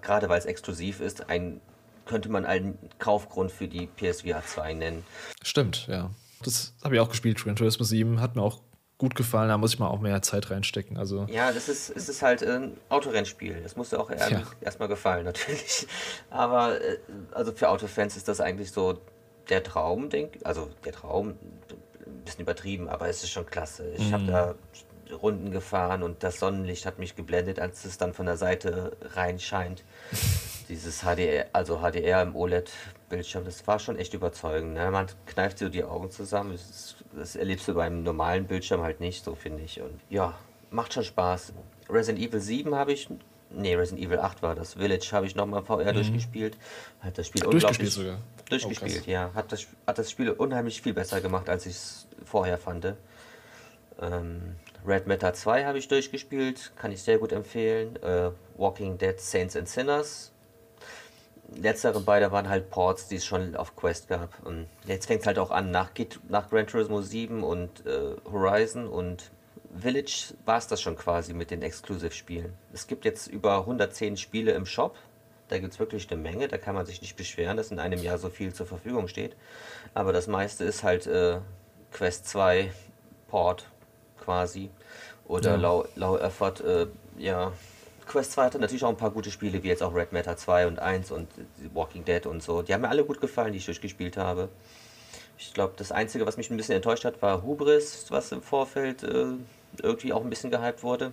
[0.00, 1.60] gerade weil es exklusiv ist, ein,
[2.06, 5.04] könnte man einen Kaufgrund für die PSVR 2 nennen.
[5.42, 6.10] Stimmt, ja.
[6.42, 8.20] Das habe ich auch gespielt, Gran Turismo 7.
[8.20, 8.60] Hat mir auch
[9.02, 10.96] gut gefallen, da muss ich mal auch mehr Zeit reinstecken.
[10.96, 13.60] Also ja, das ist, es ist halt ein Autorennspiel.
[13.60, 14.42] Das muss ja auch ja.
[14.60, 15.88] erstmal gefallen, natürlich.
[16.30, 16.98] Aber äh,
[17.32, 19.00] also für Autofans ist das eigentlich so
[19.48, 23.88] der Traum, denk, also der Traum, ein bisschen übertrieben, aber es ist schon klasse.
[23.96, 24.12] Ich mhm.
[24.12, 24.54] habe da
[25.12, 29.82] Runden gefahren und das Sonnenlicht hat mich geblendet, als es dann von der Seite reinscheint.
[30.68, 32.36] Dieses HDR, also HDR im
[33.12, 34.74] OLED-Bildschirm, das war schon echt überzeugend.
[34.74, 34.90] Ne?
[34.90, 36.52] Man kneift so die Augen zusammen.
[36.52, 39.80] Das, das erlebst du beim normalen Bildschirm halt nicht, so finde ich.
[39.80, 40.34] Und ja,
[40.70, 41.52] macht schon Spaß.
[41.90, 43.08] Resident Evil 7 habe ich
[43.54, 44.74] Nee, Resident Evil 8 war das.
[44.74, 45.96] Village habe ich nochmal VR mhm.
[45.96, 46.56] durchgespielt.
[47.00, 48.18] Hat das Spiel durchgespielt sogar.
[48.48, 49.30] Durchgespielt, oh, ja.
[49.34, 52.94] Hat das, hat das Spiel unheimlich viel besser gemacht, als ich es vorher fand.
[54.00, 57.96] Ähm, Red Matter 2 habe ich durchgespielt, kann ich sehr gut empfehlen.
[58.02, 60.31] Äh, Walking Dead Saints and Sinners.
[61.56, 64.30] Letztere beide waren halt Ports, die es schon auf Quest gab.
[64.44, 65.90] Und jetzt fängt es halt auch an, nach,
[66.28, 69.30] nach Gran Turismo 7 und äh, Horizon und
[69.78, 72.52] Village war es das schon quasi mit den Exclusive-Spielen.
[72.72, 74.96] Es gibt jetzt über 110 Spiele im Shop.
[75.48, 78.02] Da gibt es wirklich eine Menge, da kann man sich nicht beschweren, dass in einem
[78.02, 79.36] Jahr so viel zur Verfügung steht.
[79.92, 81.38] Aber das meiste ist halt äh,
[81.90, 82.70] Quest 2
[83.28, 83.66] Port
[84.18, 84.70] quasi.
[85.26, 85.56] Oder ja.
[85.56, 86.86] Low, Low Effort, äh,
[87.18, 87.52] ja,
[88.12, 90.66] Quest 2 hatte natürlich auch ein paar gute Spiele, wie jetzt auch Red Matter 2
[90.66, 91.28] und 1 und
[91.72, 92.60] Walking Dead und so.
[92.60, 94.50] Die haben mir alle gut gefallen, die ich durchgespielt habe.
[95.38, 99.02] Ich glaube, das Einzige, was mich ein bisschen enttäuscht hat, war Hubris, was im Vorfeld
[99.02, 99.28] äh,
[99.82, 101.12] irgendwie auch ein bisschen gehypt wurde.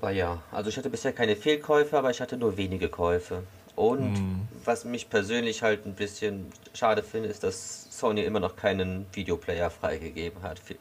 [0.00, 3.42] Aber ja, also ich hatte bisher keine Fehlkäufe, aber ich hatte nur wenige Käufe.
[3.76, 4.48] Und hm.
[4.64, 9.70] was mich persönlich halt ein bisschen schade finde, ist, dass Sony immer noch keinen Videoplayer
[9.70, 10.76] freigegeben hat für,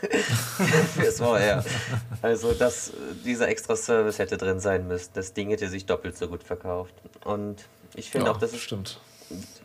[0.94, 1.64] fürs VR.
[2.22, 2.92] Also, dass
[3.24, 5.10] dieser extra Service hätte drin sein müssen.
[5.14, 6.94] Das Ding hätte sich doppelt so gut verkauft.
[7.24, 9.00] Und ich finde ja, auch, dass es stimmt.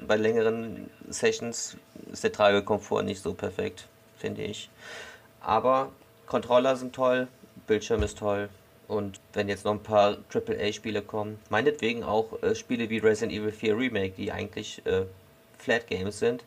[0.05, 1.77] bei längeren Sessions
[2.11, 3.87] ist der Tragekomfort nicht so perfekt,
[4.17, 4.69] finde ich.
[5.41, 5.91] Aber
[6.25, 7.27] Controller sind toll,
[7.67, 8.49] Bildschirm ist toll.
[8.87, 13.51] Und wenn jetzt noch ein paar AAA-Spiele kommen, meinetwegen auch äh, Spiele wie Resident Evil
[13.51, 15.05] 4 Remake, die eigentlich äh,
[15.57, 16.43] Flat Games sind,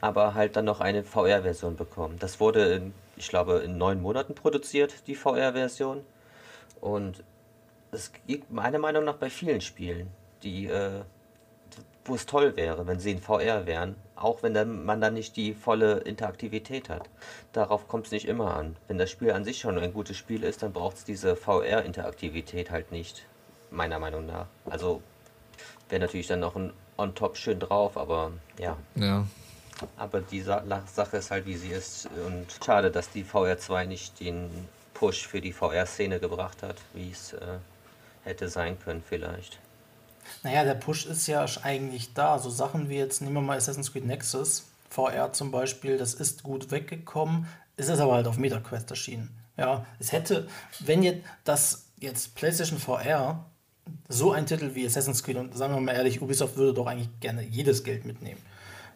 [0.00, 2.18] aber halt dann noch eine VR-Version bekommen.
[2.18, 6.04] Das wurde, in, ich glaube, in neun Monaten produziert, die VR-Version.
[6.80, 7.22] Und
[7.92, 10.10] es gibt meiner Meinung nach bei vielen Spielen,
[10.42, 11.02] die, äh,
[12.04, 15.36] wo es toll wäre, wenn sie in VR wären, auch wenn dann, man dann nicht
[15.36, 17.08] die volle Interaktivität hat.
[17.52, 18.76] Darauf kommt es nicht immer an.
[18.88, 22.70] Wenn das Spiel an sich schon ein gutes Spiel ist, dann braucht es diese VR-Interaktivität
[22.70, 23.26] halt nicht,
[23.70, 24.46] meiner Meinung nach.
[24.66, 25.02] Also
[25.88, 28.76] wäre natürlich dann noch ein On-Top schön drauf, aber ja.
[28.96, 29.26] Ja.
[29.96, 30.62] Aber die Sa
[30.92, 32.08] Sache ist halt, wie sie ist.
[32.26, 34.50] Und schade, dass die VR2 nicht den
[34.94, 37.58] Push für die VR-Szene gebracht hat, wie es äh,
[38.22, 39.58] hätte sein können vielleicht.
[40.42, 42.38] Naja, der Push ist ja eigentlich da.
[42.38, 46.44] So Sachen wie jetzt, nehmen wir mal Assassin's Creed Nexus, VR zum Beispiel, das ist
[46.44, 47.46] gut weggekommen,
[47.76, 49.36] ist es aber halt auf MetaQuest erschienen.
[49.56, 50.48] Ja, es hätte,
[50.80, 53.44] wenn jetzt das jetzt PlayStation VR
[54.08, 57.08] so ein Titel wie Assassin's Creed und sagen wir mal ehrlich, Ubisoft würde doch eigentlich
[57.20, 58.40] gerne jedes Geld mitnehmen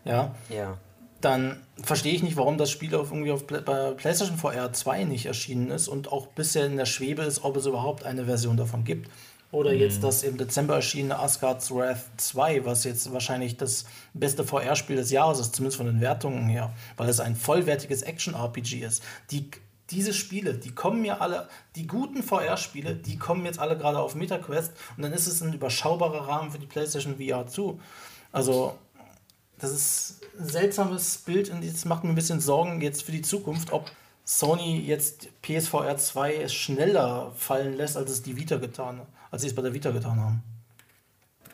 [0.09, 0.79] ja, ja.
[1.21, 5.27] dann verstehe ich nicht, warum das Spiel auf, irgendwie auf bei PlayStation VR 2 nicht
[5.27, 8.85] erschienen ist und auch bisher in der Schwebe ist, ob es überhaupt eine Version davon
[8.85, 9.09] gibt.
[9.51, 9.79] Oder mhm.
[9.79, 15.11] jetzt das im Dezember erschienene Asgard's Wrath 2, was jetzt wahrscheinlich das beste VR-Spiel des
[15.11, 19.03] Jahres ist, zumindest von den Wertungen her, weil es ein vollwertiges Action-RPG ist.
[19.31, 19.51] Die,
[19.91, 24.15] diese Spiele, die kommen mir alle, die guten VR-Spiele, die kommen jetzt alle gerade auf
[24.15, 27.81] MetaQuest und dann ist es ein überschaubarer Rahmen für die PlayStation VR zu.
[28.31, 28.77] Also
[29.59, 33.23] das ist ein seltsames Bild und jetzt macht mir ein bisschen Sorgen jetzt für die
[33.23, 33.91] Zukunft, ob
[34.25, 39.55] Sony jetzt PSVR 2 schneller fallen lässt, als es die Vita getan, als sie es
[39.55, 40.43] bei der Vita getan haben.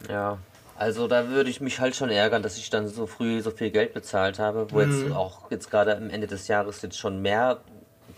[0.08, 0.38] Ja,
[0.76, 3.70] also da würde ich mich halt schon ärgern, dass ich dann so früh so viel
[3.70, 5.04] Geld bezahlt habe, wo mhm.
[5.04, 7.60] jetzt auch jetzt gerade am Ende des Jahres jetzt schon mehr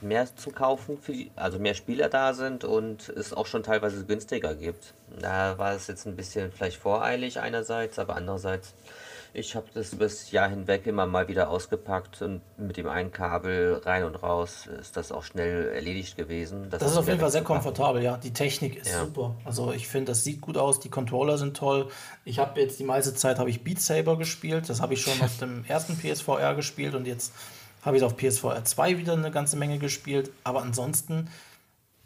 [0.02, 4.04] mehr zu kaufen, für die, also mehr Spieler da sind und es auch schon teilweise
[4.04, 4.94] günstiger gibt.
[5.20, 8.74] Da war es jetzt ein bisschen vielleicht voreilig einerseits, aber andererseits
[9.38, 13.12] ich habe das über das Jahr hinweg immer mal wieder ausgepackt und mit dem einen
[13.12, 16.70] Kabel rein und raus ist das auch schnell erledigt gewesen.
[16.70, 18.16] Das, das ist auf jeden Fall sehr komfortabel, ja.
[18.16, 19.04] Die Technik ist ja.
[19.04, 19.36] super.
[19.44, 21.88] Also ich finde, das sieht gut aus, die Controller sind toll.
[22.24, 24.70] Ich habe jetzt die meiste Zeit habe ich Beat Saber gespielt.
[24.70, 27.34] Das habe ich schon auf dem ersten PSVR gespielt und jetzt
[27.82, 30.30] habe ich es auf PSVR 2 wieder eine ganze Menge gespielt.
[30.44, 31.28] Aber ansonsten,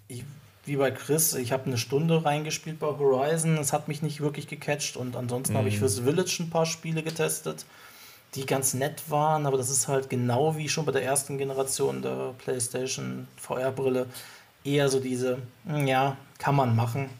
[0.08, 0.24] ich
[0.70, 4.46] wie bei Chris, ich habe eine Stunde reingespielt bei Horizon, es hat mich nicht wirklich
[4.46, 5.58] gecatcht und ansonsten mhm.
[5.58, 5.80] habe ich mhm.
[5.80, 7.66] fürs Village ein paar Spiele getestet,
[8.36, 12.02] die ganz nett waren, aber das ist halt genau wie schon bei der ersten Generation
[12.02, 14.06] der PlayStation VR-Brille
[14.62, 17.10] eher so diese, hm, ja, kann man machen,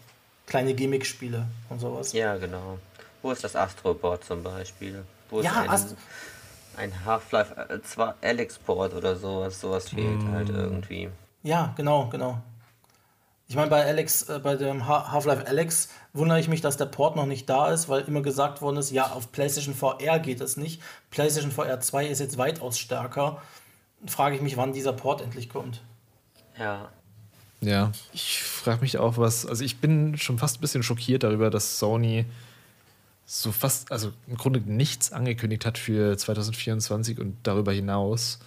[0.47, 2.12] kleine Gimmick-Spiele und sowas.
[2.12, 2.79] Ja, genau.
[3.20, 5.05] Wo ist das Astrobot zum Beispiel?
[5.29, 5.97] Wo ja, ein,
[6.77, 10.33] ein Half-Life 2 äh, Alex-Port oder sowas, sowas fehlt mm.
[10.33, 11.11] halt irgendwie.
[11.43, 12.41] Ja, genau, genau.
[13.51, 17.17] Ich meine, bei Alex, äh, bei dem Half-Life Alex wundere ich mich, dass der Port
[17.17, 20.57] noch nicht da ist, weil immer gesagt worden ist, ja, auf PlayStation VR geht es
[20.57, 20.81] nicht.
[21.11, 23.43] PlayStation VR 2 ist jetzt weitaus stärker.
[24.07, 25.83] Frage ich mich, wann dieser Port endlich kommt.
[26.61, 26.91] Ja.
[27.61, 29.45] Ja, ich frage mich auch, was.
[29.45, 32.27] Also, ich bin schon fast ein bisschen schockiert darüber, dass Sony
[33.27, 38.39] so fast, also im Grunde nichts angekündigt hat für 2024 und darüber hinaus.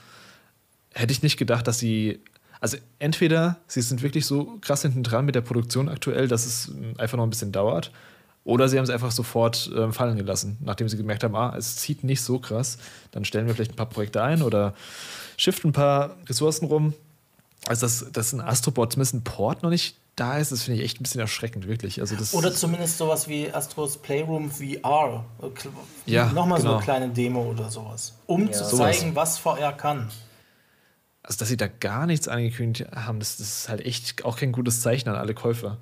[0.93, 2.22] Hätte ich nicht gedacht, dass sie
[2.64, 6.72] also entweder sie sind wirklich so krass hinten dran mit der Produktion aktuell, dass es
[6.98, 7.92] einfach noch ein bisschen dauert,
[8.45, 11.75] oder sie haben es einfach sofort äh, fallen gelassen, nachdem sie gemerkt haben, ah, es
[11.75, 12.77] zieht nicht so krass,
[13.11, 14.75] dann stellen wir vielleicht ein paar Projekte ein oder
[15.35, 16.93] shiften ein paar Ressourcen rum.
[17.67, 20.85] Also, dass, dass ein Astrobot zumindest ein Port noch nicht da ist, das finde ich
[20.85, 22.00] echt ein bisschen erschreckend, wirklich.
[22.00, 25.25] Also das oder zumindest sowas wie Astros Playroom VR.
[26.06, 26.72] Ja, Nochmal genau.
[26.72, 28.14] so eine kleine Demo oder sowas.
[28.25, 30.09] Um ja, zu zeigen, was VR kann
[31.24, 34.52] also dass sie da gar nichts angekündigt haben, das, das, ist halt echt auch kein
[34.52, 35.77] gutes Zeichen an alle Käufer.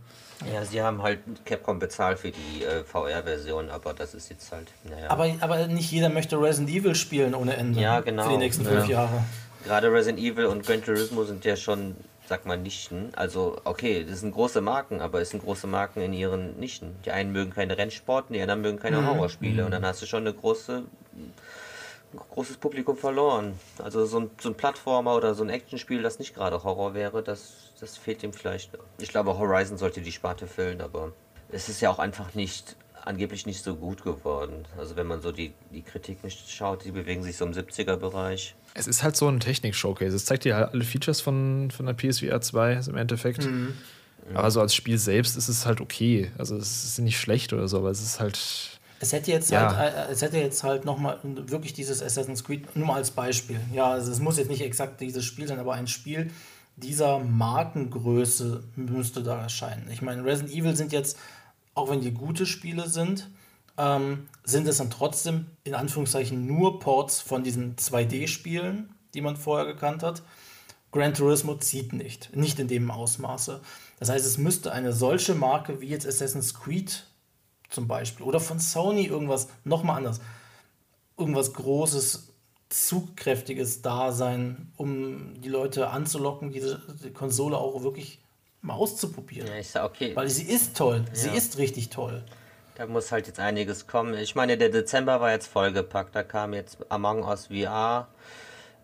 [0.52, 4.68] Ja, sie haben halt Capcom bezahlt für die äh, VR-Version, aber das ist jetzt halt,
[4.84, 5.10] naja.
[5.10, 7.80] Aber, aber nicht jeder möchte Resident Evil spielen ohne Ende.
[7.80, 8.24] Ja, genau.
[8.24, 9.04] Für die nächsten fünf ja.
[9.04, 9.24] Jahre.
[9.66, 11.96] Gerade Resident Evil und Gran Turismo sind ja schon
[12.32, 13.10] sag mal, Nichten.
[13.18, 16.96] Also, okay, das sind große Marken, aber es sind große Marken in ihren Nichten.
[17.04, 19.66] Die einen mögen keine Rennsporten, die anderen mögen keine Horrorspiele.
[19.66, 20.84] Und dann hast du schon eine große
[22.18, 23.60] großes Publikum verloren.
[23.78, 27.24] Also so ein, so ein Plattformer oder so ein Actionspiel, das nicht gerade Horror wäre,
[27.24, 28.72] das, das fehlt ihm vielleicht.
[29.00, 31.14] Ich glaube, Horizon sollte die Sparte füllen, aber
[31.50, 32.76] es ist ja auch einfach nicht,
[33.06, 34.66] angeblich nicht so gut geworden.
[34.78, 38.56] Also wenn man so die, die Kritik nicht schaut, die bewegen sich so im 70er-Bereich.
[38.74, 40.16] Es ist halt so ein Technik-Showcase.
[40.16, 43.46] Es zeigt dir halt alle Features von, von der PSVR 2 im Endeffekt.
[43.46, 43.78] Mhm.
[44.34, 46.32] Aber so als Spiel selbst ist es halt okay.
[46.38, 48.71] Also es ist nicht schlecht oder so, aber es ist halt
[49.02, 49.76] es hätte jetzt ja.
[49.76, 53.60] halt, äh, es hätte jetzt halt nochmal wirklich dieses Assassin's Creed, nur mal als Beispiel.
[53.74, 56.32] Ja, also es muss jetzt nicht exakt dieses Spiel sein, aber ein Spiel
[56.78, 59.90] dieser Markengröße müsste da erscheinen.
[59.92, 61.18] Ich meine, Resident Evil sind jetzt,
[61.74, 63.30] auch wenn die gute Spiele sind,
[63.78, 69.66] ähm, sind es dann trotzdem in Anführungszeichen nur Ports von diesen 2D-Spielen, die man vorher
[69.66, 70.22] gekannt hat.
[70.92, 73.62] Gran Turismo zieht nicht, nicht in dem Ausmaße.
[74.00, 77.06] Das heißt, es müsste eine solche Marke wie jetzt Assassin's Creed
[77.72, 78.26] zum Beispiel.
[78.26, 80.22] Oder von Sony irgendwas nochmal anders.
[81.18, 82.28] Irgendwas Großes,
[82.70, 88.20] Zugkräftiges da sein, um die Leute anzulocken, diese die Konsole auch wirklich
[88.62, 89.48] mal auszuprobieren.
[89.48, 90.16] Ja, ich sag, okay.
[90.16, 91.04] Weil sie ist toll.
[91.10, 91.16] Ja.
[91.16, 92.24] Sie ist richtig toll.
[92.76, 94.14] Da muss halt jetzt einiges kommen.
[94.14, 96.16] Ich meine, der Dezember war jetzt vollgepackt.
[96.16, 98.08] Da kam jetzt Among Us VR,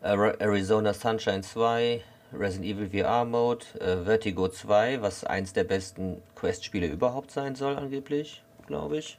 [0.02, 6.88] Arizona Sunshine 2, Resident Evil VR Mode, äh, Vertigo 2, was eins der besten Quest-Spiele
[6.88, 9.18] überhaupt sein soll, angeblich glaube ich.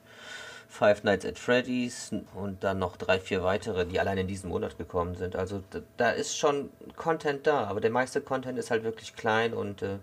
[0.69, 4.77] Five Nights at Freddy's und dann noch drei, vier weitere, die allein in diesem Monat
[4.77, 5.35] gekommen sind.
[5.35, 5.63] Also
[5.97, 9.97] da ist schon Content da, aber der meiste Content ist halt wirklich klein und äh,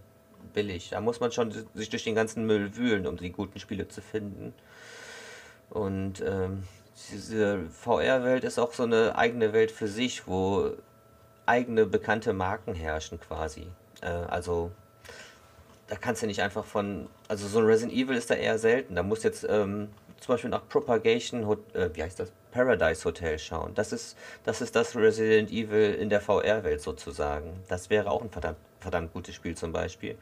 [0.54, 0.90] billig.
[0.90, 4.02] Da muss man schon sich durch den ganzen Müll wühlen, um die guten Spiele zu
[4.02, 4.54] finden.
[5.70, 6.64] Und ähm,
[7.12, 10.72] diese VR-Welt ist auch so eine eigene Welt für sich, wo
[11.46, 13.68] eigene bekannte Marken herrschen quasi.
[14.02, 14.72] Äh, also
[15.88, 18.96] da kannst du nicht einfach von, also so ein Resident Evil ist da eher selten.
[18.96, 19.90] Da muss jetzt ähm,
[20.20, 23.74] zum Beispiel nach Propagation, äh, wie heißt das, Paradise Hotel schauen.
[23.76, 27.62] Das ist, das ist das Resident Evil in der VR-Welt sozusagen.
[27.68, 30.18] Das wäre auch ein verdammt, verdammt gutes Spiel zum Beispiel.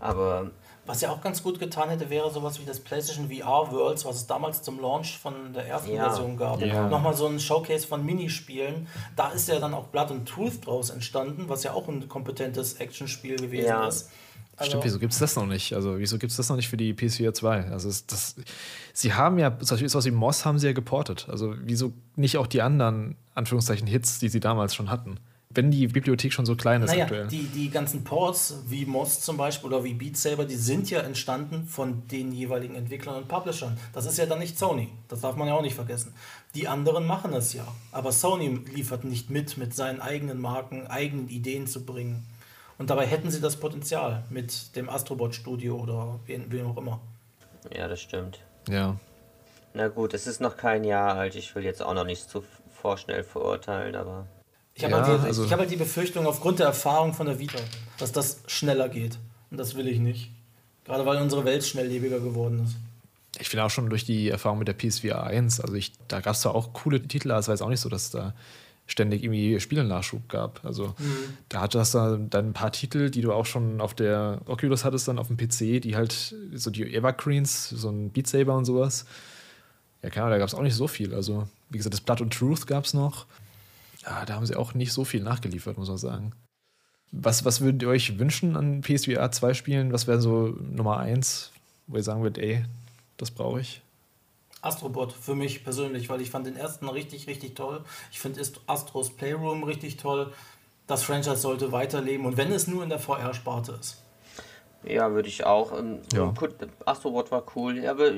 [0.00, 0.50] Aber
[0.86, 4.16] was ja auch ganz gut getan hätte, wäre sowas wie das PlayStation VR Worlds, was
[4.16, 6.04] es damals zum Launch von der ersten ja.
[6.04, 6.60] Version gab.
[6.60, 6.88] Ja.
[6.88, 8.86] Nochmal so ein Showcase von Minispielen.
[9.16, 12.74] Da ist ja dann auch Blood and Truth draus entstanden, was ja auch ein kompetentes
[12.74, 13.88] Actionspiel gewesen ja.
[13.88, 14.10] ist.
[14.56, 15.74] Also Stimmt, wieso gibt es das noch nicht?
[15.74, 17.70] Also, wieso gibt es das noch nicht für die PS4 2?
[17.70, 18.36] Also, das,
[18.92, 21.26] sie haben ja, zum Beispiel sowas wie Moss haben sie ja geportet.
[21.28, 25.18] Also, wieso nicht auch die anderen, Anführungszeichen, Hits, die sie damals schon hatten?
[25.50, 27.28] Wenn die Bibliothek schon so klein ist naja, aktuell.
[27.28, 31.00] Die, die ganzen Ports, wie Moss zum Beispiel oder wie Beat Saber, die sind ja
[31.00, 33.76] entstanden von den jeweiligen Entwicklern und Publishern.
[33.92, 34.88] Das ist ja dann nicht Sony.
[35.08, 36.12] Das darf man ja auch nicht vergessen.
[36.56, 37.66] Die anderen machen es ja.
[37.92, 42.24] Aber Sony liefert nicht mit, mit seinen eigenen Marken, eigenen Ideen zu bringen.
[42.84, 47.00] Und dabei hätten sie das Potenzial mit dem Astrobot Studio oder wem auch immer.
[47.74, 48.40] Ja, das stimmt.
[48.68, 48.98] Ja.
[49.72, 51.34] Na gut, es ist noch kein Jahr alt.
[51.34, 52.44] Ich will jetzt auch noch nicht zu
[52.82, 54.26] vorschnell verurteilen, aber.
[54.74, 57.58] Ich habe ja, halt, also hab halt die Befürchtung aufgrund der Erfahrung von der Vita,
[57.96, 59.18] dass das schneller geht.
[59.50, 60.30] Und das will ich nicht.
[60.84, 62.76] Gerade weil unsere Welt schnelllebiger geworden ist.
[63.40, 66.34] Ich finde auch schon durch die Erfahrung mit der PSVR 1, also ich, da gab
[66.34, 68.34] es zwar auch coole Titel, aber es war jetzt auch nicht so, dass da
[68.86, 70.64] ständig irgendwie Spielennachschub gab.
[70.64, 71.36] Also mhm.
[71.48, 75.08] da hatte das dann ein paar Titel, die du auch schon auf der Oculus hattest,
[75.08, 79.06] dann auf dem PC, die halt so die Evergreens, so ein Beat Saber und sowas.
[80.02, 81.14] Ja, keine Ahnung, da gab es auch nicht so viel.
[81.14, 83.26] Also, wie gesagt, das Blood und Truth gab es noch.
[84.04, 86.32] Ja, da haben sie auch nicht so viel nachgeliefert, muss man sagen.
[87.10, 89.92] Was, was würdet ihr euch wünschen an PSVR 2 Spielen?
[89.92, 91.52] Was wäre so Nummer 1,
[91.86, 92.64] wo ihr sagen würdet, ey,
[93.16, 93.83] das brauche ich?
[94.64, 97.84] Astrobot für mich persönlich, weil ich fand den ersten richtig, richtig toll.
[98.10, 100.32] Ich finde Astros Playroom richtig toll.
[100.86, 104.02] Das Franchise sollte weiterleben und wenn es nur in der VR-Sparte ist.
[104.82, 105.72] Ja, würde ich auch.
[106.12, 106.32] Ja.
[106.84, 108.12] Astrobot war cool, aber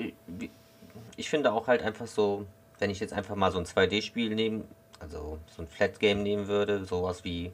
[1.16, 2.46] ich finde auch halt einfach so,
[2.78, 4.64] wenn ich jetzt einfach mal so ein 2D-Spiel nehme,
[4.98, 7.52] also so ein Flat-Game nehmen würde, sowas wie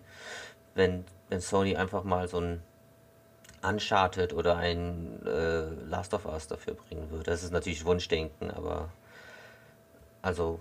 [0.75, 2.63] wenn, wenn Sony einfach mal so ein
[3.63, 7.31] Uncharted oder ein äh, Last of Us dafür bringen würde.
[7.31, 8.89] Das ist natürlich Wunschdenken, aber
[10.21, 10.61] also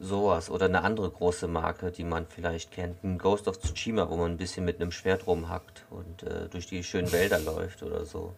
[0.00, 4.16] sowas oder eine andere große Marke, die man vielleicht kennt, ein Ghost of Tsushima, wo
[4.16, 8.04] man ein bisschen mit einem Schwert rumhackt und äh, durch die schönen Wälder läuft oder
[8.06, 8.34] so.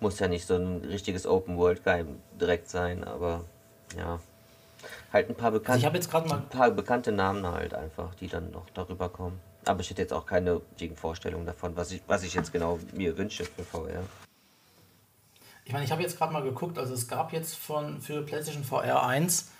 [0.00, 3.44] Muss ja nicht so ein richtiges Open World Game direkt sein, aber
[3.96, 4.18] ja.
[5.12, 8.14] Halt ein paar bekannte, also ich jetzt gerade mal ein paar bekannte Namen halt einfach,
[8.16, 9.40] die dann noch darüber kommen.
[9.66, 13.16] Aber ich hätte jetzt auch keine Gegenvorstellung davon, was ich, was ich jetzt genau mir
[13.18, 14.02] wünsche für VR.
[15.64, 18.62] Ich meine, ich habe jetzt gerade mal geguckt, also es gab jetzt von für PlayStation
[18.62, 19.50] VR 1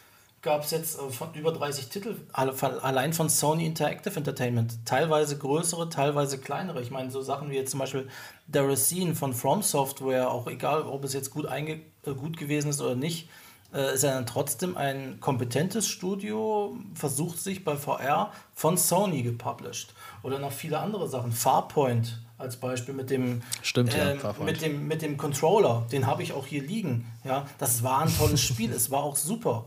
[0.46, 4.78] gab es jetzt äh, von über 30 Titel, allein von Sony Interactive Entertainment.
[4.86, 6.80] Teilweise größere, teilweise kleinere.
[6.80, 8.08] Ich meine, so Sachen wie jetzt zum Beispiel
[8.52, 12.70] The Racine von From Software, auch egal, ob es jetzt gut, einge äh, gut gewesen
[12.70, 13.28] ist oder nicht,
[13.74, 19.94] äh, ist er dann trotzdem ein kompetentes Studio, versucht sich bei VR von Sony gepublished.
[20.26, 21.30] Oder noch viele andere Sachen.
[21.30, 26.24] Farpoint als Beispiel mit dem, Stimmt, äh, ja, mit dem, mit dem Controller, den habe
[26.24, 27.06] ich auch hier liegen.
[27.22, 29.66] Ja, das war ein tolles Spiel, es war auch super.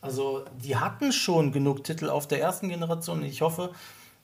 [0.00, 3.22] Also die hatten schon genug Titel auf der ersten Generation.
[3.22, 3.70] Ich hoffe,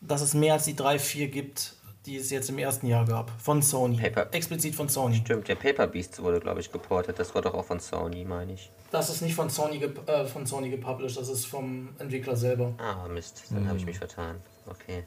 [0.00, 1.74] dass es mehr als die drei, vier gibt,
[2.06, 3.30] die es jetzt im ersten Jahr gab.
[3.38, 3.98] Von Sony.
[3.98, 4.28] Paper.
[4.32, 5.16] Explizit von Sony.
[5.16, 7.18] Stimmt, der Paper Beast wurde, glaube ich, geportet.
[7.18, 8.70] Das war doch auch von Sony, meine ich.
[8.90, 12.72] Das ist nicht von Sony, äh, von Sony gepublished, das ist vom Entwickler selber.
[12.78, 13.68] Ah, Mist, dann mhm.
[13.68, 14.36] habe ich mich vertan.
[14.66, 15.04] Okay.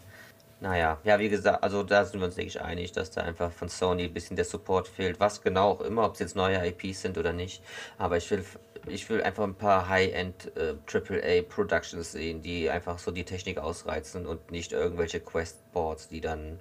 [0.60, 3.52] Naja, ja, wie gesagt, also da sind wir uns, denke ich, einig, dass da einfach
[3.52, 5.20] von Sony ein bisschen der Support fehlt.
[5.20, 7.62] Was genau auch immer, ob es jetzt neue IPs sind oder nicht.
[8.00, 8.44] Aber ich will
[8.88, 13.58] ich will einfach ein paar High-End äh, AAA Productions sehen, die einfach so die Technik
[13.58, 16.60] ausreizen und nicht irgendwelche Quest-Boards, die dann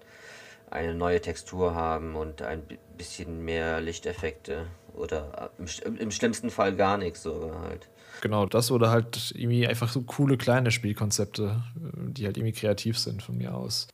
[0.71, 2.63] eine neue Textur haben und ein
[2.97, 4.67] bisschen mehr Lichteffekte
[4.97, 7.89] oder äh, im, im schlimmsten Fall gar nichts sogar halt.
[8.23, 12.99] Genau, das oder halt irgendwie einfach so coole kleine Spielkonzepte, äh, die halt irgendwie kreativ
[12.99, 13.89] sind von mir aus.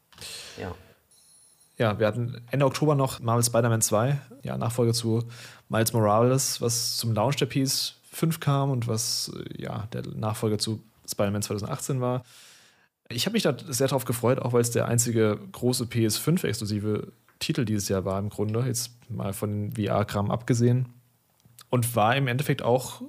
[0.59, 0.75] Ja.
[1.79, 5.25] Ja, wir hatten Ende Oktober noch Marvel Spider-Man 2, ja, Nachfolge zu
[5.69, 10.83] Miles Morales, was zum Launch der PS 5 kam und was ja der Nachfolger zu
[11.11, 12.25] Spider-Man 2018 war.
[13.09, 17.09] Ich habe mich da sehr drauf gefreut, auch weil es der einzige große PS5-exklusive
[17.43, 20.87] Titel dieses Jahr war im Grunde, jetzt mal von VR-Kram abgesehen.
[21.71, 23.03] Und war im Endeffekt auch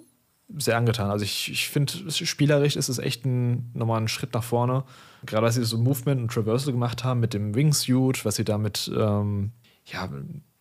[0.58, 1.10] sehr angetan.
[1.10, 4.84] Also ich, ich finde, spielerisch ist es echt ein, nochmal ein Schritt nach vorne.
[5.26, 8.92] Gerade als sie so Movement und Traversal gemacht haben mit dem Wingsuit, was sie damit
[8.96, 9.52] ähm,
[9.86, 10.10] ja,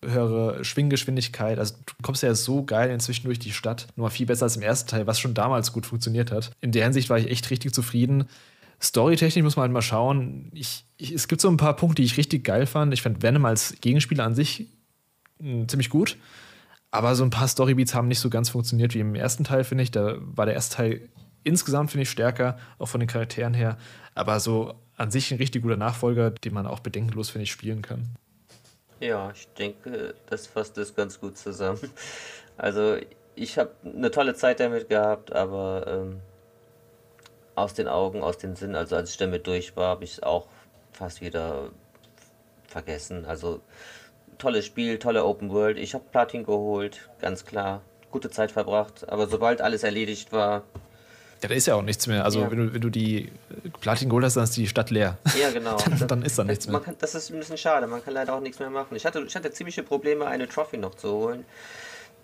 [0.05, 1.59] höhere Schwinggeschwindigkeit.
[1.59, 3.87] Also du kommst ja so geil inzwischen durch die Stadt.
[3.97, 6.53] Nur viel besser als im ersten Teil, was schon damals gut funktioniert hat.
[6.61, 8.25] In der Hinsicht war ich echt richtig zufrieden.
[8.83, 10.51] Storytechnisch muss man halt mal schauen.
[10.55, 12.93] Ich, ich, es gibt so ein paar Punkte, die ich richtig geil fand.
[12.93, 14.69] Ich fand Venom als Gegenspieler an sich
[15.39, 16.17] mh, hm, ziemlich gut.
[16.91, 19.85] Aber so ein paar Storybeats haben nicht so ganz funktioniert wie im ersten Teil, finde
[19.85, 19.93] ich.
[19.93, 21.09] Da war der erste Teil
[21.45, 23.79] insgesamt, finde ich, stärker, auch von den Charakteren her.
[24.15, 27.83] Aber so an sich ein richtig guter Nachfolger, den man auch bedenkenlos, finde ich, spielen
[27.83, 28.17] kann.
[29.01, 31.81] Ja, ich denke, das fasst es ganz gut zusammen.
[32.59, 32.99] Also,
[33.35, 36.21] ich habe eine tolle Zeit damit gehabt, aber ähm,
[37.55, 40.23] aus den Augen, aus den Sinn, also als ich damit durch war, habe ich es
[40.23, 40.47] auch
[40.93, 41.71] fast wieder
[42.67, 43.25] vergessen.
[43.25, 43.61] Also,
[44.39, 45.79] tolles Spiel, tolle Open World.
[45.79, 47.83] Ich habe Platin geholt, ganz klar.
[48.11, 50.65] Gute Zeit verbracht, aber sobald alles erledigt war,
[51.43, 52.25] ja, da ist ja auch nichts mehr.
[52.25, 52.51] Also, ja.
[52.51, 53.33] wenn, du, wenn du die
[53.81, 55.19] Platin geholt hast, dann ist die Stadt leer.
[55.41, 55.77] Ja, genau.
[55.99, 56.79] dann, dann, ist da nichts mehr.
[56.79, 57.89] Kann, das ist ein bisschen schade.
[57.89, 58.95] Man kann leider auch nichts mehr machen.
[58.95, 61.45] Ich hatte, ich hatte ziemliche Probleme, eine Trophy noch zu holen,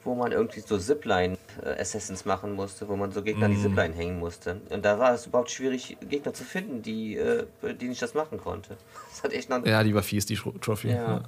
[0.05, 3.53] wo man irgendwie so Zipline-Assassins machen musste, wo man so Gegner mm.
[3.53, 3.63] die mhm.
[3.63, 4.61] Zipline hängen musste.
[4.71, 7.45] Und da war es überhaupt schwierig, Gegner zu finden, die, äh,
[7.81, 8.77] die nicht das machen konnte.
[9.11, 10.91] Das hat echt noch ja, die war fies, die Trophy.
[10.91, 10.95] Ja.
[10.95, 11.23] ja.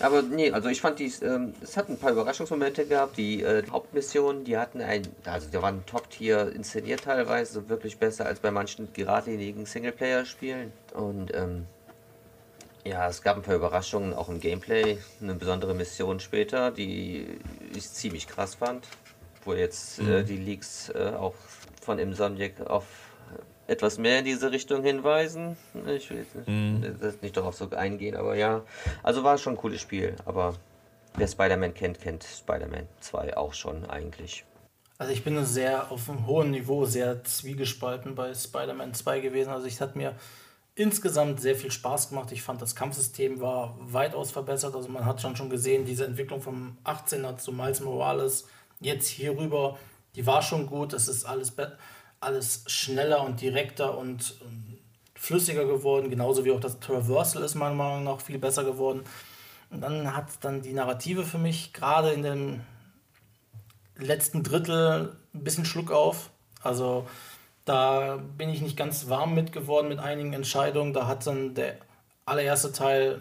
[0.00, 3.16] Aber nee, also ich fand die, ähm, es hat ein paar Überraschungsmomente gehabt.
[3.16, 8.40] Die äh, Hauptmissionen, die hatten ein, also die waren Top-Tier inszeniert teilweise, wirklich besser als
[8.40, 10.72] bei manchen geradlinigen Singleplayer-Spielen.
[10.94, 11.66] Und ähm,
[12.84, 14.98] ja, es gab ein paar Überraschungen auch im Gameplay.
[15.20, 17.26] Eine besondere Mission später, die
[17.74, 18.86] ich ziemlich krass fand.
[19.44, 20.12] Wo jetzt äh, mhm.
[20.12, 21.34] äh, die Leaks äh, auch
[21.82, 22.84] von Insomniac auf
[23.66, 25.56] etwas mehr in diese Richtung hinweisen.
[25.86, 27.16] Ich will jetzt mhm.
[27.22, 28.62] nicht darauf so eingehen, aber ja.
[29.02, 30.54] Also war schon ein cooles Spiel, aber
[31.16, 34.44] wer Spider-Man kennt, kennt Spider-Man 2 auch schon eigentlich.
[34.98, 39.50] Also ich bin sehr auf einem hohen Niveau sehr zwiegespalten bei Spider-Man 2 gewesen.
[39.50, 40.14] Also ich hat mir
[40.74, 42.32] insgesamt sehr viel Spaß gemacht.
[42.32, 44.74] Ich fand das Kampfsystem war weitaus verbessert.
[44.74, 48.48] Also man hat schon schon gesehen, diese Entwicklung vom 18er zu Miles Morales
[48.80, 49.78] jetzt hierüber,
[50.16, 50.92] die war schon gut.
[50.92, 51.52] Das ist alles
[52.20, 54.78] alles schneller und direkter und ähm,
[55.14, 59.04] flüssiger geworden, genauso wie auch das Traversal ist meiner Meinung nach viel besser geworden.
[59.70, 62.60] Und dann hat dann die Narrative für mich gerade in dem
[63.96, 66.30] letzten Drittel ein bisschen Schluck auf.
[66.62, 67.06] Also
[67.64, 70.92] da bin ich nicht ganz warm mit geworden mit einigen Entscheidungen.
[70.92, 71.76] Da hat dann der
[72.26, 73.20] allererste Teil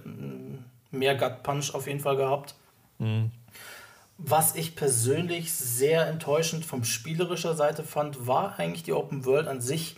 [0.92, 2.56] mehr Gut Punch auf jeden Fall gehabt.
[3.00, 3.32] Mhm.
[4.18, 9.60] Was ich persönlich sehr enttäuschend vom spielerischer Seite fand, war eigentlich die Open World an
[9.60, 9.98] sich.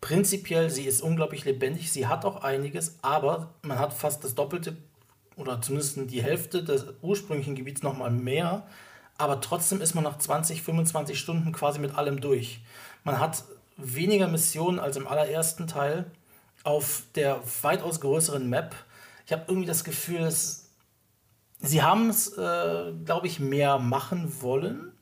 [0.00, 4.76] Prinzipiell, sie ist unglaublich lebendig, sie hat auch einiges, aber man hat fast das Doppelte
[5.36, 8.66] oder zumindest die Hälfte des ursprünglichen Gebiets nochmal mehr.
[9.18, 12.60] Aber trotzdem ist man nach 20, 25 Stunden quasi mit allem durch.
[13.04, 13.44] Man hat
[13.76, 16.10] weniger Missionen als im allerersten Teil
[16.64, 18.74] auf der weitaus größeren Map.
[19.26, 20.62] Ich habe irgendwie das Gefühl, es
[21.58, 24.92] Sie haben es, äh, glaube ich, mehr machen wollen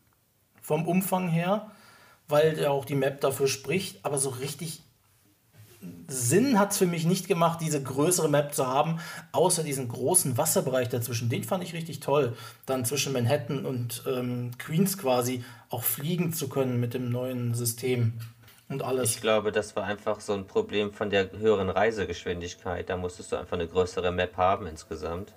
[0.63, 1.71] vom Umfang her.
[2.27, 4.83] weil ja auch die Map dafür spricht, aber so richtig
[6.07, 8.99] Sinn hat es für mich nicht gemacht, diese größere Map zu haben,
[9.33, 11.29] außer diesen großen Wasserbereich dazwischen.
[11.29, 12.35] Den fand ich richtig toll.
[12.67, 18.15] Dann zwischen Manhattan und ähm, Queens quasi auch fliegen zu können mit dem neuen System
[18.69, 19.17] und alles.
[19.17, 22.89] Ich glaube, das war einfach so ein Problem von der höheren Reisegeschwindigkeit.
[22.89, 25.33] Da musstest du einfach eine größere Map haben insgesamt.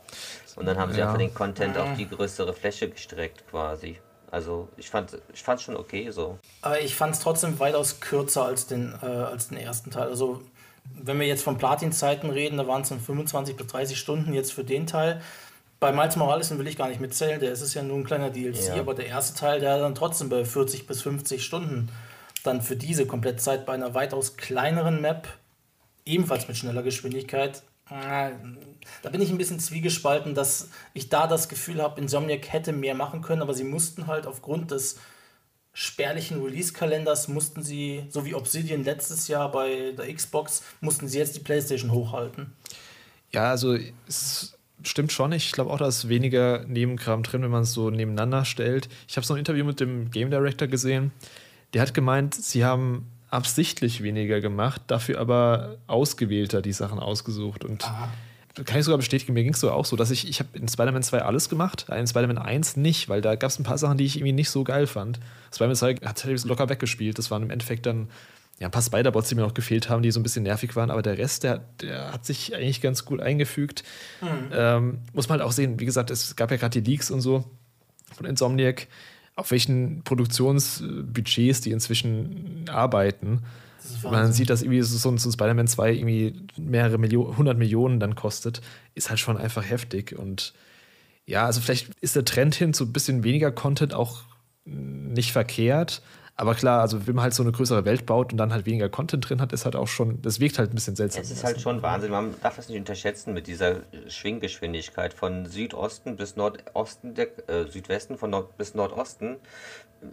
[0.56, 1.06] Und dann haben sie ja.
[1.06, 4.00] einfach den Content auf die größere Fläche gestreckt quasi.
[4.32, 6.38] Also ich fand ich fand schon okay so.
[6.62, 10.08] Aber ich fand es trotzdem weitaus kürzer als den, äh, als den ersten Teil.
[10.08, 10.42] Also
[10.96, 14.54] wenn wir jetzt von Platin-Zeiten reden, da waren es dann 25 bis 30 Stunden jetzt
[14.54, 15.22] für den Teil.
[15.80, 18.32] Bei Miles Morales will ich gar nicht mitzählen, der ist es ja nur ein kleiner
[18.32, 18.80] DLC, ja.
[18.80, 21.90] aber der erste Teil, der dann trotzdem bei 40 bis 50 Stunden
[22.48, 25.28] dann für diese Komplettzeit bei einer weitaus kleineren Map,
[26.06, 28.32] ebenfalls mit schneller Geschwindigkeit, äh,
[29.02, 32.96] da bin ich ein bisschen zwiegespalten, dass ich da das Gefühl habe, Insomniac hätte mehr
[32.96, 35.00] machen können, aber sie mussten halt aufgrund des
[35.74, 41.36] spärlichen Release-Kalenders mussten sie, so wie Obsidian letztes Jahr bei der Xbox, mussten sie jetzt
[41.36, 42.52] die PlayStation hochhalten.
[43.32, 43.78] Ja, also
[44.08, 45.32] es stimmt schon.
[45.34, 48.90] Ich glaube auch, da ist weniger Nebenkram drin, wenn man es so nebeneinander stellt.
[49.08, 51.12] Ich habe so ein Interview mit dem Game Director gesehen.
[51.74, 57.66] Der hat gemeint, sie haben absichtlich weniger gemacht, dafür aber ausgewählter die Sachen ausgesucht.
[57.66, 58.10] Und Aha.
[58.66, 60.68] kann ich sogar bestätigen, mir ging es so auch so, dass ich, ich habe in
[60.68, 63.98] Spider-Man 2 alles gemacht, in Spider-Man 1 nicht, weil da gab es ein paar Sachen,
[63.98, 65.20] die ich irgendwie nicht so geil fand.
[65.54, 67.18] Spider-Man 2 hat halt locker weggespielt.
[67.18, 68.10] Das waren im Endeffekt dann
[68.60, 70.90] ja, ein paar Spider-Bots, die mir noch gefehlt haben, die so ein bisschen nervig waren,
[70.90, 73.84] aber der Rest, der, der hat sich eigentlich ganz gut eingefügt.
[74.22, 74.50] Mhm.
[74.52, 77.22] Ähm, muss man halt auch sehen, wie gesagt, es gab ja gerade die Leaks und
[77.22, 77.46] so
[78.16, 78.88] von Insomniac
[79.38, 83.44] auf welchen Produktionsbudgets die inzwischen arbeiten.
[84.04, 88.62] Man sieht, dass irgendwie so, ein Spider-Man 2 irgendwie mehrere Millionen, 100 Millionen dann kostet,
[88.96, 90.18] ist halt schon einfach heftig.
[90.18, 90.54] Und
[91.26, 94.24] ja, also vielleicht ist der Trend hin zu ein bisschen weniger Content auch
[94.66, 96.02] nicht verkehrt,
[96.40, 98.90] aber klar, also wenn man halt so eine größere Welt baut und dann halt weniger
[98.90, 101.24] Content drin hat, ist halt auch schon, das wirkt halt ein bisschen seltsam.
[101.24, 102.12] Es ist halt schon Wahnsinn.
[102.12, 108.20] Man darf das nicht unterschätzen mit dieser Schwinggeschwindigkeit von Südosten bis Nordosten, der, äh, Südwesten
[108.20, 109.38] von Nord bis Nordosten.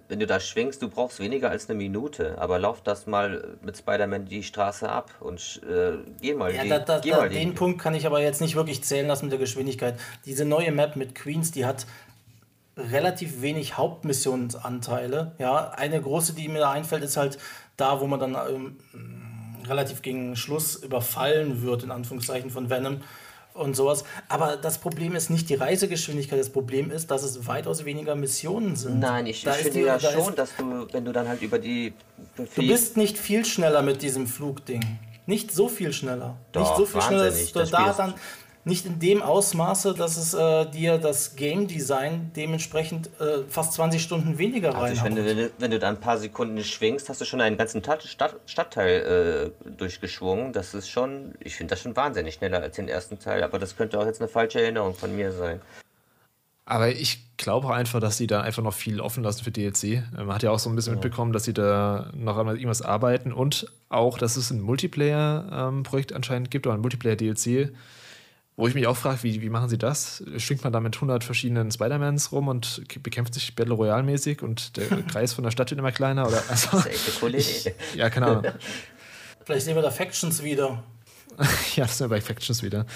[0.09, 2.39] Wenn du da schwingst, du brauchst weniger als eine Minute.
[2.39, 6.55] Aber lauf das mal mit Spider-Man die Straße ab und äh, geh mal.
[6.55, 8.83] Ja, die, da, da, geh da, mal den Punkt kann ich aber jetzt nicht wirklich
[8.83, 10.01] zählen lassen mit der Geschwindigkeit.
[10.25, 11.85] Diese neue Map mit Queens, die hat
[12.77, 15.33] relativ wenig Hauptmissionsanteile.
[15.39, 17.39] Ja, eine große, die mir da einfällt, ist halt
[17.77, 18.77] da, wo man dann ähm,
[19.67, 23.01] relativ gegen Schluss überfallen wird, in Anführungszeichen von Venom
[23.55, 24.05] und sowas.
[24.29, 28.77] Aber das Problem ist nicht die Reisegeschwindigkeit, das Problem ist, dass es weitaus weniger Missionen
[28.77, 28.99] sind.
[28.99, 31.43] Nein, ich, da ich finde die, ja da schon, dass du, wenn du dann halt
[31.43, 31.95] über die...
[32.37, 34.83] Du bist nicht viel schneller mit diesem Flugding.
[35.27, 36.37] Nicht so viel schneller.
[36.53, 38.15] Doch, nicht so viel schneller, dass du da dann
[38.65, 44.03] nicht in dem Ausmaße, dass es äh, dir das Game Design dementsprechend äh, fast 20
[44.03, 45.05] Stunden weniger also reinhaut.
[45.05, 48.41] Wenn du, wenn du da ein paar Sekunden schwingst, hast du schon einen ganzen Stadt,
[48.47, 50.53] Stadtteil äh, durchgeschwungen.
[50.53, 53.77] Das ist schon, ich finde das schon wahnsinnig schneller als den ersten Teil, aber das
[53.77, 55.61] könnte auch jetzt eine falsche Erinnerung von mir sein.
[56.67, 60.03] Aber ich glaube einfach, dass sie da einfach noch viel offen lassen für DLC.
[60.17, 60.97] Man hat ja auch so ein bisschen ja.
[60.97, 66.17] mitbekommen, dass sie da noch an irgendwas arbeiten und auch, dass es ein Multiplayer-Projekt ähm,
[66.17, 67.75] anscheinend gibt oder ein Multiplayer-DLC
[68.57, 70.23] wo ich mich auch frage, wie, wie machen sie das?
[70.37, 74.87] Schwingt man da mit 100 verschiedenen Spider-Mans rum und bekämpft sich Battle Royale-mäßig und der
[75.09, 76.29] Kreis von der Stadt wird immer kleiner?
[76.29, 77.75] Oder, also, das ist echt eine coole Idee.
[77.95, 78.45] ja, keine Ahnung.
[79.45, 80.83] Vielleicht sehen wir da Factions wieder.
[81.75, 82.87] ja, das sind wir bei Factions wieder.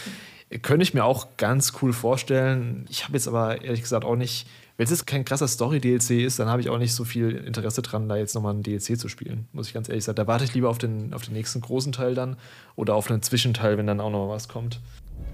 [0.63, 2.87] Könnte ich mir auch ganz cool vorstellen.
[2.89, 4.47] Ich habe jetzt aber ehrlich gesagt auch nicht,
[4.79, 8.09] wenn es kein krasser Story-DLC ist, dann habe ich auch nicht so viel Interesse dran,
[8.09, 10.15] da jetzt nochmal einen DLC zu spielen, muss ich ganz ehrlich sagen.
[10.17, 12.37] Da warte ich lieber auf den, auf den nächsten großen Teil dann
[12.77, 14.81] oder auf einen Zwischenteil, wenn dann auch noch was kommt.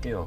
[0.03, 0.27] Ja.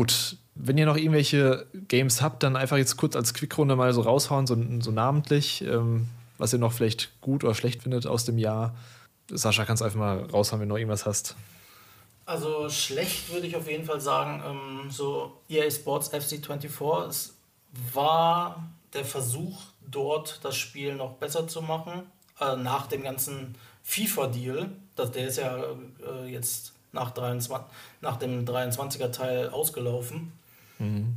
[0.00, 4.00] Gut, wenn ihr noch irgendwelche Games habt, dann einfach jetzt kurz als Quickrunde mal so
[4.00, 8.38] raushauen, so, so namentlich, ähm, was ihr noch vielleicht gut oder schlecht findet aus dem
[8.38, 8.74] Jahr.
[9.30, 11.36] Sascha, kannst einfach mal raushauen, wenn du noch irgendwas hast.
[12.24, 17.34] Also schlecht würde ich auf jeden Fall sagen, ähm, so EA Sports FC24, es
[17.92, 22.04] war der Versuch dort das Spiel noch besser zu machen,
[22.40, 27.66] äh, nach dem ganzen FIFA-Deal, der ist ja äh, jetzt nach, 23,
[28.00, 30.32] nach dem 23er Teil ausgelaufen.
[30.78, 31.16] Mhm.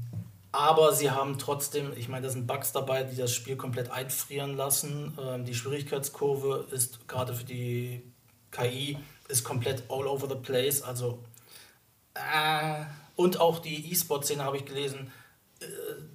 [0.51, 4.55] Aber sie haben trotzdem, ich meine, da sind Bugs dabei, die das Spiel komplett einfrieren
[4.55, 5.17] lassen.
[5.19, 8.03] Ähm, die Schwierigkeitskurve ist gerade für die
[8.51, 10.83] KI ist komplett all over the place.
[10.83, 11.19] Also
[12.13, 12.83] äh,
[13.15, 15.11] und auch die E-Sport-Szene habe ich gelesen,
[15.59, 15.65] äh,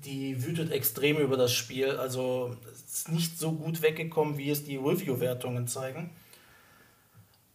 [0.04, 1.90] die wütet extrem über das Spiel.
[1.96, 2.56] Also
[2.86, 6.10] ist nicht so gut weggekommen, wie es die Review-Wertungen zeigen.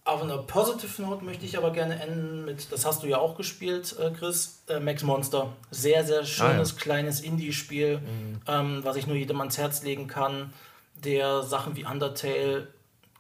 [0.06, 3.38] Auf einer positive Note möchte ich aber gerne enden mit, das hast du ja auch
[3.38, 5.54] gespielt, äh, Chris, äh, Max Monster.
[5.72, 6.82] Sehr, sehr schönes, ah, ja.
[6.82, 8.42] kleines Indie-Spiel, mhm.
[8.46, 10.52] ähm, was ich nur jedem ans Herz legen kann,
[10.96, 12.68] der Sachen wie Undertale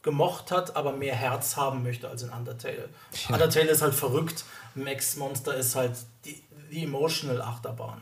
[0.01, 2.89] gemocht hat, aber mehr Herz haben möchte als in Undertale.
[3.29, 3.35] Ja.
[3.35, 4.43] Undertale ist halt verrückt,
[4.75, 5.93] Max Monster ist halt
[6.25, 8.01] die, die Emotional Achterbahn.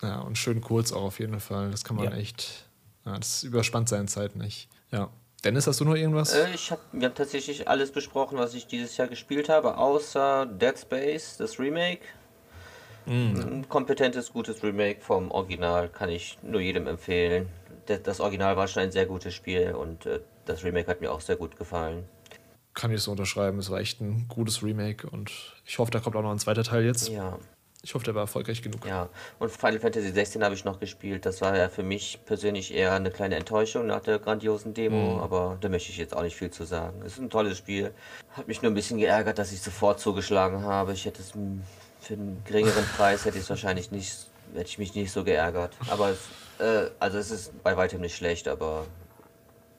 [0.00, 1.72] Ja, und schön kurz auch auf jeden Fall.
[1.72, 2.12] Das kann man ja.
[2.12, 2.66] echt,
[3.04, 4.68] ja, das überspannt seine Zeit nicht.
[4.92, 5.10] Ja.
[5.44, 6.34] Dennis, hast du noch irgendwas?
[6.34, 10.46] Äh, ich hab, wir haben tatsächlich alles besprochen, was ich dieses Jahr gespielt habe, außer
[10.46, 12.02] Dead Space, das Remake.
[13.06, 13.10] Mm.
[13.40, 17.48] Ein kompetentes, gutes Remake vom Original kann ich nur jedem empfehlen.
[18.04, 21.20] Das Original war schon ein sehr gutes Spiel und äh, das Remake hat mir auch
[21.20, 22.04] sehr gut gefallen.
[22.74, 23.58] Kann ich so unterschreiben.
[23.58, 25.32] Es war echt ein gutes Remake und
[25.66, 27.08] ich hoffe, da kommt auch noch ein zweiter Teil jetzt.
[27.08, 27.38] Ja.
[27.84, 28.86] Ich hoffe, der war erfolgreich genug.
[28.86, 29.08] Ja,
[29.40, 31.26] und Final Fantasy 16 habe ich noch gespielt.
[31.26, 35.20] Das war ja für mich persönlich eher eine kleine Enttäuschung nach der grandiosen Demo, mhm.
[35.20, 37.02] aber da möchte ich jetzt auch nicht viel zu sagen.
[37.04, 37.92] Es ist ein tolles Spiel.
[38.30, 40.92] Hat mich nur ein bisschen geärgert, dass ich sofort zugeschlagen habe.
[40.92, 44.94] Ich hätte es für einen geringeren Preis hätte ich es wahrscheinlich nicht, hätte ich mich
[44.94, 45.76] nicht so geärgert.
[45.90, 46.18] Aber es,
[46.64, 48.86] äh, also es ist bei weitem nicht schlecht, aber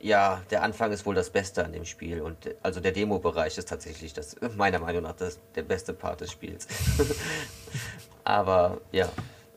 [0.03, 3.69] ja, der Anfang ist wohl das Beste an dem Spiel und also der Demo-Bereich ist
[3.69, 6.67] tatsächlich das, meiner Meinung nach das, der beste Part des Spiels.
[8.25, 9.09] Aber ja,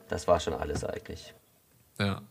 [0.09, 1.35] das war schon alles eigentlich.
[1.99, 2.23] Ja,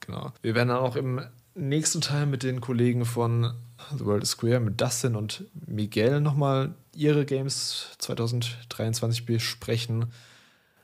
[0.00, 0.32] genau.
[0.42, 1.20] Wir werden dann auch im
[1.54, 3.54] nächsten Teil mit den Kollegen von
[3.96, 10.12] The World is Square, mit Dustin und Miguel nochmal ihre Games 2023 besprechen.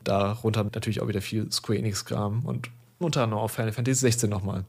[0.05, 4.65] Darunter natürlich auch wieder viel Square Enix-Kram und unter anderem auch Final Fantasy 16 nochmal.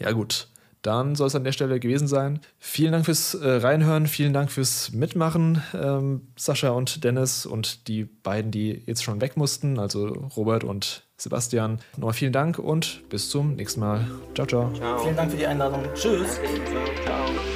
[0.00, 0.48] Ja, gut
[0.86, 2.40] dann soll es an der Stelle gewesen sein.
[2.58, 8.04] Vielen Dank fürs äh, Reinhören, vielen Dank fürs Mitmachen, ähm, Sascha und Dennis und die
[8.04, 10.06] beiden, die jetzt schon weg mussten, also
[10.36, 11.80] Robert und Sebastian.
[11.96, 14.06] Nochmal vielen Dank und bis zum nächsten Mal.
[14.34, 14.72] Ciao, ciao.
[14.74, 14.98] ciao.
[14.98, 15.82] Vielen Dank für die Einladung.
[15.94, 16.38] Tschüss.
[17.04, 17.55] Ciao.